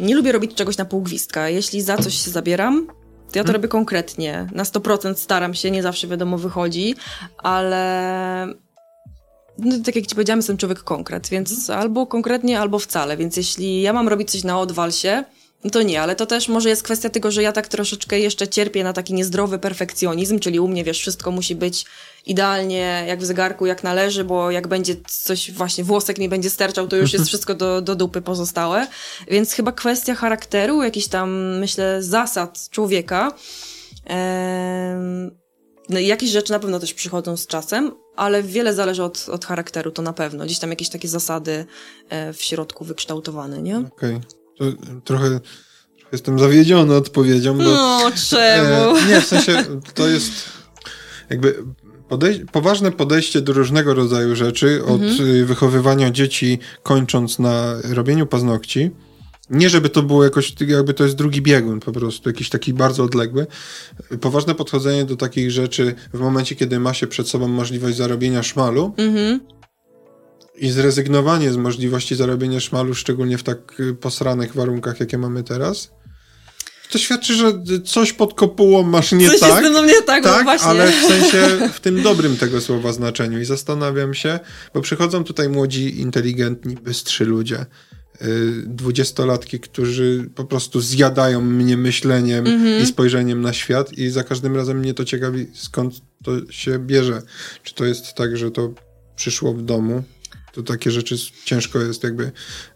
nie 0.00 0.14
lubię 0.14 0.32
robić 0.32 0.54
czegoś 0.54 0.76
na 0.76 0.84
pół 0.84 1.02
gwizdka. 1.02 1.48
Jeśli 1.48 1.82
za 1.82 1.98
coś 1.98 2.14
się 2.14 2.30
zabieram, 2.30 2.86
to 2.86 3.38
ja 3.38 3.44
to 3.44 3.46
hmm. 3.46 3.52
robię 3.52 3.68
konkretnie. 3.68 4.48
Na 4.52 4.64
100% 4.64 5.14
staram 5.14 5.54
się, 5.54 5.70
nie 5.70 5.82
zawsze 5.82 6.06
wiadomo 6.06 6.38
wychodzi, 6.38 6.94
ale 7.38 8.46
no, 9.58 9.76
tak 9.84 9.96
jak 9.96 10.06
ci 10.06 10.14
powiedziałam, 10.14 10.38
jestem 10.38 10.56
człowiek 10.56 10.78
konkret, 10.78 11.28
więc 11.28 11.52
mhm. 11.52 11.80
albo 11.80 12.06
konkretnie, 12.06 12.60
albo 12.60 12.78
wcale. 12.78 13.16
Więc 13.16 13.36
jeśli 13.36 13.82
ja 13.82 13.92
mam 13.92 14.08
robić 14.08 14.30
coś 14.30 14.44
na 14.44 14.60
odwalsie, 14.60 15.24
no 15.64 15.70
to 15.70 15.82
nie, 15.82 16.02
ale 16.02 16.16
to 16.16 16.26
też 16.26 16.48
może 16.48 16.68
jest 16.68 16.82
kwestia 16.82 17.10
tego, 17.10 17.30
że 17.30 17.42
ja 17.42 17.52
tak 17.52 17.68
troszeczkę 17.68 18.18
jeszcze 18.18 18.48
cierpię 18.48 18.84
na 18.84 18.92
taki 18.92 19.14
niezdrowy 19.14 19.58
perfekcjonizm, 19.58 20.38
czyli 20.38 20.60
u 20.60 20.68
mnie, 20.68 20.84
wiesz, 20.84 21.00
wszystko 21.00 21.30
musi 21.30 21.54
być 21.54 21.84
idealnie 22.26 23.04
jak 23.08 23.20
w 23.20 23.24
zegarku, 23.24 23.66
jak 23.66 23.84
należy, 23.84 24.24
bo 24.24 24.50
jak 24.50 24.68
będzie 24.68 24.96
coś, 25.08 25.52
właśnie 25.52 25.84
włosek 25.84 26.18
mi 26.18 26.28
będzie 26.28 26.50
sterczał, 26.50 26.88
to 26.88 26.96
już 26.96 27.12
jest 27.12 27.26
wszystko 27.28 27.54
do, 27.54 27.82
do 27.82 27.94
dupy 27.94 28.22
pozostałe. 28.22 28.86
Więc 29.28 29.52
chyba 29.52 29.72
kwestia 29.72 30.14
charakteru, 30.14 30.82
jakichś 30.82 31.06
tam, 31.06 31.58
myślę, 31.58 32.02
zasad 32.02 32.68
człowieka. 32.70 33.32
No, 35.88 35.98
jakieś 35.98 36.30
rzeczy 36.30 36.52
na 36.52 36.58
pewno 36.58 36.80
też 36.80 36.94
przychodzą 36.94 37.36
z 37.36 37.46
czasem, 37.46 37.92
ale 38.16 38.42
wiele 38.42 38.74
zależy 38.74 39.02
od, 39.02 39.28
od 39.28 39.44
charakteru, 39.44 39.90
to 39.90 40.02
na 40.02 40.12
pewno. 40.12 40.44
Gdzieś 40.44 40.58
tam 40.58 40.70
jakieś 40.70 40.88
takie 40.88 41.08
zasady 41.08 41.66
e, 42.08 42.32
w 42.32 42.42
środku 42.42 42.84
wykształtowane, 42.84 43.62
nie? 43.62 43.78
Okej. 43.78 44.20
Okay. 44.58 45.00
Trochę, 45.04 45.40
jestem 46.12 46.38
zawiedziony 46.38 46.94
odpowiedzią, 46.94 47.58
bo... 47.58 47.64
No, 47.64 48.10
czemu? 48.30 48.96
E, 48.96 49.06
nie, 49.08 49.20
w 49.20 49.26
sensie 49.26 49.64
to 49.94 50.08
jest 50.08 50.32
jakby 51.30 51.64
podej 52.08 52.46
poważne 52.52 52.92
podejście 52.92 53.40
do 53.40 53.52
różnego 53.52 53.94
rodzaju 53.94 54.36
rzeczy, 54.36 54.84
od 54.84 55.02
mhm. 55.02 55.46
wychowywania 55.46 56.10
dzieci, 56.10 56.58
kończąc 56.82 57.38
na 57.38 57.74
robieniu 57.84 58.26
paznokci, 58.26 58.90
nie, 59.50 59.70
żeby 59.70 59.88
to 59.88 60.02
było 60.02 60.24
jakoś, 60.24 60.54
jakby 60.66 60.94
to 60.94 61.04
jest 61.04 61.16
drugi 61.16 61.42
biegun 61.42 61.80
po 61.80 61.92
prostu, 61.92 62.28
jakiś 62.28 62.48
taki 62.48 62.74
bardzo 62.74 63.04
odległy. 63.04 63.46
Poważne 64.20 64.54
podchodzenie 64.54 65.04
do 65.04 65.16
takich 65.16 65.50
rzeczy 65.50 65.94
w 66.14 66.18
momencie, 66.18 66.54
kiedy 66.54 66.80
ma 66.80 66.94
się 66.94 67.06
przed 67.06 67.28
sobą 67.28 67.48
możliwość 67.48 67.96
zarobienia 67.96 68.42
szmalu 68.42 68.94
mm-hmm. 68.96 69.38
i 70.56 70.70
zrezygnowanie 70.70 71.52
z 71.52 71.56
możliwości 71.56 72.16
zarobienia 72.16 72.60
szmalu, 72.60 72.94
szczególnie 72.94 73.38
w 73.38 73.42
tak 73.42 73.58
posranych 74.00 74.54
warunkach, 74.54 75.00
jakie 75.00 75.18
mamy 75.18 75.42
teraz, 75.42 75.90
To 76.90 76.98
świadczy, 76.98 77.34
że 77.34 77.52
coś 77.84 78.12
pod 78.12 78.34
kopułą 78.34 78.82
masz 78.82 79.12
nie 79.12 79.30
coś 79.30 79.40
tak. 79.40 79.50
Coś 79.50 79.62
jest 79.62 79.86
nie 79.86 80.02
tak, 80.02 80.24
tak 80.24 80.44
właśnie. 80.44 80.68
ale 80.68 80.92
w 80.92 81.04
sensie 81.04 81.70
w 81.72 81.80
tym 81.80 82.02
dobrym 82.02 82.36
tego 82.36 82.60
słowa 82.60 82.92
znaczeniu. 82.92 83.40
I 83.40 83.44
zastanawiam 83.44 84.14
się, 84.14 84.40
bo 84.74 84.80
przychodzą 84.80 85.24
tutaj 85.24 85.48
młodzi, 85.48 86.00
inteligentni, 86.00 86.74
bystrzy 86.74 87.24
ludzie 87.24 87.60
y, 87.60 87.95
dwudziestolatki, 88.66 89.60
którzy 89.60 90.30
po 90.34 90.44
prostu 90.44 90.80
zjadają 90.80 91.40
mnie 91.40 91.76
myśleniem 91.76 92.46
mm 92.46 92.64
-hmm. 92.64 92.82
i 92.82 92.86
spojrzeniem 92.86 93.40
na 93.40 93.52
świat 93.52 93.92
i 93.92 94.10
za 94.10 94.24
każdym 94.24 94.56
razem 94.56 94.78
mnie 94.78 94.94
to 94.94 95.04
ciekawi, 95.04 95.46
skąd 95.54 95.94
to 96.24 96.52
się 96.52 96.78
bierze. 96.78 97.22
Czy 97.62 97.74
to 97.74 97.84
jest 97.84 98.14
tak, 98.14 98.36
że 98.36 98.50
to 98.50 98.74
przyszło 99.16 99.54
w 99.54 99.62
domu, 99.62 100.02
to 100.52 100.62
takie 100.62 100.90
rzeczy 100.90 101.16
ciężko 101.44 101.80
jest 101.80 102.04
jakby, 102.04 102.32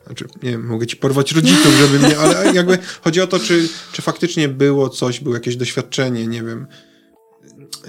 znaczy, 0.06 0.24
nie 0.42 0.50
wiem, 0.50 0.66
mogę 0.66 0.86
ci 0.86 0.96
porwać 0.96 1.32
rodziców, 1.32 1.74
żeby 1.80 1.98
mnie, 1.98 2.18
ale 2.18 2.54
jakby 2.54 2.78
chodzi 3.00 3.20
o 3.20 3.26
to, 3.26 3.38
czy, 3.38 3.68
czy 3.92 4.02
faktycznie 4.02 4.48
było 4.48 4.88
coś, 4.88 5.20
było 5.20 5.34
jakieś 5.34 5.56
doświadczenie, 5.56 6.26
nie 6.26 6.42
wiem, 6.42 6.66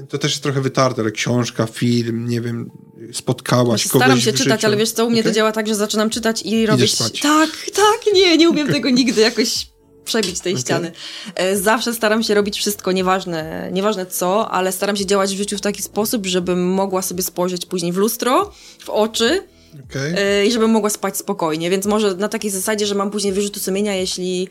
to 0.09 0.17
też 0.17 0.31
jest 0.31 0.43
trochę 0.43 0.61
wytarte, 0.61 1.01
ale 1.01 1.11
książka, 1.11 1.67
film, 1.67 2.29
nie 2.29 2.41
wiem, 2.41 2.71
spotkałaś 3.13 3.87
kogoś 3.87 4.01
Staram 4.01 4.21
się 4.21 4.33
czytać, 4.33 4.59
życiu. 4.59 4.67
ale 4.67 4.77
wiesz 4.77 4.91
co, 4.91 5.05
u 5.05 5.09
mnie 5.09 5.19
okay? 5.19 5.31
to 5.31 5.35
działa 5.35 5.51
tak, 5.51 5.67
że 5.67 5.75
zaczynam 5.75 6.09
czytać 6.09 6.41
i 6.45 6.65
robić... 6.65 6.97
Tak, 6.97 7.49
tak, 7.73 8.13
nie, 8.13 8.37
nie 8.37 8.49
umiem 8.49 8.67
tego 8.67 8.89
nigdy 8.89 9.21
jakoś 9.21 9.71
przebić 10.05 10.39
tej 10.39 10.53
okay. 10.53 10.61
ściany. 10.61 10.91
E, 11.35 11.57
zawsze 11.57 11.93
staram 11.93 12.23
się 12.23 12.33
robić 12.33 12.57
wszystko, 12.57 12.91
nieważne, 12.91 13.69
nieważne 13.71 14.05
co, 14.05 14.51
ale 14.51 14.71
staram 14.71 14.95
się 14.95 15.05
działać 15.05 15.35
w 15.35 15.37
życiu 15.37 15.57
w 15.57 15.61
taki 15.61 15.81
sposób, 15.83 16.25
żebym 16.25 16.73
mogła 16.73 17.01
sobie 17.01 17.23
spojrzeć 17.23 17.65
później 17.65 17.91
w 17.91 17.97
lustro, 17.97 18.51
w 18.79 18.89
oczy 18.89 19.43
okay. 19.89 20.45
i 20.45 20.51
żebym 20.51 20.71
mogła 20.71 20.89
spać 20.89 21.17
spokojnie, 21.17 21.69
więc 21.69 21.85
może 21.85 22.15
na 22.15 22.29
takiej 22.29 22.51
zasadzie, 22.51 22.85
że 22.85 22.95
mam 22.95 23.11
później 23.11 23.33
wyrzutu 23.33 23.59
sumienia, 23.59 23.95
jeśli 23.95 24.49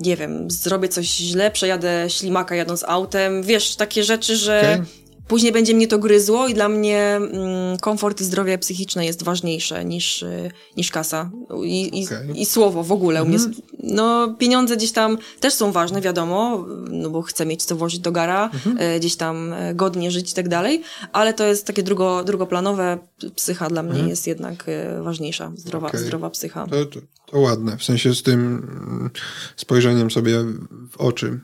nie 0.00 0.16
wiem, 0.16 0.50
zrobię 0.50 0.88
coś 0.88 1.06
źle, 1.06 1.50
przejadę 1.50 2.04
ślimaka 2.08 2.54
jadąc 2.54 2.84
autem, 2.84 3.42
wiesz, 3.42 3.76
takie 3.76 4.04
rzeczy, 4.04 4.36
że 4.36 4.60
okay. 4.60 4.86
później 5.28 5.52
będzie 5.52 5.74
mnie 5.74 5.88
to 5.88 5.98
gryzło 5.98 6.48
i 6.48 6.54
dla 6.54 6.68
mnie 6.68 7.00
mm, 7.16 7.78
komfort 7.80 8.20
i 8.20 8.24
zdrowie 8.24 8.58
psychiczne 8.58 9.06
jest 9.06 9.22
ważniejsze 9.22 9.84
niż, 9.84 10.22
y, 10.22 10.50
niż 10.76 10.90
kasa 10.90 11.30
I, 11.64 12.00
i, 12.00 12.06
okay. 12.06 12.26
i 12.34 12.46
słowo 12.46 12.82
w 12.82 12.92
ogóle. 12.92 13.20
Mm 13.20 13.32
-hmm. 13.32 13.62
no, 13.82 14.34
pieniądze 14.38 14.76
gdzieś 14.76 14.92
tam 14.92 15.18
też 15.40 15.54
są 15.54 15.72
ważne, 15.72 16.00
wiadomo, 16.00 16.64
no 16.90 17.10
bo 17.10 17.22
chcę 17.22 17.46
mieć 17.46 17.64
co 17.64 17.76
włożyć 17.76 18.00
do 18.00 18.12
gara, 18.12 18.50
mm 18.64 18.76
-hmm. 18.76 18.98
gdzieś 18.98 19.16
tam 19.16 19.52
e, 19.52 19.74
godnie 19.74 20.10
żyć 20.10 20.32
i 20.32 20.34
tak 20.34 20.48
dalej, 20.48 20.82
ale 21.12 21.34
to 21.34 21.44
jest 21.44 21.66
takie 21.66 21.82
drugo, 21.82 22.24
drugoplanowe. 22.24 22.98
Psycha 23.34 23.68
dla 23.68 23.82
mnie 23.82 24.00
-hmm. 24.00 24.08
jest 24.08 24.26
jednak 24.26 24.64
ważniejsza, 25.02 25.52
zdrowa, 25.56 25.88
okay. 25.88 26.00
zdrowa 26.00 26.30
psycha. 26.30 26.66
To, 26.66 26.84
to, 26.84 27.00
to 27.26 27.38
ładne, 27.38 27.76
w 27.76 27.84
sensie 27.84 28.14
z 28.14 28.22
tym 28.22 28.40
mm, 28.40 29.10
spojrzeniem 29.56 30.10
sobie 30.10 30.44
w 30.90 30.96
oczy, 30.96 31.40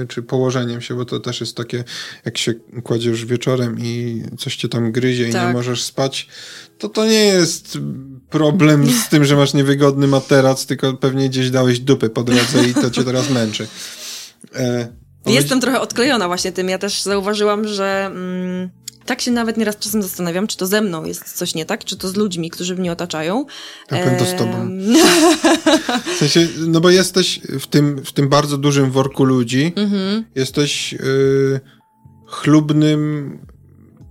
yy, 0.00 0.06
czy 0.06 0.22
położeniem 0.22 0.80
się, 0.80 0.94
bo 0.94 1.04
to 1.04 1.20
też 1.20 1.40
jest 1.40 1.56
takie, 1.56 1.84
jak 2.24 2.38
się 2.38 2.54
kładziesz 2.84 3.24
wieczorem 3.24 3.76
i 3.78 4.22
coś 4.38 4.56
cię 4.56 4.68
tam 4.68 4.92
gryzie 4.92 5.32
tak. 5.32 5.42
i 5.42 5.46
nie 5.46 5.52
możesz 5.52 5.82
spać, 5.82 6.28
to 6.78 6.88
to 6.88 7.06
nie 7.06 7.24
jest 7.24 7.78
problem 8.30 8.90
z 8.90 9.08
tym, 9.08 9.24
że 9.24 9.36
masz 9.36 9.54
niewygodny 9.54 10.06
materac, 10.06 10.66
tylko 10.66 10.92
pewnie 10.94 11.28
gdzieś 11.28 11.50
dałeś 11.50 11.80
dupy 11.80 12.10
po 12.10 12.24
drodze 12.24 12.68
i 12.68 12.74
to 12.74 12.90
cię 12.90 13.04
teraz 13.04 13.30
męczy. 13.30 13.66
Yy, 14.54 15.32
Jestem 15.32 15.60
trochę 15.60 15.80
odklejona 15.80 16.26
właśnie 16.26 16.52
tym. 16.52 16.68
Ja 16.68 16.78
też 16.78 17.02
zauważyłam, 17.02 17.68
że 17.68 18.06
mm, 18.06 18.70
tak 19.08 19.20
się 19.20 19.30
nawet 19.30 19.56
nieraz 19.56 19.78
czasem 19.78 20.02
zastanawiam, 20.02 20.46
czy 20.46 20.56
to 20.56 20.66
ze 20.66 20.80
mną 20.80 21.04
jest 21.04 21.32
coś 21.32 21.54
nie 21.54 21.64
tak, 21.64 21.84
czy 21.84 21.96
to 21.96 22.08
z 22.08 22.16
ludźmi, 22.16 22.50
którzy 22.50 22.74
mnie 22.74 22.92
otaczają. 22.92 23.46
Na 23.90 23.98
pewno 23.98 24.26
z 24.26 24.34
tobą. 24.34 24.68
W 26.14 26.18
sensie, 26.18 26.48
no 26.66 26.80
bo 26.80 26.90
jesteś 26.90 27.40
w 27.60 27.66
tym, 27.66 28.04
w 28.04 28.12
tym 28.12 28.28
bardzo 28.28 28.58
dużym 28.58 28.90
worku 28.90 29.24
ludzi, 29.24 29.72
mhm. 29.76 30.24
jesteś 30.34 30.94
y, 30.94 31.60
chlubnym 32.26 33.38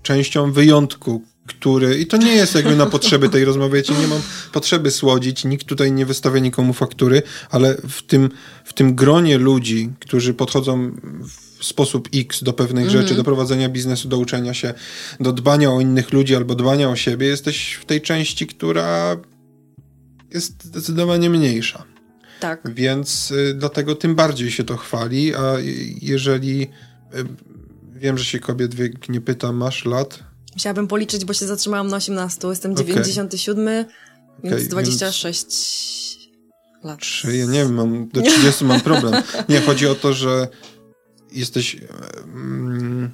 częścią 0.04 0.52
wyjątku, 0.52 1.22
który, 1.48 2.00
i 2.00 2.08
to 2.08 2.18
nie 2.18 2.36
jest 2.36 2.56
jakby 2.56 2.76
na 2.76 2.86
potrzeby 2.86 3.30
tej 3.30 3.46
rozmowy, 3.46 3.78
ja 3.78 3.84
ci 3.84 3.94
nie 3.94 4.08
mam 4.08 4.22
potrzeby 4.52 4.92
słodzić, 4.92 5.46
nikt 5.46 5.68
tutaj 5.68 5.92
nie 5.92 6.06
wystawia 6.06 6.40
nikomu 6.40 6.74
faktury, 6.74 7.22
ale 7.50 7.78
w 7.90 8.02
tym, 8.04 8.30
w 8.64 8.74
tym 8.74 8.96
gronie 8.96 9.38
ludzi, 9.38 9.90
którzy 10.00 10.34
podchodzą 10.34 10.92
w 11.28 11.47
sposób 11.66 12.10
X 12.14 12.44
do 12.44 12.54
pewnych 12.54 12.88
-hmm. 12.88 12.92
rzeczy, 12.92 13.16
do 13.16 13.24
prowadzenia 13.24 13.70
biznesu, 13.70 14.08
do 14.08 14.18
uczenia 14.18 14.54
się, 14.54 14.74
do 15.20 15.34
dbania 15.34 15.72
o 15.72 15.82
innych 15.82 16.14
ludzi 16.14 16.36
albo 16.36 16.56
dbania 16.56 16.90
o 16.90 16.96
siebie, 16.96 17.28
jesteś 17.28 17.74
w 17.74 17.86
tej 17.86 18.02
części, 18.02 18.48
która 18.48 19.18
jest 20.34 20.64
zdecydowanie 20.64 21.30
mniejsza. 21.30 21.84
Tak. 22.40 22.74
Więc 22.74 23.32
y, 23.32 23.54
dlatego 23.54 23.96
tym 23.96 24.16
bardziej 24.16 24.52
się 24.52 24.64
to 24.64 24.78
chwali, 24.78 25.36
a 25.36 25.54
jeżeli 26.02 26.62
y, 26.64 26.68
wiem, 27.96 28.18
że 28.18 28.26
się 28.26 28.40
kobiet 28.40 28.76
wiek 28.76 29.10
nie 29.10 29.22
pyta, 29.22 29.52
masz 29.52 29.86
lat? 29.86 30.20
Musiałabym 30.54 30.88
policzyć, 30.88 31.26
bo 31.26 31.34
się 31.34 31.48
zatrzymałam 31.48 31.88
na 31.88 31.98
18, 31.98 32.48
jestem 32.48 32.72
okay. 32.72 32.86
97, 32.86 33.86
więc 34.44 34.56
okay, 34.56 34.68
26 34.68 35.44
więc... 35.44 36.84
lat. 36.84 37.00
Czy 37.00 37.38
ja 37.38 37.46
nie 37.46 37.60
wiem, 37.60 37.74
mam, 37.74 38.10
do 38.10 38.22
30 38.22 38.66
mam 38.66 38.82
problem. 38.82 39.24
Nie, 39.50 39.62
chodzi 39.62 39.88
o 39.88 39.96
to, 39.96 40.14
że 40.14 40.48
jesteś 41.38 41.78
mm, 42.26 43.12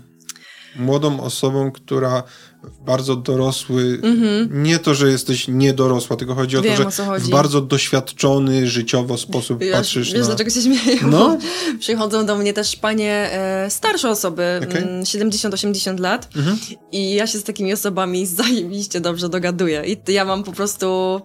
młodą 0.75 1.21
osobą, 1.21 1.71
która 1.71 2.23
w 2.63 2.85
bardzo 2.85 3.15
dorosły, 3.15 3.99
mm-hmm. 4.01 4.47
nie 4.51 4.79
to, 4.79 4.93
że 4.93 5.09
jesteś 5.09 5.47
niedorosła, 5.47 6.15
tylko 6.15 6.35
chodzi 6.35 6.57
o 6.57 6.61
Wiem, 6.61 6.77
to, 6.77 6.91
że 6.91 7.05
chodzi. 7.05 7.25
w 7.25 7.29
bardzo 7.29 7.61
doświadczony 7.61 8.67
życiowo 8.67 9.17
sposób 9.17 9.59
wiesz, 9.59 9.73
patrzysz 9.73 10.13
wiesz, 10.13 10.21
na... 10.21 10.27
dlaczego 10.27 10.49
się 10.49 10.61
śmieję? 10.61 10.99
No? 11.11 11.37
Przychodzą 11.79 12.25
do 12.25 12.35
mnie 12.35 12.53
też 12.53 12.75
panie 12.75 13.29
e, 13.31 13.69
starsze 13.69 14.09
osoby, 14.09 14.61
okay. 14.69 15.01
70-80 15.03 15.99
lat 15.99 16.29
mm-hmm. 16.35 16.75
i 16.91 17.13
ja 17.13 17.27
się 17.27 17.37
z 17.37 17.43
takimi 17.43 17.73
osobami 17.73 18.25
zajebiście 18.25 19.01
dobrze 19.01 19.29
dogaduję 19.29 19.83
i 19.85 20.11
ja 20.11 20.25
mam 20.25 20.43
po 20.43 20.51
prostu... 20.51 21.21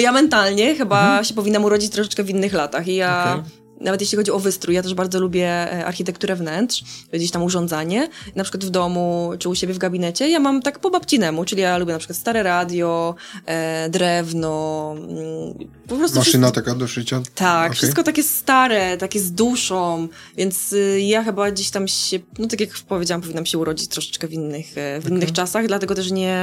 Ja 0.00 0.12
mentalnie 0.12 0.74
chyba 0.74 1.20
mm-hmm. 1.20 1.24
się 1.24 1.34
powinnam 1.34 1.64
urodzić 1.64 1.92
troszeczkę 1.92 2.24
w 2.24 2.30
innych 2.30 2.52
latach 2.52 2.88
i 2.88 2.94
ja... 2.94 3.34
Okay 3.38 3.63
nawet 3.80 4.00
jeśli 4.00 4.16
chodzi 4.16 4.30
o 4.30 4.38
wystrój, 4.38 4.74
ja 4.74 4.82
też 4.82 4.94
bardzo 4.94 5.20
lubię 5.20 5.48
e, 5.48 5.86
architekturę 5.86 6.36
wnętrz, 6.36 6.84
gdzieś 7.12 7.30
tam 7.30 7.42
urządzanie, 7.42 8.08
na 8.34 8.44
przykład 8.44 8.64
w 8.64 8.70
domu 8.70 9.32
czy 9.38 9.48
u 9.48 9.54
siebie 9.54 9.74
w 9.74 9.78
gabinecie, 9.78 10.28
ja 10.28 10.40
mam 10.40 10.62
tak 10.62 10.78
po 10.78 10.90
babcinemu, 10.90 11.44
czyli 11.44 11.62
ja 11.62 11.78
lubię 11.78 11.92
na 11.92 11.98
przykład 11.98 12.18
stare 12.18 12.42
radio, 12.42 13.14
e, 13.46 13.88
drewno, 13.90 14.94
mm, 14.98 15.68
po 15.88 15.96
prostu... 15.96 16.18
Maszyna 16.18 16.46
wszystko... 16.46 16.50
taka 16.50 16.74
do 16.78 16.88
szycia? 16.88 17.22
Tak, 17.34 17.66
okay. 17.66 17.76
wszystko 17.76 18.02
takie 18.02 18.22
stare, 18.22 18.96
takie 18.96 19.20
z 19.20 19.32
duszą, 19.32 20.08
więc 20.36 20.72
y, 20.72 21.00
ja 21.00 21.24
chyba 21.24 21.50
gdzieś 21.50 21.70
tam 21.70 21.88
się, 21.88 22.18
no 22.38 22.48
tak 22.48 22.60
jak 22.60 22.70
powiedziałam, 22.88 23.20
powinnam 23.20 23.46
się 23.46 23.58
urodzić 23.58 23.88
troszeczkę 23.88 24.28
w 24.28 24.32
innych, 24.32 24.78
e, 24.78 25.00
w 25.00 25.04
okay. 25.04 25.16
innych 25.16 25.32
czasach, 25.32 25.66
dlatego 25.66 25.94
też 25.94 26.10
nie 26.10 26.34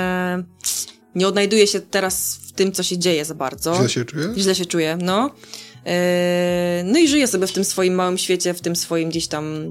nie 1.15 1.27
odnajduję 1.27 1.67
się 1.67 1.79
teraz 1.79 2.35
w 2.35 2.51
tym, 2.51 2.71
co 2.71 2.83
się 2.83 2.97
dzieje 2.97 3.25
za 3.25 3.35
bardzo. 3.35 3.75
Źle 3.75 3.89
się 3.89 4.05
czuję? 4.05 4.33
Źle 4.37 4.55
się 4.55 4.65
czuję, 4.65 4.97
no. 5.01 5.31
Eee, 5.85 6.83
no 6.83 6.99
i 6.99 7.07
żyję 7.07 7.27
sobie 7.27 7.47
w 7.47 7.51
tym 7.51 7.63
swoim 7.63 7.93
małym 7.93 8.17
świecie, 8.17 8.53
w 8.53 8.61
tym 8.61 8.75
swoim 8.75 9.09
gdzieś 9.09 9.27
tam 9.27 9.69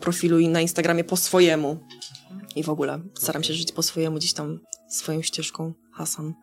profilu 0.00 0.38
i 0.38 0.48
na 0.48 0.60
Instagramie 0.60 1.04
po 1.04 1.16
swojemu. 1.16 1.78
I 2.56 2.62
w 2.62 2.68
ogóle 2.68 3.00
staram 3.18 3.42
się 3.42 3.54
żyć 3.54 3.72
po 3.72 3.82
swojemu, 3.82 4.16
gdzieś 4.16 4.32
tam 4.32 4.60
swoją 4.88 5.22
ścieżką, 5.22 5.74
Hasan. 5.92 6.34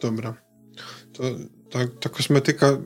Dobra. 0.00 0.42
To 1.12 1.22
ta, 1.70 1.78
ta 2.00 2.08
kosmetyka 2.08 2.78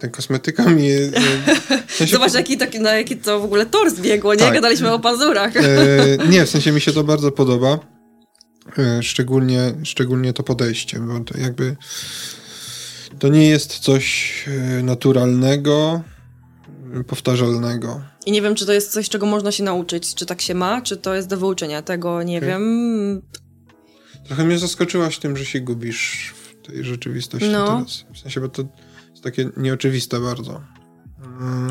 ta 0.00 0.08
kosmetyka 0.08 0.70
mi... 0.70 0.90
E, 0.90 1.10
w 1.86 1.92
sensie 1.92 2.12
Zobacz, 2.12 2.32
po... 2.32 2.38
jaki, 2.38 2.56
taki, 2.56 2.80
na 2.80 2.94
jaki 2.94 3.16
to 3.16 3.40
w 3.40 3.44
ogóle 3.44 3.66
tor 3.66 3.90
zbiegło, 3.90 4.34
nie? 4.34 4.40
Tak. 4.40 4.54
Gadaliśmy 4.54 4.92
o 4.92 4.98
pazurach. 4.98 5.56
E, 5.56 5.62
nie, 6.28 6.46
w 6.46 6.50
sensie 6.50 6.72
mi 6.72 6.80
się 6.80 6.92
to 6.92 7.04
bardzo 7.04 7.32
podoba. 7.32 7.78
E, 8.78 9.02
szczególnie, 9.02 9.74
szczególnie 9.84 10.32
to 10.32 10.42
podejście, 10.42 11.00
bo 11.00 11.20
to 11.20 11.38
jakby 11.38 11.76
to 13.18 13.28
nie 13.28 13.48
jest 13.48 13.78
coś 13.78 14.34
e, 14.48 14.82
naturalnego, 14.82 16.02
powtarzalnego. 17.06 18.00
I 18.26 18.32
nie 18.32 18.42
wiem, 18.42 18.54
czy 18.54 18.66
to 18.66 18.72
jest 18.72 18.92
coś, 18.92 19.08
czego 19.08 19.26
można 19.26 19.52
się 19.52 19.62
nauczyć, 19.62 20.14
czy 20.14 20.26
tak 20.26 20.40
się 20.40 20.54
ma, 20.54 20.82
czy 20.82 20.96
to 20.96 21.14
jest 21.14 21.28
do 21.28 21.36
wyuczenia. 21.36 21.82
Tego 21.82 22.22
nie 22.22 22.38
okay. 22.38 22.48
wiem. 22.48 23.22
Trochę 24.24 24.44
mnie 24.44 24.58
zaskoczyłaś 24.58 25.18
tym, 25.18 25.36
że 25.36 25.44
się 25.44 25.60
gubisz 25.60 26.34
w 26.34 26.66
tej 26.66 26.84
rzeczywistości 26.84 27.48
no. 27.48 27.66
teraz. 27.66 28.04
W 28.14 28.18
sensie, 28.18 28.40
bo 28.40 28.48
to 28.48 28.62
jest 29.10 29.24
takie 29.24 29.50
nieoczywiste 29.56 30.20
bardzo. 30.20 30.60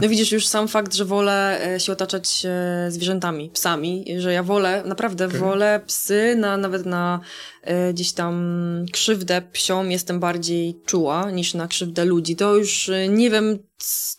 No 0.02 0.10
widzisz 0.10 0.32
już 0.32 0.47
sam 0.47 0.68
fakt, 0.68 0.93
że 0.93 1.06
wolę 1.06 1.68
e, 1.76 1.80
się 1.80 1.91
otaczać 1.91 2.45
e, 2.45 2.91
zwierzętami, 2.91 3.50
psami, 3.50 4.06
że 4.18 4.34
ja 4.34 4.43
wolę, 4.43 4.84
naprawdę 4.86 5.26
okay. 5.26 5.39
wolę 5.39 5.82
psy, 5.88 6.36
na, 6.38 6.58
nawet 6.58 6.86
na 6.86 7.20
e, 7.62 7.93
gdzieś 7.93 8.12
tam 8.12 8.86
krzywdę 8.91 9.41
psią 9.41 9.89
jestem 9.89 10.20
bardziej 10.20 10.82
czuła 10.86 11.32
niż 11.32 11.54
na 11.54 11.68
krzywdę 11.68 12.06
ludzi. 12.06 12.36
To 12.36 12.56
już 12.56 12.90
e, 12.90 13.07
nie 13.07 13.30
wiem, 13.30 13.60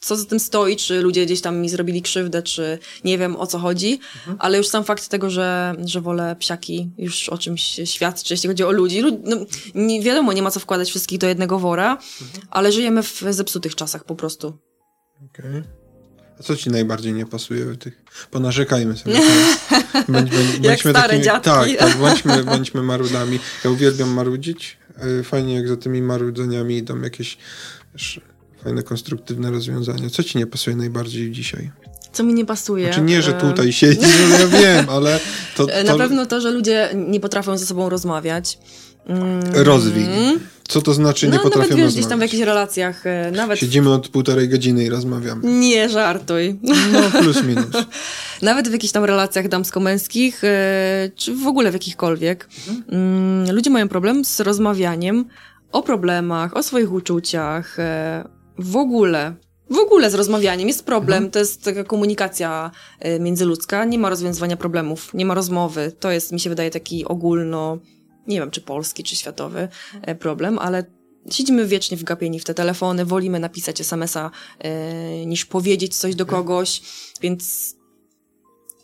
co 0.01 0.17
za 0.17 0.25
tym 0.25 0.41
stoi, 0.41 0.77
czy 0.77 1.03
ludzie 1.03 1.27
gdzieś 1.27 1.41
tam 1.41 1.59
mi 1.59 1.69
zrobili 1.69 2.03
krzywdę, 2.03 2.43
czy 2.43 2.79
nie 3.05 3.19
wiem 3.19 3.37
o 3.37 3.47
co 3.47 3.59
chodzi, 3.59 4.01
mhm. 4.17 4.37
ale 4.41 4.59
już 4.59 4.69
sam 4.69 4.85
fakt 4.85 5.09
tego, 5.09 5.31
że, 5.31 5.75
że 5.85 6.01
wolę 6.01 6.37
psiaki 6.39 6.91
już 6.99 7.29
o 7.29 7.39
czymś 7.39 7.81
świadczy, 7.85 8.35
jeśli 8.35 8.49
chodzi 8.49 8.65
o 8.65 8.71
ludzi. 8.71 9.03
No, 9.25 9.37
nie, 9.75 10.03
wiadomo, 10.03 10.33
nie 10.33 10.43
ma 10.43 10.51
co 10.51 10.61
wkładać 10.61 10.89
wszystkich 10.89 11.19
do 11.19 11.27
jednego 11.27 11.59
wora, 11.59 11.93
mhm. 11.93 12.47
ale 12.51 12.73
żyjemy 12.73 13.03
w 13.03 13.23
zepsutych 13.31 13.75
czasach 13.75 14.05
po 14.05 14.15
prostu. 14.15 14.70
Okej. 15.25 15.51
Okay. 15.51 15.63
A 16.41 16.43
co 16.43 16.57
ci 16.57 16.71
najbardziej 16.71 17.13
nie 17.13 17.27
pasuje 17.27 17.65
w 17.65 17.77
tych? 17.79 18.03
Ponarzekajmy 18.31 18.97
sobie. 18.97 19.15
Bądź, 20.09 20.31
bądź, 20.31 20.81
stare 20.81 20.93
takimi, 20.93 21.23
dziadki. 21.23 21.51
Tak, 21.51 21.69
tak 21.79 21.97
bądźmy, 22.03 22.45
bądźmy 22.45 22.83
marudami. 22.83 23.39
Ja 23.65 23.71
uwielbiam 23.71 24.09
marudzić. 24.09 24.79
E, 25.21 25.23
fajnie, 25.23 25.55
jak 25.55 25.69
za 25.69 25.77
tymi 25.77 26.03
marudzeniami 26.03 26.77
idą 26.77 27.01
jakieś 27.01 27.39
wiesz, 27.95 28.21
fajne, 28.65 28.83
konstruktywne 28.83 29.51
rozwiązania. 29.51 30.11
Co 30.11 30.23
ci 30.23 30.39
nie 30.39 30.47
pasuje 30.47 30.77
najbardziej 30.77 31.31
dzisiaj? 31.31 31.71
Co 32.13 32.23
mi 32.23 32.35
nie 32.35 32.45
pasuje? 32.45 32.85
Znaczy 32.85 33.01
nie, 33.01 33.23
że 33.23 33.33
tutaj 33.33 33.73
siedzi, 33.73 34.07
no 34.31 34.39
ja 34.39 34.47
wiem, 34.47 34.89
ale 34.89 35.21
to, 35.57 35.67
to... 35.67 35.85
Na 35.85 35.97
pewno 35.97 36.27
to, 36.27 36.41
że 36.41 36.51
ludzie 36.51 36.91
nie 36.95 37.21
potrafią 37.21 37.59
ze 37.59 37.67
sobą 37.67 37.89
rozmawiać. 37.89 38.59
Mm. 39.07 39.41
Rozwij. 39.55 40.07
Co 40.71 40.83
to 40.83 40.95
znaczy 40.95 41.29
nie 41.29 41.37
no, 41.37 41.43
potrafią 41.43 41.61
nawet, 41.61 41.77
wiesz, 41.77 41.85
rozmawiać? 41.85 41.95
gdzieś 41.95 42.07
tam 42.07 42.19
w 42.19 42.23
jakichś 42.23 42.43
relacjach 42.43 43.07
e, 43.07 43.31
nawet... 43.31 43.59
Siedzimy 43.59 43.93
od 43.93 44.09
półtorej 44.09 44.49
godziny 44.49 44.85
i 44.85 44.89
rozmawiamy. 44.89 45.61
Nie 45.61 45.89
żartuj. 45.89 46.59
No, 46.63 47.21
plus 47.21 47.43
minus. 47.43 47.67
nawet 48.43 48.69
w 48.69 48.73
jakichś 48.73 48.93
tam 48.93 49.05
relacjach 49.05 49.49
damsko-męskich, 49.49 50.45
e, 50.45 51.11
czy 51.17 51.35
w 51.35 51.47
ogóle 51.47 51.71
w 51.71 51.73
jakichkolwiek, 51.73 52.49
mhm. 52.69 53.55
ludzie 53.55 53.71
mają 53.71 53.89
problem 53.89 54.25
z 54.25 54.41
rozmawianiem 54.41 55.25
o 55.73 55.83
problemach, 55.83 56.57
o 56.57 56.63
swoich 56.63 56.93
uczuciach, 56.93 57.79
e, 57.79 58.25
w 58.59 58.77
ogóle. 58.77 59.35
W 59.71 59.79
ogóle 59.79 60.11
z 60.11 60.15
rozmawianiem 60.15 60.69
jest 60.69 60.85
problem, 60.85 61.17
mhm. 61.17 61.31
to 61.31 61.39
jest 61.39 61.65
taka 61.65 61.85
komunikacja 61.85 62.71
międzyludzka, 63.21 63.85
nie 63.85 63.99
ma 63.99 64.11
rozwiązywania 64.11 64.57
problemów, 64.57 65.15
nie 65.15 65.27
ma 65.27 65.35
rozmowy. 65.35 65.93
To 66.01 66.11
jest, 66.11 66.33
mi 66.33 66.41
się 66.41 66.51
wydaje, 66.51 66.71
taki 66.71 67.05
ogólno 67.05 67.79
nie 68.31 68.41
wiem 68.41 68.51
czy 68.51 68.61
polski, 68.61 69.05
czy 69.05 69.17
światowy 69.17 69.69
e, 70.03 70.15
problem, 70.15 70.59
ale 70.59 70.85
siedzimy 71.31 71.67
wiecznie 71.67 71.97
wgapieni 71.97 72.41
w 72.41 72.45
te 72.45 72.55
telefony, 72.55 73.05
wolimy 73.05 73.41
napisać 73.41 73.81
SMS-a 73.81 74.31
e, 74.59 75.27
niż 75.27 75.45
powiedzieć 75.45 75.97
coś 75.97 76.15
do 76.15 76.27
kogoś, 76.27 76.83
więc 77.23 77.75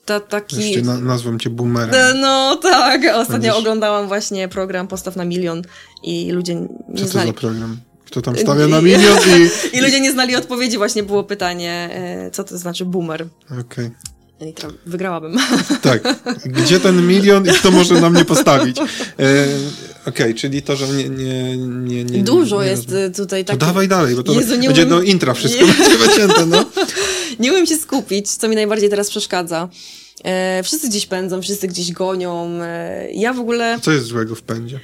ta, 0.04 0.20
taki... 0.20 0.70
Jeszcze 0.70 0.82
na, 0.82 1.00
nazwą 1.00 1.38
cię 1.38 1.50
boomerem. 1.50 2.20
No 2.20 2.56
tak, 2.56 3.02
ostatnio 3.04 3.32
Będziesz... 3.32 3.54
oglądałam 3.54 4.08
właśnie 4.08 4.48
program 4.48 4.88
Postaw 4.88 5.16
na 5.16 5.24
milion 5.24 5.62
i 6.02 6.30
ludzie 6.30 6.54
nie 6.54 6.68
Co 6.96 7.04
to 7.04 7.10
znali... 7.10 7.28
za 7.28 7.34
program? 7.34 7.76
Kto 8.04 8.22
tam 8.22 8.38
stawia 8.38 8.66
na 8.66 8.80
milion 8.82 9.18
i... 9.18 9.48
I 9.76 9.80
ludzie 9.80 10.00
nie 10.00 10.12
znali 10.12 10.36
odpowiedzi, 10.36 10.78
właśnie 10.78 11.02
było 11.02 11.24
pytanie, 11.24 11.90
e, 11.92 12.30
co 12.30 12.44
to 12.44 12.58
znaczy 12.58 12.84
boomer. 12.84 13.26
Okej. 13.46 13.60
Okay. 13.60 13.90
Wygrałabym. 14.86 15.36
Tak. 15.82 16.02
Gdzie 16.46 16.80
ten 16.80 17.06
milion 17.06 17.46
i 17.46 17.48
kto 17.48 17.70
może 17.70 18.00
na 18.00 18.10
mnie 18.10 18.24
postawić? 18.24 18.78
E, 18.78 18.82
Okej, 18.82 19.46
okay, 20.06 20.34
czyli 20.34 20.62
to, 20.62 20.76
że 20.76 20.88
nie... 20.88 21.08
nie, 21.08 21.56
nie, 21.56 22.04
nie 22.04 22.24
Dużo 22.24 22.62
nie, 22.62 22.68
jest 22.68 22.94
tutaj 23.16 23.44
tak. 23.44 23.56
To 23.56 23.66
dawaj 23.66 23.88
dalej, 23.88 24.14
bo 24.14 24.22
to 24.22 24.32
Jezu, 24.32 24.48
będzie 24.48 24.68
umiem... 24.68 24.88
do 24.88 25.02
intra 25.02 25.34
wszystko 25.34 25.66
będzie 25.66 25.98
wycięte, 25.98 26.46
no. 26.46 26.64
nie 27.40 27.52
umiem 27.52 27.66
się 27.66 27.76
skupić, 27.76 28.30
co 28.30 28.48
mi 28.48 28.56
najbardziej 28.56 28.90
teraz 28.90 29.10
przeszkadza. 29.10 29.68
E, 30.24 30.62
wszyscy 30.62 30.88
gdzieś 30.88 31.06
pędzą, 31.06 31.42
wszyscy 31.42 31.68
gdzieś 31.68 31.92
gonią. 31.92 32.62
E, 32.62 33.08
ja 33.12 33.32
w 33.32 33.40
ogóle... 33.40 33.78
Co 33.82 33.92
jest 33.92 34.06
złego 34.06 34.34
w 34.34 34.42
pędzie? 34.42 34.80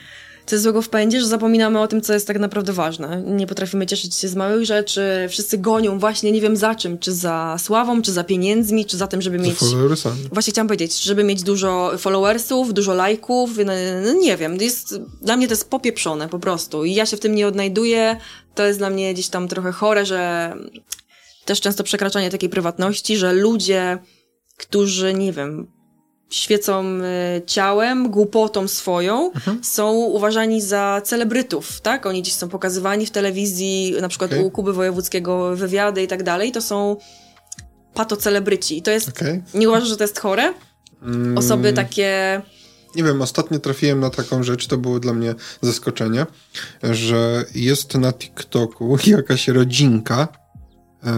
Co 0.46 0.54
jest 0.54 0.62
złego 0.62 0.82
w 0.82 0.88
pędzie, 0.88 1.20
że 1.20 1.26
zapominamy 1.26 1.80
o 1.80 1.88
tym, 1.88 2.00
co 2.00 2.12
jest 2.12 2.26
tak 2.26 2.38
naprawdę 2.38 2.72
ważne. 2.72 3.22
Nie 3.26 3.46
potrafimy 3.46 3.86
cieszyć 3.86 4.14
się 4.14 4.28
z 4.28 4.34
małych 4.34 4.64
rzeczy. 4.64 5.02
Wszyscy 5.30 5.58
gonią 5.58 5.98
właśnie 5.98 6.32
nie 6.32 6.40
wiem 6.40 6.56
za 6.56 6.74
czym, 6.74 6.98
czy 6.98 7.12
za 7.12 7.56
sławą, 7.58 8.02
czy 8.02 8.12
za 8.12 8.24
pieniędzmi, 8.24 8.86
czy 8.86 8.96
za 8.96 9.06
tym, 9.06 9.22
żeby 9.22 9.38
mieć... 9.38 9.58
followersami. 9.58 10.28
Właśnie 10.32 10.50
chciałam 10.50 10.68
powiedzieć, 10.68 11.02
żeby 11.02 11.24
mieć 11.24 11.42
dużo 11.42 11.92
followersów, 11.98 12.74
dużo 12.74 12.94
lajków, 12.94 13.50
no, 13.66 13.72
no, 14.04 14.12
nie 14.12 14.36
wiem, 14.36 14.56
jest, 14.56 14.94
dla 15.22 15.36
mnie 15.36 15.46
to 15.46 15.52
jest 15.52 15.70
popieprzone 15.70 16.28
po 16.28 16.38
prostu 16.38 16.84
i 16.84 16.94
ja 16.94 17.06
się 17.06 17.16
w 17.16 17.20
tym 17.20 17.34
nie 17.34 17.46
odnajduję. 17.46 18.16
To 18.54 18.64
jest 18.64 18.78
dla 18.78 18.90
mnie 18.90 19.14
gdzieś 19.14 19.28
tam 19.28 19.48
trochę 19.48 19.72
chore, 19.72 20.06
że 20.06 20.52
też 21.44 21.60
często 21.60 21.84
przekraczanie 21.84 22.30
takiej 22.30 22.48
prywatności, 22.48 23.16
że 23.16 23.32
ludzie, 23.32 23.98
którzy, 24.56 25.14
nie 25.14 25.32
wiem, 25.32 25.66
świecą 26.32 26.84
e, 26.84 27.40
ciałem, 27.46 28.10
głupotą 28.10 28.68
swoją, 28.68 29.32
mhm. 29.32 29.64
są 29.64 29.92
uważani 29.92 30.62
za 30.62 31.00
celebrytów, 31.04 31.80
tak? 31.80 32.06
Oni 32.06 32.22
gdzieś 32.22 32.34
są 32.34 32.48
pokazywani 32.48 33.06
w 33.06 33.10
telewizji, 33.10 33.94
na 34.00 34.08
przykład 34.08 34.32
okay. 34.32 34.44
u 34.44 34.50
Kuby 34.50 34.72
Wojewódzkiego 34.72 35.56
wywiady 35.56 36.02
i 36.02 36.08
tak 36.08 36.22
dalej, 36.22 36.52
to 36.52 36.62
są 36.62 36.96
patocelebryci. 37.94 38.78
I 38.78 38.82
to 38.82 38.90
jest, 38.90 39.08
okay. 39.08 39.42
nie 39.54 39.68
uważasz, 39.68 39.88
że 39.88 39.96
to 39.96 40.04
jest 40.04 40.20
chore? 40.20 40.54
Mm. 41.02 41.38
Osoby 41.38 41.72
takie... 41.72 42.42
Nie 42.96 43.02
wiem, 43.02 43.22
ostatnio 43.22 43.58
trafiłem 43.58 44.00
na 44.00 44.10
taką 44.10 44.42
rzecz, 44.42 44.66
to 44.66 44.78
było 44.78 45.00
dla 45.00 45.12
mnie 45.12 45.34
zaskoczenie, 45.62 46.26
że 46.82 47.44
jest 47.54 47.94
na 47.94 48.12
TikToku 48.12 48.96
jakaś 49.06 49.48
rodzinka, 49.48 50.28
e, 51.04 51.12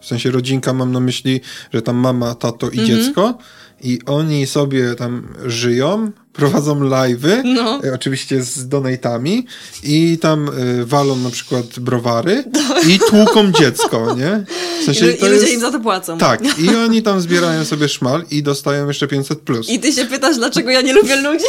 w 0.00 0.06
sensie 0.06 0.30
rodzinka 0.30 0.72
mam 0.72 0.92
na 0.92 1.00
myśli, 1.00 1.40
że 1.72 1.82
tam 1.82 1.96
mama, 1.96 2.34
tato 2.34 2.70
i 2.70 2.78
-hmm. 2.78 2.86
dziecko 2.86 3.38
i 3.82 3.98
oni 4.06 4.46
sobie 4.46 4.94
tam 4.94 5.28
żyją, 5.46 6.10
prowadzą 6.32 6.80
live'y, 6.80 7.44
no. 7.44 7.80
E, 7.84 7.94
oczywiście 7.94 8.42
z 8.42 8.68
donatami 8.68 9.46
i 9.82 10.18
tam 10.18 10.48
y, 10.48 10.86
walą 10.86 11.16
na 11.16 11.30
przykład 11.30 11.78
browary 11.78 12.44
i 12.90 12.98
tłuką 12.98 13.52
dziecko, 13.52 14.14
nie? 14.14 14.44
W 14.80 14.84
sensie, 14.84 15.06
I, 15.06 15.08
i 15.08 15.22
ludzie 15.22 15.34
jest... 15.34 15.52
im 15.52 15.60
za 15.60 15.70
to 15.70 15.80
płacą. 15.80 16.18
Tak, 16.18 16.40
i 16.64 16.68
oni 16.68 17.02
tam 17.02 17.20
zbierają 17.20 17.64
sobie 17.64 17.88
szmal 17.88 18.24
i 18.30 18.42
dostają 18.42 18.88
jeszcze 18.88 19.06
500+. 19.06 19.36
Plus. 19.36 19.68
I 19.68 19.80
ty 19.80 19.92
się 19.92 20.04
pytasz, 20.04 20.36
dlaczego 20.36 20.70
ja 20.70 20.80
nie 20.80 20.92
lubię 20.92 21.16
ludzi? 21.16 21.44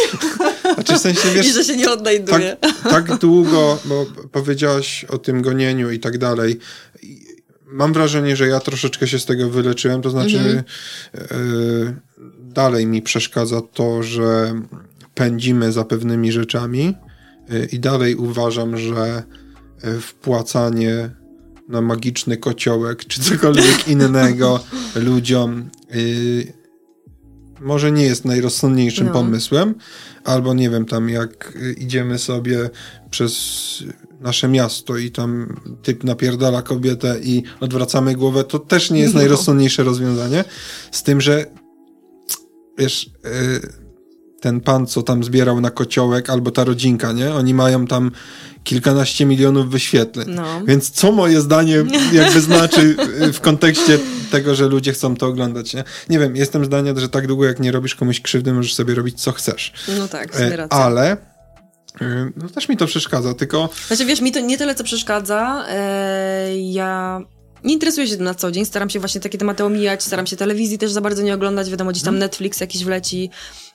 Znaczy, 0.73 0.93
w 0.93 0.97
sensie, 0.97 1.29
wiesz, 1.35 1.47
I 1.47 1.53
że 1.53 1.63
się 1.63 1.75
nie 1.75 1.91
odnajduję. 1.91 2.57
Tak, 2.61 3.07
tak 3.07 3.17
długo, 3.19 3.77
bo 3.85 4.05
powiedziałaś 4.31 5.05
o 5.09 5.17
tym 5.17 5.41
gonieniu 5.41 5.91
i 5.91 5.99
tak 5.99 6.17
dalej 6.17 6.59
mam 7.73 7.93
wrażenie, 7.93 8.35
że 8.35 8.47
ja 8.47 8.59
troszeczkę 8.59 9.07
się 9.07 9.19
z 9.19 9.25
tego 9.25 9.49
wyleczyłem, 9.49 10.01
to 10.01 10.09
znaczy 10.09 10.37
mhm. 10.37 10.63
y, 11.31 11.95
dalej 12.53 12.87
mi 12.87 13.01
przeszkadza 13.01 13.61
to, 13.61 14.03
że 14.03 14.53
pędzimy 15.15 15.71
za 15.71 15.83
pewnymi 15.83 16.31
rzeczami 16.31 16.95
y, 17.51 17.67
i 17.71 17.79
dalej 17.79 18.15
uważam, 18.15 18.77
że 18.77 19.23
y, 19.83 20.01
wpłacanie 20.01 21.09
na 21.69 21.81
magiczny 21.81 22.37
kociołek 22.37 23.05
czy 23.05 23.21
cokolwiek 23.21 23.87
innego 23.93 24.59
ludziom 24.95 25.69
y, 25.95 26.53
może 27.61 27.91
nie 27.91 28.03
jest 28.03 28.25
najrozsądniejszym 28.25 29.07
no. 29.07 29.13
pomysłem, 29.13 29.75
albo 30.23 30.53
nie 30.53 30.69
wiem, 30.69 30.85
tam 30.85 31.09
jak 31.09 31.57
idziemy 31.77 32.19
sobie 32.19 32.69
przez 33.09 33.33
nasze 34.21 34.47
miasto 34.47 34.97
i 34.97 35.11
tam 35.11 35.61
typ 35.83 36.03
napierdala 36.03 36.61
kobietę 36.61 37.19
i 37.23 37.43
odwracamy 37.59 38.15
głowę, 38.15 38.43
to 38.43 38.59
też 38.59 38.91
nie 38.91 38.99
jest 38.99 39.13
no. 39.13 39.19
najrozsądniejsze 39.19 39.83
rozwiązanie. 39.83 40.43
Z 40.91 41.03
tym, 41.03 41.21
że 41.21 41.45
wiesz, 42.77 43.09
y, 43.25 43.83
ten 44.41 44.61
pan, 44.61 44.87
co 44.87 45.03
tam 45.03 45.23
zbierał 45.23 45.61
na 45.61 45.71
kociołek, 45.71 46.29
albo 46.29 46.51
ta 46.51 46.63
rodzinka, 46.63 47.11
nie? 47.11 47.33
Oni 47.33 47.53
mają 47.53 47.87
tam 47.87 48.11
kilkanaście 48.63 49.25
milionów 49.25 49.69
wyświetleń. 49.69 50.27
No. 50.29 50.61
Więc 50.65 50.91
co 50.91 51.11
moje 51.11 51.41
zdanie 51.41 51.85
jakby 52.13 52.41
znaczy 52.41 52.95
w 53.33 53.39
kontekście 53.39 53.99
tego, 54.31 54.55
że 54.55 54.67
ludzie 54.67 54.93
chcą 54.93 55.15
to 55.15 55.27
oglądać, 55.27 55.73
nie? 55.73 55.83
Nie 56.09 56.19
wiem, 56.19 56.35
jestem 56.35 56.65
zdania, 56.65 56.93
że 56.95 57.09
tak 57.09 57.27
długo 57.27 57.45
jak 57.45 57.59
nie 57.59 57.71
robisz 57.71 57.95
komuś 57.95 58.21
krzywdy, 58.21 58.53
możesz 58.53 58.75
sobie 58.75 58.95
robić 58.95 59.21
co 59.21 59.31
chcesz. 59.31 59.73
No 59.97 60.07
tak, 60.07 60.35
e, 60.39 60.67
Ale 60.69 61.17
y, 62.01 62.33
no 62.35 62.49
też 62.49 62.69
mi 62.69 62.77
to 62.77 62.85
przeszkadza, 62.85 63.33
tylko... 63.33 63.69
Znaczy 63.87 64.05
wiesz, 64.05 64.21
mi 64.21 64.31
to 64.31 64.39
nie 64.39 64.57
tyle 64.57 64.75
co 64.75 64.83
przeszkadza, 64.83 65.65
e, 65.69 66.57
ja 66.57 67.21
nie 67.63 67.73
interesuję 67.73 68.07
się 68.07 68.15
tym 68.15 68.23
na 68.25 68.33
co 68.33 68.51
dzień, 68.51 68.65
staram 68.65 68.89
się 68.89 68.99
właśnie 68.99 69.21
takie 69.21 69.37
tematy 69.37 69.63
omijać, 69.63 70.03
staram 70.03 70.27
się 70.27 70.35
telewizji 70.35 70.77
też 70.77 70.91
za 70.91 71.01
bardzo 71.01 71.23
nie 71.23 71.33
oglądać, 71.33 71.69
wiadomo, 71.69 71.91
gdzieś 71.91 72.03
tam 72.03 72.13
hmm. 72.13 72.19
Netflix 72.19 72.59
jakiś 72.59 72.83
wleci, 72.83 73.29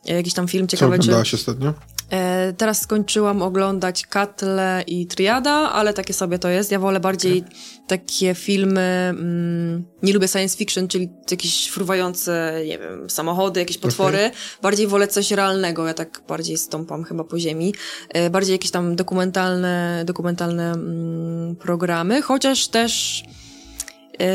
e, 0.08 0.14
jakiś 0.14 0.34
tam 0.34 0.48
film 0.48 0.68
ciekawy. 0.68 0.96
Co 0.96 1.02
oglądałaś 1.02 1.30
czy... 1.30 1.36
ostatnio? 1.36 1.74
E, 2.10 2.52
teraz 2.52 2.80
skończyłam 2.80 3.42
oglądać 3.42 4.06
Katle 4.06 4.84
i 4.86 5.06
Triada, 5.06 5.52
ale 5.52 5.94
takie 5.94 6.14
sobie 6.14 6.38
to 6.38 6.48
jest. 6.48 6.72
Ja 6.72 6.78
wolę 6.78 7.00
bardziej 7.00 7.38
okay. 7.38 7.52
takie 7.86 8.34
filmy, 8.34 8.80
mm, 9.10 9.84
nie 10.02 10.12
lubię 10.12 10.28
science 10.28 10.56
fiction, 10.56 10.88
czyli 10.88 11.08
jakieś 11.30 11.68
fruwające, 11.68 12.60
nie 12.66 12.78
wiem, 12.78 13.10
samochody, 13.10 13.60
jakieś 13.60 13.78
potwory. 13.78 14.18
Okay. 14.18 14.30
Bardziej 14.62 14.86
wolę 14.86 15.08
coś 15.08 15.30
realnego, 15.30 15.86
ja 15.86 15.94
tak 15.94 16.22
bardziej 16.28 16.58
stąpam 16.58 17.04
chyba 17.04 17.24
po 17.24 17.38
ziemi. 17.38 17.74
E, 18.08 18.30
bardziej 18.30 18.52
jakieś 18.52 18.70
tam 18.70 18.96
dokumentalne, 18.96 20.02
dokumentalne 20.06 20.72
mm, 20.72 21.56
programy, 21.56 22.22
chociaż 22.22 22.68
też 22.68 23.24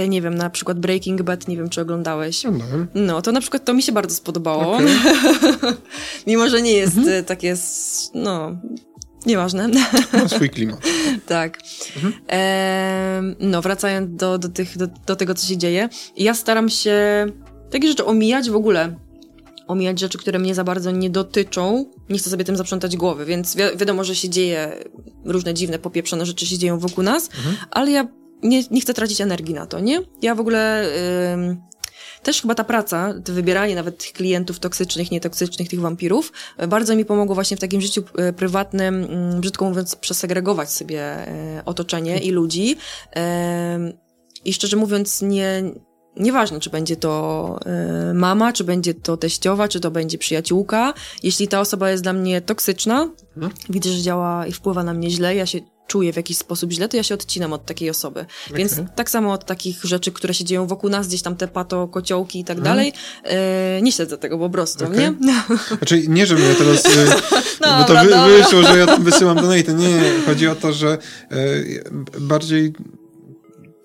nie 0.07 0.21
wiem, 0.21 0.35
na 0.35 0.49
przykład 0.49 0.79
Breaking 0.79 1.21
Bad, 1.21 1.47
nie 1.47 1.57
wiem, 1.57 1.69
czy 1.69 1.81
oglądałeś. 1.81 2.43
No, 2.95 3.21
to 3.21 3.31
na 3.31 3.41
przykład 3.41 3.65
to 3.65 3.73
mi 3.73 3.83
się 3.83 3.91
bardzo 3.91 4.15
spodobało. 4.15 4.75
Okay. 4.75 4.87
Mimo, 6.27 6.49
że 6.49 6.61
nie 6.61 6.73
jest 6.73 6.97
mhm. 6.97 7.17
E, 7.17 7.23
takie, 7.23 7.55
no, 8.13 8.57
nieważne. 9.25 9.69
Ma 10.13 10.27
swój 10.27 10.49
klimat. 10.49 10.79
tak. 11.27 11.59
Mhm. 11.95 12.13
E, 12.31 13.21
no, 13.39 13.61
wracając 13.61 14.15
do, 14.15 14.37
do, 14.37 14.49
tych, 14.49 14.77
do, 14.77 14.87
do 15.05 15.15
tego, 15.15 15.35
co 15.35 15.47
się 15.47 15.57
dzieje. 15.57 15.89
Ja 16.17 16.33
staram 16.33 16.69
się 16.69 17.25
takie 17.71 17.87
rzeczy 17.87 18.05
omijać 18.05 18.49
w 18.49 18.55
ogóle 18.55 18.95
omijać 19.67 19.99
rzeczy, 19.99 20.17
które 20.17 20.39
mnie 20.39 20.55
za 20.55 20.63
bardzo 20.63 20.91
nie 20.91 21.09
dotyczą. 21.09 21.85
Nie 22.09 22.19
chcę 22.19 22.29
sobie 22.29 22.43
tym 22.43 22.55
zaprzątać 22.55 22.97
głowy, 22.97 23.25
więc 23.25 23.55
wi 23.55 23.63
wiadomo, 23.77 24.03
że 24.03 24.15
się 24.15 24.29
dzieje 24.29 24.83
różne 25.25 25.53
dziwne, 25.53 25.79
popieprzone 25.79 26.25
rzeczy 26.25 26.45
się 26.45 26.57
dzieją 26.57 26.79
wokół 26.79 27.03
nas, 27.03 27.29
mhm. 27.37 27.55
ale 27.71 27.91
ja 27.91 28.07
nie, 28.43 28.63
nie 28.71 28.81
chcę 28.81 28.93
tracić 28.93 29.21
energii 29.21 29.53
na 29.53 29.65
to, 29.65 29.79
nie? 29.79 30.01
Ja 30.21 30.35
w 30.35 30.39
ogóle... 30.39 30.89
Ym, 31.33 31.73
też 32.23 32.41
chyba 32.41 32.55
ta 32.55 32.63
praca, 32.63 33.13
wybieranie 33.25 33.75
nawet 33.75 33.97
tych 33.97 34.13
klientów 34.13 34.59
toksycznych, 34.59 35.11
nietoksycznych, 35.11 35.69
tych 35.69 35.79
wampirów, 35.79 36.31
e, 36.57 36.67
bardzo 36.67 36.95
mi 36.95 37.05
pomogło 37.05 37.35
właśnie 37.35 37.57
w 37.57 37.59
takim 37.59 37.81
życiu 37.81 38.03
e, 38.17 38.33
prywatnym, 38.33 39.03
mm, 39.03 39.41
brzydko 39.41 39.69
mówiąc, 39.69 39.95
przesegregować 39.95 40.71
sobie 40.71 41.01
e, 41.01 41.61
otoczenie 41.65 42.19
i 42.19 42.31
ludzi. 42.31 42.75
I 44.45 44.53
szczerze 44.53 44.77
mówiąc, 44.77 45.21
nie, 45.21 45.63
Nieważne, 46.17 46.59
czy 46.59 46.69
będzie 46.69 46.95
to 46.95 47.59
mama, 48.13 48.53
czy 48.53 48.63
będzie 48.63 48.93
to 48.93 49.17
teściowa, 49.17 49.67
czy 49.67 49.79
to 49.79 49.91
będzie 49.91 50.17
przyjaciółka. 50.17 50.93
Jeśli 51.23 51.47
ta 51.47 51.59
osoba 51.59 51.89
jest 51.89 52.03
dla 52.03 52.13
mnie 52.13 52.41
toksyczna, 52.41 53.09
mhm. 53.35 53.53
widzę, 53.69 53.89
że 53.89 54.01
działa 54.01 54.47
i 54.47 54.51
wpływa 54.51 54.83
na 54.83 54.93
mnie 54.93 55.09
źle, 55.09 55.35
ja 55.35 55.45
się 55.45 55.59
czuję 55.93 56.13
w 56.13 56.15
jakiś 56.15 56.37
sposób 56.37 56.71
źle, 56.71 56.89
to 56.89 56.97
ja 56.97 57.03
się 57.03 57.15
odcinam 57.15 57.53
od 57.53 57.65
takiej 57.65 57.89
osoby. 57.89 58.25
Okay. 58.47 58.57
Więc 58.57 58.81
tak 58.95 59.09
samo 59.09 59.33
od 59.33 59.45
takich 59.45 59.83
rzeczy, 59.83 60.11
które 60.11 60.33
się 60.33 60.43
dzieją 60.43 60.67
wokół 60.67 60.89
nas, 60.89 61.07
gdzieś 61.07 61.21
tam 61.21 61.35
te 61.35 61.47
pato, 61.47 61.87
kociołki 61.87 62.39
i 62.39 62.43
tak 62.43 62.57
hmm. 62.57 62.73
dalej, 62.73 62.93
e, 63.23 63.81
nie 63.81 63.91
śledzę 63.91 64.17
tego 64.17 64.37
po 64.37 64.49
prostu, 64.49 64.85
okay. 64.85 64.97
nie? 64.97 65.43
Znaczy, 65.77 66.07
nie, 66.07 66.25
żebym 66.25 66.43
ja 66.43 66.55
teraz, 66.55 66.85
e, 66.85 66.89
no, 67.61 67.77
bo 67.79 67.83
to 67.83 67.93
wy, 67.93 68.37
wyszło, 68.37 68.63
że 68.63 68.77
ja 68.77 68.85
tam 68.85 69.03
wysyłam 69.03 69.35
donate. 69.35 69.73
Nie, 69.73 69.93
nie, 69.93 70.11
chodzi 70.25 70.47
o 70.47 70.55
to, 70.55 70.73
że 70.73 70.97
e, 71.31 71.37
bardziej 72.19 72.73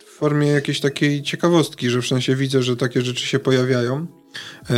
w 0.07 0.19
formie 0.19 0.49
jakiejś 0.49 0.81
takiej 0.81 1.23
ciekawostki, 1.23 1.91
że 1.91 2.03
w 2.03 2.07
sensie 2.07 2.37
widzę, 2.37 2.63
że 2.63 2.77
takie 2.77 3.03
rzeczy 3.03 3.27
się 3.27 3.39
pojawiają. 3.39 4.07
E, 4.71 4.75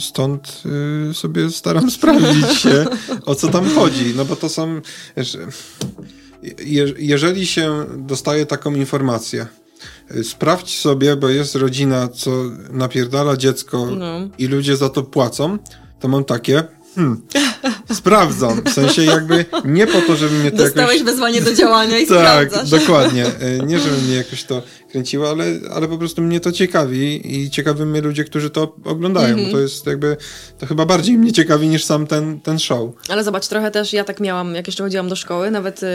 stąd 0.00 0.62
e, 1.10 1.14
sobie 1.14 1.50
staram 1.50 1.90
sprawdzić 1.96 2.58
się, 2.58 2.86
o 3.26 3.34
co 3.34 3.48
tam 3.48 3.74
chodzi. 3.74 4.12
No 4.16 4.24
bo 4.24 4.36
to 4.36 4.48
są. 4.48 4.80
Jeżeli 6.98 7.46
się 7.46 7.86
dostaje 7.96 8.46
taką 8.46 8.74
informację, 8.74 9.46
e, 10.10 10.24
sprawdź 10.24 10.78
sobie, 10.78 11.16
bo 11.16 11.28
jest 11.28 11.54
rodzina, 11.54 12.08
co 12.08 12.30
napierdala 12.70 13.36
dziecko 13.36 13.86
no. 13.86 14.28
i 14.38 14.46
ludzie 14.46 14.76
za 14.76 14.88
to 14.88 15.02
płacą, 15.02 15.58
to 16.00 16.08
mam 16.08 16.24
takie. 16.24 16.64
Hmm, 16.94 17.22
sprawdzam. 17.92 18.62
W 18.64 18.72
sensie 18.72 19.04
jakby 19.04 19.44
nie 19.64 19.86
po 19.86 20.00
to, 20.00 20.16
żeby 20.16 20.34
mnie 20.34 20.50
to 20.50 20.56
Dostałeś 20.56 20.98
jakoś... 20.98 21.12
wezwanie 21.12 21.42
do 21.42 21.54
działania 21.54 21.98
i 21.98 22.06
tak, 22.06 22.18
sprawdzasz. 22.18 22.70
Tak, 22.70 22.80
dokładnie. 22.80 23.26
Nie, 23.66 23.78
żeby 23.78 23.96
mnie 23.96 24.14
jakoś 24.14 24.44
to 24.44 24.62
kręciło, 24.90 25.30
ale, 25.30 25.44
ale 25.74 25.88
po 25.88 25.98
prostu 25.98 26.22
mnie 26.22 26.40
to 26.40 26.52
ciekawi 26.52 27.36
i 27.36 27.50
ciekawi 27.50 27.82
mnie 27.84 28.00
ludzie, 28.00 28.24
którzy 28.24 28.50
to 28.50 28.76
oglądają. 28.84 29.34
Mm 29.34 29.46
-hmm. 29.46 29.52
To 29.52 29.58
jest 29.58 29.86
jakby, 29.86 30.16
to 30.58 30.66
chyba 30.66 30.86
bardziej 30.86 31.18
mnie 31.18 31.32
ciekawi 31.32 31.68
niż 31.68 31.84
sam 31.84 32.06
ten, 32.06 32.40
ten 32.40 32.58
show. 32.58 32.90
Ale 33.08 33.24
zobacz, 33.24 33.46
trochę 33.46 33.70
też 33.70 33.92
ja 33.92 34.04
tak 34.04 34.20
miałam, 34.20 34.54
jak 34.54 34.66
jeszcze 34.66 34.82
chodziłam 34.82 35.08
do 35.08 35.16
szkoły, 35.16 35.50
nawet 35.50 35.82
y, 35.82 35.86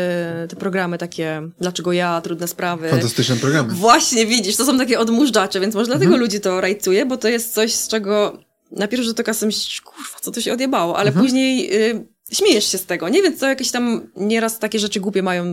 te 0.49 0.55
programy 0.55 0.97
takie, 0.97 1.41
dlaczego 1.59 1.93
ja, 1.93 2.21
trudne 2.21 2.47
sprawy. 2.47 2.89
Fantastyczne 2.89 3.35
programy. 3.35 3.73
Właśnie, 3.73 4.25
widzisz, 4.25 4.55
to 4.55 4.65
są 4.65 4.77
takie 4.77 4.99
odmóżdżacze, 4.99 5.59
więc 5.59 5.75
może 5.75 5.85
dlatego 5.85 6.05
mm 6.05 6.17
-hmm. 6.17 6.21
ludzi 6.21 6.39
to 6.39 6.61
rajcuje, 6.61 7.05
bo 7.05 7.17
to 7.17 7.27
jest 7.27 7.53
coś, 7.53 7.73
z 7.73 7.87
czego 7.87 8.44
na 8.75 8.87
pierwszy 8.87 9.05
rzut 9.05 9.19
oka 9.19 9.33
sobie 9.33 9.47
myślisz, 9.47 9.81
kurwa, 9.81 10.19
co 10.21 10.31
tu 10.31 10.41
się 10.41 10.53
odjebało, 10.53 10.97
ale 10.97 11.07
mhm. 11.07 11.25
później 11.25 11.73
y, 11.91 12.05
śmiejesz 12.31 12.71
się 12.71 12.77
z 12.77 12.85
tego, 12.85 13.09
nie? 13.09 13.21
Więc 13.21 13.39
to 13.39 13.47
jakieś 13.47 13.71
tam 13.71 14.07
nieraz 14.15 14.59
takie 14.59 14.79
rzeczy 14.79 14.99
głupie 14.99 15.23
mają, 15.23 15.45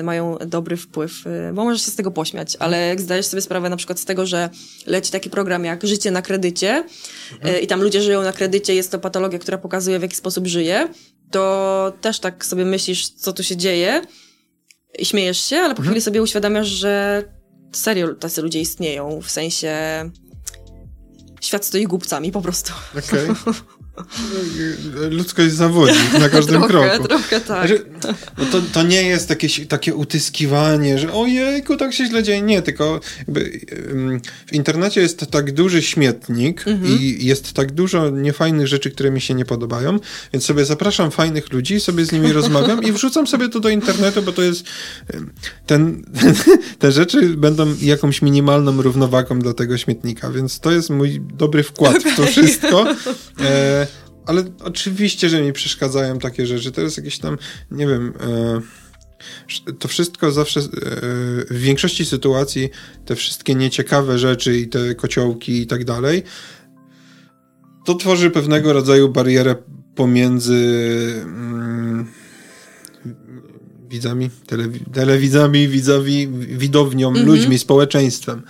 y, 0.00 0.02
mają 0.02 0.38
dobry 0.46 0.76
wpływ, 0.76 1.26
y, 1.26 1.52
bo 1.54 1.64
możesz 1.64 1.84
się 1.84 1.90
z 1.90 1.96
tego 1.96 2.10
pośmiać, 2.10 2.56
ale 2.58 2.88
jak 2.88 3.00
zdajesz 3.00 3.26
sobie 3.26 3.40
sprawę 3.42 3.70
na 3.70 3.76
przykład 3.76 4.00
z 4.00 4.04
tego, 4.04 4.26
że 4.26 4.50
leci 4.86 5.12
taki 5.12 5.30
program 5.30 5.64
jak 5.64 5.86
Życie 5.86 6.10
na 6.10 6.22
kredycie 6.22 6.84
mhm. 7.32 7.54
y, 7.54 7.58
i 7.58 7.66
tam 7.66 7.82
ludzie 7.82 8.02
żyją 8.02 8.22
na 8.22 8.32
kredycie, 8.32 8.74
jest 8.74 8.92
to 8.92 8.98
patologia, 8.98 9.38
która 9.38 9.58
pokazuje 9.58 9.98
w 9.98 10.02
jaki 10.02 10.16
sposób 10.16 10.46
żyje, 10.46 10.88
to 11.30 11.92
też 12.00 12.20
tak 12.20 12.44
sobie 12.44 12.64
myślisz, 12.64 13.08
co 13.08 13.32
tu 13.32 13.42
się 13.42 13.56
dzieje 13.56 14.02
i 14.98 15.04
śmiejesz 15.04 15.44
się, 15.44 15.56
ale 15.56 15.74
po 15.74 15.78
mhm. 15.78 15.86
chwili 15.86 16.00
sobie 16.00 16.22
uświadamiasz, 16.22 16.68
że 16.68 17.24
serio 17.72 18.14
tacy 18.14 18.42
ludzie 18.42 18.60
istnieją, 18.60 19.20
w 19.22 19.30
sensie 19.30 19.74
świat 21.40 21.64
stoi 21.64 21.86
głupcami 21.86 22.32
po 22.32 22.42
prostu. 22.42 22.72
Okej. 22.98 23.30
Okay. 23.30 23.54
Ludzkość 25.10 25.52
zawodzi 25.52 26.00
na 26.20 26.28
każdym 26.28 26.62
trochę, 26.62 26.68
kroku. 26.68 27.08
Trochę 27.08 27.40
tak. 27.40 27.68
Znaczy, 27.68 27.84
no 28.38 28.44
to, 28.52 28.62
to 28.72 28.82
nie 28.82 29.02
jest 29.02 29.30
jakieś 29.30 29.66
takie 29.68 29.94
utyskiwanie, 29.94 30.98
że 30.98 31.12
ojejku, 31.12 31.76
tak 31.76 31.92
się 31.92 32.06
źle 32.06 32.22
dzieje. 32.22 32.42
Nie, 32.42 32.62
tylko 32.62 33.00
jakby 33.18 33.60
w 34.46 34.52
internecie 34.52 35.00
jest 35.00 35.30
tak 35.30 35.52
duży 35.52 35.82
śmietnik 35.82 36.68
mhm. 36.68 37.00
i 37.00 37.26
jest 37.26 37.52
tak 37.52 37.72
dużo 37.72 38.10
niefajnych 38.10 38.66
rzeczy, 38.66 38.90
które 38.90 39.10
mi 39.10 39.20
się 39.20 39.34
nie 39.34 39.44
podobają, 39.44 39.98
więc 40.32 40.44
sobie 40.44 40.64
zapraszam 40.64 41.10
fajnych 41.10 41.52
ludzi, 41.52 41.80
sobie 41.80 42.04
z 42.04 42.12
nimi 42.12 42.32
rozmawiam 42.40 42.82
i 42.82 42.92
wrzucam 42.92 43.26
sobie 43.26 43.48
to 43.48 43.60
do 43.60 43.68
internetu, 43.68 44.22
bo 44.22 44.32
to 44.32 44.42
jest 44.42 44.64
ten, 45.66 46.04
te 46.78 46.92
rzeczy 46.92 47.28
będą 47.28 47.74
jakąś 47.80 48.22
minimalną 48.22 48.82
równowagą 48.82 49.38
dla 49.38 49.54
tego 49.54 49.78
śmietnika, 49.78 50.30
więc 50.30 50.60
to 50.60 50.70
jest 50.70 50.90
mój 50.90 51.20
dobry 51.20 51.62
wkład 51.62 51.96
okay. 51.96 52.12
w 52.12 52.16
to 52.16 52.26
wszystko. 52.26 52.86
E, 53.40 53.86
ale 54.30 54.44
oczywiście, 54.64 55.28
że 55.28 55.42
mi 55.42 55.52
przeszkadzają 55.52 56.18
takie 56.18 56.46
rzeczy. 56.46 56.72
To 56.72 56.80
jest 56.80 56.96
jakieś 56.96 57.18
tam, 57.18 57.38
nie 57.70 57.86
wiem, 57.86 58.12
e, 58.20 58.60
to 59.78 59.88
wszystko 59.88 60.32
zawsze, 60.32 60.60
e, 60.60 60.64
w 61.50 61.58
większości 61.60 62.04
sytuacji, 62.04 62.70
te 63.04 63.16
wszystkie 63.16 63.54
nieciekawe 63.54 64.18
rzeczy 64.18 64.58
i 64.58 64.68
te 64.68 64.94
kociołki 64.94 65.60
i 65.60 65.66
tak 65.66 65.84
dalej, 65.84 66.22
to 67.84 67.94
tworzy 67.94 68.30
pewnego 68.30 68.72
rodzaju 68.72 69.08
barierę 69.08 69.56
pomiędzy 69.94 70.54
mm, 71.22 72.06
widzami, 73.88 74.30
telewi 74.46 74.80
telewidzami, 74.92 75.68
widzowi, 75.68 76.28
widownią, 76.58 77.08
mm 77.08 77.22
-hmm. 77.22 77.26
ludźmi, 77.26 77.58
społeczeństwem. 77.58 78.42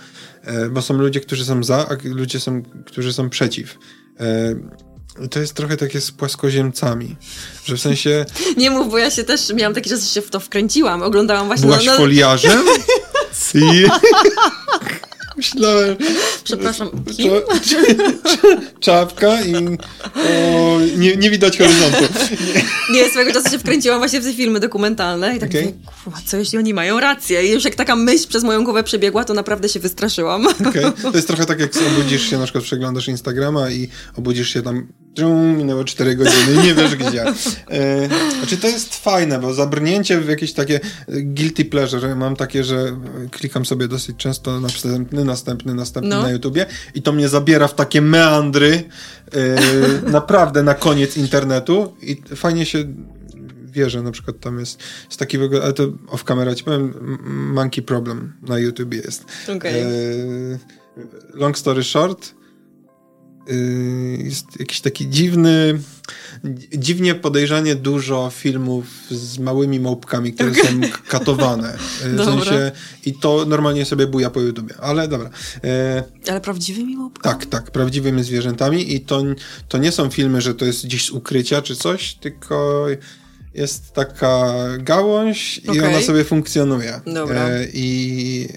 E, 0.43 0.69
bo 0.69 0.81
są 0.81 0.93
ludzie, 0.97 1.19
którzy 1.19 1.45
są 1.45 1.63
za, 1.63 1.89
a 1.89 1.95
ludzie 2.03 2.39
są, 2.39 2.63
którzy 2.85 3.13
są 3.13 3.29
przeciw. 3.29 3.77
E, 4.19 4.55
to 5.31 5.39
jest 5.39 5.53
trochę 5.53 5.77
takie 5.77 6.01
z 6.01 6.11
płaskoziemcami, 6.11 7.15
że 7.65 7.77
w 7.77 7.81
sensie... 7.81 8.25
Nie 8.57 8.71
mów, 8.71 8.91
bo 8.91 8.97
ja 8.97 9.11
się 9.11 9.23
też 9.23 9.53
miałam 9.53 9.73
taki 9.73 9.89
czas, 9.89 10.03
że 10.03 10.09
się 10.09 10.21
w 10.21 10.29
to 10.29 10.39
wkręciłam. 10.39 11.03
Oglądałam 11.03 11.47
właśnie... 11.47 11.65
Byłaś 11.65 11.85
na... 11.85 11.97
foliarzem? 11.97 12.63
I... 13.55 13.85
Myślałem. 15.41 15.95
Przepraszam. 16.43 16.89
Czapka 18.79 19.41
i 19.41 19.55
o, 19.55 20.79
nie, 20.97 21.15
nie 21.15 21.29
widać 21.29 21.57
horyzontu. 21.57 21.97
Nie. 22.89 23.01
nie, 23.01 23.09
swego 23.09 23.33
czasu 23.33 23.49
się 23.49 23.59
wkręciłam 23.59 23.99
właśnie 23.99 24.21
w 24.21 24.23
te 24.23 24.33
filmy 24.33 24.59
dokumentalne 24.59 25.37
i 25.37 25.39
tak 25.39 25.49
okay. 25.49 25.61
mówię, 26.05 26.17
co 26.25 26.37
jeśli 26.37 26.57
oni 26.57 26.73
mają 26.73 26.99
rację? 26.99 27.47
I 27.47 27.51
już 27.51 27.65
jak 27.65 27.75
taka 27.75 27.95
myśl 27.95 28.27
przez 28.27 28.43
moją 28.43 28.63
głowę 28.63 28.83
przebiegła, 28.83 29.23
to 29.23 29.33
naprawdę 29.33 29.69
się 29.69 29.79
wystraszyłam. 29.79 30.47
Okay. 30.69 30.91
To 31.01 31.11
jest 31.15 31.27
trochę 31.27 31.45
tak, 31.45 31.59
jak 31.59 31.71
obudzisz 31.87 32.29
się, 32.29 32.37
na 32.37 32.43
przykład 32.43 32.63
przeglądasz 32.63 33.07
Instagrama 33.07 33.71
i 33.71 33.89
obudzisz 34.17 34.49
się 34.49 34.61
tam, 34.61 34.87
minęło 35.57 35.83
4 35.83 36.15
godziny 36.15 36.53
i 36.53 36.67
nie 36.67 36.73
wiesz 36.73 36.95
gdzie. 36.95 37.25
E, 37.25 37.33
znaczy 38.37 38.57
to 38.57 38.67
jest 38.67 38.95
fajne, 38.95 39.39
bo 39.39 39.53
zabrnięcie 39.53 40.21
w 40.21 40.29
jakieś 40.29 40.53
takie 40.53 40.79
guilty 41.07 41.65
pleasure, 41.65 42.15
mam 42.15 42.35
takie, 42.35 42.63
że 42.63 42.97
klikam 43.31 43.65
sobie 43.65 43.87
dosyć 43.87 44.17
często 44.17 44.51
na 44.51 44.59
następny, 44.59 45.25
następny, 45.25 45.75
następny 45.75 46.09
no. 46.09 46.21
na 46.21 46.31
YouTubie 46.31 46.65
i 46.95 47.01
to 47.01 47.11
mnie 47.11 47.29
zabiera 47.29 47.67
w 47.67 47.75
takie 47.75 48.01
meandry 48.01 48.83
yy, 49.33 50.11
naprawdę 50.11 50.63
na 50.63 50.73
koniec 50.73 51.17
internetu 51.17 51.95
i 52.01 52.21
fajnie 52.35 52.65
się 52.65 52.83
wierzę, 53.71 54.01
na 54.01 54.11
przykład 54.11 54.39
tam 54.39 54.59
jest, 54.59 54.83
jest 55.05 55.19
taki 55.19 55.37
w 55.37 55.43
ogóle, 55.43 55.61
ale 55.61 55.73
to 55.73 55.83
off 56.07 56.23
camera 56.23 56.55
ci 56.55 56.63
powiem, 56.63 56.93
Monkey 57.53 57.83
Problem 57.83 58.33
na 58.41 58.59
YouTubie 58.59 58.97
jest. 58.97 59.25
Okay. 59.57 59.71
Yy, 59.71 60.59
long 61.33 61.57
story 61.57 61.83
short, 61.83 62.33
jest 64.17 64.59
jakiś 64.59 64.81
taki 64.81 65.09
dziwny, 65.09 65.79
dziwnie 66.77 67.15
podejrzanie 67.15 67.75
dużo 67.75 68.31
filmów 68.33 68.85
z 69.09 69.37
małymi 69.39 69.79
małpkami, 69.79 70.33
które 70.33 70.51
okay. 70.51 70.63
są 70.63 70.69
katowane. 71.07 71.77
Y, 72.05 72.09
w 72.09 72.25
sensie, 72.25 72.71
I 73.05 73.13
to 73.13 73.45
normalnie 73.45 73.85
sobie 73.85 74.07
buja 74.07 74.29
po 74.29 74.41
YouTubie, 74.41 74.75
ale 74.79 75.07
dobra. 75.07 75.29
Y, 75.29 76.29
ale 76.29 76.41
prawdziwymi 76.41 76.97
małpkami? 76.97 77.35
Tak, 77.35 77.45
tak, 77.45 77.71
prawdziwymi 77.71 78.23
zwierzętami 78.23 78.95
i 78.95 78.99
to, 78.99 79.23
to 79.67 79.77
nie 79.77 79.91
są 79.91 80.09
filmy, 80.09 80.41
że 80.41 80.55
to 80.55 80.65
jest 80.65 80.85
gdzieś 80.85 81.05
z 81.05 81.09
ukrycia 81.09 81.61
czy 81.61 81.75
coś, 81.75 82.13
tylko 82.13 82.85
jest 83.53 83.93
taka 83.93 84.53
gałąź 84.79 85.61
okay. 85.63 85.75
i 85.75 85.79
ona 85.79 86.01
sobie 86.01 86.23
funkcjonuje. 86.23 87.01
Dobra. 87.05 87.49
I 87.73 88.47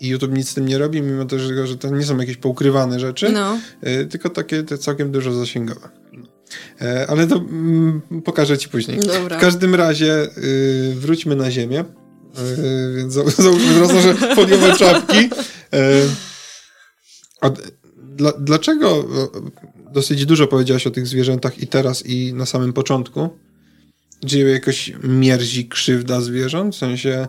i 0.00 0.08
YouTube 0.08 0.32
nic 0.32 0.48
z 0.48 0.54
tym 0.54 0.68
nie 0.68 0.78
robi, 0.78 1.02
mimo 1.02 1.24
tego, 1.24 1.66
że 1.66 1.76
to 1.76 1.90
nie 1.90 2.02
są 2.02 2.18
jakieś 2.18 2.36
poukrywane 2.36 3.00
rzeczy, 3.00 3.32
no. 3.32 3.58
Y, 3.86 4.06
tylko 4.06 4.30
takie 4.30 4.62
te 4.62 4.78
całkiem 4.78 5.12
dużo 5.12 5.32
zasięgowe. 5.32 5.88
E, 6.80 7.06
ale 7.08 7.26
to 7.26 7.36
mm, 7.36 8.02
pokażę 8.24 8.58
ci 8.58 8.68
później. 8.68 9.00
Dobra. 9.00 9.38
W 9.38 9.40
każdym 9.40 9.74
razie 9.74 10.28
y, 10.38 10.94
wróćmy 10.94 11.36
na 11.36 11.50
ziemię. 11.50 11.80
Y, 11.80 12.96
więc 12.96 13.12
za, 13.12 13.24
załóżmy 13.42 13.74
teraz 13.74 13.92
nasze 13.92 14.14
foliowe 14.34 14.76
czapki. 14.76 15.30
dla, 17.96 18.32
dlaczego 18.38 19.04
dosyć 19.92 20.26
dużo 20.26 20.46
powiedziałaś 20.46 20.86
o 20.86 20.90
tych 20.90 21.06
zwierzętach 21.06 21.58
i 21.58 21.66
teraz, 21.66 22.06
i 22.06 22.34
na 22.34 22.46
samym 22.46 22.72
początku? 22.72 23.28
Ciebie 24.26 24.52
jakoś 24.52 24.92
mierzi 25.02 25.68
krzywda 25.68 26.20
zwierząt? 26.20 26.74
W 26.74 26.78
sensie 26.78 27.28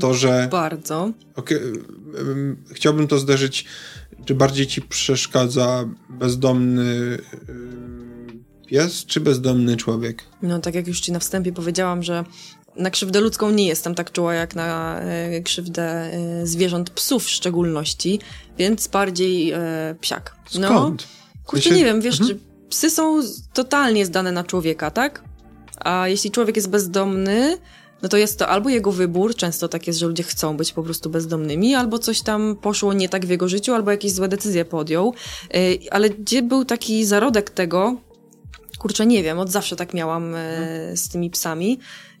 to, 0.00 0.14
że... 0.14 0.48
Bardzo. 0.50 1.12
Okay, 1.36 1.60
chciałbym 2.72 3.08
to 3.08 3.18
zderzyć, 3.18 3.64
czy 4.24 4.34
bardziej 4.34 4.66
ci 4.66 4.82
przeszkadza 4.82 5.84
bezdomny 6.08 7.18
pies, 8.66 9.06
czy 9.06 9.20
bezdomny 9.20 9.76
człowiek? 9.76 10.24
No, 10.42 10.58
tak 10.58 10.74
jak 10.74 10.86
już 10.86 11.00
ci 11.00 11.12
na 11.12 11.18
wstępie 11.18 11.52
powiedziałam, 11.52 12.02
że 12.02 12.24
na 12.76 12.90
krzywdę 12.90 13.20
ludzką 13.20 13.50
nie 13.50 13.66
jestem 13.66 13.94
tak 13.94 14.12
czuła 14.12 14.34
jak 14.34 14.54
na 14.54 15.00
e, 15.00 15.40
krzywdę 15.40 15.82
e, 15.82 16.46
zwierząt, 16.46 16.90
psów 16.90 17.24
w 17.24 17.30
szczególności, 17.30 18.20
więc 18.58 18.88
bardziej 18.88 19.50
e, 19.50 19.94
psiak. 20.00 20.36
No, 20.58 20.68
Skąd? 20.68 21.06
Kurczę, 21.44 21.70
nie 21.70 21.84
wiem, 21.84 22.00
wiesz, 22.00 22.20
mhm. 22.20 22.38
psy 22.68 22.90
są 22.90 23.20
totalnie 23.52 24.06
zdane 24.06 24.32
na 24.32 24.44
człowieka, 24.44 24.90
tak? 24.90 25.22
A 25.80 26.08
jeśli 26.08 26.30
człowiek 26.30 26.56
jest 26.56 26.70
bezdomny, 26.70 27.58
no 28.02 28.08
to 28.08 28.16
jest 28.16 28.38
to 28.38 28.48
albo 28.48 28.68
jego 28.68 28.92
wybór, 28.92 29.34
często 29.34 29.68
tak 29.68 29.86
jest, 29.86 29.98
że 29.98 30.06
ludzie 30.06 30.22
chcą 30.22 30.56
być 30.56 30.72
po 30.72 30.82
prostu 30.82 31.10
bezdomnymi, 31.10 31.74
albo 31.74 31.98
coś 31.98 32.22
tam 32.22 32.56
poszło 32.62 32.92
nie 32.92 33.08
tak 33.08 33.26
w 33.26 33.30
jego 33.30 33.48
życiu, 33.48 33.74
albo 33.74 33.90
jakieś 33.90 34.12
złe 34.12 34.28
decyzje 34.28 34.64
podjął. 34.64 35.14
E, 35.54 35.58
ale 35.90 36.10
gdzie 36.10 36.42
był 36.42 36.64
taki 36.64 37.04
zarodek 37.04 37.50
tego, 37.50 37.96
kurczę, 38.78 39.06
nie 39.06 39.22
wiem, 39.22 39.38
od 39.38 39.50
zawsze 39.50 39.76
tak 39.76 39.94
miałam 39.94 40.34
e, 40.34 40.96
z 40.96 41.08
tymi 41.08 41.30
psami. 41.30 41.78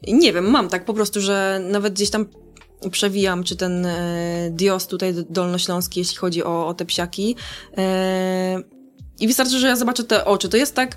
Nie 0.08 0.32
wiem, 0.32 0.50
mam 0.50 0.68
tak 0.68 0.84
po 0.84 0.94
prostu, 0.94 1.20
że 1.20 1.60
nawet 1.70 1.94
gdzieś 1.94 2.10
tam 2.10 2.26
przewijam, 2.90 3.44
czy 3.44 3.56
ten 3.56 3.86
e, 3.86 4.50
Dios 4.50 4.86
tutaj 4.86 5.14
dolnośląski, 5.30 6.00
jeśli 6.00 6.16
chodzi 6.16 6.44
o, 6.44 6.66
o 6.66 6.74
te 6.74 6.84
psiaki. 6.84 7.36
I 9.20 9.26
wystarczy, 9.26 9.58
że 9.58 9.68
ja 9.68 9.76
zobaczę 9.76 10.04
te 10.04 10.24
oczy. 10.24 10.48
To 10.48 10.56
jest 10.56 10.74
tak, 10.74 10.96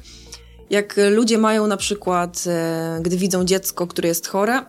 jak 0.70 0.96
ludzie 1.12 1.38
mają 1.38 1.68
na 1.68 1.78
przykład, 1.78 2.44
e, 2.48 3.00
gdy 3.02 3.18
widzą 3.18 3.46
dziecko, 3.46 3.88
które 3.88 4.10
jest 4.10 4.28
chore, 4.28 4.62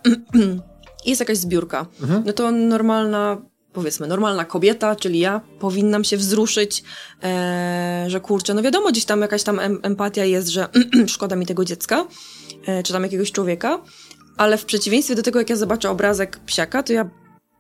i 1.05 1.09
jest 1.11 1.21
jakaś 1.21 1.39
zbiórka. 1.39 1.87
Mhm. 2.03 2.23
No 2.27 2.33
to 2.33 2.51
normalna 2.51 3.43
powiedzmy, 3.75 4.07
normalna 4.07 4.45
kobieta, 4.45 4.97
czyli 4.97 5.19
ja, 5.19 5.41
powinnam 5.61 6.05
się 6.05 6.17
wzruszyć, 6.17 6.85
e, 7.23 8.05
że 8.09 8.21
kurczę, 8.21 8.55
no 8.55 8.63
wiadomo, 8.63 8.89
gdzieś 8.89 9.05
tam 9.05 9.21
jakaś 9.21 9.43
tam 9.43 9.59
em 9.59 9.81
empatia 9.83 10.25
jest, 10.25 10.49
że 10.49 10.69
szkoda 11.07 11.37
mi 11.37 11.47
tego 11.47 11.65
dziecka, 11.65 12.07
e, 12.67 12.83
czy 12.83 12.93
tam 12.93 13.03
jakiegoś 13.03 13.33
człowieka, 13.33 13.83
ale 14.37 14.59
w 14.59 14.65
przeciwieństwie 14.65 15.15
do 15.15 15.23
tego, 15.23 15.39
jak 15.39 15.51
ja 15.51 15.57
zobaczę 15.57 15.91
obrazek 15.91 16.39
psiaka, 16.47 16.83
to 16.83 16.93
ja 16.93 17.11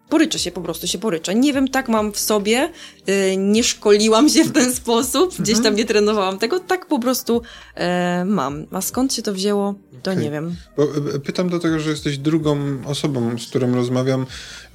poryczę 0.08 0.38
się, 0.38 0.50
po 0.50 0.60
prostu 0.60 0.86
się 0.86 0.98
poryczę. 0.98 1.34
Nie 1.34 1.52
wiem, 1.52 1.68
tak 1.68 1.88
mam 1.88 2.12
w 2.12 2.18
sobie, 2.18 2.70
yy, 3.06 3.36
nie 3.36 3.64
szkoliłam 3.64 4.28
się 4.28 4.44
w 4.44 4.52
ten 4.52 4.74
sposób, 4.74 5.34
gdzieś 5.38 5.54
tam 5.54 5.66
mhm. 5.66 5.76
nie 5.76 5.84
trenowałam 5.84 6.38
tego, 6.38 6.60
tak 6.60 6.86
po 6.86 6.98
prostu 6.98 7.42
yy, 7.76 7.82
mam. 8.24 8.66
A 8.70 8.80
skąd 8.80 9.14
się 9.14 9.22
to 9.22 9.32
wzięło, 9.32 9.74
to 10.02 10.10
okay. 10.10 10.22
nie 10.22 10.30
wiem. 10.30 10.56
Bo, 10.76 10.82
e, 11.14 11.20
pytam 11.20 11.48
dlatego, 11.48 11.80
że 11.80 11.90
jesteś 11.90 12.18
drugą 12.18 12.58
osobą, 12.86 13.38
z 13.38 13.46
którą 13.46 13.74
rozmawiam, 13.74 14.26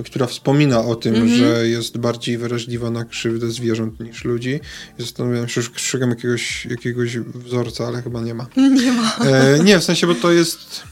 która 0.05 0.27
wspomina 0.27 0.85
o 0.85 0.95
tym, 0.95 1.15
mm 1.15 1.27
-hmm. 1.27 1.37
że 1.37 1.67
jest 1.67 1.97
bardziej 1.97 2.37
wrażliwa 2.37 2.91
na 2.91 3.05
krzywdę 3.05 3.51
zwierząt 3.51 3.99
niż 3.99 4.23
ludzi. 4.23 4.59
I 4.99 5.01
zastanawiam 5.01 5.47
się, 5.47 5.61
szukam 5.61 6.09
jakiegoś, 6.09 6.65
jakiegoś 6.65 7.17
wzorca, 7.17 7.87
ale 7.87 8.01
chyba 8.01 8.21
nie 8.21 8.33
ma. 8.33 8.47
Nie 8.81 8.91
ma. 8.91 9.17
E, 9.25 9.59
nie, 9.63 9.79
w 9.79 9.83
sensie, 9.83 10.07
bo 10.07 10.15
to 10.15 10.31
jest 10.31 10.83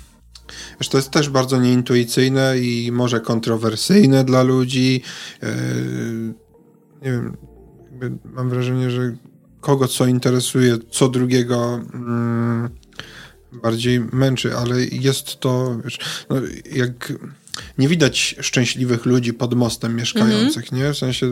Wiesz, 0.80 0.90
to 0.90 0.98
jest 0.98 1.12
też 1.12 1.30
bardzo 1.30 1.62
nieintuicyjne 1.62 2.60
i 2.60 2.92
może 2.92 3.20
kontrowersyjne 3.20 4.24
dla 4.24 4.44
ludzi. 4.44 5.02
E, 5.44 5.56
nie 7.02 7.12
wiem, 7.12 7.38
mam 8.26 8.50
wrażenie, 8.50 8.92
że 8.92 9.16
kogo 9.62 9.88
co 9.88 10.06
interesuje, 10.06 10.78
co 10.92 11.10
drugiego 11.10 11.82
mm, 11.94 12.70
bardziej 13.52 14.00
męczy, 14.00 14.58
ale 14.58 14.84
jest 14.84 15.40
to, 15.40 15.78
wiesz, 15.84 16.00
no, 16.30 16.36
jak 16.72 17.14
nie 17.78 17.88
widać 17.88 18.36
szczęśliwych 18.42 19.06
ludzi 19.06 19.34
pod 19.34 19.54
mostem 19.54 19.96
mieszkających, 19.96 20.74
mm 20.74 20.84
-hmm. 20.84 20.88
nie? 20.88 20.94
W 20.94 20.98
sensie 20.98 21.28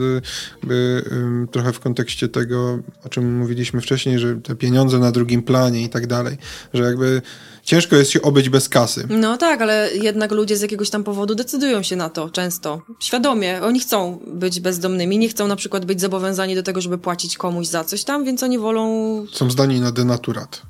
jakby, 0.55 1.05
um, 1.11 1.47
trochę 1.51 1.73
w 1.73 1.79
kontekście 1.79 2.27
tego, 2.27 2.79
o 3.03 3.09
czym 3.09 3.37
mówiliśmy 3.37 3.81
wcześniej, 3.81 4.19
że 4.19 4.35
te 4.35 4.55
pieniądze 4.55 4.99
na 4.99 5.11
drugim 5.11 5.43
planie 5.43 5.83
i 5.83 5.89
tak 5.89 6.07
dalej, 6.07 6.37
że 6.73 6.83
jakby 6.83 7.21
ciężko 7.63 7.95
jest 7.95 8.11
się 8.11 8.21
obyć 8.21 8.49
bez 8.49 8.69
kasy. 8.69 9.07
No 9.09 9.37
tak, 9.37 9.61
ale 9.61 9.89
jednak 10.01 10.31
ludzie 10.31 10.57
z 10.57 10.61
jakiegoś 10.61 10.89
tam 10.89 11.03
powodu 11.03 11.35
decydują 11.35 11.83
się 11.83 11.95
na 11.95 12.09
to 12.09 12.29
często. 12.29 12.81
Świadomie. 12.99 13.61
Oni 13.61 13.79
chcą 13.79 14.19
być 14.27 14.59
bezdomnymi, 14.59 15.17
nie 15.17 15.29
chcą 15.29 15.47
na 15.47 15.55
przykład 15.55 15.85
być 15.85 16.01
zobowiązani 16.01 16.55
do 16.55 16.63
tego, 16.63 16.81
żeby 16.81 16.97
płacić 16.97 17.37
komuś 17.37 17.67
za 17.67 17.83
coś 17.83 18.03
tam, 18.03 18.25
więc 18.25 18.43
oni 18.43 18.59
wolą... 18.59 19.25
Są 19.33 19.51
zdani 19.51 19.79
na 19.79 19.91
denaturat. 19.91 20.61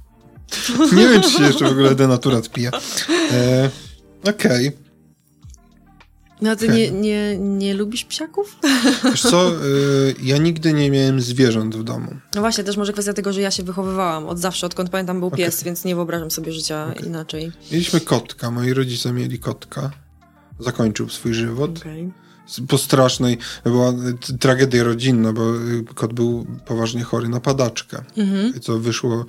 Nie 0.95 1.07
wiem, 1.07 1.21
czy 1.21 1.29
się 1.29 1.43
jeszcze 1.43 1.65
w 1.65 1.71
ogóle 1.71 1.95
denaturat 1.95 2.49
pije. 2.49 2.71
E, 3.31 3.69
Okej. 4.23 4.67
Okay. 4.67 4.84
No 6.45 6.55
ty 6.55 6.69
nie, 6.69 6.91
nie, 7.07 7.37
nie 7.37 7.73
lubisz 7.73 8.05
psiaków? 8.05 8.57
Wiesz 9.03 9.21
co, 9.21 9.51
y, 9.51 10.15
ja 10.23 10.37
nigdy 10.37 10.73
nie 10.73 10.91
miałem 10.91 11.21
zwierząt 11.21 11.75
w 11.75 11.83
domu. 11.83 12.15
No 12.35 12.41
właśnie, 12.41 12.63
też 12.63 12.77
może 12.77 12.93
kwestia 12.93 13.13
tego, 13.13 13.33
że 13.33 13.41
ja 13.41 13.51
się 13.51 13.63
wychowywałam 13.63 14.27
od 14.27 14.39
zawsze, 14.39 14.65
odkąd 14.65 14.89
pamiętam 14.89 15.19
był 15.19 15.31
pies, 15.31 15.55
okay. 15.55 15.65
więc 15.65 15.85
nie 15.85 15.95
wyobrażam 15.95 16.31
sobie 16.31 16.51
życia 16.51 16.87
okay. 16.91 17.07
inaczej. 17.07 17.51
Mieliśmy 17.71 17.99
kotka, 17.99 18.51
moi 18.51 18.73
rodzice 18.73 19.13
mieli 19.13 19.39
kotka. 19.39 19.91
Zakończył 20.59 21.09
swój 21.09 21.33
żywot. 21.33 21.79
Okay. 21.79 22.11
Po 22.67 22.77
strasznej, 22.77 23.37
była 23.63 23.93
tragedia 24.39 24.83
rodzinna, 24.83 25.33
bo 25.33 25.41
kot 25.95 26.13
był 26.13 26.45
poważnie 26.65 27.03
chory 27.03 27.29
na 27.29 27.39
padaczkę. 27.39 28.03
Mhm. 28.17 28.59
Co 28.61 28.79
wyszło 28.79 29.25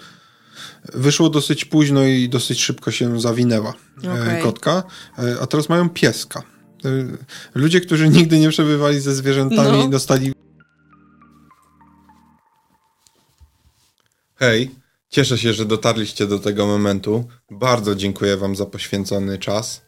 wyszło 0.95 1.31
dosyć 1.31 1.65
późno 1.65 2.05
i 2.05 2.29
dosyć 2.29 2.63
szybko 2.63 2.91
się 2.91 3.21
zawinęła 3.21 3.75
e, 4.05 4.13
okay. 4.13 4.43
kotka, 4.43 4.83
e, 5.19 5.41
a 5.41 5.47
teraz 5.47 5.69
mają 5.69 5.89
pieska. 5.89 6.43
Y, 6.85 7.19
ludzie, 7.55 7.81
którzy 7.81 8.09
nigdy 8.09 8.39
nie 8.39 8.49
przebywali 8.49 9.01
ze 9.01 9.15
zwierzętami, 9.15 9.79
no. 9.79 9.89
dostali. 9.89 10.33
Hej, 14.35 14.71
cieszę 15.09 15.39
się, 15.39 15.53
że 15.53 15.65
dotarliście 15.65 16.27
do 16.27 16.39
tego 16.39 16.67
momentu. 16.67 17.25
Bardzo 17.51 17.95
dziękuję 17.95 18.37
Wam 18.37 18.57
za 18.57 18.67
poświęcony 18.67 19.39
czas. 19.39 19.83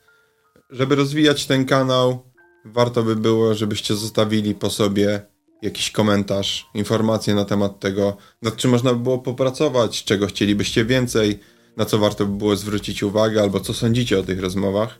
Żeby 0.70 0.94
rozwijać 0.94 1.46
ten 1.46 1.64
kanał, 1.66 2.22
warto 2.64 3.02
by 3.02 3.16
było, 3.16 3.54
żebyście 3.54 3.94
zostawili 3.94 4.54
po 4.54 4.70
sobie 4.70 5.20
jakiś 5.62 5.90
komentarz, 5.90 6.66
informacje 6.74 7.34
na 7.34 7.44
temat 7.44 7.80
tego, 7.80 8.16
nad 8.42 8.56
czym 8.56 8.70
można 8.70 8.94
by 8.94 9.00
było 9.00 9.18
popracować, 9.18 10.04
czego 10.04 10.26
chcielibyście 10.26 10.84
więcej, 10.84 11.38
na 11.76 11.84
co 11.84 11.98
warto 11.98 12.26
by 12.26 12.38
było 12.38 12.56
zwrócić 12.56 13.02
uwagę, 13.02 13.42
albo 13.42 13.60
co 13.60 13.74
sądzicie 13.74 14.18
o 14.18 14.22
tych 14.22 14.40
rozmowach. 14.40 14.98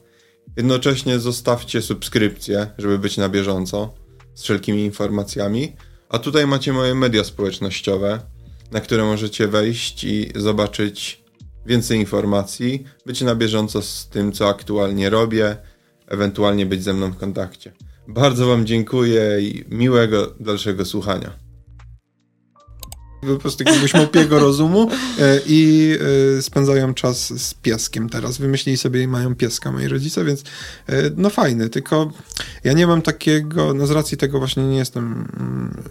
Jednocześnie 0.57 1.19
zostawcie 1.19 1.83
subskrypcję, 1.83 2.67
żeby 2.79 2.99
być 2.99 3.17
na 3.17 3.29
bieżąco 3.29 3.95
z 4.35 4.43
wszelkimi 4.43 4.85
informacjami. 4.85 5.77
A 6.09 6.19
tutaj 6.19 6.47
macie 6.47 6.73
moje 6.73 6.95
media 6.95 7.25
społecznościowe, 7.25 8.21
na 8.71 8.81
które 8.81 9.05
możecie 9.05 9.49
wejść 9.49 10.05
i 10.05 10.33
zobaczyć 10.37 11.25
więcej 11.67 11.99
informacji, 11.99 12.85
być 13.07 13.21
na 13.21 13.35
bieżąco 13.35 13.83
z 13.83 14.09
tym, 14.09 14.33
co 14.33 14.49
aktualnie 14.49 15.11
robię, 15.11 15.57
ewentualnie 16.07 16.67
być 16.67 16.83
ze 16.83 16.95
mną 16.95 17.11
w 17.11 17.17
kontakcie. 17.17 17.73
Bardzo 18.09 18.47
Wam 18.47 18.67
dziękuję 18.67 19.23
i 19.41 19.65
miłego 19.69 20.35
dalszego 20.41 20.85
słuchania 20.85 21.48
po 23.21 23.37
prostu 23.37 23.65
jakiegoś 23.65 23.95
małpiego 23.95 24.39
rozumu 24.49 24.91
e, 25.19 25.41
i 25.47 25.93
e, 26.39 26.43
spędzają 26.43 26.95
czas 26.95 27.41
z 27.43 27.55
pieskiem 27.55 28.09
teraz. 28.09 28.39
Wymyślili 28.39 28.79
sobie 28.79 29.03
i 29.03 29.09
mają 29.09 29.35
pieska 29.35 29.73
moi 29.73 29.89
rodzice, 29.89 30.25
więc 30.25 30.43
e, 30.87 30.93
no 31.17 31.31
fajny, 31.31 31.69
tylko 31.69 32.13
ja 32.65 32.73
nie 32.73 32.87
mam 32.87 33.03
takiego, 33.03 33.75
no 33.75 33.87
z 33.87 33.91
racji 33.91 34.17
tego 34.17 34.39
właśnie 34.39 34.63
nie 34.63 34.79
jestem 34.79 35.29
mm, 35.41 35.83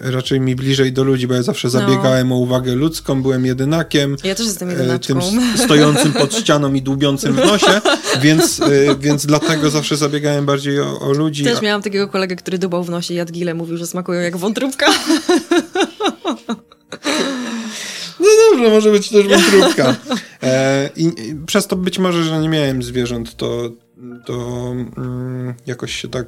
raczej 0.00 0.40
mi 0.40 0.56
bliżej 0.56 0.92
do 0.92 1.04
ludzi, 1.04 1.26
bo 1.26 1.34
ja 1.34 1.42
zawsze 1.42 1.68
no. 1.68 1.72
zabiegałem 1.72 2.28
no. 2.28 2.34
o 2.34 2.38
uwagę 2.38 2.74
ludzką, 2.74 3.22
byłem 3.22 3.46
jedynakiem. 3.46 4.16
Ja 4.24 4.34
też 4.34 4.46
jestem 4.46 4.70
jedynaczką. 4.70 5.20
Tym 5.20 5.58
stojącym 5.58 6.12
pod 6.12 6.34
ścianą 6.34 6.74
i 6.74 6.82
dłubiącym 6.82 7.34
w 7.34 7.36
nosie, 7.36 7.66
więc, 8.20 8.60
więc 8.98 9.26
dlatego 9.26 9.70
zawsze 9.70 9.96
zabiegałem 9.96 10.46
bardziej 10.46 10.80
o, 10.80 11.00
o 11.00 11.12
ludzi. 11.12 11.44
Też 11.44 11.62
miałam 11.62 11.82
takiego 11.82 12.08
kolegę, 12.08 12.36
który 12.36 12.58
dubał 12.58 12.84
w 12.84 12.90
nosie 12.90 13.14
jadgile, 13.14 13.54
mówił, 13.54 13.76
że 13.76 13.86
smakują 13.86 14.20
jak 14.20 14.36
wątróbka. 14.36 14.86
No 18.20 18.28
dobrze, 18.50 18.70
może 18.70 18.90
być 18.90 19.08
też 19.08 19.28
wątróbka. 19.28 19.96
E, 20.42 20.90
i, 20.96 21.04
i, 21.04 21.36
przez 21.46 21.66
to 21.66 21.76
być 21.76 21.98
może, 21.98 22.24
że 22.24 22.40
nie 22.40 22.48
miałem 22.48 22.82
zwierząt, 22.82 23.36
to, 23.36 23.70
to 24.26 24.34
mm, 24.96 25.54
jakoś 25.66 25.94
się 25.94 26.08
tak... 26.08 26.26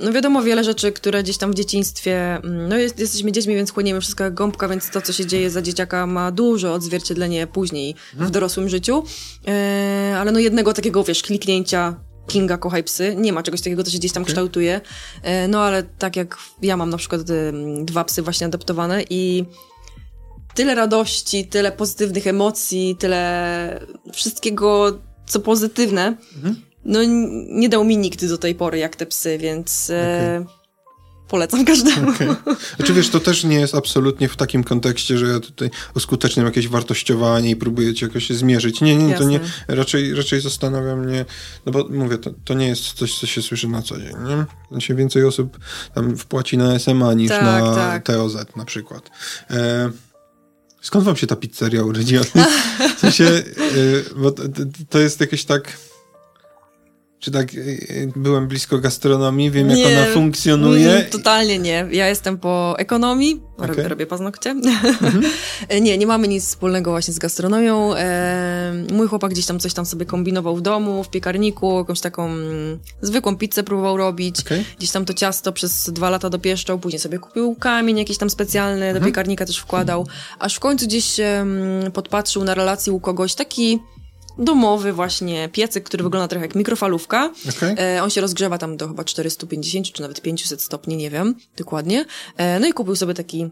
No 0.00 0.12
wiadomo, 0.12 0.42
wiele 0.42 0.64
rzeczy, 0.64 0.92
które 0.92 1.22
gdzieś 1.22 1.38
tam 1.38 1.52
w 1.52 1.54
dzieciństwie, 1.54 2.36
mm, 2.36 2.68
no 2.68 2.78
jest, 2.78 2.98
jesteśmy 2.98 3.32
dziećmi, 3.32 3.54
więc 3.54 3.72
chłoniemy 3.72 4.00
wszystko 4.00 4.24
jak 4.24 4.34
gąbka, 4.34 4.68
więc 4.68 4.90
to, 4.90 5.00
co 5.00 5.12
się 5.12 5.26
dzieje 5.26 5.50
za 5.50 5.62
dzieciaka 5.62 6.06
ma 6.06 6.32
duże 6.32 6.72
odzwierciedlenie 6.72 7.46
później 7.46 7.94
w 8.14 8.30
dorosłym 8.30 8.68
życiu. 8.68 9.04
E, 9.48 10.14
ale 10.18 10.32
no 10.32 10.38
jednego 10.38 10.72
takiego, 10.72 11.04
wiesz, 11.04 11.22
kliknięcia 11.22 12.00
Kinga 12.26 12.58
kochaj 12.58 12.84
psy. 12.84 13.14
Nie 13.16 13.32
ma 13.32 13.42
czegoś 13.42 13.60
takiego, 13.60 13.84
to 13.84 13.90
się 13.90 13.98
gdzieś 13.98 14.12
tam 14.12 14.22
okay. 14.22 14.32
kształtuje. 14.32 14.80
E, 15.22 15.48
no 15.48 15.60
ale 15.62 15.82
tak 15.82 16.16
jak 16.16 16.38
ja 16.62 16.76
mam 16.76 16.90
na 16.90 16.96
przykład 16.96 17.22
dwa 17.84 18.04
psy 18.04 18.22
właśnie 18.22 18.46
adoptowane 18.46 19.02
i 19.10 19.44
tyle 20.54 20.74
radości, 20.74 21.46
tyle 21.46 21.72
pozytywnych 21.72 22.26
emocji, 22.26 22.96
tyle 22.98 23.80
wszystkiego 24.12 24.98
co 25.26 25.40
pozytywne, 25.40 26.16
mhm. 26.36 26.67
No 26.84 27.00
nie 27.48 27.68
dał 27.68 27.84
mi 27.84 27.96
nigdy 27.96 28.28
do 28.28 28.38
tej 28.38 28.54
pory 28.54 28.78
jak 28.78 28.96
te 28.96 29.06
psy, 29.06 29.38
więc... 29.38 29.90
E, 29.90 30.40
okay 30.44 30.58
polecam 31.28 31.64
każdemu. 31.64 32.10
Okay. 32.10 32.36
Znaczy 32.76 32.94
wiesz, 32.94 33.08
to 33.08 33.20
też 33.20 33.44
nie 33.44 33.60
jest 33.60 33.74
absolutnie 33.74 34.28
w 34.28 34.36
takim 34.36 34.64
kontekście, 34.64 35.18
że 35.18 35.26
ja 35.26 35.40
tutaj 35.40 35.70
uskuteczniam 35.96 36.46
jakieś 36.46 36.68
wartościowanie 36.68 37.50
i 37.50 37.56
próbuję 37.56 37.94
cię 37.94 38.06
jakoś 38.06 38.28
zmierzyć. 38.28 38.80
Nie, 38.80 38.96
nie, 38.96 39.08
Jasne. 39.08 39.26
to 39.26 39.30
nie, 39.30 39.40
raczej, 39.68 40.14
raczej 40.14 40.40
zastanawia 40.40 40.96
mnie, 40.96 41.24
no 41.66 41.72
bo 41.72 41.88
mówię, 41.90 42.18
to, 42.18 42.30
to 42.44 42.54
nie 42.54 42.68
jest 42.68 42.92
coś, 42.92 43.18
co 43.18 43.26
się 43.26 43.42
słyszy 43.42 43.68
na 43.68 43.82
co 43.82 43.98
dzień, 43.98 44.14
nie? 44.28 44.44
Znaczy 44.70 44.94
więcej 44.94 45.24
osób 45.24 45.58
tam 45.94 46.16
wpłaci 46.16 46.58
na 46.58 46.78
SMA 46.78 47.14
niż 47.14 47.28
tak, 47.28 47.42
na 47.42 47.74
tak. 47.74 48.06
TOZ 48.06 48.36
na 48.56 48.64
przykład. 48.64 49.10
E, 49.50 49.90
skąd 50.80 51.04
wam 51.04 51.16
się 51.16 51.26
ta 51.26 51.36
pizzeria 51.36 51.82
urodziła? 51.82 52.24
W 52.96 53.00
sensie, 53.00 53.24
e, 53.24 53.42
bo 54.16 54.32
to 54.88 54.98
jest 54.98 55.20
jakieś 55.20 55.44
tak 55.44 55.78
czy 57.20 57.30
tak 57.30 57.54
y, 57.54 57.58
y, 57.58 58.12
byłem 58.16 58.48
blisko 58.48 58.78
gastronomii, 58.78 59.50
wiem 59.50 59.68
nie, 59.68 59.82
jak 59.82 60.04
ona 60.04 60.14
funkcjonuje? 60.14 60.86
Nie, 60.86 61.02
totalnie 61.02 61.58
nie. 61.58 61.86
Ja 61.90 62.08
jestem 62.08 62.38
po 62.38 62.74
ekonomii, 62.78 63.40
okay. 63.56 63.88
robię 63.88 64.06
paznokcie. 64.06 64.50
Mhm. 64.50 65.22
nie, 65.84 65.98
nie 65.98 66.06
mamy 66.06 66.28
nic 66.28 66.44
wspólnego 66.44 66.90
właśnie 66.90 67.14
z 67.14 67.18
gastronomią. 67.18 67.94
E, 67.94 68.72
mój 68.92 69.08
chłopak 69.08 69.30
gdzieś 69.30 69.46
tam 69.46 69.58
coś 69.58 69.74
tam 69.74 69.86
sobie 69.86 70.06
kombinował 70.06 70.56
w 70.56 70.62
domu, 70.62 71.04
w 71.04 71.10
piekarniku, 71.10 71.78
jakąś 71.78 72.00
taką 72.00 72.26
mm, 72.26 72.78
zwykłą 73.02 73.36
pizzę 73.36 73.62
próbował 73.62 73.96
robić. 73.96 74.40
Okay. 74.40 74.64
Gdzieś 74.78 74.90
tam 74.90 75.04
to 75.04 75.14
ciasto 75.14 75.52
przez 75.52 75.90
dwa 75.90 76.10
lata 76.10 76.30
dopieszczał, 76.30 76.78
później 76.78 77.00
sobie 77.00 77.18
kupił 77.18 77.54
kamień 77.54 77.98
jakiś 77.98 78.18
tam 78.18 78.30
specjalny, 78.30 78.80
do 78.80 78.86
mhm. 78.86 79.04
piekarnika 79.04 79.46
też 79.46 79.58
wkładał. 79.58 80.06
Aż 80.38 80.54
w 80.54 80.60
końcu 80.60 80.86
gdzieś 80.86 81.16
podpatrzył 81.92 82.44
na 82.44 82.54
relacji 82.54 82.92
u 82.92 83.00
kogoś 83.00 83.34
taki 83.34 83.78
domowy 84.38 84.92
właśnie 84.92 85.48
piecyk, 85.48 85.84
który 85.84 86.04
wygląda 86.04 86.28
trochę 86.28 86.46
jak 86.46 86.54
mikrofalówka. 86.54 87.32
Okay. 87.56 87.76
E, 87.78 88.02
on 88.02 88.10
się 88.10 88.20
rozgrzewa 88.20 88.58
tam 88.58 88.76
do 88.76 88.88
chyba 88.88 89.04
450 89.04 89.92
czy 89.92 90.02
nawet 90.02 90.20
500 90.20 90.62
stopni, 90.62 90.96
nie 90.96 91.10
wiem 91.10 91.34
dokładnie. 91.56 92.04
E, 92.36 92.60
no 92.60 92.66
i 92.66 92.72
kupił 92.72 92.96
sobie 92.96 93.14
taki 93.14 93.50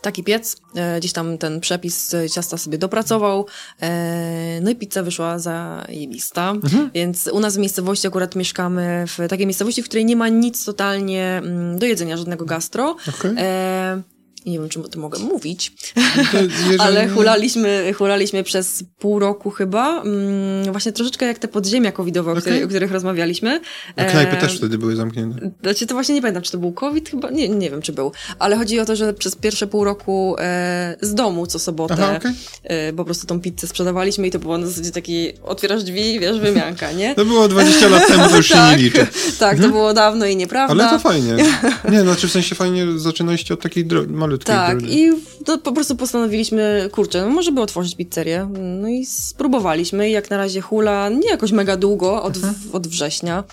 taki 0.00 0.24
piec, 0.24 0.56
e, 0.74 0.98
gdzieś 0.98 1.12
tam 1.12 1.38
ten 1.38 1.60
przepis 1.60 2.16
ciasta 2.34 2.56
sobie 2.56 2.78
dopracował, 2.78 3.46
e, 3.80 4.60
no 4.62 4.70
i 4.70 4.76
pizza 4.76 5.02
wyszła 5.02 5.38
zajebista, 5.38 6.50
mhm. 6.50 6.90
więc 6.94 7.26
u 7.26 7.40
nas 7.40 7.56
w 7.56 7.58
miejscowości 7.58 8.06
akurat 8.06 8.36
mieszkamy 8.36 9.04
w 9.06 9.28
takiej 9.28 9.46
miejscowości, 9.46 9.82
w 9.82 9.88
której 9.88 10.04
nie 10.04 10.16
ma 10.16 10.28
nic 10.28 10.64
totalnie 10.64 11.24
mm, 11.24 11.78
do 11.78 11.86
jedzenia, 11.86 12.16
żadnego 12.16 12.44
gastro. 12.44 12.96
Okay. 13.08 13.34
E, 13.38 14.02
nie 14.46 14.58
wiem, 14.58 14.68
czy 14.68 14.80
o 14.80 14.88
tym 14.88 15.00
mogę 15.00 15.18
mówić, 15.18 15.72
jeżeli... 16.70 16.78
ale 16.78 17.08
hulaliśmy, 17.08 17.92
hulaliśmy 17.92 18.44
przez 18.44 18.84
pół 18.98 19.18
roku 19.18 19.50
chyba, 19.50 20.02
mm, 20.02 20.72
właśnie 20.72 20.92
troszeczkę 20.92 21.26
jak 21.26 21.38
te 21.38 21.48
podziemia 21.48 21.92
covidowe, 21.92 22.30
okay. 22.30 22.38
o, 22.38 22.42
których, 22.42 22.64
o 22.64 22.68
których 22.68 22.92
rozmawialiśmy. 22.92 23.60
A 23.96 24.04
knajpy 24.04 24.36
e... 24.36 24.40
też 24.40 24.56
wtedy 24.56 24.78
były 24.78 24.96
zamknięte. 24.96 25.50
Znaczy, 25.62 25.86
to 25.86 25.94
właśnie 25.94 26.14
nie 26.14 26.20
pamiętam, 26.20 26.42
czy 26.42 26.52
to 26.52 26.58
był 26.58 26.72
covid 26.72 27.08
chyba, 27.08 27.30
nie, 27.30 27.48
nie 27.48 27.70
wiem, 27.70 27.82
czy 27.82 27.92
był, 27.92 28.12
ale 28.38 28.56
chodzi 28.56 28.80
o 28.80 28.84
to, 28.84 28.96
że 28.96 29.14
przez 29.14 29.36
pierwsze 29.36 29.66
pół 29.66 29.84
roku 29.84 30.36
e, 30.38 30.96
z 31.00 31.14
domu 31.14 31.46
co 31.46 31.58
sobotę 31.58 31.94
Aha, 31.98 32.16
okay. 32.16 32.32
e, 32.64 32.92
po 32.92 33.04
prostu 33.04 33.26
tą 33.26 33.40
pizzę 33.40 33.66
sprzedawaliśmy 33.66 34.26
i 34.26 34.30
to 34.30 34.38
było 34.38 34.58
na 34.58 34.66
zasadzie 34.66 34.90
taki, 34.90 35.32
otwierasz 35.42 35.84
drzwi, 35.84 36.20
wiesz, 36.20 36.40
wymianka, 36.40 36.92
nie? 36.92 37.14
To 37.14 37.24
było 37.24 37.48
20 37.48 37.88
lat 37.88 38.08
temu, 38.08 38.28
to 38.28 38.36
już 38.36 38.48
tak, 38.52 38.70
się 38.70 38.76
nie 38.76 38.82
liczy. 38.82 39.06
Tak, 39.38 39.50
to 39.50 39.64
mhm. 39.64 39.72
było 39.72 39.94
dawno 39.94 40.26
i 40.26 40.36
nieprawda. 40.36 40.84
Ale 40.84 40.90
to 40.90 40.98
fajnie. 40.98 41.36
Nie, 41.92 42.02
znaczy 42.02 42.28
w 42.28 42.32
sensie 42.32 42.54
fajnie 42.54 42.86
zaczynaliście 42.96 43.54
od 43.54 43.60
takiej 43.60 43.84
malutkiej 44.28 44.54
tak, 44.54 44.82
i 44.82 45.12
to 45.44 45.58
po 45.58 45.72
prostu 45.72 45.96
postanowiliśmy, 45.96 46.88
kurczę, 46.92 47.22
no 47.22 47.30
może 47.30 47.52
by 47.52 47.60
otworzyć 47.60 47.96
pizzerię. 47.96 48.48
No 48.80 48.88
i 48.88 49.06
spróbowaliśmy 49.06 50.08
i 50.08 50.12
jak 50.12 50.30
na 50.30 50.36
razie 50.36 50.60
hula 50.60 51.08
nie 51.08 51.30
jakoś 51.30 51.52
mega 51.52 51.76
długo, 51.76 52.22
od, 52.22 52.36
mhm. 52.36 52.54
od 52.72 52.86
września, 52.86 53.44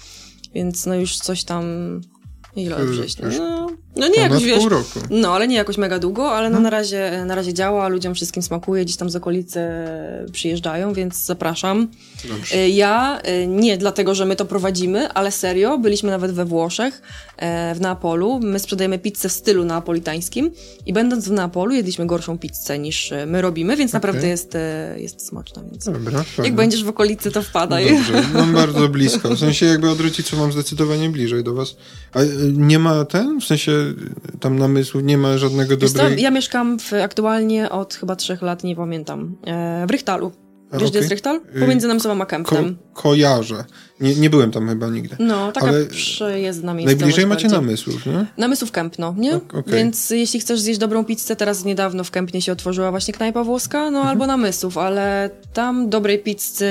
więc 0.53 0.85
no 0.85 0.95
już 0.95 1.17
coś 1.17 1.43
tam 1.43 1.65
Ile 2.55 2.75
od 2.75 2.87
września? 2.87 3.27
No, 3.37 3.67
no 3.95 4.07
nie 4.07 4.21
jakoś, 4.21 4.43
wiesz, 4.43 4.59
pół 4.59 4.69
roku. 4.69 4.99
no 5.09 5.33
ale 5.33 5.47
nie 5.47 5.55
jakoś 5.55 5.77
mega 5.77 5.99
długo, 5.99 6.31
ale 6.31 6.49
no, 6.49 6.59
na, 6.59 6.69
razie, 6.69 7.23
na 7.25 7.35
razie 7.35 7.53
działa, 7.53 7.87
ludziom 7.87 8.15
wszystkim 8.15 8.43
smakuje, 8.43 8.85
gdzieś 8.85 8.97
tam 8.97 9.09
z 9.09 9.15
okolicy 9.15 9.59
przyjeżdżają, 10.31 10.93
więc 10.93 11.25
zapraszam. 11.25 11.87
Dobrze. 12.29 12.55
Y, 12.55 12.69
ja, 12.69 13.21
y, 13.43 13.47
nie 13.47 13.77
dlatego, 13.77 14.15
że 14.15 14.25
my 14.25 14.35
to 14.35 14.45
prowadzimy, 14.45 15.09
ale 15.09 15.31
serio, 15.31 15.77
byliśmy 15.77 16.11
nawet 16.11 16.31
we 16.31 16.45
Włoszech, 16.45 17.01
e, 17.37 17.75
w 17.75 17.81
Neapolu, 17.81 18.39
my 18.43 18.59
sprzedajemy 18.59 18.99
pizzę 18.99 19.29
w 19.29 19.31
stylu 19.31 19.65
neapolitańskim 19.65 20.51
i 20.85 20.93
będąc 20.93 21.27
w 21.27 21.31
Neapolu 21.31 21.73
jedliśmy 21.73 22.05
gorszą 22.05 22.37
pizzę 22.37 22.79
niż 22.79 23.11
e, 23.11 23.25
my 23.25 23.41
robimy, 23.41 23.77
więc 23.77 23.91
okay. 23.91 23.97
naprawdę 23.97 24.27
jest, 24.27 24.55
e, 24.55 24.95
jest 24.97 25.27
smaczna, 25.27 25.63
więc 25.71 25.85
Dobra, 25.85 26.23
jak 26.43 26.55
będziesz 26.55 26.83
w 26.83 26.89
okolicy, 26.89 27.31
to 27.31 27.41
wpadaj. 27.41 27.89
Dobrze, 27.89 28.23
mam 28.33 28.53
bardzo 28.53 28.89
blisko, 28.89 29.29
w 29.35 29.39
sensie 29.39 29.65
jakby 29.65 29.89
od 29.89 29.99
rodziców 29.99 30.39
mam 30.39 30.51
zdecydowanie 30.51 31.09
bliżej 31.09 31.43
do 31.43 31.53
was. 31.53 31.75
A 32.13 32.19
nie 32.53 32.79
ma 32.79 33.05
ten, 33.05 33.41
w 33.41 33.45
sensie 33.45 33.84
tam 34.39 34.59
namysłów, 34.59 35.03
nie 35.03 35.17
ma 35.17 35.37
żadnego 35.37 35.77
dobrego... 35.77 36.15
Ja 36.17 36.31
mieszkam 36.31 36.79
w, 36.79 36.93
aktualnie 36.93 37.69
od 37.69 37.93
chyba 37.93 38.15
trzech 38.15 38.41
lat, 38.41 38.63
nie 38.63 38.75
pamiętam, 38.75 39.35
e, 39.47 39.85
w 39.87 39.91
Rychtalu. 39.91 40.31
Wiesz, 40.65 40.75
okay. 40.75 40.89
gdzie 40.89 40.99
jest 40.99 41.11
Rychtal? 41.11 41.41
Pomiędzy 41.59 41.87
Namsowem 41.87 42.21
a 42.21 42.25
Kemptem. 42.25 42.75
Ko 42.75 43.01
kojarzę. 43.01 43.65
Nie, 43.99 44.15
nie 44.15 44.29
byłem 44.29 44.51
tam 44.51 44.69
chyba 44.69 44.89
nigdy. 44.89 45.15
No, 45.19 45.51
taka 45.51 45.67
ale 45.67 45.85
przejezdna 45.85 46.73
miejscowość. 46.73 46.99
Najbliżej 46.99 47.27
macie 47.27 47.41
bardziej. 47.41 47.59
namysłów, 47.59 48.05
nie? 48.05 48.25
Namysłów 48.37 48.71
Kępno, 48.71 49.15
nie? 49.17 49.35
Okay. 49.35 49.63
Więc 49.67 50.09
jeśli 50.09 50.39
chcesz 50.39 50.59
zjeść 50.59 50.79
dobrą 50.79 51.05
pizzę, 51.05 51.35
teraz 51.35 51.65
niedawno 51.65 52.03
w 52.03 52.11
Kępnie 52.11 52.41
się 52.41 52.51
otworzyła 52.51 52.91
właśnie 52.91 53.13
knajpa 53.13 53.43
włoska, 53.43 53.79
no 53.79 53.99
mhm. 53.99 54.07
albo 54.07 54.27
namysłów, 54.27 54.77
ale 54.77 55.29
tam 55.53 55.89
dobrej 55.89 56.19
pizzy, 56.19 56.69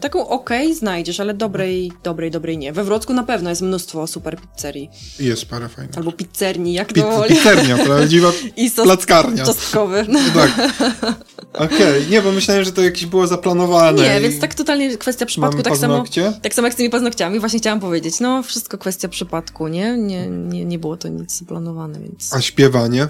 taką 0.00 0.28
okej 0.28 0.66
okay, 0.66 0.74
znajdziesz, 0.74 1.20
ale 1.20 1.34
dobrej, 1.34 1.92
dobrej, 2.02 2.30
dobrej 2.30 2.58
nie. 2.58 2.72
We 2.72 2.84
Wrocku 2.84 3.14
na 3.14 3.24
pewno 3.24 3.50
jest 3.50 3.62
mnóstwo 3.62 4.06
super 4.06 4.36
pizzerii. 4.56 4.90
Jest 5.20 5.46
parę 5.46 5.68
fajnych. 5.68 5.98
Albo 5.98 6.12
pizzerni, 6.12 6.72
jak 6.72 6.92
Pi 6.92 7.00
to 7.00 7.24
Pizzernia, 7.28 7.78
prawdziwa 7.78 8.32
I 8.56 8.70
sos 8.70 8.84
plackarnia. 8.84 9.44
Czosnkowy. 9.50 10.06
tak. 10.34 10.50
Okej, 11.52 11.76
okay. 11.76 12.06
nie, 12.10 12.22
bo 12.22 12.32
myślałem, 12.32 12.64
że 12.64 12.72
to 12.72 12.82
jakieś 12.82 13.06
było 13.06 13.26
zaplanowane. 13.26 14.02
Nie, 14.02 14.20
więc 14.20 14.40
tak 14.40 14.54
totalnie 14.54 14.98
kwestia 14.98 15.26
przypadku, 15.26 15.62
tak 15.62 15.76
samo, 15.76 16.04
tak 16.42 16.54
samo 16.54 16.66
jak 16.66 16.74
z 16.74 16.76
tymi 16.76 16.90
paznokciami, 16.90 17.40
właśnie 17.40 17.58
chciałam 17.58 17.80
powiedzieć, 17.80 18.20
no 18.20 18.42
wszystko 18.42 18.78
kwestia 18.78 19.08
przypadku, 19.08 19.68
nie? 19.68 19.96
Nie, 19.98 20.26
nie, 20.26 20.64
nie 20.64 20.78
było 20.78 20.96
to 20.96 21.08
nic 21.08 21.38
zaplanowane, 21.38 22.00
więc... 22.00 22.34
A 22.34 22.40
śpiewanie? 22.40 23.08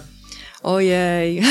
Ojej. 0.63 1.43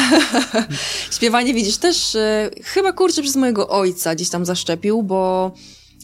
Śpiewanie 1.16 1.54
widzisz 1.54 1.78
też, 1.78 2.16
y, 2.16 2.50
chyba 2.64 2.94
kurczę 2.94 3.22
przez 3.22 3.36
mojego 3.36 3.70
ojca 3.70 4.16
gdzieś 4.16 4.30
tam 4.30 4.46
zaszczepił, 4.46 5.04
bo 5.04 5.52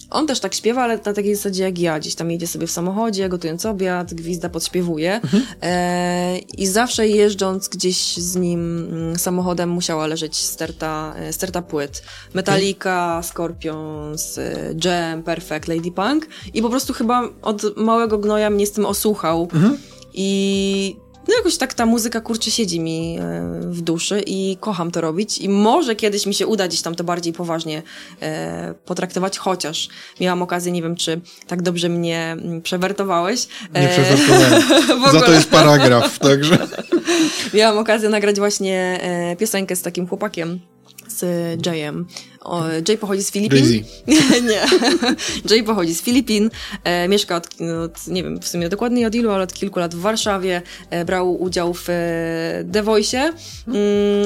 on 0.10 0.27
też 0.27 0.40
tak 0.40 0.53
śpiewa, 0.53 0.84
ale 0.84 0.98
na 0.98 1.14
takiej 1.14 1.36
zasadzie 1.36 1.64
jak 1.64 1.80
ja. 1.80 1.99
Gdzieś 1.99 2.15
tam 2.15 2.32
jedzie 2.32 2.48
sobie 2.48 2.68
w 2.68 2.72
samochodzie, 2.72 3.30
gotując 3.30 3.65
obiad, 3.65 4.14
gwizda 4.14 4.49
podśpiewuje. 4.49 5.14
Mhm. 5.14 5.44
E, 5.61 6.38
I 6.38 6.68
zawsze 6.68 7.07
jeżdżąc 7.07 7.68
gdzieś 7.68 8.18
z 8.18 8.36
nim 8.36 8.88
mm, 8.91 9.19
samochodem 9.19 9.69
musiała 9.69 10.07
leżeć 10.07 10.36
sterta, 10.38 11.14
e, 11.18 11.34
sterta 11.34 11.61
płyt. 11.61 12.03
Metallica, 12.34 13.22
Scorpions, 13.23 14.38
e, 14.38 14.76
Jam, 14.84 15.23
Perfect, 15.23 15.68
Lady 15.68 15.91
Punk. 15.91 16.27
I 16.53 16.61
po 16.61 16.69
prostu 16.69 16.94
chyba 16.94 17.30
od 17.41 17.77
małego 17.77 18.18
gnoja 18.18 18.49
mnie 18.49 18.68
z 18.68 18.72
tym 18.72 18.86
osłuchał. 18.86 19.48
Mhm. 19.53 19.77
I 20.14 21.05
no 21.28 21.34
jakoś 21.38 21.58
tak 21.58 21.74
ta 21.74 21.86
muzyka 21.86 22.22
kurczę 22.22 22.52
siedzi 22.52 22.80
mi 22.80 23.18
e, 23.20 23.42
w 23.62 23.82
duszy 23.82 24.24
i 24.26 24.58
kocham 24.60 24.92
to 24.92 25.02
robić 25.02 25.38
i 25.38 25.50
może 25.50 25.96
kiedyś 25.96 26.26
mi 26.26 26.34
się 26.34 26.48
uda 26.48 26.68
gdzieś 26.68 26.82
tam 26.82 26.96
to 26.96 27.04
bardziej 27.04 27.34
poważnie 27.34 27.82
e, 28.22 28.74
potraktować, 28.86 29.38
chociaż 29.38 29.90
miałam 30.22 30.42
okazję, 30.42 30.72
nie 30.72 30.82
wiem 30.82 30.96
czy 30.96 31.22
tak 31.48 31.62
dobrze 31.62 31.90
mnie 31.90 32.32
mm, 32.32 32.62
przewertowałeś. 32.62 33.48
E, 33.74 33.82
nie 33.82 33.88
przewertowałem. 33.88 34.64
Za 35.20 35.22
to 35.22 35.32
jest 35.32 35.50
paragraf, 35.50 36.20
także. 36.20 36.68
miałam 37.54 37.78
okazję 37.78 38.10
nagrać 38.10 38.36
właśnie 38.38 39.00
piosenkę 39.40 39.76
z 39.76 39.82
takim 39.82 40.08
chłopakiem 40.08 40.60
z 41.07 41.66
Jayem. 41.66 42.07
O, 42.45 42.64
Jay 42.88 42.98
pochodzi 42.98 43.24
z 43.24 43.32
Filipin. 43.32 43.66
nie. 44.49 44.66
Jay 45.49 45.64
pochodzi 45.64 45.95
z 45.95 46.02
Filipin. 46.02 46.49
E, 46.84 47.07
mieszka 47.07 47.36
od, 47.36 47.48
od, 47.86 48.07
nie 48.07 48.24
wiem 48.24 48.40
w 48.40 48.48
sumie 48.48 48.70
dokładnie 48.70 49.07
od 49.07 49.16
ilu, 49.16 49.32
ale 49.32 49.44
od 49.44 49.53
kilku 49.53 49.80
lat 49.80 49.95
w 49.95 49.99
Warszawie. 49.99 50.62
E, 50.90 51.06
brał 51.06 51.41
udział 51.41 51.74
w 51.74 51.90
e, 51.90 52.64
The 52.72 52.84
Voice. 52.84 53.18
Mm, 53.18 53.36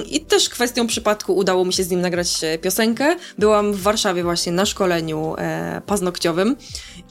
I 0.09 0.19
też 0.19 0.49
kwestią 0.49 0.87
przypadku 0.87 1.35
udało 1.35 1.65
mi 1.65 1.73
się 1.73 1.83
z 1.83 1.89
nim 1.89 2.01
nagrać 2.01 2.43
e, 2.43 2.57
piosenkę. 2.57 3.15
Byłam 3.37 3.73
w 3.73 3.81
Warszawie 3.81 4.23
właśnie 4.23 4.51
na 4.51 4.65
szkoleniu 4.65 5.35
e, 5.37 5.81
paznokciowym 5.85 6.55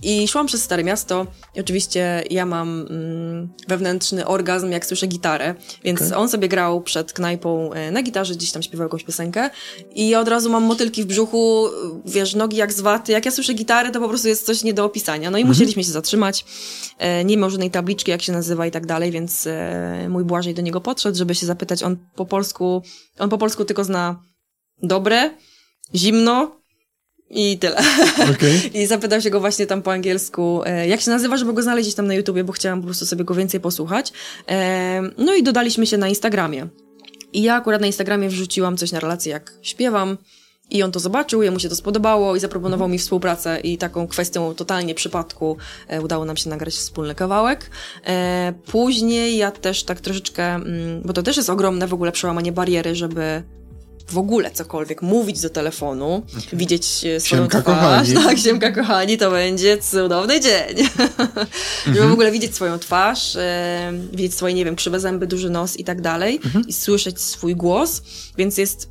i 0.02 0.28
szłam 0.28 0.46
przez 0.46 0.62
Stare 0.62 0.84
Miasto. 0.84 1.26
I 1.54 1.60
oczywiście 1.60 2.24
ja 2.30 2.46
mam 2.46 2.86
mm, 2.90 3.48
wewnętrzny 3.68 4.26
orgazm, 4.26 4.70
jak 4.70 4.86
słyszę 4.86 5.06
gitarę. 5.06 5.54
Więc 5.84 6.02
okay. 6.02 6.18
on 6.18 6.28
sobie 6.28 6.48
grał 6.48 6.80
przed 6.80 7.12
knajpą 7.12 7.72
e, 7.72 7.90
na 7.90 8.02
gitarze, 8.02 8.34
gdzieś 8.34 8.52
tam 8.52 8.62
śpiewał 8.62 8.84
jakąś 8.86 9.04
piosenkę. 9.04 9.37
I 9.94 10.08
ja 10.08 10.20
od 10.20 10.28
razu 10.28 10.50
mam 10.50 10.64
motylki 10.64 11.02
w 11.02 11.06
brzuchu, 11.06 11.68
wiesz, 12.06 12.34
nogi 12.34 12.56
jak 12.56 12.72
zwaty. 12.72 13.12
Jak 13.12 13.24
ja 13.24 13.30
słyszę 13.30 13.54
gitarę, 13.54 13.90
to 13.90 14.00
po 14.00 14.08
prostu 14.08 14.28
jest 14.28 14.46
coś 14.46 14.62
nie 14.62 14.74
do 14.74 14.84
opisania. 14.84 15.30
No 15.30 15.38
i 15.38 15.40
mhm. 15.40 15.48
musieliśmy 15.48 15.84
się 15.84 15.90
zatrzymać. 15.90 16.44
E, 16.98 17.24
nie 17.24 17.36
miał 17.36 17.50
żadnej 17.50 17.70
tabliczki, 17.70 18.10
jak 18.10 18.22
się 18.22 18.32
nazywa 18.32 18.66
i 18.66 18.70
tak 18.70 18.86
dalej, 18.86 19.10
więc 19.10 19.46
e, 19.46 20.06
mój 20.08 20.24
Błażej 20.24 20.54
do 20.54 20.62
niego 20.62 20.80
podszedł, 20.80 21.18
żeby 21.18 21.34
się 21.34 21.46
zapytać. 21.46 21.82
On 21.82 21.96
po 22.14 22.26
polsku, 22.26 22.82
on 23.18 23.28
po 23.30 23.38
polsku 23.38 23.64
tylko 23.64 23.84
zna 23.84 24.22
dobre, 24.82 25.30
zimno, 25.94 26.58
I 27.30 27.58
tyle. 27.58 27.76
Okay. 28.34 28.70
I 28.74 28.86
zapytał 28.86 29.20
się 29.20 29.30
go 29.30 29.40
właśnie 29.40 29.66
tam 29.66 29.82
po 29.82 29.92
angielsku, 29.92 30.62
e, 30.64 30.88
jak 30.88 31.00
się 31.00 31.10
nazywa, 31.10 31.36
żeby 31.36 31.52
go 31.52 31.62
znaleźć 31.62 31.94
tam 31.94 32.06
na 32.06 32.14
YouTubie, 32.14 32.44
bo 32.44 32.52
chciałam 32.52 32.80
po 32.80 32.84
prostu 32.84 33.06
sobie 33.06 33.24
go 33.24 33.34
więcej 33.34 33.60
posłuchać. 33.60 34.12
No 35.18 35.34
i 35.34 35.42
dodaliśmy 35.42 35.86
się 35.86 35.96
na 35.96 36.08
Instagramie. 36.08 36.68
I 37.32 37.42
ja 37.42 37.54
akurat 37.54 37.80
na 37.80 37.86
Instagramie 37.86 38.28
wrzuciłam 38.28 38.76
coś 38.76 38.92
na 38.92 39.00
relację, 39.00 39.32
jak 39.32 39.52
śpiewam. 39.62 40.18
I 40.70 40.82
on 40.82 40.92
to 40.92 41.00
zobaczył, 41.00 41.42
jemu 41.42 41.58
się 41.58 41.68
to 41.68 41.76
spodobało 41.76 42.36
i 42.36 42.40
zaproponował 42.40 42.88
mi 42.88 42.98
współpracę 42.98 43.60
i 43.60 43.78
taką 43.78 44.08
kwestią 44.08 44.54
totalnie 44.54 44.94
przypadku 44.94 45.56
e, 45.88 46.02
udało 46.02 46.24
nam 46.24 46.36
się 46.36 46.50
nagrać 46.50 46.74
wspólny 46.74 47.14
kawałek. 47.14 47.70
E, 48.06 48.52
później 48.66 49.36
ja 49.36 49.50
też 49.50 49.84
tak 49.84 50.00
troszeczkę, 50.00 50.54
mm, 50.54 51.02
bo 51.04 51.12
to 51.12 51.22
też 51.22 51.36
jest 51.36 51.50
ogromne 51.50 51.86
w 51.86 51.94
ogóle 51.94 52.12
przełamanie 52.12 52.52
bariery, 52.52 52.94
żeby 52.94 53.42
w 54.08 54.18
ogóle 54.18 54.50
cokolwiek 54.50 55.02
mówić 55.02 55.40
do 55.40 55.50
telefonu, 55.50 56.22
okay. 56.38 56.58
widzieć 56.58 57.04
e, 57.04 57.20
swoją 57.20 57.42
siemka 57.42 57.62
twarz. 57.62 57.76
Kochani. 57.76 58.14
Tak, 58.14 58.38
siemka 58.38 58.72
kochani, 58.72 59.18
to 59.18 59.30
będzie 59.30 59.78
cudowny 59.78 60.40
dzień. 60.40 60.76
Żeby 61.94 62.08
w 62.08 62.12
ogóle 62.12 62.32
widzieć 62.32 62.54
swoją 62.54 62.78
twarz, 62.78 63.36
e, 63.36 63.92
widzieć 64.12 64.34
swoje, 64.34 64.54
nie 64.54 64.64
wiem, 64.64 64.76
krzywe 64.76 65.00
zęby, 65.00 65.26
duży 65.26 65.50
nos 65.50 65.76
i 65.76 65.84
tak 65.84 66.00
dalej 66.00 66.40
i 66.66 66.72
słyszeć 66.72 67.20
swój 67.20 67.56
głos, 67.56 68.02
więc 68.38 68.58
jest 68.58 68.90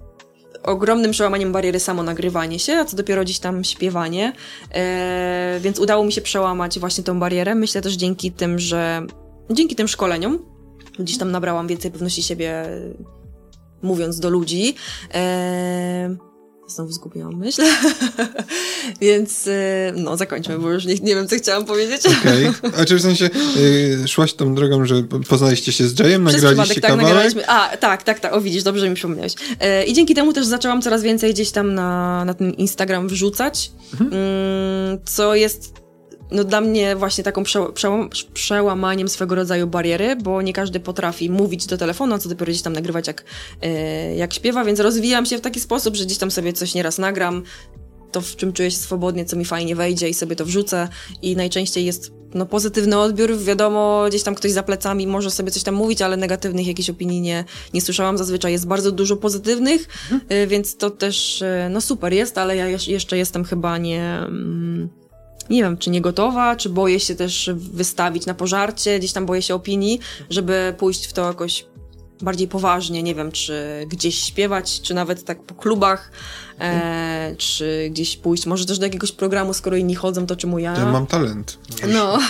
ogromnym 0.64 1.11
przełamaniem 1.11 1.52
bariery 1.52 1.80
samo 1.80 2.03
nagrywanie 2.03 2.60
się, 2.60 2.73
a 2.73 2.85
co 2.85 2.98
dopiero 2.98 3.23
gdzieś 3.23 3.39
tam 3.39 3.64
śpiewanie. 3.64 4.34
E, 4.72 5.60
więc 5.61 5.80
udało 5.80 6.06
mi 6.06 6.11
się 6.11 6.22
przełamać 6.22 6.80
właśnie 6.80 7.03
tą 7.03 7.19
barierę. 7.19 7.56
Myślę 7.56 7.81
też 7.81 7.94
dzięki 7.94 8.31
tym, 8.31 8.60
że 8.60 9.02
dzięki 9.52 9.76
tym 9.76 9.88
szkoleniom 9.88 10.39
gdzieś 10.99 11.18
tam 11.18 11.31
nabrałam 11.31 11.68
więcej 11.68 11.91
pewności 11.91 12.23
siebie 12.23 12.65
mówiąc 13.81 14.19
do 14.19 14.29
ludzi. 14.29 14.75
E, 15.13 16.15
znowu 16.67 16.91
zgubiłam 16.91 17.35
myśl. 17.35 17.61
Więc 19.01 19.47
e, 19.47 19.93
no, 19.95 20.17
zakończmy, 20.17 20.59
bo 20.59 20.71
już 20.71 20.85
nie, 20.85 20.95
nie 20.95 21.15
wiem, 21.15 21.27
co 21.27 21.35
chciałam 21.35 21.65
powiedzieć. 21.65 22.01
Okej. 22.05 22.47
Okay. 22.47 22.71
A 22.81 22.85
czy 22.85 22.95
w 22.95 23.01
sensie 23.01 23.29
y, 23.57 24.07
szłaś 24.07 24.33
tą 24.33 24.55
drogą, 24.55 24.85
że 24.85 25.03
poznaliście 25.29 25.71
się 25.71 25.87
z 25.87 25.99
Jayem, 25.99 26.23
nagraliście 26.23 26.81
tak, 26.81 26.91
kawałek? 26.91 27.07
Nagraliśmy. 27.07 27.49
A, 27.49 27.77
tak, 27.77 28.03
tak, 28.03 28.19
tak. 28.19 28.33
O, 28.33 28.41
widzisz, 28.41 28.63
dobrze 28.63 28.89
mi 28.89 28.95
przypomniałeś. 28.95 29.33
E, 29.59 29.83
I 29.83 29.93
dzięki 29.93 30.15
temu 30.15 30.33
też 30.33 30.45
zaczęłam 30.45 30.81
coraz 30.81 31.03
więcej 31.03 31.33
gdzieś 31.33 31.51
tam 31.51 31.73
na, 31.73 32.25
na 32.25 32.33
ten 32.33 32.51
Instagram 32.51 33.07
wrzucać, 33.07 33.71
mhm. 33.93 34.13
mm, 34.13 34.99
co 35.05 35.35
jest 35.35 35.86
no 36.31 36.43
dla 36.43 36.61
mnie 36.61 36.95
właśnie 36.95 37.23
taką 37.23 37.43
prze, 37.43 37.73
prze, 37.73 38.07
przełamaniem 38.33 39.09
swego 39.09 39.35
rodzaju 39.35 39.67
bariery, 39.67 40.15
bo 40.15 40.41
nie 40.41 40.53
każdy 40.53 40.79
potrafi 40.79 41.29
mówić 41.29 41.65
do 41.65 41.77
telefonu, 41.77 42.15
a 42.15 42.19
co 42.19 42.29
dopiero 42.29 42.49
gdzieś 42.49 42.61
tam 42.61 42.73
nagrywać 42.73 43.07
jak, 43.07 43.23
e, 43.61 44.15
jak 44.15 44.33
śpiewa, 44.33 44.65
więc 44.65 44.79
rozwijam 44.79 45.25
się 45.25 45.37
w 45.37 45.41
taki 45.41 45.59
sposób, 45.59 45.95
że 45.95 46.05
gdzieś 46.05 46.17
tam 46.17 46.31
sobie 46.31 46.53
coś 46.53 46.73
nieraz 46.73 46.97
nagram, 46.97 47.43
to 48.11 48.21
w 48.21 48.35
czym 48.35 48.53
czuję 48.53 48.71
się 48.71 48.77
swobodnie, 48.77 49.25
co 49.25 49.35
mi 49.35 49.45
fajnie 49.45 49.75
wejdzie 49.75 50.09
i 50.09 50.13
sobie 50.13 50.35
to 50.35 50.45
wrzucę 50.45 50.87
i 51.21 51.35
najczęściej 51.35 51.85
jest 51.85 52.11
no, 52.33 52.45
pozytywny 52.45 52.99
odbiór, 52.99 53.37
wiadomo, 53.37 54.05
gdzieś 54.07 54.23
tam 54.23 54.35
ktoś 54.35 54.51
za 54.51 54.63
plecami 54.63 55.07
może 55.07 55.31
sobie 55.31 55.51
coś 55.51 55.63
tam 55.63 55.75
mówić, 55.75 56.01
ale 56.01 56.17
negatywnych 56.17 56.67
jakichś 56.67 56.89
opinii 56.89 57.21
nie, 57.21 57.45
nie 57.73 57.81
słyszałam, 57.81 58.17
zazwyczaj 58.17 58.51
jest 58.51 58.67
bardzo 58.67 58.91
dużo 58.91 59.15
pozytywnych, 59.17 59.87
mhm. 60.11 60.49
więc 60.49 60.77
to 60.77 60.89
też, 60.89 61.41
e, 61.41 61.69
no 61.71 61.81
super 61.81 62.13
jest, 62.13 62.37
ale 62.37 62.55
ja 62.55 62.67
jeszcze 62.87 63.17
jestem 63.17 63.43
chyba 63.43 63.77
nie... 63.77 64.03
Mm, 64.03 64.89
nie 65.49 65.64
wiem, 65.64 65.78
czy 65.78 65.90
nie 65.90 66.02
gotowa, 66.02 66.56
czy 66.56 66.69
boję 66.69 66.99
się 66.99 67.15
też 67.15 67.49
wystawić 67.56 68.26
na 68.26 68.34
pożarcie, 68.34 68.99
gdzieś 68.99 69.11
tam 69.11 69.26
boję 69.26 69.41
się 69.41 69.56
opinii, 69.56 69.99
żeby 70.30 70.76
pójść 70.78 71.07
w 71.07 71.14
to 71.14 71.28
jakoś 71.28 71.65
bardziej 72.22 72.48
poważnie, 72.48 73.03
nie 73.03 73.15
wiem, 73.15 73.32
czy 73.32 73.86
gdzieś 73.90 74.24
śpiewać, 74.24 74.82
czy 74.82 74.94
nawet 74.94 75.24
tak 75.24 75.44
po 75.44 75.56
klubach, 75.56 76.11
e, 76.60 77.36
czy 77.38 77.88
gdzieś 77.91 78.18
pójść, 78.18 78.45
może 78.45 78.65
też 78.65 78.80
do 78.80 78.86
jakiegoś 78.86 79.11
programu, 79.11 79.53
skoro 79.53 79.78
inni 79.78 79.95
chodzą, 79.95 80.26
to 80.26 80.36
czemu 80.36 80.60
ja? 80.60 80.78
Ja 80.78 80.91
mam 80.91 81.07
talent. 81.07 81.57
No. 81.88 82.18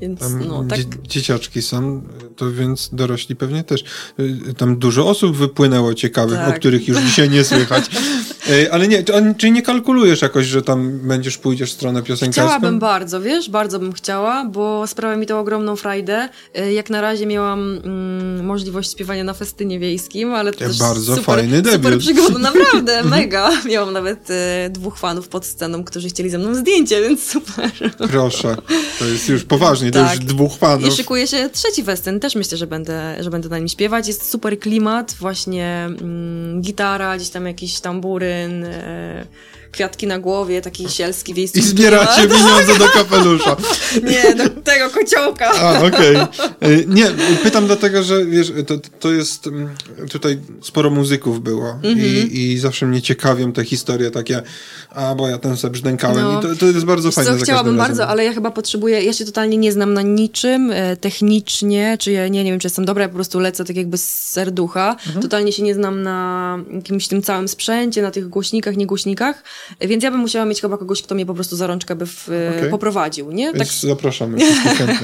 Więc, 0.00 0.20
tam 0.20 0.48
no, 0.48 0.64
tak... 0.64 0.80
dzieciaczki 1.02 1.62
są, 1.62 2.02
to 2.36 2.52
więc 2.52 2.90
dorośli 2.92 3.36
pewnie 3.36 3.64
też. 3.64 3.84
Y, 4.20 4.54
tam 4.54 4.78
dużo 4.78 5.08
osób 5.08 5.36
wypłynęło 5.36 5.94
ciekawych, 5.94 6.38
tak. 6.38 6.48
o 6.48 6.58
których 6.58 6.88
już 6.88 6.98
dzisiaj 6.98 7.30
nie 7.30 7.44
słychać. 7.44 7.84
Y, 8.48 8.72
ale 8.72 8.88
nie, 8.88 9.04
czy 9.38 9.50
nie 9.50 9.62
kalkulujesz 9.62 10.22
jakoś, 10.22 10.46
że 10.46 10.62
tam 10.62 10.98
będziesz, 10.98 11.38
pójdziesz 11.38 11.70
w 11.70 11.72
stronę 11.72 12.02
piosenkarską? 12.02 12.42
Chciałabym 12.42 12.78
bardzo, 12.78 13.20
wiesz, 13.20 13.50
bardzo 13.50 13.78
bym 13.78 13.92
chciała, 13.92 14.44
bo 14.44 14.86
sprawia 14.86 15.16
mi 15.16 15.26
to 15.26 15.40
ogromną 15.40 15.76
frajdę. 15.76 16.28
Y, 16.58 16.72
jak 16.72 16.90
na 16.90 17.00
razie 17.00 17.26
miałam 17.26 17.80
mm, 17.84 18.46
możliwość 18.46 18.92
śpiewania 18.92 19.24
na 19.24 19.34
festynie 19.34 19.78
wiejskim, 19.78 20.34
ale 20.34 20.52
to 20.52 20.64
ja 20.64 20.68
też 20.68 20.78
bardzo 20.78 21.16
super, 21.16 21.36
fajny 21.36 21.62
debiut. 21.62 21.82
Super 21.82 21.98
przygoda, 21.98 22.38
naprawdę, 22.38 23.04
mega. 23.16 23.50
Miałam 23.64 23.92
nawet 23.92 24.28
dwóch 24.70 24.98
fanów 24.98 25.28
pod 25.28 25.46
sceną, 25.46 25.84
którzy 25.84 26.08
chcieli 26.08 26.30
ze 26.30 26.38
mną 26.38 26.54
zdjęcie, 26.54 27.02
więc 27.02 27.26
super. 27.26 27.70
Proszę, 28.10 28.56
to 28.98 29.04
jest 29.04 29.28
już 29.28 29.44
poważnie 29.44 29.90
tak. 29.90 30.08
to 30.08 30.14
już 30.14 30.24
dwóch 30.24 30.56
fanów. 30.56 30.88
I 30.88 30.96
szykuje 30.96 31.26
się 31.26 31.50
trzeci 31.52 31.84
festyn, 31.84 32.20
też 32.20 32.34
myślę, 32.34 32.58
że 32.58 32.66
będę, 32.66 33.16
że 33.20 33.30
będę 33.30 33.48
na 33.48 33.58
nim 33.58 33.68
śpiewać. 33.68 34.08
Jest 34.08 34.30
super 34.30 34.58
klimat, 34.58 35.14
właśnie 35.20 35.88
mm, 36.00 36.60
gitara, 36.60 37.16
gdzieś 37.16 37.28
tam 37.28 37.46
jakiś 37.46 37.80
tamburyn, 37.80 38.33
e, 38.34 39.26
kwiatki 39.74 40.06
na 40.06 40.18
głowie, 40.18 40.62
taki 40.62 40.88
sielski, 40.88 41.34
wiejski 41.34 41.58
I 41.58 41.62
zbieracie 41.62 42.28
pieniądze 42.34 42.78
do 42.78 42.88
kapelusza. 42.88 43.56
Nie, 44.10 44.34
do 44.34 44.48
tego 44.48 44.90
kociołka. 44.90 45.46
A, 45.46 45.82
okej. 45.82 46.16
Okay. 46.16 46.84
Nie, 46.86 47.06
pytam 47.42 47.66
dlatego, 47.66 48.02
że 48.02 48.26
wiesz, 48.26 48.52
to, 48.66 48.74
to 49.00 49.12
jest, 49.12 49.46
mm, 49.46 49.68
tutaj 50.10 50.38
sporo 50.62 50.90
muzyków 50.90 51.42
było 51.42 51.78
-hmm. 51.82 51.98
i, 51.98 52.08
mhm. 52.10 52.30
i 52.30 52.58
zawsze 52.58 52.86
mnie 52.86 53.02
ciekawią 53.02 53.52
te 53.52 53.64
historie 53.64 54.10
takie, 54.10 54.42
a 54.90 55.14
bo 55.14 55.28
ja 55.28 55.38
ten 55.38 55.56
sobie 55.56 55.72
brzdękałem 55.72 56.24
no. 56.24 56.38
i 56.38 56.42
to, 56.42 56.56
to 56.56 56.66
jest 56.66 56.84
bardzo 56.84 57.12
fajne. 57.12 57.38
Co, 57.38 57.44
chciałabym 57.44 57.76
bardzo, 57.76 58.08
ale 58.08 58.24
ja 58.24 58.32
chyba 58.32 58.50
potrzebuję, 58.50 59.02
ja 59.02 59.12
się 59.12 59.24
totalnie 59.24 59.56
nie 59.56 59.72
znam 59.72 59.94
na 59.94 60.02
niczym 60.02 60.70
e, 60.70 60.96
technicznie, 60.96 61.96
czy 62.00 62.12
ja 62.12 62.28
nie, 62.28 62.44
nie 62.44 62.50
wiem, 62.50 62.60
czy 62.60 62.66
jestem 62.66 62.84
dobra, 62.84 63.02
ja 63.02 63.08
po 63.08 63.14
prostu 63.14 63.40
lecę 63.40 63.64
tak 63.64 63.76
jakby 63.76 63.98
z 63.98 64.04
serducha. 64.04 64.96
Mhm. 65.06 65.22
Totalnie 65.22 65.52
się 65.52 65.62
nie 65.62 65.74
znam 65.74 66.02
na 66.02 66.58
jakimś 66.72 67.08
tym 67.08 67.22
całym 67.22 67.48
sprzęcie, 67.48 68.02
na 68.02 68.10
tych 68.10 68.28
głośnikach, 68.28 68.76
niegłośnikach, 68.76 69.42
więc 69.80 70.04
ja 70.04 70.10
bym 70.10 70.20
musiała 70.20 70.44
mieć 70.44 70.60
chyba 70.60 70.78
kogoś, 70.78 71.02
kto 71.02 71.14
mnie 71.14 71.26
po 71.26 71.34
prostu 71.34 71.56
za 71.56 71.66
rączkę 71.66 71.96
by 71.96 72.06
w, 72.06 72.28
okay. 72.58 72.70
poprowadził, 72.70 73.30
nie? 73.32 73.52
Więc 73.52 73.80
tak... 73.80 73.88
zapraszamy 73.90 74.38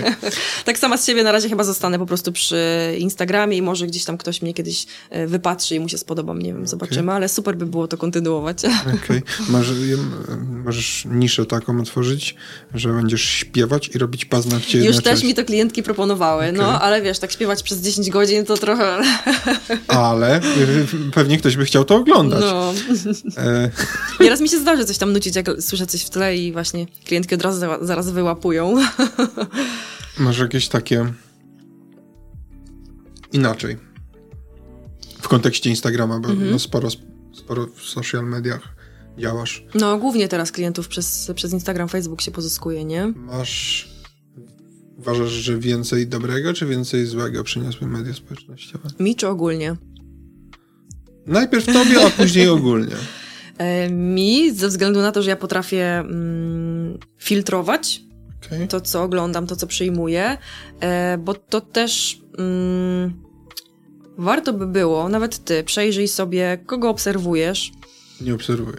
tak 0.65 0.78
sama 0.78 0.97
z 0.97 1.07
siebie 1.07 1.23
na 1.23 1.32
razie 1.32 1.49
chyba 1.49 1.65
zostanę 1.65 1.99
po 1.99 2.07
prostu 2.07 2.32
przy 2.32 2.61
Instagramie 2.99 3.57
i 3.57 3.62
może 3.62 3.87
gdzieś 3.87 4.05
tam 4.05 4.19
ktoś 4.19 4.43
mnie 4.43 4.55
kiedyś 4.55 4.87
e, 5.11 5.27
wypatrzy 5.27 5.74
i 5.74 5.81
mu 5.81 5.89
się 5.89 5.99
spodoba, 5.99 6.35
nie 6.35 6.53
wiem, 6.53 6.66
zobaczymy, 6.66 7.03
okay. 7.03 7.15
ale 7.15 7.28
super 7.28 7.57
by 7.57 7.66
było 7.66 7.89
to 7.89 7.97
kontynuować. 7.97 8.65
Okej. 8.65 8.99
Okay. 9.05 9.23
Masz, 9.49 9.66
możesz 10.65 11.05
niszę 11.11 11.47
taką 11.47 11.81
otworzyć, 11.81 12.35
że 12.74 12.89
będziesz 12.93 13.23
śpiewać 13.23 13.91
i 13.95 13.99
robić 13.99 14.24
paznokcie 14.24 14.85
Już 14.85 15.03
też 15.03 15.24
mi 15.24 15.35
to 15.35 15.45
klientki 15.45 15.82
proponowały, 15.82 16.53
no, 16.53 16.81
ale 16.81 17.03
wiesz, 17.03 17.19
tak 17.19 17.32
śpiewać 17.32 17.62
przez 17.62 17.81
10 17.81 18.11
godzin 18.11 18.45
to 18.45 18.57
trochę... 18.57 18.99
ale 19.89 20.41
pewnie 21.15 21.39
ktoś 21.39 21.57
by 21.57 21.65
chciał 21.65 21.85
to 21.85 21.97
oglądać. 21.97 22.41
No. 22.41 22.73
E... 23.37 23.70
Nieraz 24.24 24.41
mi 24.41 24.49
się 24.51 24.59
zdarzy 24.59 24.85
coś 24.85 24.98
tam 24.98 25.12
nucić, 25.12 25.36
jak 25.36 25.47
słyszę 25.60 25.86
coś 25.86 26.02
w 26.02 26.10
tle 26.10 26.36
i 26.36 26.52
właśnie 26.52 26.86
klientki 27.05 27.35
od 27.35 27.43
razu 27.43 27.60
zaraz 27.81 28.10
wyłapują. 28.10 28.74
Masz 30.18 30.39
jakieś 30.39 30.68
takie 30.68 31.12
inaczej. 33.32 33.77
W 35.20 35.28
kontekście 35.28 35.70
Instagrama, 35.70 36.20
bo 36.20 36.28
mhm. 36.28 36.51
no 36.51 36.59
sporo, 36.59 36.89
sporo 37.32 37.66
w 37.66 37.82
social 37.82 38.27
mediach 38.27 38.74
działasz. 39.18 39.64
No, 39.74 39.98
głównie 39.98 40.28
teraz 40.28 40.52
klientów 40.52 40.89
przez, 40.89 41.31
przez 41.35 41.52
Instagram, 41.52 41.89
Facebook 41.89 42.20
się 42.20 42.31
pozyskuje, 42.31 42.85
nie? 42.85 43.06
Masz... 43.16 43.89
Uważasz, 44.98 45.31
że 45.31 45.59
więcej 45.59 46.06
dobrego, 46.06 46.55
czy 46.55 46.66
więcej 46.66 47.06
złego 47.06 47.44
przyniosły 47.44 47.86
media 47.86 48.14
społecznościowe? 48.14 48.89
Mi 49.01 49.16
czy 49.16 49.28
ogólnie? 49.28 49.77
Najpierw 51.27 51.66
tobie, 51.66 52.06
a 52.06 52.10
później 52.10 52.48
ogólnie. 52.48 52.97
E, 53.61 53.91
mi, 53.91 54.55
ze 54.55 54.69
względu 54.69 55.01
na 55.01 55.12
to, 55.12 55.23
że 55.23 55.31
ja 55.31 55.37
potrafię 55.37 55.99
mm, 55.99 56.99
filtrować 57.19 58.01
okay. 58.47 58.69
to, 58.69 58.81
co 58.81 59.03
oglądam, 59.03 59.47
to, 59.47 59.57
co 59.57 59.66
przyjmuję, 59.66 60.39
e, 60.81 61.19
bo 61.19 61.35
to 61.35 61.61
też 61.61 62.20
mm, 62.39 63.12
warto 64.19 64.53
by 64.53 64.66
było, 64.66 65.09
nawet 65.09 65.45
ty, 65.45 65.65
przejrzyj 65.65 66.09
sobie, 66.09 66.59
kogo 66.66 66.89
obserwujesz. 66.91 67.73
Nie 68.20 68.35
obserwuję. 68.35 68.78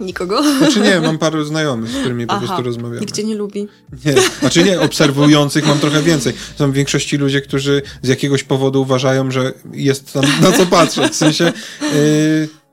Nikogo? 0.00 0.42
Znaczy 0.58 0.80
nie, 0.80 1.00
mam 1.00 1.18
paru 1.18 1.44
znajomych, 1.54 1.90
z 1.90 1.96
którymi 1.96 2.24
Aha, 2.28 2.40
po 2.40 2.46
prostu 2.46 2.62
rozmawiam. 2.62 3.00
Nikt 3.00 3.16
cię 3.16 3.24
nie 3.24 3.34
lubi? 3.34 3.68
Nie, 4.04 4.14
znaczy 4.40 4.64
nie, 4.64 4.80
obserwujących 4.80 5.66
mam 5.66 5.78
trochę 5.78 6.02
więcej. 6.02 6.32
Są 6.56 6.70
w 6.70 6.74
większości 6.74 7.16
ludzie, 7.16 7.40
którzy 7.40 7.82
z 8.02 8.08
jakiegoś 8.08 8.44
powodu 8.44 8.82
uważają, 8.82 9.30
że 9.30 9.52
jest 9.72 10.12
tam 10.12 10.24
na 10.40 10.52
co 10.52 10.66
patrzeć. 10.66 11.12
W 11.12 11.16
sensie... 11.16 11.52
Yy, 11.82 12.63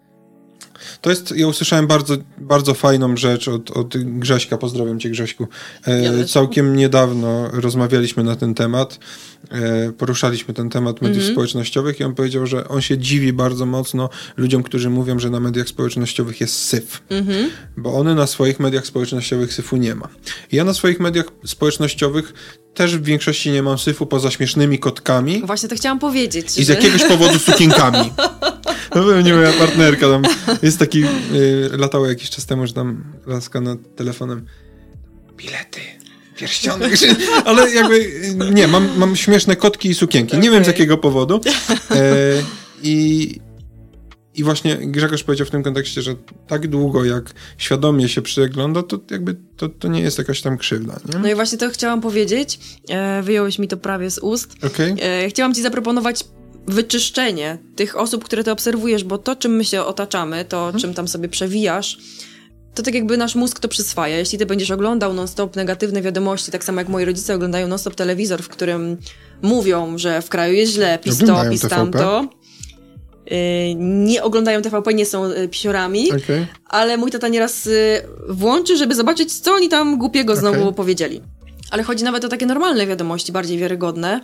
To 1.02 1.10
jest, 1.10 1.34
ja 1.38 1.48
usłyszałem 1.48 1.88
bardzo, 1.88 2.18
bardzo 2.38 2.73
fajną 2.73 3.18
rzecz 3.18 3.48
od, 3.48 3.72
od 3.72 3.98
Grześka, 3.98 4.57
pozdrawiam 4.57 4.99
cię 4.99 5.10
Grześku. 5.10 5.48
E, 5.88 6.26
całkiem 6.26 6.76
niedawno 6.76 7.49
rozmawialiśmy 7.53 8.23
na 8.23 8.36
ten 8.36 8.53
temat, 8.53 8.99
e, 9.52 9.91
poruszaliśmy 9.91 10.53
ten 10.53 10.69
temat 10.69 11.02
mediów 11.02 11.18
mhm. 11.18 11.34
społecznościowych 11.34 11.99
i 11.99 12.03
on 12.03 12.15
powiedział, 12.15 12.48
że 12.48 12.68
on 12.68 12.82
się 12.82 12.98
dziwi 12.98 13.34
bardzo 13.34 13.65
mocno 13.65 14.10
ludziom, 14.38 14.64
którzy 14.64 14.90
mówią, 14.90 15.19
że 15.19 15.30
na 15.30 15.40
mediach 15.40 15.68
społecznościowych 15.68 16.41
jest 16.41 16.56
syf. 16.56 17.02
Mhm. 17.10 17.49
Bo 17.78 17.94
one 17.94 18.15
na 18.15 18.28
swoich 18.28 18.60
mediach 18.60 18.86
społecznościowych 18.86 19.53
syfu 19.53 19.78
nie 19.78 19.95
ma. 19.95 20.07
Ja 20.52 20.64
na 20.64 20.73
swoich 20.73 20.99
mediach 20.99 21.26
społecznościowych 21.45 22.34
też 22.73 22.98
w 22.98 23.03
większości 23.03 23.52
nie 23.52 23.64
mam 23.64 23.77
syfu 23.77 24.06
poza 24.06 24.31
śmiesznymi 24.31 24.80
kotkami. 24.80 25.41
Właśnie 25.45 25.69
to 25.69 25.76
chciałam 25.76 25.99
powiedzieć. 25.99 26.57
I 26.57 26.64
z 26.64 26.68
jakiegoś 26.68 27.03
powodu 27.03 27.39
sukienkami. 27.39 28.11
No 28.95 29.03
pewnie 29.03 29.34
moja 29.34 29.53
partnerka 29.53 30.10
tam 30.10 30.22
jest 30.61 30.80
taki, 30.80 31.03
y, 31.03 31.69
latało 31.77 32.07
jakiś 32.07 32.30
czas 32.30 32.45
temu, 32.45 32.68
że 32.68 32.73
tam 32.73 33.03
laska 33.26 33.61
nad 33.61 33.95
telefonem 33.95 34.45
bilety, 35.38 35.80
pierścionek, 36.35 36.93
ale 37.45 37.72
jakby 37.72 38.11
nie, 38.53 38.68
mam, 38.68 38.98
mam 38.98 39.15
śmieszne 39.15 39.56
kotki 39.56 39.89
i 39.89 39.95
sukienki. 39.95 40.38
Nie 40.38 40.41
okay. 40.41 40.52
wiem 40.52 40.64
z 40.64 40.68
jakiego 40.68 40.98
powodu. 40.98 41.41
E, 41.91 42.15
I 42.84 43.39
i 44.35 44.43
właśnie 44.43 44.75
Grzegorz 44.75 45.23
powiedział 45.23 45.47
w 45.47 45.51
tym 45.51 45.63
kontekście, 45.63 46.01
że 46.01 46.15
tak 46.47 46.67
długo 46.67 47.05
jak 47.05 47.33
świadomie 47.57 48.09
się 48.09 48.21
przegląda, 48.21 48.83
to 48.83 48.99
jakby 49.11 49.35
to, 49.57 49.69
to 49.69 49.87
nie 49.87 50.01
jest 50.01 50.17
jakaś 50.17 50.41
tam 50.41 50.57
krzywda. 50.57 50.99
Nie? 51.13 51.19
No 51.19 51.29
i 51.29 51.35
właśnie 51.35 51.57
to 51.57 51.69
chciałam 51.69 52.01
powiedzieć. 52.01 52.59
E, 52.89 53.23
wyjąłeś 53.23 53.59
mi 53.59 53.67
to 53.67 53.77
prawie 53.77 54.11
z 54.11 54.19
ust. 54.19 54.65
Okay. 54.65 54.95
E, 55.01 55.29
chciałam 55.29 55.53
ci 55.53 55.61
zaproponować 55.61 56.23
wyczyszczenie 56.67 57.57
tych 57.75 57.97
osób, 57.97 58.23
które 58.23 58.43
ty 58.43 58.51
obserwujesz, 58.51 59.03
bo 59.03 59.17
to, 59.17 59.35
czym 59.35 59.51
my 59.51 59.65
się 59.65 59.83
otaczamy, 59.83 60.45
to, 60.45 60.57
hmm. 60.57 60.81
czym 60.81 60.93
tam 60.93 61.07
sobie 61.07 61.29
przewijasz, 61.29 61.97
to 62.75 62.83
tak 62.83 62.93
jakby 62.93 63.17
nasz 63.17 63.35
mózg 63.35 63.59
to 63.59 63.67
przyswaja. 63.67 64.17
Jeśli 64.17 64.37
ty 64.37 64.45
będziesz 64.45 64.71
oglądał 64.71 65.13
non-stop 65.13 65.55
negatywne 65.55 66.01
wiadomości, 66.01 66.51
tak 66.51 66.63
samo 66.63 66.81
jak 66.81 66.89
moi 66.89 67.05
rodzice 67.05 67.35
oglądają 67.35 67.67
non-stop 67.67 67.95
telewizor, 67.95 68.43
w 68.43 68.49
którym 68.49 68.97
mówią, 69.41 69.97
że 69.97 70.21
w 70.21 70.29
kraju 70.29 70.53
jest 70.53 70.73
źle, 70.73 70.99
pis 70.99 71.17
to, 71.17 71.43
pis 71.49 71.61
tamto, 71.61 72.23
Y, 72.23 72.40
nie 73.77 74.23
oglądają 74.23 74.61
TVP, 74.61 74.93
nie 74.93 75.05
są 75.05 75.25
y, 75.25 75.47
pisiorami, 75.47 76.11
okay. 76.11 76.47
ale 76.65 76.97
mój 76.97 77.11
tata 77.11 77.27
nieraz 77.27 77.67
y, 77.67 78.01
włączy, 78.29 78.77
żeby 78.77 78.95
zobaczyć, 78.95 79.39
co 79.39 79.53
oni 79.53 79.69
tam 79.69 79.97
głupiego 79.97 80.35
znowu 80.35 80.61
okay. 80.61 80.73
powiedzieli. 80.73 81.21
Ale 81.72 81.84
chodzi 81.84 82.03
nawet 82.03 82.26
o 82.26 82.30
takie 82.30 82.45
normalne 82.45 82.88
wiadomości, 82.88 83.31
bardziej 83.31 83.57
wiarygodne 83.57 84.22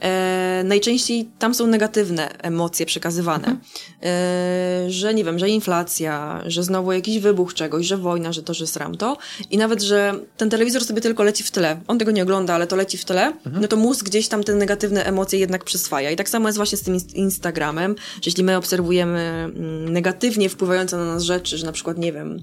e, 0.00 0.62
najczęściej 0.64 1.28
tam 1.38 1.54
są 1.54 1.66
negatywne 1.66 2.38
emocje 2.38 2.86
przekazywane. 2.86 3.46
Mhm. 3.48 3.60
E, 4.02 4.90
że 4.90 5.14
nie 5.14 5.24
wiem, 5.24 5.38
że 5.38 5.48
inflacja, 5.48 6.42
że 6.46 6.62
znowu 6.62 6.92
jakiś 6.92 7.18
wybuch 7.18 7.54
czegoś, 7.54 7.86
że 7.86 7.96
wojna, 7.96 8.32
że 8.32 8.42
to, 8.42 8.54
że 8.54 8.66
sram 8.66 8.96
to. 8.96 9.16
I 9.50 9.58
nawet, 9.58 9.82
że 9.82 10.14
ten 10.36 10.50
telewizor 10.50 10.84
sobie 10.84 11.00
tylko 11.00 11.22
leci 11.22 11.42
w 11.42 11.50
tle. 11.50 11.80
On 11.88 11.98
tego 11.98 12.10
nie 12.10 12.22
ogląda, 12.22 12.54
ale 12.54 12.66
to 12.66 12.76
leci 12.76 12.98
w 12.98 13.04
tle. 13.04 13.26
Mhm. 13.26 13.62
No 13.62 13.68
to 13.68 13.76
mózg 13.76 14.06
gdzieś 14.06 14.28
tam 14.28 14.44
te 14.44 14.54
negatywne 14.54 15.04
emocje 15.04 15.38
jednak 15.38 15.64
przyswaja. 15.64 16.10
I 16.10 16.16
tak 16.16 16.28
samo 16.28 16.48
jest 16.48 16.56
właśnie 16.56 16.78
z 16.78 16.82
tym 16.82 16.96
Instagramem, 17.14 17.94
że 18.14 18.22
jeśli 18.26 18.44
my 18.44 18.56
obserwujemy 18.56 19.20
mm, 19.20 19.92
negatywnie 19.92 20.48
wpływające 20.48 20.96
na 20.96 21.04
nas 21.04 21.22
rzeczy, 21.22 21.58
że 21.58 21.66
na 21.66 21.72
przykład, 21.72 21.98
nie 21.98 22.12
wiem, 22.12 22.42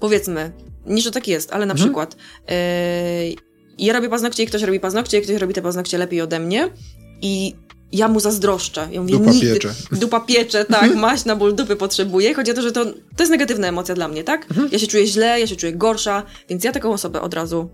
powiedzmy, 0.00 0.52
nie, 0.86 1.02
że 1.02 1.10
tak 1.10 1.28
jest, 1.28 1.52
ale 1.52 1.66
na 1.66 1.72
mhm. 1.72 1.88
przykład 1.88 2.16
e, 2.48 3.53
ja 3.78 3.92
robię 3.92 4.08
paznokcie 4.08 4.42
i 4.42 4.46
ktoś 4.46 4.62
robi 4.62 4.80
paznokcie 4.80 5.18
i 5.18 5.22
ktoś 5.22 5.36
robi 5.36 5.54
te 5.54 5.62
paznokcie 5.62 5.98
lepiej 5.98 6.20
ode 6.20 6.40
mnie 6.40 6.70
i 7.22 7.54
ja 7.92 8.08
mu 8.08 8.20
zazdroszczę. 8.20 8.88
Ja 8.92 9.00
mówię, 9.00 9.18
dupa 9.18 9.30
nigdy, 9.30 9.52
piecze. 9.52 9.74
Dupa 9.92 10.20
piecze, 10.20 10.64
tak, 10.80 10.94
maść 10.94 11.24
na 11.24 11.36
ból 11.36 11.54
dupy 11.54 11.76
potrzebuje. 11.76 12.34
Chodzi 12.34 12.50
o 12.50 12.54
to, 12.54 12.62
że 12.62 12.72
to, 12.72 12.84
to 12.84 12.92
jest 13.18 13.30
negatywna 13.30 13.68
emocja 13.68 13.94
dla 13.94 14.08
mnie, 14.08 14.24
tak? 14.24 14.50
Mhm. 14.50 14.68
Ja 14.72 14.78
się 14.78 14.86
czuję 14.86 15.06
źle, 15.06 15.40
ja 15.40 15.46
się 15.46 15.56
czuję 15.56 15.72
gorsza, 15.72 16.22
więc 16.48 16.64
ja 16.64 16.72
taką 16.72 16.92
osobę 16.92 17.20
od 17.20 17.34
razu 17.34 17.68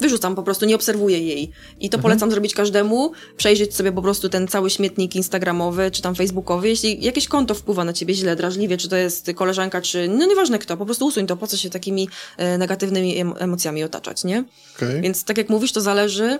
wyrzucam, 0.00 0.34
po 0.34 0.42
prostu 0.42 0.66
nie 0.66 0.74
obserwuję 0.74 1.18
jej. 1.18 1.50
I 1.80 1.90
to 1.90 1.96
mhm. 1.96 2.02
polecam 2.02 2.30
zrobić 2.30 2.54
każdemu, 2.54 3.12
przejrzeć 3.36 3.74
sobie 3.74 3.92
po 3.92 4.02
prostu 4.02 4.28
ten 4.28 4.48
cały 4.48 4.70
śmietnik 4.70 5.16
instagramowy, 5.16 5.90
czy 5.90 6.02
tam 6.02 6.14
facebookowy. 6.14 6.68
Jeśli 6.68 7.04
jakieś 7.04 7.28
konto 7.28 7.54
wpływa 7.54 7.84
na 7.84 7.92
ciebie 7.92 8.14
źle, 8.14 8.36
drażliwie, 8.36 8.76
czy 8.76 8.88
to 8.88 8.96
jest 8.96 9.30
koleżanka, 9.34 9.80
czy 9.80 10.08
no 10.08 10.26
nieważne 10.26 10.58
kto, 10.58 10.76
po 10.76 10.84
prostu 10.84 11.06
usuń 11.06 11.26
to, 11.26 11.36
po 11.36 11.46
co 11.46 11.56
się 11.56 11.70
takimi 11.70 12.08
e, 12.36 12.58
negatywnymi 12.58 13.24
emocjami 13.38 13.84
otaczać, 13.84 14.24
nie? 14.24 14.44
Okay. 14.76 15.00
Więc 15.00 15.24
tak 15.24 15.38
jak 15.38 15.48
mówisz, 15.48 15.72
to 15.72 15.80
zależy 15.80 16.38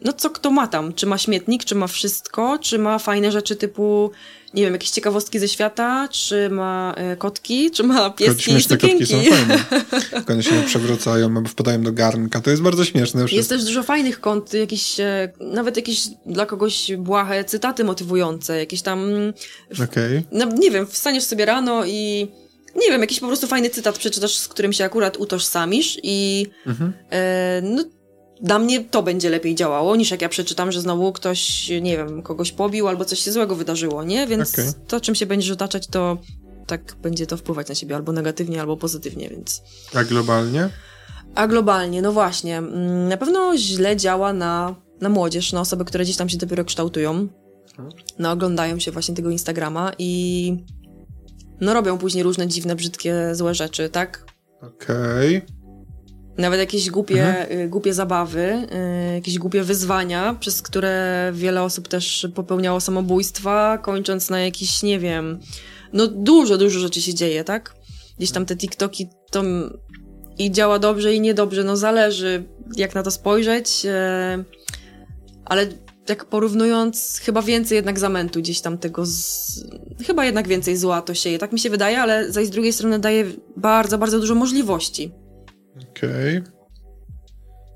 no 0.00 0.12
co 0.12 0.30
kto 0.30 0.50
ma 0.50 0.66
tam? 0.66 0.92
Czy 0.92 1.06
ma 1.06 1.18
śmietnik, 1.18 1.64
czy 1.64 1.74
ma 1.74 1.86
wszystko, 1.86 2.58
czy 2.58 2.78
ma 2.78 2.98
fajne 2.98 3.32
rzeczy 3.32 3.56
typu, 3.56 4.10
nie 4.54 4.62
wiem, 4.62 4.72
jakieś 4.72 4.90
ciekawostki 4.90 5.38
ze 5.38 5.48
świata, 5.48 6.08
czy 6.08 6.50
ma 6.50 6.94
e, 6.96 7.16
kotki, 7.16 7.70
czy 7.70 7.82
ma 7.82 8.10
pieski 8.10 8.52
i 8.52 8.62
sukienki. 8.62 8.98
kotki 8.98 9.06
są 9.06 9.36
fajne. 9.36 9.64
One 10.30 10.42
się 10.42 10.62
przewracają 10.66 11.36
albo 11.36 11.48
wpadają 11.48 11.82
do 11.82 11.92
garnka. 11.92 12.40
To 12.40 12.50
jest 12.50 12.62
bardzo 12.62 12.84
śmieszne. 12.84 13.20
Wszystko. 13.20 13.36
Jest 13.36 13.48
też 13.48 13.64
dużo 13.64 13.82
fajnych 13.82 14.20
kont, 14.20 14.54
jakieś, 14.54 15.00
e, 15.00 15.32
nawet 15.40 15.76
jakieś 15.76 16.00
dla 16.26 16.46
kogoś 16.46 16.92
błahe 16.98 17.44
cytaty 17.44 17.84
motywujące, 17.84 18.58
jakieś 18.58 18.82
tam... 18.82 19.08
Okej. 19.72 19.84
Okay. 19.84 20.24
No, 20.32 20.44
nie 20.58 20.70
wiem, 20.70 20.86
wstaniesz 20.86 21.24
sobie 21.24 21.44
rano 21.44 21.84
i 21.86 22.28
nie 22.76 22.90
wiem, 22.90 23.00
jakiś 23.00 23.20
po 23.20 23.26
prostu 23.26 23.46
fajny 23.46 23.70
cytat 23.70 23.98
przeczytasz, 23.98 24.36
z 24.36 24.48
którym 24.48 24.72
się 24.72 24.84
akurat 24.84 25.16
utożsamisz 25.16 25.98
i 26.02 26.46
mhm. 26.66 26.92
e, 27.10 27.62
no 27.62 27.84
dla 28.44 28.58
mnie 28.58 28.84
to 28.84 29.02
będzie 29.02 29.30
lepiej 29.30 29.54
działało, 29.54 29.96
niż 29.96 30.10
jak 30.10 30.22
ja 30.22 30.28
przeczytam, 30.28 30.72
że 30.72 30.80
znowu 30.80 31.12
ktoś, 31.12 31.68
nie 31.82 31.96
wiem, 31.96 32.22
kogoś 32.22 32.52
pobił 32.52 32.88
albo 32.88 33.04
coś 33.04 33.18
się 33.18 33.32
złego 33.32 33.56
wydarzyło, 33.56 34.04
nie? 34.04 34.26
Więc 34.26 34.52
okay. 34.54 34.72
to, 34.86 35.00
czym 35.00 35.14
się 35.14 35.26
będziesz 35.26 35.50
otaczać, 35.50 35.86
to 35.86 36.18
tak 36.66 36.96
będzie 37.02 37.26
to 37.26 37.36
wpływać 37.36 37.68
na 37.68 37.74
siebie 37.74 37.96
albo 37.96 38.12
negatywnie, 38.12 38.60
albo 38.60 38.76
pozytywnie, 38.76 39.28
więc... 39.28 39.62
A 39.94 40.04
globalnie? 40.04 40.68
A 41.34 41.46
globalnie, 41.46 42.02
no 42.02 42.12
właśnie. 42.12 42.58
Mm, 42.58 43.08
na 43.08 43.16
pewno 43.16 43.56
źle 43.56 43.96
działa 43.96 44.32
na, 44.32 44.74
na 45.00 45.08
młodzież, 45.08 45.52
na 45.52 45.60
osoby, 45.60 45.84
które 45.84 46.04
gdzieś 46.04 46.16
tam 46.16 46.28
się 46.28 46.38
dopiero 46.38 46.64
kształtują. 46.64 47.28
No, 48.18 48.30
oglądają 48.30 48.78
się 48.78 48.90
właśnie 48.90 49.14
tego 49.14 49.30
Instagrama 49.30 49.92
i 49.98 50.56
no 51.60 51.74
robią 51.74 51.98
później 51.98 52.24
różne 52.24 52.48
dziwne, 52.48 52.76
brzydkie, 52.76 53.34
złe 53.34 53.54
rzeczy, 53.54 53.88
tak? 53.88 54.26
Okej. 54.60 55.36
Okay. 55.36 55.63
Nawet 56.38 56.60
jakieś 56.60 56.90
głupie, 56.90 57.26
mhm. 57.26 57.60
Y, 57.60 57.68
głupie 57.68 57.94
zabawy, 57.94 58.68
y, 59.10 59.14
jakieś 59.14 59.38
głupie 59.38 59.62
wyzwania, 59.62 60.36
przez 60.40 60.62
które 60.62 61.32
wiele 61.34 61.62
osób 61.62 61.88
też 61.88 62.28
popełniało 62.34 62.80
samobójstwa, 62.80 63.78
kończąc 63.78 64.30
na 64.30 64.40
jakiś, 64.40 64.82
nie 64.82 64.98
wiem, 64.98 65.40
no 65.92 66.06
dużo, 66.06 66.58
dużo 66.58 66.80
rzeczy 66.80 67.02
się 67.02 67.14
dzieje, 67.14 67.44
tak? 67.44 67.74
Gdzieś 68.18 68.30
tam 68.30 68.46
te 68.46 68.56
TikToki 68.56 69.08
to 69.30 69.42
i 70.38 70.50
działa 70.50 70.78
dobrze 70.78 71.14
i 71.14 71.20
niedobrze, 71.20 71.64
no 71.64 71.76
zależy 71.76 72.44
jak 72.76 72.94
na 72.94 73.02
to 73.02 73.10
spojrzeć, 73.10 73.84
y, 73.84 74.44
ale 75.44 75.66
tak 76.06 76.24
porównując, 76.24 77.20
chyba 77.24 77.42
więcej 77.42 77.76
jednak 77.76 77.98
zamętu 77.98 78.40
gdzieś 78.40 78.60
tam 78.60 78.78
tego, 78.78 79.06
z... 79.06 79.64
chyba 80.06 80.24
jednak 80.24 80.48
więcej 80.48 80.76
zła 80.76 81.02
to 81.02 81.14
sieje, 81.14 81.38
tak 81.38 81.52
mi 81.52 81.58
się 81.58 81.70
wydaje, 81.70 82.00
ale 82.00 82.32
z 82.32 82.50
drugiej 82.50 82.72
strony 82.72 82.98
daje 82.98 83.24
bardzo, 83.56 83.98
bardzo 83.98 84.20
dużo 84.20 84.34
możliwości 84.34 85.12
Okej. 85.76 86.38
Okay. 86.38 86.52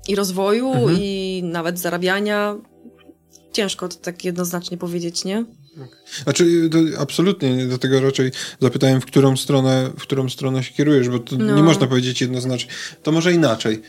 I 0.07 0.15
rozwoju, 0.15 0.73
mhm. 0.73 0.97
i 1.01 1.41
nawet 1.43 1.79
zarabiania. 1.79 2.57
Ciężko 3.53 3.87
to 3.87 3.95
tak 3.95 4.25
jednoznacznie 4.25 4.77
powiedzieć, 4.77 5.25
nie? 5.25 5.45
Znaczy, 6.23 6.69
absolutnie, 6.97 7.65
dlatego 7.65 8.01
raczej 8.01 8.31
zapytałem, 8.61 9.01
w 9.01 9.05
którą 9.05 9.37
stronę, 9.37 9.89
w 9.97 10.01
którą 10.01 10.29
stronę 10.29 10.63
się 10.63 10.73
kierujesz, 10.73 11.09
bo 11.09 11.19
no. 11.37 11.55
nie 11.55 11.63
można 11.63 11.87
powiedzieć 11.87 12.21
jednoznacznie. 12.21 12.71
To 13.03 13.11
może 13.11 13.33
inaczej. 13.33 13.81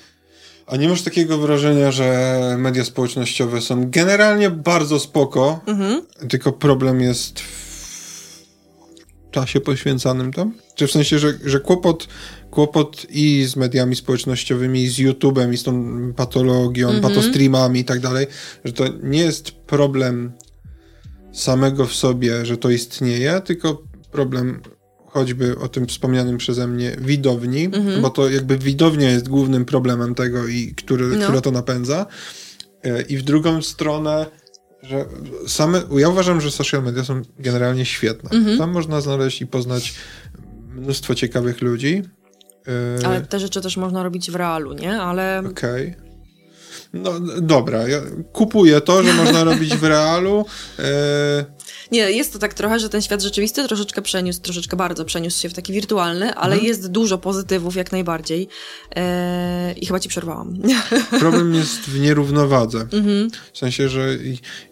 A 0.66 0.76
nie 0.76 0.88
masz 0.88 1.02
takiego 1.02 1.38
wrażenia, 1.38 1.92
że 1.92 2.56
media 2.58 2.84
społecznościowe 2.84 3.60
są 3.60 3.90
generalnie 3.90 4.50
bardzo 4.50 5.00
spoko, 5.00 5.60
mhm. 5.66 6.02
tylko 6.28 6.52
problem 6.52 7.00
jest 7.00 7.40
w 7.40 9.30
czasie 9.30 9.60
poświęcanym 9.60 10.32
tam? 10.32 10.54
Czy 10.74 10.86
w 10.86 10.90
sensie, 10.90 11.18
że, 11.18 11.38
że 11.44 11.60
kłopot 11.60 12.08
kłopot 12.50 13.06
i 13.10 13.44
z 13.44 13.56
mediami 13.56 13.96
społecznościowymi, 13.96 14.82
i 14.82 14.88
z 14.88 14.98
YouTube'em, 14.98 15.52
i 15.52 15.56
z 15.56 15.62
tą 15.62 16.12
patologią, 16.12 16.88
mm 16.88 17.00
-hmm. 17.00 17.08
patostreamami 17.08 17.80
i 17.80 17.84
tak 17.84 18.00
dalej, 18.00 18.26
że 18.64 18.72
to 18.72 18.84
nie 19.02 19.18
jest 19.18 19.50
problem 19.50 20.32
samego 21.32 21.86
w 21.86 21.94
sobie, 21.94 22.46
że 22.46 22.56
to 22.56 22.70
istnieje, 22.70 23.40
tylko 23.44 23.82
problem 24.12 24.60
choćby 25.06 25.58
o 25.58 25.68
tym 25.68 25.86
wspomnianym 25.86 26.38
przeze 26.38 26.66
mnie 26.66 26.96
widowni, 27.00 27.64
mm 27.64 27.86
-hmm. 27.86 28.00
bo 28.00 28.10
to 28.10 28.30
jakby 28.30 28.58
widownia 28.58 29.10
jest 29.10 29.28
głównym 29.28 29.64
problemem 29.64 30.14
tego, 30.14 30.48
i 30.48 30.74
który, 30.74 31.06
no. 31.06 31.24
która 31.24 31.40
to 31.40 31.50
napędza. 31.50 32.06
E, 32.84 33.02
I 33.02 33.16
w 33.16 33.22
drugą 33.22 33.62
stronę, 33.62 34.26
że 34.82 35.04
same, 35.46 35.82
ja 35.96 36.08
uważam, 36.08 36.40
że 36.40 36.50
social 36.50 36.82
media 36.82 37.04
są 37.04 37.22
generalnie 37.38 37.84
świetne. 37.84 38.30
Mm 38.30 38.44
-hmm. 38.44 38.58
Tam 38.58 38.70
można 38.70 39.00
znaleźć 39.00 39.42
i 39.42 39.46
poznać 39.46 39.94
mnóstwo 40.74 41.14
ciekawych 41.14 41.62
ludzi, 41.62 42.02
Yy... 42.66 43.06
Ale 43.06 43.20
te 43.20 43.40
rzeczy 43.40 43.60
też 43.60 43.76
można 43.76 44.02
robić 44.02 44.30
w 44.30 44.34
realu, 44.34 44.72
nie? 44.72 45.00
Ale... 45.02 45.42
Okej. 45.50 45.90
Okay. 45.90 46.10
No 46.92 47.20
dobra, 47.40 47.88
ja 47.88 48.00
kupuję 48.32 48.80
to, 48.80 49.02
że 49.02 49.12
można 49.12 49.44
robić 49.50 49.76
w 49.76 49.84
realu. 49.84 50.46
Yy... 50.78 50.84
Nie, 51.92 52.10
jest 52.10 52.32
to 52.32 52.38
tak 52.38 52.54
trochę, 52.54 52.80
że 52.80 52.88
ten 52.88 53.02
świat 53.02 53.22
rzeczywisty 53.22 53.68
troszeczkę 53.68 54.02
przeniósł, 54.02 54.40
troszeczkę 54.40 54.76
bardzo 54.76 55.04
przeniósł 55.04 55.40
się 55.40 55.48
w 55.48 55.54
taki 55.54 55.72
wirtualny, 55.72 56.34
ale 56.34 56.52
mhm. 56.52 56.68
jest 56.68 56.90
dużo 56.90 57.18
pozytywów 57.18 57.76
jak 57.76 57.92
najbardziej. 57.92 58.48
Eee, 58.96 59.84
I 59.84 59.86
chyba 59.86 60.00
ci 60.00 60.08
przerwałam. 60.08 60.58
Problem 61.20 61.54
jest 61.54 61.80
w 61.80 62.00
nierównowadze. 62.00 62.80
Mhm. 62.80 63.30
W 63.52 63.58
sensie, 63.58 63.88
że 63.88 64.08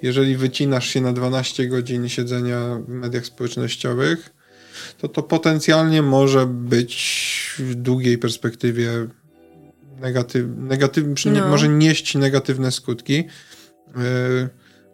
jeżeli 0.02 0.36
wycinasz 0.36 0.88
się 0.88 1.00
na 1.00 1.12
12 1.12 1.68
godzin 1.68 2.08
siedzenia 2.08 2.78
w 2.84 2.88
mediach 2.88 3.26
społecznościowych, 3.26 4.30
to 4.98 5.08
to 5.08 5.22
potencjalnie 5.22 6.02
może 6.02 6.46
być 6.46 7.54
w 7.58 7.74
długiej 7.74 8.18
perspektywie 8.18 8.90
negatyw, 10.00 10.46
negatyw, 10.56 11.04
no. 11.24 11.48
może 11.48 11.68
nieść 11.68 12.14
negatywne 12.14 12.72
skutki. 12.72 13.14
Yy, 13.14 14.48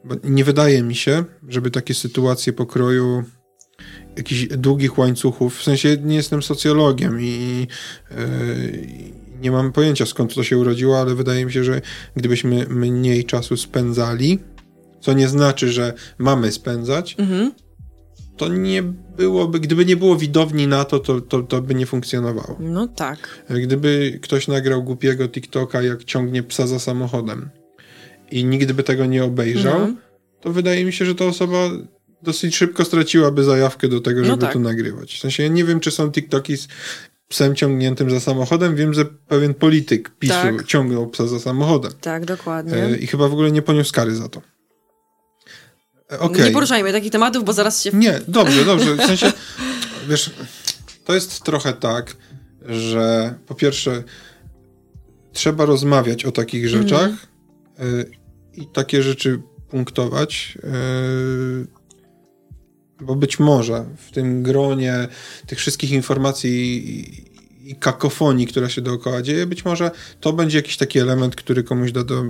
bo 0.05 0.14
nie 0.24 0.44
wydaje 0.44 0.82
mi 0.82 0.94
się, 0.94 1.24
żeby 1.48 1.70
takie 1.70 1.94
sytuacje 1.94 2.52
pokroju 2.52 3.24
jakichś 4.16 4.47
długich 4.47 4.98
łańcuchów, 4.98 5.59
w 5.59 5.62
sensie 5.62 5.97
nie 6.02 6.16
jestem 6.16 6.43
socjologiem 6.43 7.20
i 7.20 7.66
yy, 8.10 9.14
nie 9.40 9.51
mam 9.51 9.72
pojęcia 9.72 10.06
skąd 10.06 10.35
to 10.35 10.44
się 10.44 10.59
urodziło, 10.59 11.01
ale 11.01 11.14
wydaje 11.14 11.47
mi 11.47 11.52
się, 11.52 11.64
że 11.64 11.81
gdybyśmy 12.16 12.66
mniej 12.68 13.24
czasu 13.24 13.56
spędzali, 13.56 14.39
co 15.01 15.12
nie 15.12 15.28
znaczy, 15.28 15.72
że 15.72 15.94
mamy 16.18 16.52
spędzać, 16.52 17.16
mhm. 17.18 17.52
To 18.36 18.48
nie 18.48 18.82
byłoby, 19.16 19.61
gdyby 19.61 19.85
nie 19.85 19.97
było 19.97 20.16
widowni 20.16 20.66
na 20.66 20.85
to, 20.85 20.98
to, 20.98 21.20
to, 21.20 21.43
to 21.43 21.62
by 21.62 21.74
nie 21.74 21.86
funkcjonowało. 21.86 22.56
No 22.61 22.89
tak. 22.89 23.44
Gdyby 23.51 24.19
ktoś 24.23 24.48
nagrał 24.48 24.82
głupiego 24.82 25.28
TikToka, 25.28 25.82
jak 25.82 26.05
ciągnie 26.05 26.43
psa 26.43 26.66
za 26.66 26.78
samochodem, 26.78 27.51
i 28.31 28.44
nigdy 28.44 28.74
by 28.74 28.82
tego 28.82 29.06
nie 29.06 29.24
obejrzał, 29.24 29.74
mhm. 29.74 29.97
to 30.40 30.52
wydaje 30.52 30.85
mi 30.85 30.93
się, 30.93 31.05
że 31.05 31.15
ta 31.15 31.24
osoba 31.24 31.70
dosyć 32.23 32.56
szybko 32.56 32.85
straciłaby 32.85 33.44
zajawkę 33.44 33.89
do 33.89 34.01
tego, 34.01 34.20
no 34.20 34.27
żeby 34.27 34.36
no 34.36 34.43
tak. 34.43 34.52
to 34.52 34.59
nagrywać. 34.59 35.15
W 35.15 35.20
sensie 35.20 35.43
ja 35.43 35.48
nie 35.48 35.65
wiem, 35.65 35.81
czy 35.81 35.90
są 35.90 36.11
TikToki 36.11 36.56
z 36.56 36.69
psem 37.28 37.55
ciągniętym 37.55 38.11
za 38.11 38.20
samochodem. 38.20 38.77
Wiem, 38.77 38.94
że 38.94 39.05
pewien 39.05 39.55
polityk 39.55 40.11
PiSu 40.19 40.35
tak. 40.35 40.66
ciągnął 40.66 41.06
psa 41.06 41.27
za 41.27 41.40
samochodem. 41.40 41.93
Tak, 42.01 42.24
dokładnie. 42.24 42.74
E, 42.74 42.97
I 42.97 43.06
chyba 43.06 43.28
w 43.28 43.32
ogóle 43.32 43.52
nie 43.52 43.62
poniósł 43.62 43.93
kary 43.93 44.15
za 44.15 44.28
to. 44.28 44.43
E, 46.12 46.18
okay. 46.18 46.44
Nie 46.44 46.51
poruszajmy 46.51 46.93
takich 46.93 47.12
tematów, 47.12 47.44
bo 47.44 47.52
zaraz 47.52 47.82
się... 47.82 47.90
Nie, 47.93 48.20
dobrze, 48.28 48.64
dobrze. 48.64 48.94
W 48.94 49.06
sensie, 49.06 49.32
wiesz, 50.09 50.31
to 51.05 51.14
jest 51.14 51.43
trochę 51.43 51.72
tak, 51.72 52.16
że 52.66 53.35
po 53.47 53.55
pierwsze 53.55 54.02
trzeba 55.32 55.64
rozmawiać 55.64 56.24
o 56.24 56.32
takich 56.32 56.68
rzeczach, 56.68 57.10
mm 57.78 58.05
i 58.56 58.66
takie 58.66 59.02
rzeczy 59.02 59.43
punktować, 59.70 60.59
yy, 60.62 61.66
bo 63.01 63.14
być 63.14 63.39
może 63.39 63.85
w 63.97 64.10
tym 64.10 64.43
gronie 64.43 65.09
tych 65.47 65.59
wszystkich 65.59 65.90
informacji 65.90 66.85
i 67.70 67.76
kakofonii, 67.76 68.47
która 68.47 68.68
się 68.68 68.82
dookoła 68.82 69.22
dzieje, 69.22 69.47
być 69.47 69.64
może 69.64 69.90
to 70.20 70.32
będzie 70.32 70.59
jakiś 70.59 70.76
taki 70.76 70.98
element, 70.98 71.36
który 71.36 71.62
komuś 71.62 71.93
da 71.93 72.05
do 72.05 72.24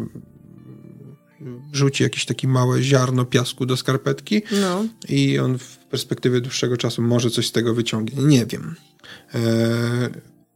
rzuci 1.72 2.02
jakieś 2.02 2.24
takie 2.24 2.48
małe 2.48 2.82
ziarno 2.82 3.24
piasku 3.24 3.66
do 3.66 3.76
skarpetki 3.76 4.42
no. 4.60 4.84
i 5.08 5.38
on 5.38 5.58
w 5.58 5.76
perspektywie 5.76 6.40
dłuższego 6.40 6.76
czasu 6.76 7.02
może 7.02 7.30
coś 7.30 7.46
z 7.46 7.52
tego 7.52 7.74
wyciągnie. 7.74 8.22
Nie 8.22 8.46
wiem. 8.46 8.74
Eee, 9.34 9.40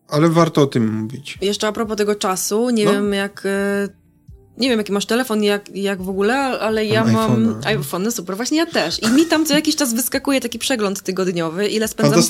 ale 0.09 0.28
warto 0.28 0.62
o 0.62 0.66
tym 0.66 0.94
mówić. 0.94 1.39
Jeszcze 1.40 1.66
a 1.66 1.73
propos 1.73 1.97
tego 1.97 2.15
czasu, 2.15 2.70
nie 2.70 2.85
no. 2.85 2.93
wiem 2.93 3.12
jak 3.12 3.43
e, 3.47 3.89
nie 4.59 4.69
wiem, 4.69 4.78
jaki 4.78 4.93
masz 4.93 5.06
telefon, 5.06 5.43
jak, 5.43 5.77
jak 5.77 6.02
w 6.02 6.09
ogóle, 6.09 6.35
ale 6.36 6.86
ja 6.86 7.05
mam, 7.05 7.43
mam 7.43 7.60
iPhone, 7.65 8.12
super, 8.12 8.36
właśnie 8.36 8.59
ja 8.59 8.66
też. 8.66 9.02
I 9.02 9.09
mi 9.09 9.27
tam 9.27 9.47
co 9.47 9.55
jakiś 9.55 9.77
czas 9.77 9.94
wyskakuje 9.94 10.40
taki 10.40 10.59
przegląd 10.59 11.02
tygodniowy, 11.02 11.69
ile 11.69 11.89
spędzam, 11.89 12.23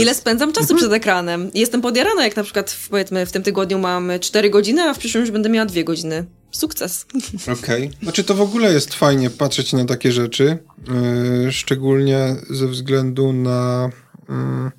ile 0.00 0.14
spędzam 0.14 0.52
czasu 0.52 0.72
mhm. 0.72 0.78
przed 0.78 0.92
ekranem. 0.92 1.50
Jestem 1.54 1.80
podjarana, 1.80 2.24
jak 2.24 2.36
na 2.36 2.42
przykład 2.42 2.70
w, 2.70 2.88
powiedzmy 2.88 3.26
w 3.26 3.32
tym 3.32 3.42
tygodniu 3.42 3.78
mam 3.78 4.10
4 4.20 4.50
godziny, 4.50 4.82
a 4.82 4.94
w 4.94 4.98
przyszłym 4.98 5.20
już 5.20 5.30
będę 5.30 5.48
miała 5.48 5.66
2 5.66 5.82
godziny. 5.82 6.24
Sukces. 6.56 7.06
Okej. 7.42 7.86
Okay. 7.86 7.90
Znaczy 8.02 8.24
to 8.24 8.34
w 8.34 8.40
ogóle 8.40 8.72
jest 8.72 8.94
fajnie 8.94 9.30
patrzeć 9.30 9.72
na 9.72 9.84
takie 9.84 10.12
rzeczy, 10.12 10.58
yy, 11.44 11.52
szczególnie 11.52 12.36
ze 12.50 12.68
względu 12.68 13.32
na... 13.32 13.90
Yy, 14.28 14.70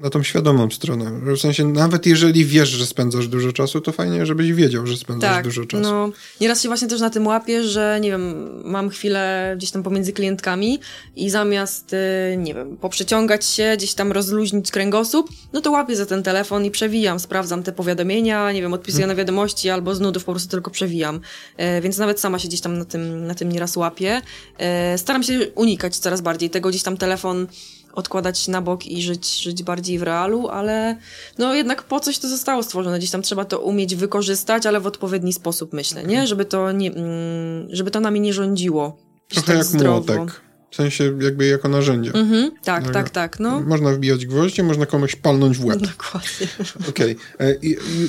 na 0.00 0.10
tą 0.10 0.22
świadomą 0.22 0.70
stronę. 0.70 1.20
W 1.36 1.40
sensie, 1.40 1.64
nawet 1.64 2.06
jeżeli 2.06 2.44
wiesz, 2.44 2.68
że 2.68 2.86
spędzasz 2.86 3.28
dużo 3.28 3.52
czasu, 3.52 3.80
to 3.80 3.92
fajnie, 3.92 4.26
żebyś 4.26 4.52
wiedział, 4.52 4.86
że 4.86 4.96
spędzasz 4.96 5.34
tak, 5.34 5.44
dużo 5.44 5.64
czasu. 5.64 5.82
No, 5.82 6.10
nieraz 6.40 6.62
się 6.62 6.68
właśnie 6.68 6.88
też 6.88 7.00
na 7.00 7.10
tym 7.10 7.26
łapię, 7.26 7.62
że 7.62 7.98
nie 8.00 8.10
wiem, 8.10 8.50
mam 8.64 8.88
chwilę 8.88 9.54
gdzieś 9.56 9.70
tam 9.70 9.82
pomiędzy 9.82 10.12
klientkami 10.12 10.80
i 11.16 11.30
zamiast, 11.30 11.92
y, 11.92 12.36
nie 12.36 12.54
wiem, 12.54 12.76
poprzeciągać 12.76 13.46
się, 13.46 13.74
gdzieś 13.76 13.94
tam 13.94 14.12
rozluźnić 14.12 14.70
kręgosłup, 14.70 15.30
no 15.52 15.60
to 15.60 15.70
łapię 15.70 15.96
za 15.96 16.06
ten 16.06 16.22
telefon 16.22 16.64
i 16.64 16.70
przewijam, 16.70 17.20
sprawdzam 17.20 17.62
te 17.62 17.72
powiadomienia, 17.72 18.52
nie 18.52 18.62
wiem, 18.62 18.72
odpisuję 18.72 19.02
hmm. 19.02 19.16
na 19.16 19.18
wiadomości 19.18 19.70
albo 19.70 19.94
z 19.94 20.00
nudów 20.00 20.24
po 20.24 20.32
prostu 20.32 20.50
tylko 20.50 20.70
przewijam. 20.70 21.20
E, 21.56 21.80
więc 21.80 21.98
nawet 21.98 22.20
sama 22.20 22.38
się 22.38 22.48
gdzieś 22.48 22.60
tam 22.60 22.78
na 22.78 22.84
tym, 22.84 23.26
na 23.26 23.34
tym 23.34 23.52
nieraz 23.52 23.76
łapię. 23.76 24.22
E, 24.58 24.98
staram 24.98 25.22
się 25.22 25.46
unikać 25.54 25.96
coraz 25.96 26.20
bardziej 26.20 26.50
tego, 26.50 26.68
gdzieś 26.68 26.82
tam 26.82 26.96
telefon 26.96 27.46
odkładać 27.94 28.48
na 28.48 28.62
bok 28.62 28.86
i 28.86 29.02
żyć, 29.02 29.42
żyć 29.42 29.62
bardziej 29.62 29.98
w 29.98 30.02
realu, 30.02 30.48
ale 30.48 30.96
no 31.38 31.54
jednak 31.54 31.82
po 31.82 32.00
coś 32.00 32.18
to 32.18 32.28
zostało 32.28 32.62
stworzone. 32.62 32.98
Gdzieś 32.98 33.10
tam 33.10 33.22
trzeba 33.22 33.44
to 33.44 33.60
umieć 33.60 33.94
wykorzystać, 33.94 34.66
ale 34.66 34.80
w 34.80 34.86
odpowiedni 34.86 35.32
sposób 35.32 35.72
myślę, 35.72 36.04
nie? 36.04 36.26
Żeby 36.26 36.44
to, 36.44 36.72
nie, 36.72 36.92
mm, 36.92 37.68
żeby 37.70 37.90
to 37.90 38.00
nami 38.00 38.20
nie 38.20 38.32
rządziło. 38.32 38.96
Trochę 39.28 39.46
tak 39.46 39.56
jak 39.56 39.64
zdrowo. 39.64 40.14
młotek. 40.14 40.40
W 40.74 40.76
sensie 40.76 41.18
jakby 41.20 41.46
jako 41.46 41.68
narzędzie. 41.68 42.12
Mhm, 42.14 42.50
tak, 42.64 42.90
tak, 42.90 43.10
tak. 43.10 43.40
No. 43.40 43.60
Można 43.60 43.92
wbijać 43.92 44.26
gwoździe, 44.26 44.62
można 44.62 44.86
komuś 44.86 45.16
palnąć 45.16 45.58
w 45.58 45.64
łeb. 45.64 45.78
Dokładnie. 45.78 46.48
Okej. 46.90 47.16
Okay. 47.34 47.48
E, 47.48 47.54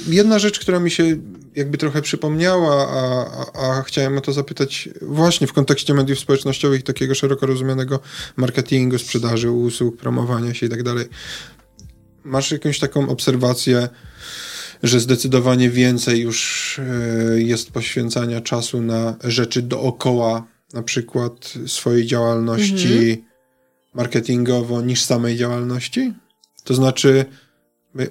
jedna 0.07 0.39
rzecz, 0.39 0.59
która 0.59 0.79
mi 0.79 0.91
się 0.91 1.17
jakby 1.55 1.77
trochę 1.77 2.01
przypomniała, 2.01 2.87
a, 2.89 3.25
a, 3.59 3.77
a, 3.77 3.81
chciałem 3.81 4.17
o 4.17 4.21
to 4.21 4.33
zapytać 4.33 4.89
właśnie 5.01 5.47
w 5.47 5.53
kontekście 5.53 5.93
mediów 5.93 6.19
społecznościowych, 6.19 6.83
takiego 6.83 7.15
szeroko 7.15 7.45
rozumianego 7.45 7.99
marketingu, 8.35 8.97
sprzedaży 8.97 9.51
usług, 9.51 9.97
promowania 9.97 10.53
się 10.53 10.65
i 10.65 10.69
tak 10.69 10.83
dalej. 10.83 11.05
Masz 12.23 12.51
jakąś 12.51 12.79
taką 12.79 13.09
obserwację, 13.09 13.89
że 14.83 14.99
zdecydowanie 14.99 15.69
więcej 15.69 16.21
już 16.21 16.79
e, 16.79 17.41
jest 17.41 17.71
poświęcania 17.71 18.41
czasu 18.41 18.81
na 18.81 19.15
rzeczy 19.23 19.61
dookoła 19.61 20.54
na 20.73 20.83
przykład 20.83 21.53
swojej 21.67 22.05
działalności 22.05 23.09
mhm. 23.09 23.27
marketingowo 23.93 24.81
niż 24.81 25.01
samej 25.01 25.37
działalności? 25.37 26.13
To 26.63 26.73
znaczy, 26.73 27.25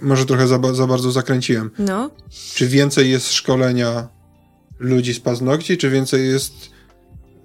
może 0.02 0.26
trochę 0.26 0.48
za, 0.48 0.74
za 0.74 0.86
bardzo 0.86 1.12
zakręciłem. 1.12 1.70
No. 1.78 2.10
Czy 2.54 2.66
więcej 2.66 3.10
jest 3.10 3.32
szkolenia 3.32 4.08
ludzi 4.78 5.14
z 5.14 5.20
paznokci, 5.20 5.78
czy 5.78 5.90
więcej 5.90 6.28
jest 6.28 6.52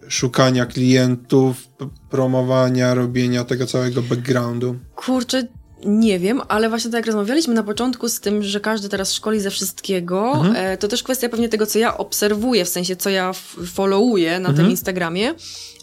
szukania 0.07 0.65
klientów, 0.65 1.67
promowania, 2.09 2.93
robienia 2.93 3.43
tego 3.43 3.65
całego 3.65 4.01
backgroundu? 4.01 4.79
Kurczę, 4.95 5.47
nie 5.85 6.19
wiem, 6.19 6.41
ale 6.47 6.69
właśnie 6.69 6.91
tak 6.91 6.97
jak 6.97 7.05
rozmawialiśmy 7.05 7.53
na 7.53 7.63
początku 7.63 8.09
z 8.09 8.19
tym, 8.19 8.43
że 8.43 8.59
każdy 8.59 8.89
teraz 8.89 9.13
szkoli 9.13 9.39
ze 9.39 9.49
wszystkiego, 9.49 10.31
mhm. 10.31 10.55
E, 10.55 10.77
to 10.77 10.87
też 10.87 11.03
kwestia 11.03 11.29
pewnie 11.29 11.49
tego, 11.49 11.65
co 11.65 11.79
ja 11.79 11.97
obserwuję, 11.97 12.65
w 12.65 12.69
sensie 12.69 12.95
co 12.95 13.09
ja 13.09 13.31
followuję 13.73 14.31
na 14.31 14.49
mhm. 14.49 14.55
tym 14.55 14.69
Instagramie, 14.69 15.33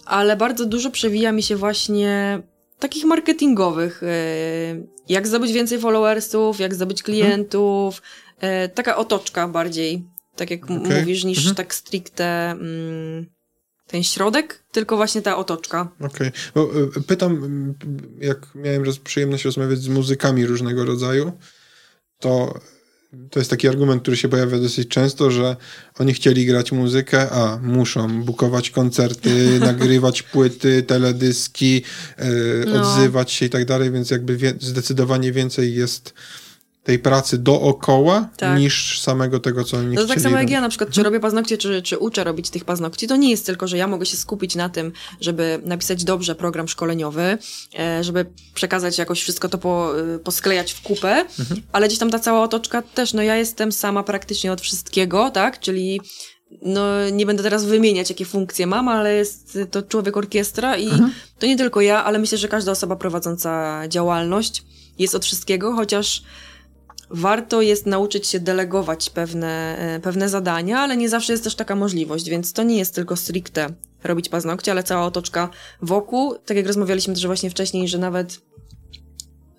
ale 0.05 0.37
bardzo 0.37 0.67
dużo 0.67 0.91
przewija 0.91 1.33
mi 1.33 1.43
się 1.43 1.57
właśnie 1.57 2.43
takich 2.79 3.05
marketingowych, 3.05 4.03
e, 4.03 4.07
jak 5.09 5.27
zdobyć 5.27 5.53
więcej 5.53 5.79
followersów, 5.79 6.61
jak 6.61 6.75
zdobyć 6.75 7.01
mhm. 7.01 7.05
klientów, 7.05 8.03
mhm. 8.35 8.71
taka 8.71 8.97
otoczka 8.97 9.49
bardziej, 9.49 10.05
tak 10.37 10.51
jak 10.51 10.65
okay. 10.65 10.79
mówisz, 10.79 11.25
niż 11.25 11.39
mhm. 11.39 11.57
tak 11.57 11.75
stricte... 11.75 12.51
Mm, 12.51 13.36
ten 13.87 14.03
środek, 14.03 14.63
tylko 14.73 14.97
właśnie 14.97 15.23
ta 15.23 15.37
otoczka. 15.37 15.89
Okej. 16.01 16.33
Okay. 16.55 17.03
Pytam, 17.07 17.75
jak 18.21 18.55
miałem 18.55 18.85
przyjemność 19.05 19.45
rozmawiać 19.45 19.79
z 19.79 19.89
muzykami 19.89 20.47
różnego 20.47 20.85
rodzaju, 20.85 21.33
to 22.19 22.61
to 23.31 23.41
jest 23.41 23.51
taki 23.51 23.69
argument, 23.69 24.03
który 24.03 24.17
się 24.17 24.29
pojawia 24.29 24.59
dosyć 24.59 24.89
często, 24.89 25.31
że 25.31 25.57
oni 25.99 26.15
chcieli 26.15 26.47
grać 26.47 26.73
muzykę, 26.73 27.31
a 27.31 27.59
muszą 27.63 28.23
bukować 28.23 28.71
koncerty, 28.71 29.31
nagrywać 29.61 30.23
płyty, 30.23 30.83
teledyski, 30.83 31.75
yy, 32.19 32.25
no. 32.67 32.81
odzywać 32.81 33.33
się 33.33 33.47
i 33.47 33.51
tak 33.51 33.65
dalej, 33.65 33.91
więc 33.91 34.11
jakby 34.11 34.37
wie, 34.37 34.55
zdecydowanie 34.61 35.33
więcej 35.33 35.75
jest 35.75 36.15
tej 36.87 36.99
pracy 36.99 37.39
dookoła 37.39 38.29
tak. 38.37 38.59
niż 38.59 39.01
samego 39.01 39.41
tego, 39.41 39.65
co 39.65 39.77
oni 39.77 39.95
no 39.95 40.03
to 40.03 40.09
tak 40.09 40.21
samo 40.21 40.39
jak 40.39 40.51
ja 40.51 40.61
na 40.61 40.69
przykład, 40.69 40.91
czy 40.91 41.03
robię 41.03 41.21
paznokcie, 41.21 41.59
czy, 41.59 41.83
czy 41.83 41.99
uczę 41.99 42.25
robić 42.25 42.51
tych 42.51 42.65
paznokci, 42.65 43.09
to 43.09 43.17
nie 43.17 43.31
jest 43.31 43.47
tylko, 43.47 43.69
że 43.69 43.77
ja 43.77 43.87
mogę 43.87 44.07
się 44.07 44.17
skupić 44.17 44.55
na 44.55 44.69
tym, 44.69 44.93
żeby 45.21 45.61
napisać 45.65 46.05
dobrze 46.05 46.35
program 46.35 46.69
szkoleniowy, 46.69 47.39
e, 47.79 48.05
żeby 48.05 48.27
przekazać 48.55 48.99
jakoś 48.99 49.23
wszystko 49.23 49.49
to 49.49 49.59
po, 49.59 50.01
e, 50.01 50.19
posklejać 50.19 50.73
w 50.73 50.83
kupę, 50.83 51.25
mhm. 51.39 51.63
ale 51.73 51.87
gdzieś 51.87 51.99
tam 51.99 52.11
ta 52.11 52.19
cała 52.19 52.43
otoczka 52.43 52.83
też, 52.83 53.13
no 53.13 53.23
ja 53.23 53.37
jestem 53.37 53.73
sama 53.73 54.03
praktycznie 54.03 54.53
od 54.53 54.61
wszystkiego, 54.61 55.31
tak, 55.31 55.61
czyli 55.61 56.01
no 56.63 57.11
nie 57.11 57.27
będę 57.27 57.43
teraz 57.43 57.65
wymieniać, 57.65 58.11
jakie 58.11 58.25
funkcje 58.25 58.67
mam, 58.67 58.89
ale 58.89 59.15
jest 59.15 59.59
to 59.71 59.83
człowiek 59.83 60.17
orkiestra 60.17 60.77
i 60.77 60.89
mhm. 60.89 61.13
to 61.39 61.47
nie 61.47 61.57
tylko 61.57 61.81
ja, 61.81 62.05
ale 62.05 62.19
myślę, 62.19 62.39
że 62.39 62.49
każda 62.49 62.73
osoba 62.73 62.97
prowadząca 62.97 63.83
działalność 63.89 64.63
jest 64.99 65.15
od 65.15 65.25
wszystkiego, 65.25 65.73
chociaż 65.73 66.23
warto 67.11 67.63
jest 67.63 67.87
nauczyć 67.87 68.27
się 68.27 68.41
delegować 68.41 69.11
pewne, 69.11 69.79
e, 69.79 70.01
pewne 70.01 70.29
zadania, 70.29 70.81
ale 70.81 70.97
nie 70.97 71.09
zawsze 71.09 71.33
jest 71.33 71.45
też 71.45 71.55
taka 71.55 71.77
możliwość, 71.77 72.29
więc 72.29 72.53
to 72.53 72.63
nie 72.63 72.79
jest 72.79 72.95
tylko 72.95 73.17
stricte 73.17 73.67
robić 74.05 74.29
paznokcie, 74.29 74.71
ale 74.73 74.83
cała 74.83 75.07
otoczka 75.07 75.51
wokół. 75.83 76.35
Tak 76.35 76.57
jak 76.57 76.67
rozmawialiśmy 76.67 77.15
też 77.15 77.27
właśnie 77.27 77.51
wcześniej, 77.51 77.89
że 77.89 77.99
nawet 77.99 78.41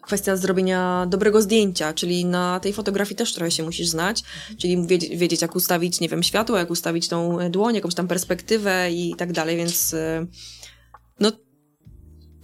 kwestia 0.01 0.35
zrobienia 0.35 1.05
dobrego 1.09 1.41
zdjęcia, 1.41 1.93
czyli 1.93 2.25
na 2.25 2.59
tej 2.59 2.73
fotografii 2.73 3.15
też 3.15 3.33
trochę 3.33 3.51
się 3.51 3.63
musisz 3.63 3.87
znać, 3.87 4.23
czyli 4.57 4.87
wiedzieć, 5.17 5.41
jak 5.41 5.55
ustawić, 5.55 5.99
nie 5.99 6.09
wiem, 6.09 6.23
światło, 6.23 6.57
jak 6.57 6.69
ustawić 6.71 7.07
tą 7.07 7.49
dłoń, 7.49 7.75
jakąś 7.75 7.95
tam 7.95 8.07
perspektywę 8.07 8.91
i 8.91 9.15
tak 9.15 9.31
dalej, 9.33 9.57
więc 9.57 9.93
e, 9.93 10.25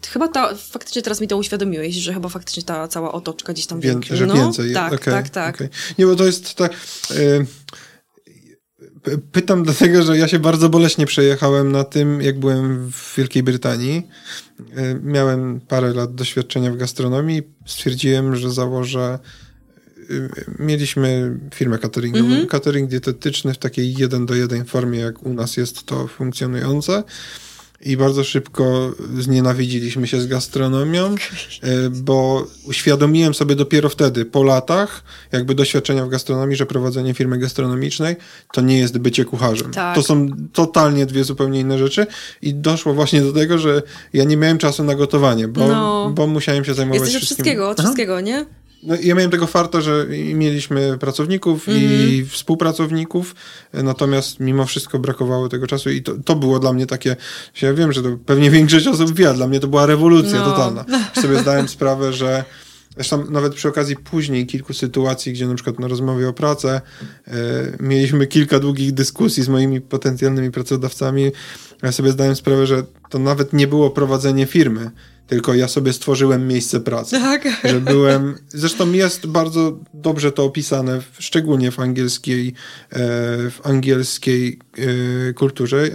chyba 0.07 0.27
ta, 0.27 0.55
faktycznie 0.55 1.01
teraz 1.01 1.21
mi 1.21 1.27
to 1.27 1.37
uświadomiłeś, 1.37 1.95
że 1.95 2.13
chyba 2.13 2.29
faktycznie 2.29 2.63
ta 2.63 2.87
cała 2.87 3.11
otoczka 3.11 3.53
gdzieś 3.53 3.65
tam 3.65 3.79
Wię, 3.79 3.89
większa. 3.89 4.15
Że 4.15 4.25
no, 4.25 4.33
więcej. 4.33 4.73
Tak, 4.73 4.93
okay, 4.93 5.13
tak, 5.13 5.29
tak. 5.29 5.55
Okay. 5.55 5.69
Nie, 5.99 6.05
bo 6.05 6.15
to 6.15 6.25
jest 6.25 6.55
tak... 6.55 6.73
Y 7.11 7.45
Pytam 9.31 9.63
dlatego, 9.63 10.03
że 10.03 10.17
ja 10.17 10.27
się 10.27 10.39
bardzo 10.39 10.69
boleśnie 10.69 11.05
przejechałem 11.05 11.71
na 11.71 11.83
tym, 11.83 12.21
jak 12.21 12.39
byłem 12.39 12.91
w 12.91 13.13
Wielkiej 13.17 13.43
Brytanii. 13.43 14.07
E, 14.75 14.95
miałem 15.03 15.61
parę 15.67 15.93
lat 15.93 16.15
doświadczenia 16.15 16.71
w 16.71 16.77
gastronomii. 16.77 17.41
Stwierdziłem, 17.65 18.35
że 18.35 18.51
założę. 18.51 19.19
E, 19.97 20.43
mieliśmy 20.59 21.39
firmę 21.53 21.79
cateringową, 21.79 22.25
mm 22.25 22.45
-hmm. 22.45 22.47
catering 22.47 22.89
dietetyczny 22.89 23.53
w 23.53 23.57
takiej 23.57 23.93
jeden 23.93 24.25
do 24.25 24.35
jeden 24.35 24.65
formie, 24.65 24.99
jak 24.99 25.23
u 25.23 25.33
nas 25.33 25.57
jest 25.57 25.83
to 25.83 26.07
funkcjonujące 26.07 27.03
i 27.85 27.97
bardzo 27.97 28.23
szybko 28.23 28.91
znienawidziliśmy 29.19 30.07
się 30.07 30.21
z 30.21 30.27
gastronomią, 30.27 31.15
e, 31.61 31.89
bo 31.89 32.47
uświadomiłem 32.65 33.33
sobie 33.33 33.55
dopiero 33.55 33.89
wtedy, 33.89 34.25
po 34.25 34.43
latach, 34.43 35.03
jakby 35.31 35.55
doświadczenia 35.55 36.05
w 36.05 36.09
gastronomii, 36.09 36.55
że 36.55 36.65
prowadzenie 36.65 37.13
firmy 37.13 37.37
gastronomicznej 37.37 38.15
to 38.53 38.61
nie 38.61 38.77
jest 38.77 38.97
bycie 38.97 39.25
kucharzem. 39.25 39.71
Tak. 39.71 39.95
To 39.95 40.03
są 40.03 40.29
totalnie 40.53 41.05
dwie 41.05 41.23
zupełnie 41.23 41.59
inne 41.59 41.77
rzeczy 41.77 42.07
i 42.41 42.53
doszło 42.53 42.93
właśnie 42.93 43.21
do 43.21 43.33
tego, 43.33 43.57
że 43.57 43.81
ja 44.13 44.23
nie 44.23 44.37
miałem 44.37 44.57
czasu 44.57 44.83
na 44.83 44.95
gotowanie, 44.95 45.47
bo, 45.47 45.67
no. 45.67 46.11
bo 46.15 46.27
musiałem 46.27 46.65
się 46.65 46.73
zajmować 46.73 47.01
Jesteś 47.01 47.15
wszystkim. 47.15 47.35
wszystkiego, 47.35 47.69
od 47.69 47.79
wszystkiego, 47.79 48.21
nie? 48.21 48.45
No, 48.85 48.95
ja 49.03 49.15
miałem 49.15 49.31
tego 49.31 49.47
farta, 49.47 49.81
że 49.81 50.07
mieliśmy 50.33 50.97
pracowników 50.97 51.69
mm 51.69 51.81
i 51.81 51.85
mhm. 51.85 52.25
współpracowników, 52.25 53.35
natomiast 53.73 54.39
mimo 54.39 54.65
wszystko 54.65 54.99
brakowało 54.99 55.49
tego 55.49 55.67
czasu 55.67 55.89
i 55.89 56.01
to, 56.01 56.13
to 56.25 56.35
było 56.35 56.59
dla 56.59 56.73
mnie 56.73 56.85
takie, 56.85 57.15
ja 57.61 57.73
wiem, 57.73 57.91
że 57.93 58.03
to 58.03 58.09
pewnie 58.25 58.51
większość 58.51 58.87
osób 58.87 59.15
wie, 59.15 59.33
dla 59.33 59.47
mnie 59.47 59.59
to 59.59 59.67
była 59.67 59.85
rewolucja 59.85 60.39
no. 60.39 60.45
totalna. 60.45 60.85
Sobie 61.21 61.39
zdałem 61.39 61.67
sprawę, 61.67 62.13
że 62.13 62.43
Zresztą 62.95 63.29
nawet 63.29 63.55
przy 63.55 63.67
okazji 63.67 63.95
później 63.95 64.47
kilku 64.47 64.73
sytuacji, 64.73 65.33
gdzie 65.33 65.47
na 65.47 65.55
przykład 65.55 65.79
na 65.79 65.87
rozmowie 65.87 66.29
o 66.29 66.33
pracę 66.33 66.81
e, 67.27 67.33
mieliśmy 67.79 68.27
kilka 68.27 68.59
długich 68.59 68.91
dyskusji 68.91 69.43
z 69.43 69.49
moimi 69.49 69.81
potencjalnymi 69.81 70.51
pracodawcami. 70.51 71.31
Ja 71.83 71.91
sobie 71.91 72.11
zdałem 72.11 72.35
sprawę, 72.35 72.67
że 72.67 72.83
to 73.09 73.19
nawet 73.19 73.53
nie 73.53 73.67
było 73.67 73.89
prowadzenie 73.89 74.45
firmy, 74.45 74.91
tylko 75.33 75.53
ja 75.53 75.67
sobie 75.67 75.93
stworzyłem 75.93 76.47
miejsce 76.47 76.79
pracy. 76.79 77.19
Tak. 77.19 77.47
Że 77.63 77.81
byłem, 77.81 78.35
zresztą 78.49 78.91
jest 78.91 79.27
bardzo 79.27 79.79
dobrze 79.93 80.31
to 80.31 80.43
opisane, 80.43 81.01
szczególnie 81.19 81.71
w 81.71 81.79
angielskiej, 81.79 82.47
e, 82.47 82.99
w 83.49 83.59
angielskiej 83.63 84.59
e, 85.29 85.33
kulturze. 85.33 85.89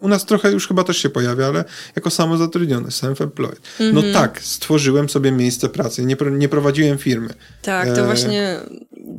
U 0.00 0.08
nas 0.08 0.26
trochę 0.26 0.52
już 0.52 0.68
chyba 0.68 0.84
też 0.84 0.98
się 0.98 1.08
pojawia, 1.08 1.46
ale 1.46 1.64
jako 1.96 2.10
samozatrudniony, 2.10 2.88
self-employed. 2.88 3.60
No 3.80 3.86
mhm. 3.86 4.12
tak, 4.12 4.40
stworzyłem 4.42 5.08
sobie 5.08 5.32
miejsce 5.32 5.68
pracy, 5.68 6.04
nie, 6.04 6.16
nie 6.30 6.48
prowadziłem 6.48 6.98
firmy. 6.98 7.28
Tak, 7.62 7.94
to 7.94 8.00
e... 8.00 8.04
właśnie 8.04 8.60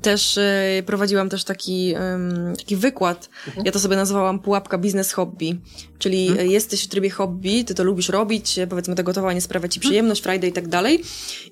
też 0.02 0.38
e, 0.38 0.84
prowadziłam 0.86 1.30
też 1.30 1.44
taki, 1.44 1.96
um, 2.00 2.56
taki 2.56 2.76
wykład. 2.76 3.30
Mhm. 3.48 3.66
Ja 3.66 3.72
to 3.72 3.80
sobie 3.80 3.96
nazwałam 3.96 4.40
pułapka 4.40 4.78
biznes 4.78 5.12
hobby. 5.12 5.58
Czyli 6.00 6.28
mhm. 6.28 6.52
jesteś 6.52 6.84
w 6.84 6.88
trybie 6.88 7.10
hobby, 7.10 7.66
ty 7.66 7.76
to 7.76 7.84
lubisz 7.84 8.10
robić, 8.10 8.60
powiedzmy 8.70 8.96
to 8.96 9.04
gotowanie 9.04 9.42
sprawia 9.42 9.68
ci 9.68 9.80
mhm. 9.80 9.90
przyjemność, 9.90 10.22
Friday 10.22 10.50
i 10.50 10.54
tak 10.54 10.68
dalej. 10.68 11.04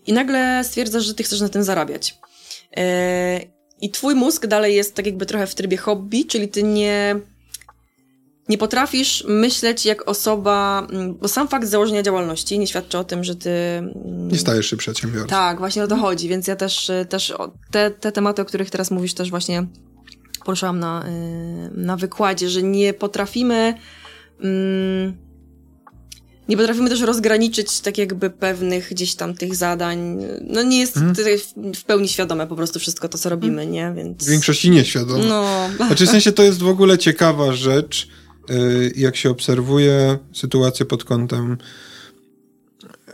I 0.07 0.13
nagle 0.13 0.63
stwierdzasz, 0.63 1.03
że 1.03 1.13
ty 1.13 1.23
chcesz 1.23 1.41
na 1.41 1.49
tym 1.49 1.63
zarabiać. 1.63 2.17
E, 2.77 3.41
I 3.81 3.89
twój 3.89 4.15
mózg 4.15 4.47
dalej 4.47 4.75
jest 4.75 4.95
tak 4.95 5.05
jakby 5.05 5.25
trochę 5.25 5.47
w 5.47 5.55
trybie 5.55 5.77
hobby, 5.77 6.25
czyli 6.25 6.47
ty 6.47 6.63
nie 6.63 7.15
nie 8.49 8.57
potrafisz 8.57 9.23
myśleć 9.27 9.85
jak 9.85 10.09
osoba, 10.09 10.87
mm, 10.91 11.15
bo 11.15 11.27
sam 11.27 11.47
fakt 11.47 11.67
założenia 11.67 12.03
działalności 12.03 12.59
nie 12.59 12.67
świadczy 12.67 12.97
o 12.97 13.03
tym, 13.03 13.23
że 13.23 13.35
ty... 13.35 13.49
Mm, 13.49 14.27
nie 14.31 14.37
stajesz 14.37 14.69
się 14.69 14.77
przedsiębiorcą. 14.77 15.27
Tak, 15.29 15.57
właśnie 15.57 15.83
o 15.83 15.87
to 15.87 15.95
chodzi, 15.95 16.27
więc 16.27 16.47
ja 16.47 16.55
też, 16.55 16.91
też 17.09 17.33
te, 17.71 17.91
te 17.91 18.11
tematy, 18.11 18.41
o 18.41 18.45
których 18.45 18.69
teraz 18.69 18.91
mówisz, 18.91 19.13
też 19.13 19.29
właśnie 19.29 19.67
poruszałam 20.45 20.79
na, 20.79 21.05
y, 21.07 21.77
na 21.77 21.97
wykładzie, 21.97 22.49
że 22.49 22.63
nie 22.63 22.93
potrafimy... 22.93 23.73
Mm, 24.43 25.25
nie 26.49 26.57
potrafimy 26.57 26.89
też 26.89 27.01
rozgraniczyć 27.01 27.79
tak 27.79 27.97
jakby 27.97 28.29
pewnych 28.29 28.89
gdzieś 28.89 29.15
tam 29.15 29.33
tych 29.33 29.55
zadań. 29.55 30.17
No 30.41 30.63
nie 30.63 30.79
jest 30.79 30.93
hmm. 30.93 31.15
w 31.75 31.83
pełni 31.83 32.07
świadome 32.07 32.47
po 32.47 32.55
prostu 32.55 32.79
wszystko 32.79 33.09
to, 33.09 33.17
co 33.17 33.29
robimy, 33.29 33.67
nie? 33.67 33.93
Więc... 33.95 34.23
W 34.23 34.29
większości 34.29 34.69
nieświadome. 34.69 35.25
No. 35.25 35.69
Znaczy 35.75 36.05
w 36.05 36.09
sensie 36.09 36.31
to 36.31 36.43
jest 36.43 36.59
w 36.59 36.67
ogóle 36.67 36.97
ciekawa 36.97 37.53
rzecz, 37.53 38.07
jak 38.95 39.15
się 39.15 39.29
obserwuje 39.29 40.17
sytuację 40.33 40.85
pod 40.85 41.03
kątem 41.03 41.57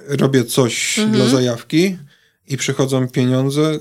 robię 0.07 0.43
coś 0.43 0.99
mhm. 0.99 1.17
dla 1.17 1.29
zajawki 1.29 1.97
i 2.47 2.57
przychodzą 2.57 3.07
pieniądze, 3.07 3.79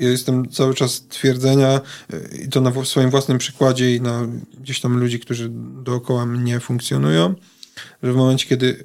ja 0.00 0.10
jestem 0.10 0.48
cały 0.48 0.74
czas 0.74 1.06
twierdzenia 1.08 1.80
y, 2.12 2.38
i 2.44 2.48
to 2.48 2.60
na 2.60 2.84
swoim 2.84 3.10
własnym 3.10 3.38
przykładzie 3.38 3.96
i 3.96 4.00
na 4.00 4.28
gdzieś 4.60 4.80
tam 4.80 4.98
ludzi, 4.98 5.20
którzy 5.20 5.48
dookoła 5.82 6.26
mnie 6.26 6.60
funkcjonują, 6.60 7.34
że 8.02 8.12
w 8.12 8.16
momencie, 8.16 8.48
kiedy 8.48 8.82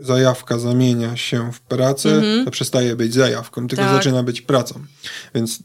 zajawka 0.00 0.58
zamienia 0.58 1.16
się 1.16 1.52
w 1.52 1.60
pracę, 1.60 2.08
mm-hmm. 2.08 2.44
to 2.44 2.50
przestaje 2.50 2.96
być 2.96 3.14
zajawką, 3.14 3.66
tylko 3.66 3.84
tak. 3.84 3.94
zaczyna 3.94 4.22
być 4.22 4.40
pracą. 4.40 4.84
Więc 5.34 5.58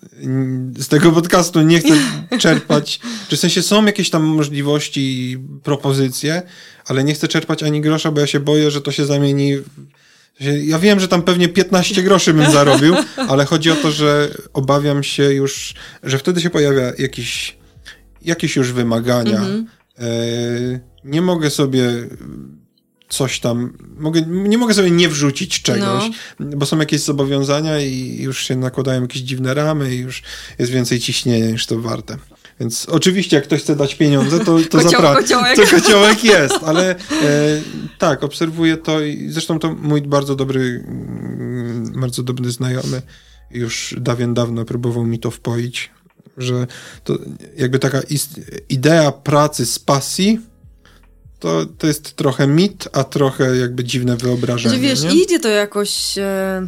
z 0.77 0.87
tego 0.87 1.11
podcastu 1.11 1.61
nie 1.61 1.79
chcę 1.79 1.93
czerpać, 2.39 2.99
czy 3.27 3.37
w 3.37 3.39
sensie 3.39 3.61
są 3.61 3.85
jakieś 3.85 4.09
tam 4.09 4.23
możliwości 4.23 5.01
i 5.01 5.37
propozycje, 5.63 6.41
ale 6.85 7.03
nie 7.03 7.13
chcę 7.13 7.27
czerpać 7.27 7.63
ani 7.63 7.81
grosza, 7.81 8.11
bo 8.11 8.19
ja 8.19 8.27
się 8.27 8.39
boję, 8.39 8.71
że 8.71 8.81
to 8.81 8.91
się 8.91 9.05
zamieni 9.05 9.57
w 9.57 9.63
ja 10.63 10.79
wiem, 10.79 10.99
że 10.99 11.07
tam 11.07 11.21
pewnie 11.21 11.47
15 11.47 12.03
groszy 12.03 12.33
bym 12.33 12.51
zarobił, 12.51 12.95
ale 13.29 13.45
chodzi 13.45 13.71
o 13.71 13.75
to, 13.75 13.91
że 13.91 14.29
obawiam 14.53 15.03
się 15.03 15.23
już, 15.23 15.73
że 16.03 16.17
wtedy 16.17 16.41
się 16.41 16.49
pojawia 16.49 16.91
jakiś, 16.97 17.57
jakieś 18.21 18.55
już 18.55 18.71
wymagania. 18.71 19.39
Mm-hmm. 19.39 19.63
nie 21.03 21.21
mogę 21.21 21.49
sobie 21.49 21.89
coś 23.09 23.39
tam, 23.39 23.73
mogę, 23.97 24.21
nie 24.27 24.57
mogę 24.57 24.73
sobie 24.73 24.91
nie 24.91 25.09
wrzucić 25.09 25.61
czegoś, 25.61 26.03
no. 26.39 26.57
bo 26.57 26.65
są 26.65 26.79
jakieś 26.79 27.01
zobowiązania 27.01 27.79
i 27.79 28.17
już 28.21 28.43
się 28.43 28.55
nakładają 28.55 29.01
jakieś 29.01 29.21
dziwne 29.21 29.53
ramy 29.53 29.95
i 29.95 29.97
już 29.97 30.23
jest 30.59 30.71
więcej 30.71 30.99
ciśnienia 30.99 31.51
niż 31.51 31.65
to 31.65 31.79
warte. 31.79 32.17
Więc 32.59 32.85
oczywiście, 32.89 33.35
jak 33.35 33.45
ktoś 33.45 33.61
chce 33.61 33.75
dać 33.75 33.95
pieniądze, 33.95 34.39
to, 34.39 34.57
to 34.69 34.81
zapraszam. 34.81 35.43
To 35.55 35.67
kociołek 35.71 36.23
jest, 36.35 36.55
ale 36.65 36.95
e, 36.95 36.95
tak, 37.97 38.23
obserwuję 38.23 38.77
to 38.77 39.01
i 39.01 39.29
zresztą 39.29 39.59
to 39.59 39.73
mój 39.73 40.01
bardzo 40.01 40.35
dobry, 40.35 40.83
mm, 40.87 42.01
bardzo 42.01 42.23
dobry 42.23 42.51
znajomy 42.51 43.01
już 43.51 43.95
dawien 43.97 44.33
dawno 44.33 44.65
próbował 44.65 45.05
mi 45.05 45.19
to 45.19 45.31
wpoić, 45.31 45.89
że 46.37 46.67
to 47.03 47.17
jakby 47.57 47.79
taka 47.79 48.01
idea 48.69 49.11
pracy 49.11 49.65
z 49.65 49.79
pasji 49.79 50.39
to, 51.39 51.65
to 51.65 51.87
jest 51.87 52.15
trochę 52.15 52.47
mit, 52.47 52.87
a 52.93 53.03
trochę 53.03 53.57
jakby 53.57 53.83
dziwne 53.83 54.17
wyobrażenie. 54.17 54.75
Że 54.75 54.81
wiesz, 54.81 55.03
nie? 55.03 55.23
idzie 55.23 55.39
to 55.39 55.49
jakoś 55.49 56.17
e, 56.17 56.67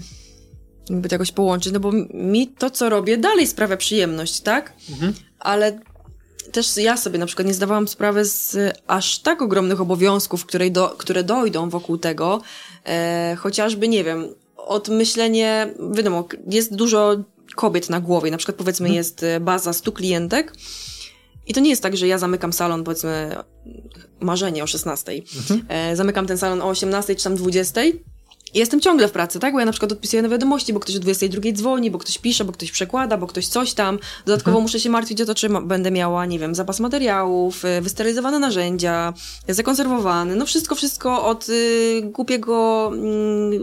jakby 0.89 1.09
to 1.09 1.15
jakoś 1.15 1.31
połączyć, 1.31 1.73
no 1.73 1.79
bo 1.79 1.91
mi 2.13 2.47
to, 2.47 2.69
co 2.69 2.89
robię, 2.89 3.17
dalej 3.17 3.47
sprawia 3.47 3.77
przyjemność, 3.77 4.41
tak? 4.41 4.73
Mhm. 4.89 5.13
Ale 5.39 5.79
też 6.51 6.77
ja 6.77 6.97
sobie 6.97 7.19
na 7.19 7.25
przykład 7.25 7.47
nie 7.47 7.53
zdawałam 7.53 7.87
sprawy 7.87 8.25
z 8.25 8.57
aż 8.87 9.19
tak 9.19 9.41
ogromnych 9.41 9.81
obowiązków, 9.81 10.45
które, 10.45 10.69
do, 10.69 10.89
które 10.89 11.23
dojdą 11.23 11.69
wokół 11.69 11.97
tego, 11.97 12.41
e, 12.85 13.35
chociażby, 13.39 13.87
nie 13.87 14.03
wiem, 14.03 14.27
od 14.57 14.89
myślenie, 14.89 15.73
wiadomo, 15.93 16.27
jest 16.47 16.75
dużo 16.75 17.17
kobiet 17.55 17.89
na 17.89 17.99
głowie, 17.99 18.31
na 18.31 18.37
przykład 18.37 18.57
powiedzmy 18.57 18.85
mhm. 18.85 18.97
jest 18.97 19.25
baza 19.41 19.73
100 19.73 19.91
klientek, 19.91 20.53
i 21.51 21.53
to 21.53 21.59
nie 21.59 21.69
jest 21.69 21.83
tak, 21.83 21.97
że 21.97 22.07
ja 22.07 22.17
zamykam 22.17 22.53
salon, 22.53 22.83
powiedzmy, 22.83 23.35
marzenie 24.19 24.63
o 24.63 24.67
16. 24.67 25.11
Mhm. 25.37 25.65
E, 25.69 25.95
zamykam 25.95 26.27
ten 26.27 26.37
salon 26.37 26.61
o 26.61 26.67
18 26.69 27.15
czy 27.15 27.23
tam 27.23 27.35
20 27.35 27.83
I 27.83 27.99
jestem 28.53 28.79
ciągle 28.81 29.07
w 29.07 29.11
pracy, 29.11 29.39
tak? 29.39 29.53
Bo 29.53 29.59
ja 29.59 29.65
na 29.65 29.71
przykład 29.71 29.91
odpisuję 29.91 30.21
na 30.21 30.29
wiadomości, 30.29 30.73
bo 30.73 30.79
ktoś 30.79 30.95
o 30.95 30.99
22 30.99 31.51
dzwoni, 31.51 31.91
bo 31.91 31.99
ktoś 31.99 32.17
pisze, 32.17 32.45
bo 32.45 32.51
ktoś 32.51 32.71
przekłada, 32.71 33.17
bo 33.17 33.27
ktoś 33.27 33.47
coś 33.47 33.73
tam. 33.73 33.99
Dodatkowo 34.25 34.51
Mhm. 34.57 34.61
muszę 34.63 34.79
się 34.79 34.89
martwić 34.89 35.21
o 35.21 35.25
to, 35.25 35.35
czy 35.35 35.49
będę 35.49 35.91
miała, 35.91 36.25
nie 36.25 36.39
wiem, 36.39 36.55
zapas 36.55 36.79
materiałów, 36.79 37.65
y, 37.65 37.81
wysterylizowane 37.81 38.39
narzędzia, 38.39 39.13
zakonserwowane, 39.49 40.35
no 40.35 40.45
wszystko, 40.45 40.75
wszystko 40.75 41.25
od 41.25 41.49
y, 41.49 42.01
głupiego 42.03 42.91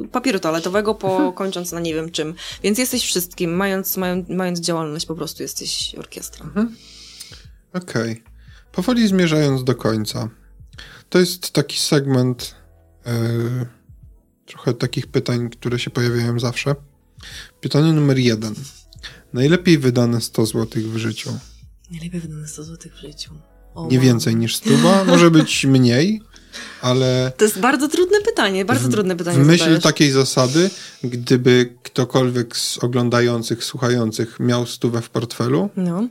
y, 0.04 0.08
papieru 0.08 0.38
toaletowego 0.38 0.94
po 0.94 1.10
Mhm. 1.12 1.32
kończąc 1.32 1.72
na 1.72 1.80
nie 1.80 1.94
wiem 1.94 2.10
czym. 2.10 2.34
Więc 2.62 2.78
jesteś 2.78 3.04
wszystkim, 3.04 3.56
mając, 3.56 3.96
mając, 3.96 4.28
mając 4.28 4.60
działalność, 4.60 5.06
po 5.06 5.14
prostu 5.14 5.42
jesteś 5.42 5.94
orkiestra. 5.98 6.44
Mhm. 6.44 6.76
Okej. 7.72 8.22
Powoli 8.72 9.08
zmierzając 9.08 9.64
do 9.64 9.74
końca. 9.74 10.28
To 11.08 11.18
jest 11.18 11.50
taki 11.50 11.78
segment 11.78 12.54
e, 13.06 13.12
trochę 14.46 14.74
takich 14.74 15.06
pytań, 15.06 15.50
które 15.50 15.78
się 15.78 15.90
pojawiają 15.90 16.40
zawsze. 16.40 16.74
Pytanie 17.60 17.92
numer 17.92 18.18
jeden. 18.18 18.54
Najlepiej 19.32 19.78
wydane 19.78 20.20
100 20.20 20.46
zł 20.46 20.82
w 20.82 20.96
życiu. 20.96 21.38
Najlepiej 21.90 22.20
wydane 22.20 22.48
100 22.48 22.64
zł 22.64 22.90
w 22.96 23.00
życiu. 23.00 23.34
O, 23.74 23.88
Nie 23.90 23.96
wow. 23.98 24.04
więcej 24.06 24.36
niż 24.36 24.56
stuba, 24.56 25.04
może 25.04 25.30
być 25.30 25.64
mniej, 25.66 26.22
ale 26.82 27.32
To 27.36 27.44
jest 27.44 27.60
bardzo 27.60 27.88
trudne 27.88 28.20
pytanie, 28.20 28.64
bardzo 28.64 28.88
trudne 28.88 29.16
pytanie 29.16 29.38
w 29.38 29.46
myśl 29.46 29.58
zadajesz. 29.64 29.82
takiej 29.82 30.10
zasady, 30.10 30.70
gdyby 31.04 31.74
ktokolwiek 31.82 32.56
z 32.56 32.78
oglądających, 32.78 33.64
słuchających 33.64 34.40
miał 34.40 34.66
stówę 34.66 35.02
w 35.02 35.10
portfelu, 35.10 35.70
No. 35.76 36.08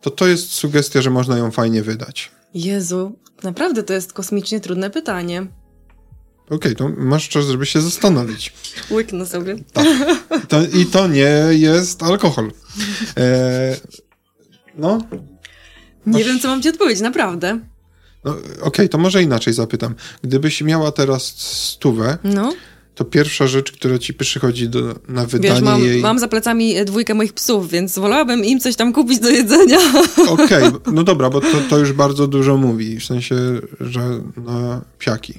To 0.00 0.10
to 0.10 0.26
jest 0.28 0.52
sugestia, 0.52 1.02
że 1.02 1.10
można 1.10 1.38
ją 1.38 1.50
fajnie 1.50 1.82
wydać. 1.82 2.30
Jezu, 2.54 3.18
naprawdę 3.42 3.82
to 3.82 3.92
jest 3.92 4.12
kosmicznie 4.12 4.60
trudne 4.60 4.90
pytanie. 4.90 5.46
Okej, 6.50 6.76
to 6.76 6.88
masz 6.96 7.28
czas, 7.28 7.46
żeby 7.46 7.66
się 7.66 7.80
zastanowić. 7.80 8.52
Łyknę 8.90 9.26
sobie. 9.26 9.56
To, 10.48 10.62
I 10.66 10.86
to 10.86 11.08
nie 11.08 11.30
jest 11.50 12.02
alkohol. 12.02 12.52
E, 13.16 13.76
no, 14.76 14.98
Nie 16.06 16.12
Masz- 16.12 16.24
wiem, 16.26 16.40
co 16.40 16.48
mam 16.48 16.62
ci 16.62 16.68
odpowiedzieć, 16.68 17.02
naprawdę. 17.02 17.60
no 18.24 18.36
okej, 18.62 18.88
to 18.88 18.98
może 18.98 19.22
inaczej 19.22 19.54
zapytam. 19.54 19.94
Gdybyś 20.22 20.62
miała 20.62 20.92
teraz 20.92 21.22
stówę, 21.36 22.18
No, 22.24 22.52
to 22.94 23.04
pierwsza 23.04 23.46
rzecz, 23.46 23.72
która 23.72 23.98
ci 23.98 24.14
przychodzi 24.14 24.68
do, 24.68 24.94
na 25.08 25.26
wydanie 25.26 25.54
wiesz, 25.54 25.62
mam, 25.62 25.84
jej... 25.84 26.00
mam 26.00 26.18
za 26.18 26.28
plecami 26.28 26.76
e, 26.76 26.84
dwójkę 26.84 27.14
moich 27.14 27.32
psów, 27.32 27.70
więc 27.70 27.98
wolałabym 27.98 28.44
im 28.44 28.60
coś 28.60 28.76
tam 28.76 28.92
kupić 28.92 29.18
do 29.18 29.28
jedzenia. 29.30 29.78
Okej, 30.28 30.64
no 30.92 31.02
dobra, 31.04 31.30
bo 31.30 31.40
to, 31.40 31.46
to 31.70 31.78
już 31.78 31.92
bardzo 31.92 32.26
dużo 32.26 32.56
mówi. 32.56 33.00
W 33.00 33.04
sensie, 33.04 33.36
że 33.80 34.00
na 34.36 34.80
psiaki. 34.98 35.34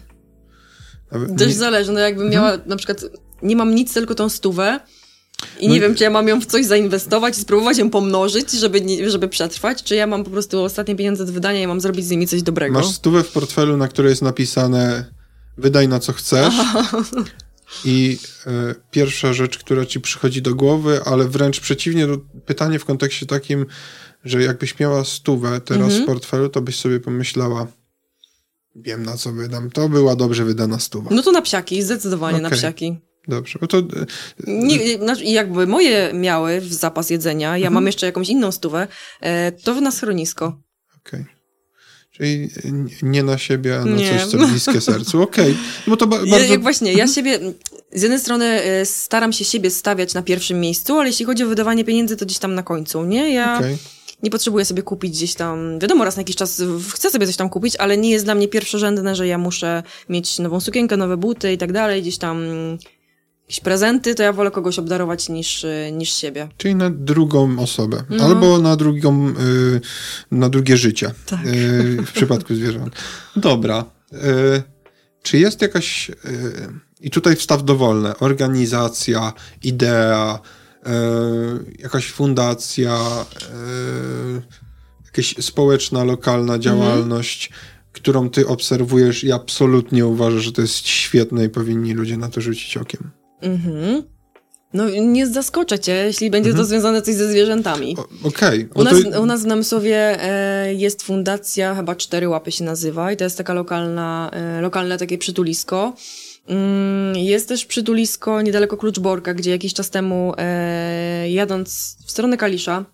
Nawet 1.11 1.37
Też 1.37 1.47
nie- 1.47 1.53
zależy, 1.53 1.91
no 1.91 1.99
jakbym 1.99 2.29
miała 2.29 2.57
na 2.65 2.75
przykład, 2.75 3.05
nie 3.43 3.55
mam 3.55 3.75
nic, 3.75 3.93
tylko 3.93 4.15
tą 4.15 4.29
stówę 4.29 4.79
i 5.59 5.67
No 5.67 5.71
nie 5.71 5.77
i- 5.77 5.81
wiem, 5.81 5.95
czy 5.95 6.03
ja 6.03 6.09
mam 6.09 6.27
ją 6.27 6.41
w 6.41 6.45
coś 6.45 6.65
zainwestować 6.65 7.37
i 7.37 7.41
spróbować 7.41 7.77
ją 7.77 7.89
pomnożyć, 7.89 8.51
żeby, 8.51 8.81
żeby 9.07 9.27
przetrwać, 9.27 9.83
czy 9.83 9.95
ja 9.95 10.07
mam 10.07 10.23
po 10.23 10.29
prostu 10.29 10.63
ostatnie 10.63 10.95
pieniądze 10.95 11.25
do 11.25 11.31
wydania 11.33 11.61
i 11.61 11.67
mam 11.67 11.81
zrobić 11.81 12.05
z 12.05 12.09
nimi 12.09 12.27
coś 12.27 12.41
dobrego. 12.43 12.73
Masz 12.73 12.87
stówę 12.87 13.23
w 13.23 13.31
portfelu, 13.31 13.77
na 13.77 13.87
której 13.87 14.09
jest 14.09 14.21
napisane 14.21 15.05
wydaj 15.57 15.87
na 15.87 15.99
co 15.99 16.13
chcesz. 16.13 16.53
I 17.85 18.17
e, 18.47 18.75
pierwsza 18.91 19.33
rzecz, 19.33 19.57
która 19.57 19.85
ci 19.85 20.01
przychodzi 20.01 20.41
do 20.41 20.55
głowy, 20.55 21.01
ale 21.05 21.27
wręcz 21.27 21.59
przeciwnie, 21.59 22.07
do, 22.07 22.17
pytanie 22.45 22.79
w 22.79 22.85
kontekście 22.85 23.25
takim, 23.25 23.65
że 24.25 24.41
jakbyś 24.43 24.79
miała 24.79 25.03
stówę 25.05 25.61
teraz 25.61 25.87
Mhm. 25.87 26.03
w 26.03 26.05
portfelu, 26.05 26.49
to 26.49 26.61
byś 26.61 26.79
sobie 26.79 26.99
pomyślała, 26.99 27.67
wiem 28.75 29.03
na 29.03 29.17
co 29.17 29.31
wydam. 29.31 29.69
To 29.71 29.89
była 29.89 30.15
dobrze 30.15 30.45
wydana 30.45 30.79
stuwa. 30.79 31.09
No 31.13 31.21
to 31.23 31.31
na 31.31 31.41
psiaki, 31.41 31.83
zdecydowanie 31.83 32.41
na 32.41 32.47
Okej. 32.47 32.59
psiaki. 32.59 32.99
Dobrze, 33.27 33.59
bo 33.61 33.67
to 33.67 33.77
e, 33.77 33.83
Nie, 34.47 34.77
nie, 34.77 34.97
znaczy, 34.97 35.23
jakby 35.23 35.67
moje 35.67 36.11
miały 36.13 36.61
w 36.61 36.73
zapas 36.73 37.09
jedzenia, 37.09 37.49
ja 37.49 37.55
Mhm. 37.55 37.73
mam 37.73 37.85
jeszcze 37.85 38.05
jakąś 38.05 38.29
inną 38.29 38.51
stówę, 38.51 38.87
e, 39.21 39.51
to 39.51 39.81
na 39.81 39.91
schronisko. 39.91 40.61
Okej. 41.05 41.25
Czyli 42.21 42.49
nie 43.01 43.23
na 43.23 43.37
siebie, 43.37 43.79
a 43.79 43.85
na 43.85 43.95
Nie. 43.95 44.09
coś, 44.19 44.25
co 44.31 44.37
bliskie 44.37 44.81
sercu. 44.91 45.21
Okej. 45.21 45.57
Bo 45.87 45.97
to 45.97 46.07
ba- 46.07 46.19
Ja, 46.25 46.31
bardzo... 46.31 46.51
jak 46.53 46.61
właśnie, 46.61 46.93
ja 46.93 47.07
siebie, 47.07 47.39
z 47.93 48.01
jednej 48.01 48.19
strony 48.19 48.45
e, 48.45 48.85
staram 48.85 49.33
się 49.33 49.45
siebie 49.45 49.69
stawiać 49.69 50.13
na 50.13 50.21
pierwszym 50.21 50.59
miejscu, 50.59 50.97
ale 50.99 51.09
jeśli 51.09 51.25
chodzi 51.25 51.43
o 51.43 51.47
wydawanie 51.47 51.83
pieniędzy, 51.83 52.17
to 52.17 52.25
gdzieś 52.25 52.37
tam 52.39 52.55
na 52.55 52.63
końcu, 52.63 53.03
nie? 53.05 53.33
Ja 53.33 53.57
Okej. 53.57 53.77
nie 54.23 54.29
potrzebuję 54.29 54.65
sobie 54.65 54.83
kupić 54.83 55.11
gdzieś 55.11 55.33
tam, 55.33 55.79
wiadomo, 55.79 56.05
raz 56.05 56.15
na 56.15 56.19
jakiś 56.19 56.35
czas 56.35 56.61
chcę 56.93 57.09
sobie 57.11 57.27
coś 57.27 57.35
tam 57.35 57.49
kupić, 57.49 57.75
ale 57.75 57.97
nie 57.97 58.09
jest 58.09 58.25
dla 58.25 58.35
mnie 58.35 58.47
pierwszorzędne, 58.47 59.15
że 59.15 59.27
ja 59.27 59.37
muszę 59.37 59.83
mieć 60.09 60.39
nową 60.39 60.59
sukienkę, 60.59 60.97
nowe 60.97 61.17
buty 61.17 61.53
i 61.53 61.57
tak 61.57 61.71
dalej, 61.71 62.01
gdzieś 62.01 62.17
tam 62.17 62.37
jakieś 63.51 63.63
prezenty, 63.63 64.15
to 64.15 64.23
ja 64.23 64.33
wolę 64.33 64.51
kogoś 64.51 64.79
obdarować 64.79 65.29
niż, 65.29 65.63
e, 65.63 65.91
niż 65.91 66.13
siebie. 66.13 66.47
Czyli 66.57 66.75
na 66.75 66.89
drugą 66.89 67.59
osobę. 67.59 68.03
No. 68.09 68.23
Albo 68.23 68.59
na 68.59 68.75
drugą, 68.75 69.29
y, 69.29 69.81
na 70.31 70.49
drugie 70.49 70.77
życie. 70.77 71.13
Tak. 71.25 71.39
Y, 71.45 71.97
w 72.05 72.11
przypadku 72.11 72.55
zwierząt. 72.55 72.95
Dobra. 73.35 73.85
Y, 74.13 74.17
czy 75.23 75.37
jest 75.37 75.61
jakaś, 75.61 76.09
y, 76.09 76.13
i 77.01 77.09
tutaj 77.09 77.35
wstaw 77.35 77.63
dowolne, 77.63 78.17
organizacja, 78.17 79.33
idea, 79.63 80.39
y, 80.39 80.89
jakaś 81.79 82.11
fundacja, 82.11 83.25
y, 84.37 84.41
jakaś 85.05 85.35
społeczna, 85.39 86.03
lokalna 86.03 86.59
działalność, 86.59 87.51
którą 87.91 88.29
ty 88.29 88.47
obserwujesz 88.47 89.23
i 89.23 89.31
absolutnie 89.31 90.05
uważasz, 90.05 90.43
że 90.43 90.51
to 90.51 90.61
jest 90.61 90.87
świetne 90.87 91.45
i 91.45 91.49
powinni 91.49 91.93
ludzie 91.93 92.17
na 92.17 92.29
to 92.29 92.41
rzucić 92.41 92.77
okiem? 92.77 93.20
Mhm. 93.41 94.03
No 94.73 94.89
nie 94.89 95.27
zaskoczę 95.27 95.79
cię, 95.79 95.93
jeśli 95.93 96.29
będzie 96.29 96.49
Mhm. 96.49 96.65
to 96.65 96.69
związane 96.69 97.01
coś 97.01 97.15
ze 97.15 97.27
zwierzętami. 97.31 97.97
Okej. 98.23 98.69
U, 98.75 98.83
no 98.83 98.91
nas, 98.91 99.03
to- 99.13 99.21
u 99.21 99.25
nas 99.25 99.43
w 99.43 99.45
Namysłowie 99.45 100.23
e, 100.23 100.73
jest 100.73 101.03
fundacja, 101.03 101.75
chyba 101.75 101.95
Cztery 101.95 102.29
Łapy 102.29 102.51
się 102.51 102.63
nazywa 102.63 103.11
i 103.11 103.17
to 103.17 103.23
jest 103.23 103.37
taka 103.37 103.53
lokalna, 103.53 104.31
e, 104.33 104.61
lokalne 104.61 104.97
takie 104.97 105.17
przytulisko. 105.17 105.93
Mm, 106.47 107.15
jest 107.15 107.47
też 107.47 107.65
przytulisko 107.65 108.41
niedaleko 108.41 108.77
Kluczborka, 108.77 109.33
gdzie 109.33 109.51
jakiś 109.51 109.73
czas 109.73 109.89
temu 109.89 110.33
e, 110.37 111.29
jadąc 111.29 111.97
w 112.05 112.11
stronę 112.11 112.37
Kalisza, 112.37 112.85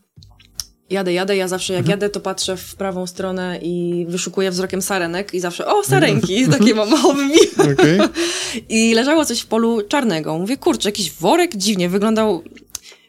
jadę, 0.89 1.13
jadę, 1.13 1.37
ja 1.37 1.47
zawsze 1.47 1.73
jak 1.73 1.87
jadę, 1.87 2.09
to 2.09 2.19
patrzę 2.19 2.57
w 2.57 2.75
prawą 2.75 3.07
stronę 3.07 3.59
i 3.61 4.05
wyszukuję 4.09 4.51
wzrokiem 4.51 4.81
sarenek 4.81 5.33
i 5.33 5.39
zawsze, 5.39 5.65
o, 5.65 5.83
sarenki, 5.83 6.47
takie 6.59 6.75
mam 6.75 6.89
hobby. 7.01 7.33
Okej. 7.57 7.99
I 8.69 8.93
leżało 8.93 9.25
coś 9.25 9.39
w 9.39 9.45
polu 9.45 9.81
czarnego. 9.81 10.37
Mówię, 10.37 10.57
kurczę, 10.57 10.89
jakiś 10.89 11.11
worek 11.11 11.55
dziwnie 11.55 11.89
wyglądał. 11.89 12.43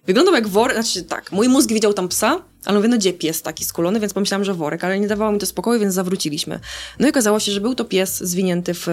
Wyglądał 0.07 0.35
jak 0.35 0.49
worek, 0.49 0.75
znaczy 0.75 1.03
tak, 1.03 1.33
mój 1.33 1.49
mózg 1.49 1.73
widział 1.73 1.95
tam 1.95 2.09
psa, 2.09 2.43
ale 2.69 2.79
mówię, 2.79 2.89
no 2.89 2.97
gdzie 2.97 3.13
pies 3.13 3.43
taki 3.43 3.65
skulony, 3.65 4.01
więc 4.01 4.15
pomyślałam, 4.15 4.45
że 4.45 4.55
worek, 4.55 4.85
ale 4.85 5.01
nie 5.01 5.09
dawało 5.09 5.33
mi 5.33 5.39
to 5.39 5.47
spokoju, 5.47 5.81
więc 5.81 5.95
zawróciliśmy. 5.95 6.61
No 6.99 7.07
i 7.07 7.11
okazało 7.11 7.41
się, 7.41 7.53
że 7.53 7.61
był 7.61 7.75
to 7.75 7.85
pies 7.85 8.19
zwinięty 8.19 8.75
w, 8.75 8.87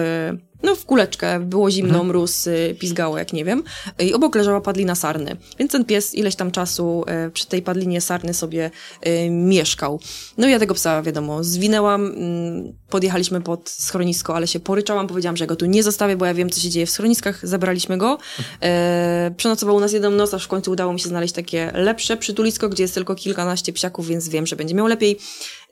no 0.62 0.74
w 0.74 0.84
kuleczkę, 0.84 1.40
było 1.40 1.70
zimno, 1.70 2.04
mróz, 2.04 2.46
y, 2.46 2.76
pizgało 2.78 3.18
jak 3.18 3.32
nie 3.32 3.44
wiem, 3.44 3.62
i 3.98 4.14
obok 4.14 4.34
leżała 4.34 4.60
padlina 4.60 4.94
sarny. 4.94 5.36
Więc 5.58 5.72
ten 5.72 5.84
pies 5.84 6.14
ileś 6.14 6.36
tam 6.36 6.50
czasu 6.50 7.04
y, 7.26 7.30
przy 7.30 7.46
tej 7.46 7.62
padlinie 7.62 8.00
sarny 8.00 8.34
sobie 8.34 8.70
y, 9.06 9.30
mieszkał. 9.30 10.00
No 10.38 10.48
i 10.48 10.50
ja 10.50 10.58
tego 10.58 10.74
psa, 10.74 11.02
wiadomo, 11.02 11.44
zwinęłam, 11.44 12.06
mm, 12.06 12.72
podjechaliśmy 12.90 13.40
pod 13.40 13.70
schronisko, 13.70 14.36
ale 14.36 14.46
się 14.46 14.60
poryczałam, 14.60 15.06
powiedziałam, 15.06 15.36
że 15.36 15.46
go 15.46 15.56
tu 15.56 15.66
nie 15.66 15.82
zostawię, 15.82 16.16
bo 16.16 16.26
ja 16.26 16.34
wiem, 16.34 16.50
co 16.50 16.60
się 16.60 16.70
dzieje 16.70 16.86
w 16.86 16.90
schroniskach, 16.90 17.48
zabraliśmy 17.48 17.98
go. 17.98 18.18
E, 18.62 19.34
przenocował 19.36 19.76
u 19.76 19.80
nas 19.80 19.92
jedną 19.92 20.10
noc, 20.10 20.34
aż 20.34 20.44
w 20.44 20.48
końcu 20.48 20.70
udało 20.70 20.92
mi 20.92 21.00
się 21.00 21.08
znaleźć 21.08 21.34
takie 21.34 21.72
lepsze 21.74 22.16
przytulisko, 22.16 22.68
gdzie 22.68 22.82
jest 22.82 22.94
tylko 22.94 23.14
kilkanaście 23.14 23.65
psiaków, 23.72 24.06
więc 24.06 24.28
wiem, 24.28 24.46
że 24.46 24.56
będzie 24.56 24.74
miał 24.74 24.86
lepiej. 24.86 25.18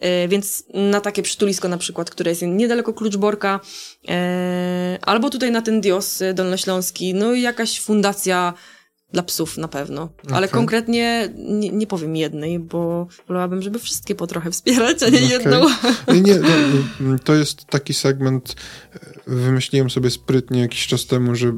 E, 0.01 0.29
więc 0.29 0.65
na 0.75 1.01
takie 1.01 1.23
przytulisko 1.23 1.69
na 1.69 1.79
przykład, 1.79 2.11
które 2.11 2.31
jest 2.31 2.43
niedaleko 2.43 2.93
Kluczborka, 2.93 3.61
e, 4.09 4.99
albo 5.03 5.31
tutaj 5.31 5.51
na 5.51 5.63
ten 5.63 5.81
Dios 5.81 6.23
e, 6.23 6.35
dolnośląski, 6.35 7.15
no 7.15 7.33
i 7.33 7.43
jakaś 7.43 7.81
fundacja 7.81 8.55
dla 9.13 9.23
psów 9.23 9.59
na 9.59 9.69
pewno. 9.69 10.09
Ale 10.33 10.49
konkretnie 10.49 11.29
nie, 11.37 11.71
nie 11.71 11.87
powiem 11.87 12.17
jednej, 12.17 12.59
bo 12.59 13.07
wolałabym, 13.29 13.63
żeby 13.63 13.79
wszystkie 13.79 14.15
po 14.15 14.27
trochę 14.27 14.51
wspierać, 14.51 15.03
a 15.03 15.09
nie 15.09 15.19
Okej. 15.19 15.29
jedną. 15.31 15.61
Nie, 16.09 16.21
nie, 16.21 16.35
to, 16.39 17.25
to 17.25 17.35
jest 17.35 17.65
taki 17.65 17.95
segment, 17.95 18.57
wymyśliłem 19.27 19.91
sobie 19.91 20.11
sprytnie 20.11 20.61
jakiś 20.61 20.87
czas 20.87 21.07
temu, 21.07 21.35
że 21.35 21.53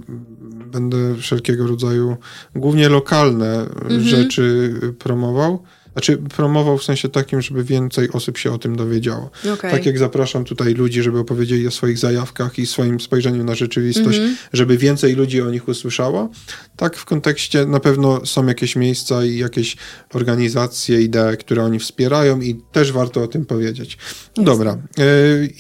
będę 0.67 1.17
wszelkiego 1.17 1.67
rodzaju, 1.67 2.17
głównie 2.55 2.89
lokalne 2.89 3.61
Mhm. 3.61 4.01
rzeczy 4.03 4.75
promował, 4.99 5.63
znaczy 5.97 6.17
promował 6.17 6.79
w 6.79 6.85
sensie 6.85 7.09
takim, 7.09 7.43
żeby 7.43 7.65
więcej 7.65 8.11
osób 8.11 8.39
się 8.39 8.53
o 8.53 8.59
tym 8.59 8.77
dowiedziało. 8.77 9.31
Okay. 9.55 9.71
Tak 9.71 9.87
jak 9.87 9.99
zapraszam 9.99 10.45
tutaj 10.45 10.75
ludzi, 10.75 11.03
żeby 11.03 11.19
opowiedzieli 11.19 11.67
o 11.67 11.71
swoich 11.71 11.99
zajawkach 11.99 12.59
i 12.59 12.67
swoim 12.67 13.01
spojrzeniu 13.01 13.45
na 13.45 13.55
rzeczywistość, 13.55 14.19
mm 14.19 14.31
-hmm. 14.31 14.37
żeby 14.53 14.79
więcej 14.79 15.15
ludzi 15.15 15.43
o 15.43 15.51
nich 15.51 15.69
usłyszało, 15.69 16.31
tak 16.77 16.97
w 16.97 17.05
kontekście 17.05 17.67
na 17.67 17.81
pewno 17.81 18.27
są 18.27 18.47
jakieś 18.47 18.77
miejsca 18.77 19.25
i 19.25 19.37
jakieś 19.37 19.77
organizacje, 20.15 21.03
idee, 21.03 21.37
które 21.39 21.65
oni 21.65 21.79
wspierają 21.79 22.41
i 22.41 22.55
też 22.73 22.93
warto 22.93 23.23
o 23.23 23.27
tym 23.27 23.47
powiedzieć. 23.47 23.99
Dobra. 24.37 24.79
E, 24.99 25.03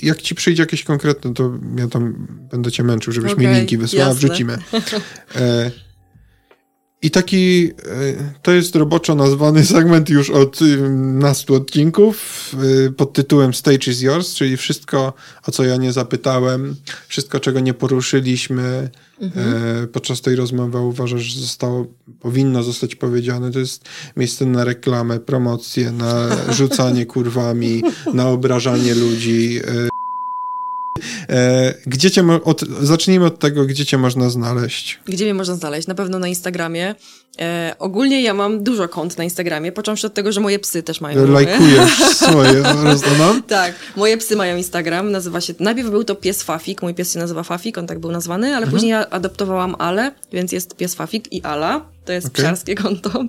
jak 0.02 0.22
ci 0.22 0.34
przyjdzie 0.34 0.62
jakieś 0.62 0.84
konkretne, 0.84 1.34
to 1.34 1.58
ja 1.78 1.88
tam 1.88 2.26
będę 2.50 2.72
cię 2.72 2.82
męczył, 2.82 3.12
żebyś 3.12 3.32
okay, 3.32 3.46
mi 3.46 3.54
linki 3.54 3.78
wysłała, 3.78 4.14
wrzucimy. 4.14 4.58
E, 7.02 7.06
i 7.06 7.10
taki, 7.10 7.70
e, 7.70 8.34
to 8.42 8.52
jest 8.52 8.76
roboczo 8.76 9.14
nazwany 9.14 9.64
segment 9.74 10.10
już 10.10 10.30
od 10.30 10.58
nastu 10.94 11.54
odcinków 11.54 12.54
pod 12.96 13.12
tytułem 13.12 13.54
Stage 13.54 13.90
is 13.90 14.02
yours, 14.02 14.34
czyli 14.34 14.56
wszystko, 14.56 15.12
o 15.46 15.50
co 15.50 15.64
ja 15.64 15.76
nie 15.76 15.92
zapytałem, 15.92 16.76
wszystko, 17.08 17.40
czego 17.40 17.60
nie 17.60 17.74
poruszyliśmy 17.74 18.90
mhm. 19.20 19.88
podczas 19.88 20.20
tej 20.20 20.36
rozmowy, 20.36 20.78
uważasz, 20.78 21.22
że 21.22 21.40
zostało, 21.40 21.86
powinno 22.20 22.62
zostać 22.62 22.94
powiedziane. 22.94 23.50
To 23.52 23.58
jest 23.58 23.84
miejsce 24.16 24.46
na 24.46 24.64
reklamę, 24.64 25.20
promocję, 25.20 25.92
na 25.92 26.28
rzucanie 26.52 27.06
kurwami, 27.16 27.82
na 28.14 28.28
obrażanie 28.28 28.94
ludzi. 28.94 29.60
E, 31.28 31.74
gdzie 31.86 32.10
cię, 32.10 32.24
od, 32.44 32.64
zacznijmy 32.80 33.26
od 33.26 33.38
tego, 33.38 33.64
gdzie 33.64 33.86
cię 33.86 33.98
można 33.98 34.30
znaleźć. 34.30 35.00
Gdzie 35.06 35.24
mnie 35.24 35.34
można 35.34 35.54
znaleźć? 35.54 35.88
Na 35.88 35.94
pewno 35.94 36.18
na 36.18 36.28
Instagramie. 36.28 36.94
E, 37.40 37.76
ogólnie 37.78 38.22
ja 38.22 38.34
mam 38.34 38.64
dużo 38.64 38.88
kont 38.88 39.18
na 39.18 39.24
Instagramie, 39.24 39.72
począwszy 39.72 40.06
od 40.06 40.14
tego, 40.14 40.32
że 40.32 40.40
moje 40.40 40.58
psy 40.58 40.82
też 40.82 41.00
mają. 41.00 41.26
Lajkujesz 41.26 41.98
swoje, 42.14 42.62
rozumiem? 42.62 43.42
Tak, 43.48 43.74
moje 43.96 44.16
psy 44.16 44.36
mają 44.36 44.56
Instagram, 44.56 45.10
nazywa 45.10 45.40
się, 45.40 45.54
najpierw 45.60 45.90
był 45.90 46.04
to 46.04 46.14
pies 46.14 46.42
Fafik, 46.42 46.82
mój 46.82 46.94
pies 46.94 47.12
się 47.12 47.18
nazywa 47.18 47.42
Fafik, 47.42 47.78
on 47.78 47.86
tak 47.86 47.98
był 47.98 48.12
nazwany, 48.12 48.46
ale 48.46 48.56
mhm. 48.56 48.72
później 48.72 48.90
ja 48.90 49.10
adoptowałam 49.10 49.76
Ale, 49.78 50.12
więc 50.32 50.52
jest 50.52 50.76
pies 50.76 50.94
Fafik 50.94 51.32
i 51.32 51.42
Ala, 51.42 51.95
to 52.06 52.12
jest 52.12 52.26
okay. 52.26 52.44
psiarskie 52.44 52.74
konto. 52.74 53.24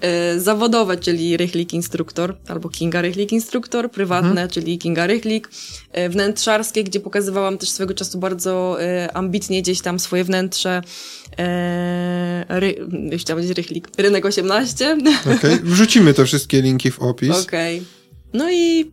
E, 0.00 0.40
zawodowe, 0.40 0.96
czyli 0.96 1.36
Rychlik 1.36 1.72
Instruktor, 1.72 2.36
albo 2.48 2.68
Kinga 2.68 3.02
Rychlik 3.02 3.32
Instruktor, 3.32 3.90
prywatne, 3.90 4.30
mhm. 4.30 4.48
czyli 4.48 4.78
Kinga 4.78 5.06
Rychlik, 5.06 5.48
e, 5.92 6.08
wnętrzarskie, 6.08 6.84
gdzie 6.84 7.00
pokazywałam 7.00 7.58
też 7.58 7.68
swego 7.68 7.94
czasu 7.94 8.18
bardzo 8.18 8.82
e, 8.82 9.16
ambitnie 9.16 9.62
gdzieś 9.62 9.80
tam 9.80 9.98
swoje 9.98 10.24
wnętrze, 10.24 10.82
ry, 12.48 12.88
chciałam 13.18 13.42
powiedzieć 13.42 13.56
Rychlik, 13.56 13.88
Rynek 13.98 14.26
18. 14.26 14.98
Okej, 15.20 15.36
okay. 15.36 15.60
wrzucimy 15.62 16.14
te 16.14 16.24
wszystkie 16.24 16.62
linki 16.62 16.90
w 16.90 16.98
opis. 16.98 17.30
Okej. 17.30 17.76
Okay. 17.76 17.88
No 18.32 18.50
i 18.52 18.90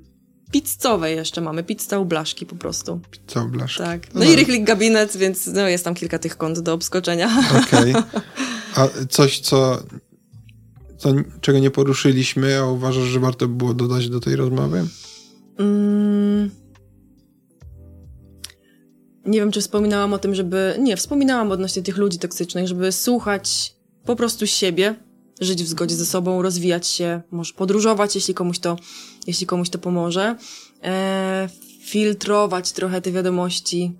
pizzowe 0.54 1.12
jeszcze 1.12 1.42
mamy, 1.42 1.64
pizza 1.64 2.00
u 2.00 2.06
Blaszki 2.06 2.46
po 2.46 2.56
prostu. 2.56 3.00
Pizza 3.12 3.44
u 3.44 3.48
Blaszki. 3.48 3.78
Tak. 3.78 4.14
No, 4.14 4.20
no 4.20 4.32
i 4.32 4.36
Rychlik 4.36 4.64
Gabinet, 4.64 5.18
więc 5.18 5.48
no, 5.48 5.68
jest 5.68 5.86
tam 5.86 5.96
kilka 5.96 6.20
tych 6.20 6.38
kont 6.38 6.60
do 6.60 6.74
obskoczenia. 6.74 7.30
Okej. 7.68 7.92
Okay. 7.92 8.22
A 8.76 8.88
coś, 9.10 9.40
co, 9.40 9.84
co, 10.98 11.10
czego 11.42 11.60
nie 11.60 11.72
poruszyliśmy, 11.72 12.60
a 12.60 12.66
uważasz, 12.66 13.04
że 13.04 13.20
warto 13.20 13.48
było 13.48 13.74
dodać 13.74 14.10
do 14.10 14.20
tej 14.20 14.36
rozmowy? 14.36 14.88
Mm. 15.60 16.50
Nie 19.26 19.40
wiem, 19.40 19.52
czy 19.52 19.62
wspominałam 19.62 20.14
o 20.14 20.18
tym, 20.18 20.36
żeby. 20.36 20.76
Nie, 20.80 20.98
wspominałam 20.98 21.52
odnośnie 21.52 21.84
tych 21.84 21.98
ludzi 21.98 22.20
toksycznych, 22.20 22.68
żeby 22.68 22.92
słuchać 22.92 23.76
po 24.06 24.16
prostu 24.16 24.48
siebie, 24.48 24.96
żyć 25.42 25.64
w 25.64 25.68
zgodzie 25.68 25.96
ze 25.96 26.06
sobą, 26.06 26.42
rozwijać 26.42 26.88
się, 26.88 27.22
może 27.32 27.54
podróżować, 27.54 28.16
jeśli 28.16 28.34
komuś 28.34 28.60
to, 28.60 28.78
jeśli 29.28 29.48
komuś 29.48 29.70
to 29.70 29.80
pomoże. 29.80 30.36
E, 30.84 31.50
filtrować 31.84 32.72
trochę 32.72 33.02
te 33.02 33.12
wiadomości, 33.12 33.96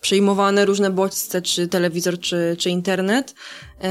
przyjmowane 0.00 0.64
różne 0.64 0.90
bodźce, 0.90 1.42
czy 1.42 1.68
telewizor, 1.68 2.20
czy, 2.20 2.56
czy 2.58 2.70
internet 2.70 3.34
yy, 3.82 3.88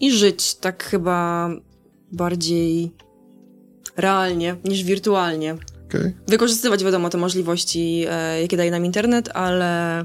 i 0.00 0.12
żyć 0.12 0.54
tak 0.54 0.84
chyba 0.84 1.50
bardziej 2.12 2.92
realnie 3.96 4.56
niż 4.64 4.84
wirtualnie. 4.84 5.56
Okay. 5.88 6.14
Wykorzystywać, 6.28 6.84
wiadomo, 6.84 7.10
te 7.10 7.18
możliwości, 7.18 8.04
e, 8.08 8.42
jakie 8.42 8.56
daje 8.56 8.70
nam 8.70 8.84
internet, 8.84 9.28
ale 9.34 10.04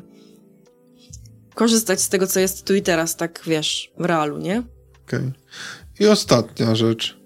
korzystać 1.55 2.01
z 2.01 2.09
tego, 2.09 2.27
co 2.27 2.39
jest 2.39 2.65
tu 2.65 2.75
i 2.75 2.81
teraz, 2.81 3.15
tak 3.15 3.41
wiesz, 3.45 3.91
w 3.97 4.05
realu, 4.05 4.37
nie? 4.37 4.63
Okay. 5.13 5.31
I 5.99 6.07
ostatnia 6.07 6.75
rzecz. 6.75 7.17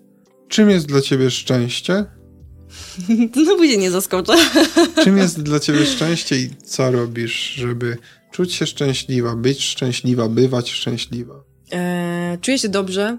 Czym 0.47 0.69
jest 0.69 0.87
dla 0.87 1.01
ciebie 1.01 1.31
szczęście? 1.31 2.05
No 3.45 3.55
później 3.55 3.77
nie 3.77 3.91
zaskoczę. 3.91 4.33
Czym 5.03 5.17
jest 5.17 5.43
dla 5.43 5.59
ciebie 5.59 5.85
szczęście 5.85 6.35
i 6.35 6.49
co 6.65 6.91
robisz, 6.91 7.53
żeby 7.53 7.97
czuć 8.31 8.53
się 8.53 8.65
szczęśliwa, 8.65 9.35
być 9.35 9.63
szczęśliwa, 9.63 10.29
bywać 10.29 10.71
szczęśliwa? 10.71 11.43
Eee, 11.71 12.37
czuję 12.39 12.59
się 12.59 12.69
dobrze, 12.69 13.17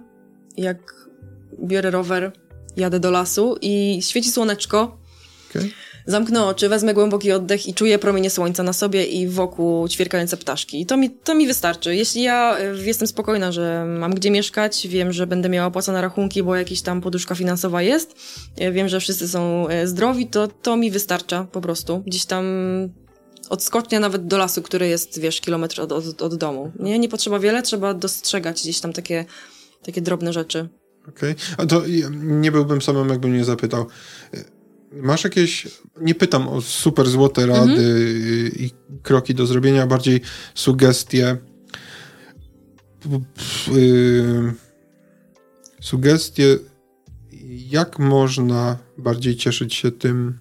jak 0.56 0.94
biorę 1.64 1.90
rower, 1.90 2.32
jadę 2.76 3.00
do 3.00 3.10
lasu 3.10 3.56
i 3.60 3.98
świeci 4.02 4.30
słoneczko. 4.30 4.98
Okay 5.50 5.70
zamknę 6.06 6.44
oczy, 6.44 6.68
wezmę 6.68 6.94
głęboki 6.94 7.32
oddech 7.32 7.66
i 7.66 7.74
czuję 7.74 7.98
promienie 7.98 8.30
słońca 8.30 8.62
na 8.62 8.72
sobie 8.72 9.04
i 9.04 9.28
wokół 9.28 9.88
ćwierkające 9.88 10.36
ptaszki. 10.36 10.80
I 10.80 10.86
to 10.86 10.96
mi, 10.96 11.10
to 11.10 11.34
mi 11.34 11.46
wystarczy. 11.46 11.96
Jeśli 11.96 12.22
ja 12.22 12.58
e, 12.58 12.76
jestem 12.84 13.08
spokojna, 13.08 13.52
że 13.52 13.84
mam 13.98 14.14
gdzie 14.14 14.30
mieszkać, 14.30 14.86
wiem, 14.88 15.12
że 15.12 15.26
będę 15.26 15.48
miała 15.48 15.66
opłacone 15.66 16.00
rachunki, 16.00 16.42
bo 16.42 16.56
jakaś 16.56 16.82
tam 16.82 17.00
poduszka 17.00 17.34
finansowa 17.34 17.82
jest, 17.82 18.14
e, 18.56 18.72
wiem, 18.72 18.88
że 18.88 19.00
wszyscy 19.00 19.28
są 19.28 19.68
e, 19.68 19.86
zdrowi, 19.86 20.26
to, 20.26 20.48
to 20.48 20.76
mi 20.76 20.90
wystarcza 20.90 21.46
po 21.52 21.60
prostu. 21.60 22.02
Gdzieś 22.06 22.24
tam 22.24 22.44
odskocznia 23.50 24.00
nawet 24.00 24.26
do 24.26 24.38
lasu, 24.38 24.62
który 24.62 24.88
jest, 24.88 25.20
wiesz, 25.20 25.40
kilometr 25.40 25.80
od, 25.80 25.92
od, 25.92 26.22
od 26.22 26.34
domu. 26.34 26.72
Nie, 26.78 26.98
nie 26.98 27.08
potrzeba 27.08 27.38
wiele, 27.38 27.62
trzeba 27.62 27.94
dostrzegać 27.94 28.62
gdzieś 28.62 28.80
tam 28.80 28.92
takie, 28.92 29.24
takie 29.82 30.00
drobne 30.00 30.32
rzeczy. 30.32 30.68
Okej. 31.08 31.32
Okay. 31.32 31.54
A 31.58 31.66
to 31.66 31.82
nie 32.12 32.52
byłbym 32.52 32.82
samym, 32.82 33.08
jakbym 33.08 33.32
nie 33.32 33.44
zapytał. 33.44 33.86
Masz 34.92 35.24
jakieś, 35.24 35.68
nie 36.00 36.14
pytam 36.14 36.48
o 36.48 36.60
super 36.60 37.08
złote 37.08 37.46
rady 37.46 37.72
mhm. 37.72 38.52
i 38.54 38.70
kroki 39.02 39.34
do 39.34 39.46
zrobienia, 39.46 39.86
bardziej 39.86 40.20
sugestie. 40.54 41.36
Y, 43.76 44.54
sugestie, 45.80 46.58
jak 47.70 47.98
można 47.98 48.76
bardziej 48.98 49.36
cieszyć 49.36 49.74
się 49.74 49.90
tym 49.90 50.38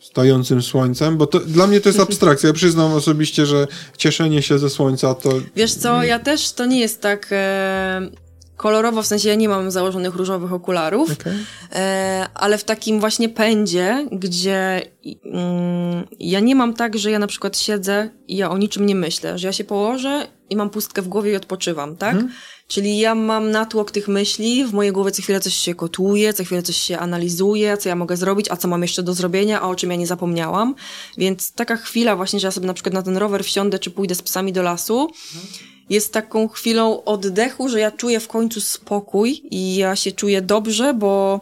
stającym 0.00 0.62
słońcem, 0.62 1.16
bo 1.16 1.26
to, 1.26 1.40
dla 1.40 1.66
mnie 1.66 1.80
to 1.80 1.88
jest 1.88 2.00
abstrakcja. 2.00 2.46
Ja 2.46 2.52
przyznam 2.52 2.92
osobiście, 2.92 3.46
że 3.46 3.66
cieszenie 3.96 4.42
się 4.42 4.58
ze 4.58 4.70
słońca 4.70 5.14
to... 5.14 5.30
Wiesz 5.56 5.74
co, 5.74 6.02
ja 6.02 6.18
też, 6.18 6.52
to 6.52 6.66
nie 6.66 6.80
jest 6.80 7.00
tak... 7.00 7.26
E 7.30 8.29
kolorowo, 8.60 9.02
w 9.02 9.06
sensie 9.06 9.28
ja 9.28 9.34
nie 9.34 9.48
mam 9.48 9.70
założonych 9.70 10.14
różowych 10.14 10.52
okularów, 10.52 11.10
okay. 11.10 11.34
e, 11.72 12.26
ale 12.34 12.58
w 12.58 12.64
takim 12.64 13.00
właśnie 13.00 13.28
pędzie, 13.28 14.06
gdzie 14.12 14.82
mm, 15.24 16.06
ja 16.18 16.40
nie 16.40 16.54
mam 16.54 16.74
tak, 16.74 16.98
że 16.98 17.10
ja 17.10 17.18
na 17.18 17.26
przykład 17.26 17.58
siedzę 17.58 18.10
i 18.28 18.36
ja 18.36 18.50
o 18.50 18.58
niczym 18.58 18.86
nie 18.86 18.94
myślę, 18.94 19.38
że 19.38 19.46
ja 19.46 19.52
się 19.52 19.64
położę 19.64 20.26
i 20.50 20.56
mam 20.56 20.70
pustkę 20.70 21.02
w 21.02 21.08
głowie 21.08 21.32
i 21.32 21.36
odpoczywam, 21.36 21.96
tak? 21.96 22.12
Hmm. 22.12 22.32
Czyli 22.68 22.98
ja 22.98 23.14
mam 23.14 23.50
natłok 23.50 23.90
tych 23.90 24.08
myśli, 24.08 24.64
w 24.64 24.72
mojej 24.72 24.92
głowie 24.92 25.10
co 25.10 25.22
chwilę 25.22 25.40
coś 25.40 25.54
się 25.54 25.74
kotuje, 25.74 26.32
co 26.32 26.44
chwilę 26.44 26.62
coś 26.62 26.76
się 26.76 26.98
analizuje, 26.98 27.76
co 27.76 27.88
ja 27.88 27.96
mogę 27.96 28.16
zrobić, 28.16 28.46
a 28.50 28.56
co 28.56 28.68
mam 28.68 28.82
jeszcze 28.82 29.02
do 29.02 29.14
zrobienia, 29.14 29.60
a 29.60 29.68
o 29.68 29.74
czym 29.74 29.90
ja 29.90 29.96
nie 29.96 30.06
zapomniałam. 30.06 30.74
Więc 31.18 31.52
taka 31.52 31.76
chwila 31.76 32.16
właśnie, 32.16 32.40
że 32.40 32.46
ja 32.46 32.50
sobie 32.50 32.66
na 32.66 32.74
przykład 32.74 32.94
na 32.94 33.02
ten 33.02 33.16
rower 33.16 33.44
wsiądę, 33.44 33.78
czy 33.78 33.90
pójdę 33.90 34.14
z 34.14 34.22
psami 34.22 34.52
do 34.52 34.62
lasu, 34.62 35.10
hmm 35.32 35.69
jest 35.90 36.12
taką 36.12 36.48
chwilą 36.48 37.04
oddechu, 37.04 37.68
że 37.68 37.80
ja 37.80 37.90
czuję 37.90 38.20
w 38.20 38.28
końcu 38.28 38.60
spokój 38.60 39.42
i 39.50 39.76
ja 39.76 39.96
się 39.96 40.12
czuję 40.12 40.42
dobrze, 40.42 40.94
bo 40.94 41.40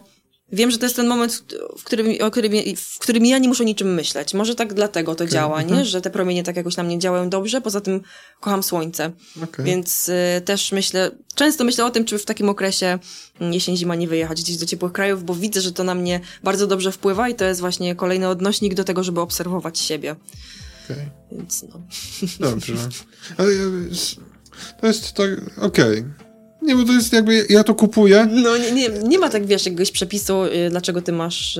wiem, 0.51 0.71
że 0.71 0.77
to 0.77 0.85
jest 0.85 0.95
ten 0.95 1.07
moment, 1.07 1.43
w 1.77 1.83
którym, 1.83 2.07
o 2.21 2.31
którym, 2.31 2.51
w 2.77 2.99
którym 2.99 3.25
ja 3.25 3.37
nie 3.37 3.47
muszę 3.47 3.65
niczym 3.65 3.93
myśleć. 3.93 4.33
Może 4.33 4.55
tak 4.55 4.73
dlatego 4.73 5.15
to 5.15 5.23
okay. 5.23 5.33
działa, 5.33 5.61
nie? 5.61 5.67
Mhm. 5.67 5.85
Że 5.85 6.01
te 6.01 6.09
promienie 6.09 6.43
tak 6.43 6.55
jakoś 6.55 6.77
na 6.77 6.83
mnie 6.83 6.99
działają 6.99 7.29
dobrze, 7.29 7.61
poza 7.61 7.81
tym 7.81 8.01
kocham 8.39 8.63
słońce. 8.63 9.11
Okay. 9.43 9.65
Więc 9.65 10.09
y, 10.09 10.41
też 10.45 10.71
myślę, 10.71 11.11
często 11.35 11.63
myślę 11.63 11.85
o 11.85 11.89
tym, 11.89 12.05
czy 12.05 12.17
w 12.17 12.25
takim 12.25 12.49
okresie 12.49 12.99
mm, 13.39 13.53
jesień, 13.53 13.77
zima 13.77 13.95
nie 13.95 14.07
wyjechać 14.07 14.41
gdzieś 14.41 14.57
do 14.57 14.65
ciepłych 14.65 14.91
krajów, 14.91 15.23
bo 15.23 15.35
widzę, 15.35 15.61
że 15.61 15.71
to 15.71 15.83
na 15.83 15.95
mnie 15.95 16.19
bardzo 16.43 16.67
dobrze 16.67 16.91
wpływa 16.91 17.29
i 17.29 17.35
to 17.35 17.45
jest 17.45 17.61
właśnie 17.61 17.95
kolejny 17.95 18.27
odnośnik 18.27 18.73
do 18.73 18.83
tego, 18.83 19.03
żeby 19.03 19.21
obserwować 19.21 19.79
siebie. 19.79 20.15
Okay. 20.85 21.09
Więc 21.31 21.63
no. 21.63 21.81
Dobrze. 22.49 22.73
Ale 23.37 23.49
to 24.81 24.87
jest 24.87 25.13
tak, 25.13 25.29
okej. 25.57 25.99
Okay. 25.99 26.29
Nie, 26.61 26.75
bo 26.75 26.83
to 26.83 26.93
jest 26.93 27.13
jakby, 27.13 27.45
ja 27.49 27.63
to 27.63 27.75
kupuję. 27.75 28.27
No 28.31 28.57
nie, 28.57 28.71
nie, 28.71 28.89
nie 28.89 29.19
ma 29.19 29.29
tak, 29.29 29.45
wiesz, 29.45 29.65
jakiegoś 29.65 29.91
przepisu, 29.91 30.43
y, 30.43 30.69
dlaczego 30.69 31.01
ty 31.01 31.11
masz 31.11 31.59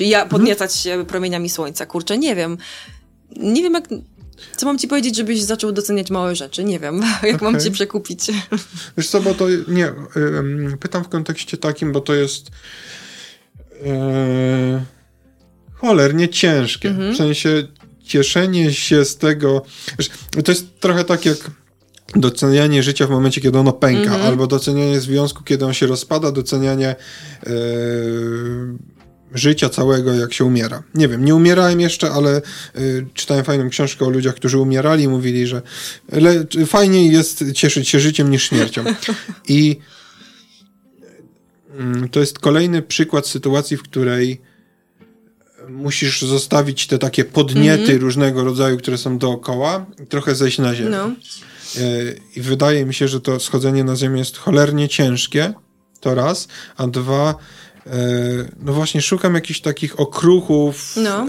ja 0.00 0.26
podniecać 0.26 0.74
się 0.74 1.04
promieniami 1.08 1.50
słońca. 1.50 1.86
Kurczę, 1.86 2.18
nie 2.18 2.36
wiem. 2.36 2.58
Nie 3.36 3.62
wiem 3.62 3.72
jak... 3.72 3.88
Co 4.56 4.66
mam 4.66 4.78
ci 4.78 4.88
powiedzieć, 4.88 5.16
żebyś 5.16 5.42
zaczął 5.42 5.72
doceniać 5.72 6.10
małe 6.10 6.36
rzeczy? 6.36 6.64
Nie 6.64 6.80
wiem, 6.80 7.02
jak 7.22 7.36
okay. 7.36 7.52
mam 7.52 7.60
cię 7.60 7.70
przekupić. 7.70 8.20
Wiesz 8.96 9.08
co, 9.08 9.20
bo 9.20 9.34
to 9.34 9.46
nie, 9.68 9.92
pytam 10.80 11.04
w 11.04 11.08
kontekście 11.08 11.56
takim, 11.56 11.92
bo 11.92 12.00
to 12.00 12.14
jest 12.14 12.50
yy, 13.82 14.80
cholernie 15.74 16.28
ciężkie. 16.28 16.88
Mhm. 16.88 17.14
W 17.14 17.16
sensie 17.16 17.68
cieszenie 18.04 18.74
się 18.74 19.04
z 19.04 19.16
tego, 19.16 19.62
wiesz, 19.98 20.10
to 20.44 20.52
jest 20.52 20.80
trochę 20.80 21.04
tak 21.04 21.26
jak 21.26 21.50
docenianie 22.16 22.82
życia 22.82 23.06
w 23.06 23.10
momencie, 23.10 23.40
kiedy 23.40 23.58
ono 23.58 23.72
pęka, 23.72 24.10
mm 24.10 24.20
-hmm. 24.20 24.24
albo 24.24 24.46
docenianie 24.46 25.00
związku, 25.00 25.44
kiedy 25.44 25.66
on 25.66 25.74
się 25.74 25.86
rozpada, 25.86 26.32
docenianie 26.32 26.96
yy, 27.46 27.52
życia 29.34 29.68
całego, 29.68 30.14
jak 30.14 30.32
się 30.32 30.44
umiera. 30.44 30.82
Nie 30.94 31.08
wiem, 31.08 31.24
nie 31.24 31.34
umierałem 31.34 31.80
jeszcze, 31.80 32.10
ale 32.10 32.42
yy, 32.74 33.06
czytałem 33.14 33.44
fajną 33.44 33.68
książkę 33.68 34.04
o 34.04 34.10
ludziach, 34.10 34.34
którzy 34.34 34.58
umierali 34.58 35.04
i 35.04 35.08
mówili, 35.08 35.46
że 35.46 35.62
le, 36.12 36.46
fajniej 36.66 37.12
jest 37.12 37.44
cieszyć 37.52 37.88
się 37.88 38.00
życiem 38.00 38.30
niż 38.30 38.48
śmiercią. 38.48 38.84
I 39.48 39.78
yy, 41.78 42.08
to 42.08 42.20
jest 42.20 42.38
kolejny 42.38 42.82
przykład 42.82 43.26
sytuacji, 43.26 43.76
w 43.76 43.82
której 43.82 44.40
musisz 45.68 46.22
zostawić 46.22 46.86
te 46.86 46.98
takie 46.98 47.24
podniety 47.24 47.84
mm 47.84 47.98
-hmm. 47.98 48.00
różnego 48.00 48.44
rodzaju, 48.44 48.78
które 48.78 48.98
są 48.98 49.18
dookoła, 49.18 49.86
i 50.02 50.06
trochę 50.06 50.34
zejść 50.34 50.58
na 50.58 50.74
ziemię. 50.74 50.90
No. 50.90 51.10
E, 51.76 51.80
I 52.36 52.40
wydaje 52.40 52.86
mi 52.86 52.94
się, 52.94 53.08
że 53.08 53.20
to 53.20 53.40
schodzenie 53.40 53.84
na 53.84 53.96
ziemię 53.96 54.18
jest 54.18 54.36
cholernie 54.36 54.88
ciężkie, 54.88 55.52
to 56.00 56.14
raz, 56.14 56.48
a 56.76 56.86
dwa, 56.86 57.34
e, 57.86 57.90
no 58.62 58.72
właśnie 58.72 59.02
szukam 59.02 59.34
jakichś 59.34 59.60
takich 59.60 60.00
okruchów 60.00 60.94
no. 60.96 61.10
E, 61.10 61.26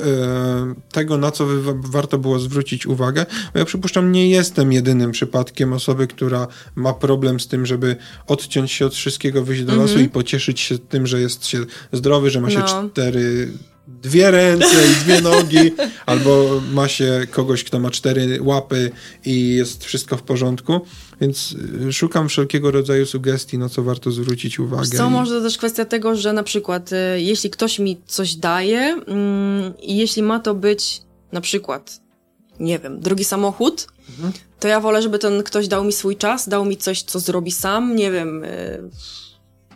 tego, 0.92 1.18
na 1.18 1.32
co 1.32 1.48
warto 1.76 2.18
było 2.18 2.40
zwrócić 2.40 2.86
uwagę. 2.86 3.26
Bo 3.54 3.60
ja 3.60 3.66
przypuszczam, 3.66 4.12
nie 4.12 4.30
jestem 4.30 4.74
jedynym 4.74 5.12
przypadkiem 5.12 5.74
osoby, 5.74 6.08
która 6.08 6.48
ma 6.76 6.94
problem 6.94 7.40
z 7.40 7.48
tym, 7.48 7.66
żeby 7.66 7.96
odciąć 8.28 8.72
się 8.72 8.86
od 8.86 8.96
wszystkiego, 8.96 9.44
wyjść 9.44 9.64
do 9.64 9.74
mm 9.74 9.86
-hmm. 9.86 9.90
lasu 9.90 10.00
i 10.00 10.10
pocieszyć 10.10 10.60
się 10.60 10.80
tym, 10.80 11.08
że 11.08 11.22
jest 11.22 11.46
się 11.46 11.66
zdrowy, 11.92 12.30
że 12.30 12.42
ma 12.42 12.50
się 12.50 12.60
no. 12.60 12.90
cztery 12.90 13.52
dwie 14.02 14.32
ręce 14.32 14.88
i 14.92 15.04
dwie 15.04 15.22
nogi, 15.22 15.72
albo 16.06 16.62
ma 16.72 16.88
się 16.88 17.28
kogoś, 17.32 17.64
kto 17.64 17.80
ma 17.80 17.92
cztery 17.92 18.40
łapy 18.42 18.92
i 19.26 19.56
jest 19.56 19.86
wszystko 19.86 20.18
w 20.18 20.24
porządku. 20.24 20.82
Więc 21.22 21.56
y, 21.88 21.94
szukam 21.94 22.30
wszelkiego 22.30 22.72
rodzaju 22.72 23.06
sugestii, 23.06 23.58
na 23.58 23.70
co 23.70 23.84
warto 23.84 24.12
zwrócić 24.12 24.60
uwagę. 24.60 24.98
Co, 24.98 25.10
może 25.10 25.42
też 25.42 25.58
kwestia 25.58 25.86
tego, 25.86 26.16
że 26.16 26.34
na 26.34 26.44
przykład 26.44 26.92
y, 26.92 27.22
jeśli 27.22 27.50
ktoś 27.50 27.80
mi 27.80 28.02
coś 28.06 28.36
daje 28.36 28.80
mm, 28.80 29.74
i 29.82 29.98
jeśli 29.98 30.24
ma 30.24 30.40
to 30.40 30.56
być 30.56 31.02
na 31.32 31.42
przykład, 31.42 32.02
nie 32.60 32.80
wiem, 32.80 33.00
drugi 33.00 33.24
samochód, 33.24 33.88
mhm. 34.10 34.34
to 34.60 34.68
ja 34.68 34.80
wolę, 34.80 35.02
żeby 35.02 35.20
ten 35.20 35.44
ktoś 35.44 35.68
dał 35.68 35.84
mi 35.84 35.94
swój 35.94 36.18
czas, 36.18 36.50
dał 36.50 36.66
mi 36.66 36.78
coś, 36.78 37.02
co 37.02 37.20
zrobi 37.20 37.52
sam, 37.52 37.96
nie 37.96 38.12
wiem, 38.12 38.44
y, 38.44 38.90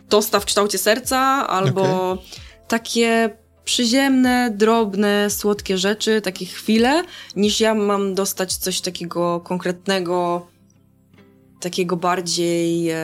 dostaw 0.08 0.42
w 0.42 0.46
kształcie 0.46 0.78
serca, 0.78 1.18
albo 1.48 2.10
okay. 2.12 2.24
takie 2.68 3.36
przyziemne, 3.66 4.52
drobne, 4.54 5.30
słodkie 5.30 5.78
rzeczy, 5.78 6.20
takie 6.20 6.46
chwile, 6.46 7.02
niż 7.36 7.60
ja 7.60 7.74
mam 7.74 8.14
dostać 8.14 8.56
coś 8.56 8.80
takiego 8.80 9.40
konkretnego, 9.40 10.46
takiego 11.60 11.96
bardziej 11.96 12.90
e, 12.90 12.96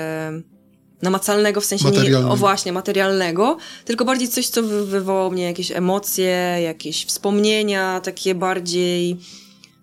namacalnego, 1.02 1.60
w 1.60 1.64
sensie 1.64 1.90
nie, 1.90 2.18
o 2.18 2.36
właśnie, 2.36 2.72
materialnego, 2.72 3.56
tylko 3.84 4.05
bardziej 4.05 4.28
coś, 4.28 4.48
co 4.48 4.62
wy, 4.62 4.86
wywołało 4.86 5.30
mnie 5.30 5.44
jakieś 5.44 5.72
emocje, 5.72 6.59
jakieś 6.62 7.06
wspomnienia, 7.06 8.01
takie 8.01 8.34
bardziej 8.34 9.16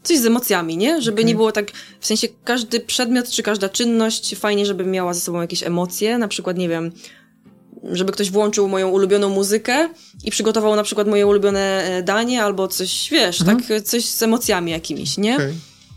coś 0.04 0.18
z 0.18 0.26
emocjami, 0.26 0.78
nie? 0.78 1.02
Żeby 1.02 1.16
okay. 1.16 1.26
nie 1.26 1.36
było 1.36 1.52
tak, 1.52 1.72
w 2.00 2.06
sensie 2.06 2.28
każdy 2.44 2.80
przedmiot 2.80 3.30
czy 3.30 3.44
każda 3.44 3.70
czynność 3.70 4.36
fajnie, 4.36 4.66
żeby 4.66 4.86
miała 4.86 5.14
ze 5.14 5.20
sobą 5.22 5.42
jakieś 5.42 5.64
emocje, 5.64 6.18
na 6.18 6.28
przykład, 6.28 6.58
nie 6.58 6.70
wiem, 6.70 6.92
żeby 7.84 8.12
ktoś 8.12 8.32
włączył 8.32 8.68
moją 8.68 8.90
ulubioną 8.90 9.30
muzykę 9.30 9.90
i 10.24 10.32
przygotował 10.32 10.76
na 10.76 10.84
przykład 10.84 11.08
moje 11.08 11.28
ulubione 11.28 11.84
e, 11.84 12.04
danie 12.04 12.44
albo 12.44 12.68
coś, 12.68 13.10
wiesz, 13.12 13.42
mhm. 13.42 13.64
tak, 13.64 13.84
coś 13.84 14.06
z 14.06 14.24
emocjami 14.24 14.72
jakimiś, 14.72 15.18
nie? 15.18 15.36
Okay. 15.36 15.54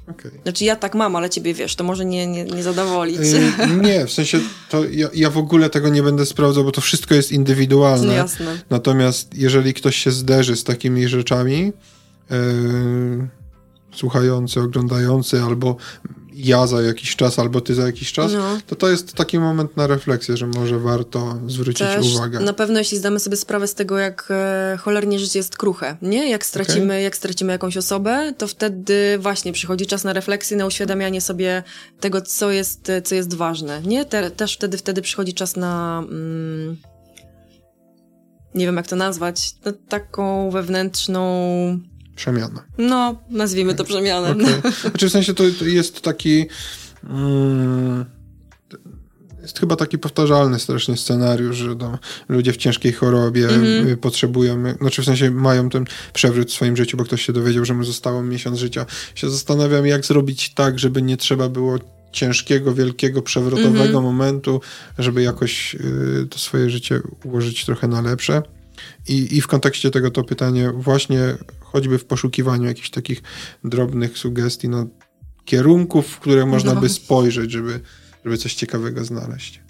Okay. 0.08 0.32
Znaczy 0.42 0.64
ja 0.64 0.76
tak 0.76 0.94
mam, 0.94 1.16
ale 1.16 1.30
ciebie 1.30 1.54
wiesz, 1.54 1.76
to 1.76 1.84
może 1.84 2.04
nie, 2.04 2.26
nie, 2.26 2.44
nie 2.44 2.62
zadowolić. 2.62 3.18
Yy, 3.18 3.76
nie, 3.88 4.06
w 4.06 4.12
sensie 4.12 4.40
to 4.68 4.84
ja, 4.84 5.08
ja, 5.14 5.30
w 5.30 5.38
ogóle 5.38 5.70
tego 5.70 5.88
nie 5.88 6.02
będę 6.02 6.26
sprawdzał, 6.26 6.64
bo 6.64 6.72
to 6.72 6.80
wszystko 6.80 7.14
jest 7.14 7.32
indywidualne. 7.32 8.06
No 8.06 8.12
jasne. 8.12 8.62
Natomiast 8.70 9.34
jeżeli 9.34 9.74
ktoś 9.74 9.96
się 9.96 10.10
zderzy 10.10 10.56
z 10.56 10.64
takimi 10.64 11.08
rzeczami, 11.08 11.72
yy, 12.30 12.36
słuchający, 13.94 14.60
oglądający 14.60 15.42
albo 15.42 15.76
ja 16.34 16.66
za 16.66 16.82
jakiś 16.82 17.16
czas, 17.16 17.38
albo 17.38 17.60
ty 17.60 17.74
za 17.74 17.86
jakiś 17.86 18.12
czas, 18.12 18.32
no. 18.32 18.58
to 18.66 18.76
to 18.76 18.88
jest 18.88 19.12
taki 19.12 19.38
moment 19.38 19.76
na 19.76 19.86
refleksję, 19.86 20.36
że 20.36 20.46
może 20.46 20.78
warto 20.78 21.38
zwrócić 21.46 21.78
Też 21.78 22.14
uwagę. 22.14 22.40
Na 22.40 22.52
pewno 22.52 22.78
jeśli 22.78 22.98
zdamy 22.98 23.20
sobie 23.20 23.36
sprawę 23.36 23.68
z 23.68 23.74
tego, 23.74 23.98
jak 23.98 24.28
e, 24.30 24.76
cholernie 24.80 25.18
życie 25.18 25.38
jest 25.38 25.56
kruche, 25.56 25.96
nie? 26.02 26.30
Jak 26.30 26.46
stracimy, 26.46 26.84
okay. 26.84 27.02
jak 27.02 27.16
stracimy 27.16 27.52
jakąś 27.52 27.76
osobę, 27.76 28.34
to 28.38 28.46
wtedy 28.46 29.18
właśnie 29.18 29.52
przychodzi 29.52 29.86
czas 29.86 30.04
na 30.04 30.12
refleksję, 30.12 30.56
na 30.56 30.66
uświadamianie 30.66 31.20
sobie 31.20 31.62
tego, 32.00 32.20
co 32.20 32.50
jest, 32.50 32.92
co 33.04 33.14
jest 33.14 33.34
ważne, 33.34 33.82
nie? 33.82 34.04
Te, 34.04 34.30
też 34.30 34.54
wtedy, 34.54 34.78
wtedy 34.78 35.02
przychodzi 35.02 35.34
czas 35.34 35.56
na... 35.56 36.04
Mm, 36.08 36.76
nie 38.54 38.66
wiem 38.66 38.76
jak 38.76 38.86
to 38.86 38.96
nazwać, 38.96 39.54
no, 39.64 39.72
taką 39.88 40.50
wewnętrzną 40.50 41.22
Przemiana. 42.16 42.64
No, 42.78 43.22
nazwijmy 43.30 43.74
to 43.74 43.84
przemianą. 43.84 44.30
Okay. 44.30 44.72
Znaczy 44.80 45.08
w 45.08 45.12
sensie 45.12 45.34
to, 45.34 45.44
to 45.58 45.64
jest 45.64 46.00
taki... 46.00 46.46
Mm, 47.04 48.04
jest 49.42 49.58
chyba 49.58 49.76
taki 49.76 49.98
powtarzalny 49.98 50.58
strasznie 50.58 50.96
scenariusz, 50.96 51.56
że 51.56 51.74
no, 51.74 51.98
ludzie 52.28 52.52
w 52.52 52.56
ciężkiej 52.56 52.92
chorobie 52.92 53.48
mm-hmm. 53.48 53.96
potrzebują, 53.96 54.74
znaczy 54.80 55.02
w 55.02 55.04
sensie 55.04 55.30
mają 55.30 55.70
ten 55.70 55.84
przewrót 56.12 56.50
w 56.50 56.52
swoim 56.52 56.76
życiu, 56.76 56.96
bo 56.96 57.04
ktoś 57.04 57.26
się 57.26 57.32
dowiedział, 57.32 57.64
że 57.64 57.74
mu 57.74 57.84
zostało 57.84 58.22
miesiąc 58.22 58.58
życia. 58.58 58.86
Się 59.14 59.30
zastanawiam, 59.30 59.86
jak 59.86 60.04
zrobić 60.04 60.54
tak, 60.54 60.78
żeby 60.78 61.02
nie 61.02 61.16
trzeba 61.16 61.48
było 61.48 61.78
ciężkiego, 62.12 62.74
wielkiego, 62.74 63.22
przewrotowego 63.22 63.98
mm-hmm. 63.98 64.02
momentu, 64.02 64.60
żeby 64.98 65.22
jakoś 65.22 65.74
y, 65.74 66.26
to 66.30 66.38
swoje 66.38 66.70
życie 66.70 67.00
ułożyć 67.24 67.64
trochę 67.64 67.88
na 67.88 68.00
lepsze. 68.00 68.42
I, 69.08 69.36
I 69.36 69.40
w 69.40 69.46
kontekście 69.46 69.90
tego 69.90 70.10
to 70.10 70.24
pytanie 70.24 70.72
właśnie 70.74 71.36
choćby 71.60 71.98
w 71.98 72.04
poszukiwaniu 72.04 72.64
jakichś 72.64 72.90
takich 72.90 73.22
drobnych 73.64 74.18
sugestii, 74.18 74.68
no, 74.68 74.86
kierunków, 75.44 76.06
w 76.06 76.20
które 76.20 76.46
można 76.46 76.74
no. 76.74 76.80
by 76.80 76.88
spojrzeć, 76.88 77.50
żeby, 77.50 77.80
żeby 78.24 78.38
coś 78.38 78.54
ciekawego 78.54 79.04
znaleźć. 79.04 79.61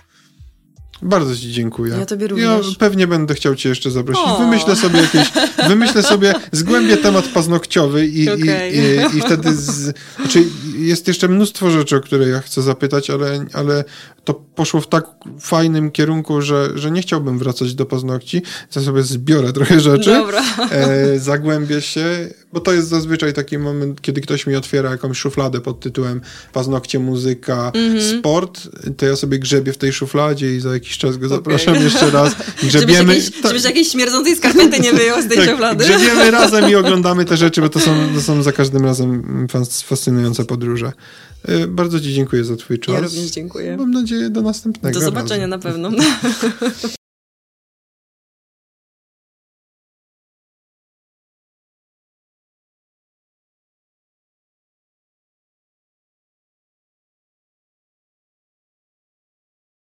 Bardzo 1.02 1.36
Ci 1.36 1.52
dziękuję. 1.52 1.94
Ja 1.98 2.06
Tobie 2.06 2.26
również. 2.26 2.68
Ja 2.68 2.74
pewnie 2.78 3.06
będę 3.06 3.34
chciał 3.34 3.54
Cię 3.54 3.68
jeszcze 3.68 3.90
zaprosić. 3.90 4.24
O. 4.26 4.38
Wymyślę 4.38 4.76
sobie 4.76 5.00
jakieś, 5.00 5.32
wymyślę 5.68 6.02
sobie, 6.02 6.34
zgłębię 6.52 6.96
temat 6.96 7.28
paznokciowy 7.28 8.06
i, 8.06 8.30
okay. 8.30 8.70
i, 8.70 8.78
i, 9.14 9.18
i, 9.18 9.20
wtedy, 9.20 9.56
z, 9.56 9.94
znaczy 10.16 10.44
jest 10.78 11.08
jeszcze 11.08 11.28
mnóstwo 11.28 11.70
rzeczy, 11.70 11.96
o 11.96 12.00
które 12.00 12.28
ja 12.28 12.40
chcę 12.40 12.62
zapytać, 12.62 13.10
ale, 13.10 13.44
ale 13.52 13.84
to 14.24 14.34
poszło 14.34 14.80
w 14.80 14.88
tak 14.88 15.04
fajnym 15.40 15.90
kierunku, 15.90 16.42
że, 16.42 16.70
że 16.74 16.90
nie 16.90 17.02
chciałbym 17.02 17.38
wracać 17.38 17.74
do 17.74 17.86
paznokci. 17.86 18.42
Ja 18.76 18.82
sobie 18.82 19.02
zbiorę 19.02 19.52
trochę 19.52 19.80
rzeczy, 19.80 20.10
Dobra. 20.10 20.42
E, 20.70 21.18
zagłębię 21.18 21.80
się, 21.80 22.28
bo 22.52 22.60
to 22.60 22.72
jest 22.72 22.88
zazwyczaj 22.88 23.32
taki 23.32 23.58
moment, 23.58 24.00
kiedy 24.00 24.20
ktoś 24.20 24.46
mi 24.46 24.56
otwiera 24.56 24.90
jakąś 24.90 25.18
szufladę 25.18 25.60
pod 25.60 25.80
tytułem 25.80 26.20
paznokcie, 26.52 26.98
muzyka, 26.98 27.72
mm 27.74 27.98
-hmm. 27.98 28.18
sport, 28.18 28.68
to 28.96 29.06
ja 29.06 29.16
sobie 29.16 29.38
grzebię 29.38 29.72
w 29.72 29.78
tej 29.78 29.92
szufladzie 29.92 30.56
i 30.56 30.60
za 30.60 30.74
jakiś 30.74 30.98
czas 30.98 31.16
go 31.16 31.28
zapraszam 31.28 31.74
okay. 31.74 31.84
jeszcze 31.84 32.10
raz. 32.10 32.34
Grzebiemy. 32.62 32.94
Żebyś, 32.96 33.24
jakiejś, 33.24 33.42
żebyś 33.44 33.64
jakiejś 33.64 33.88
śmierdzącej 33.88 34.36
skarpety 34.36 34.80
nie 34.80 34.92
wyjął 34.92 35.22
z 35.22 35.28
tej 35.28 35.38
tak, 35.38 35.50
szuflady. 35.50 35.84
Grzebiemy 35.84 36.30
razem 36.40 36.70
i 36.70 36.74
oglądamy 36.74 37.24
te 37.24 37.36
rzeczy, 37.36 37.60
bo 37.60 37.68
to 37.68 37.80
są, 37.80 38.14
to 38.14 38.20
są 38.20 38.42
za 38.42 38.52
każdym 38.52 38.84
razem 38.84 39.46
fascynujące 39.84 40.44
podróże. 40.44 40.92
E, 41.44 41.66
bardzo 41.66 42.00
Ci 42.00 42.14
dziękuję 42.14 42.44
za 42.44 42.56
Twój 42.56 42.78
czas. 42.78 42.94
Ja 42.94 43.00
również 43.00 43.30
dziękuję. 43.30 43.76
Mam 43.76 43.90
nadzieję 43.90 44.30
do 44.30 44.42
następnego. 44.42 45.00
Do 45.00 45.04
zobaczenia 45.04 45.46
razu. 45.46 45.50
na 45.50 45.58
pewno. 45.58 45.90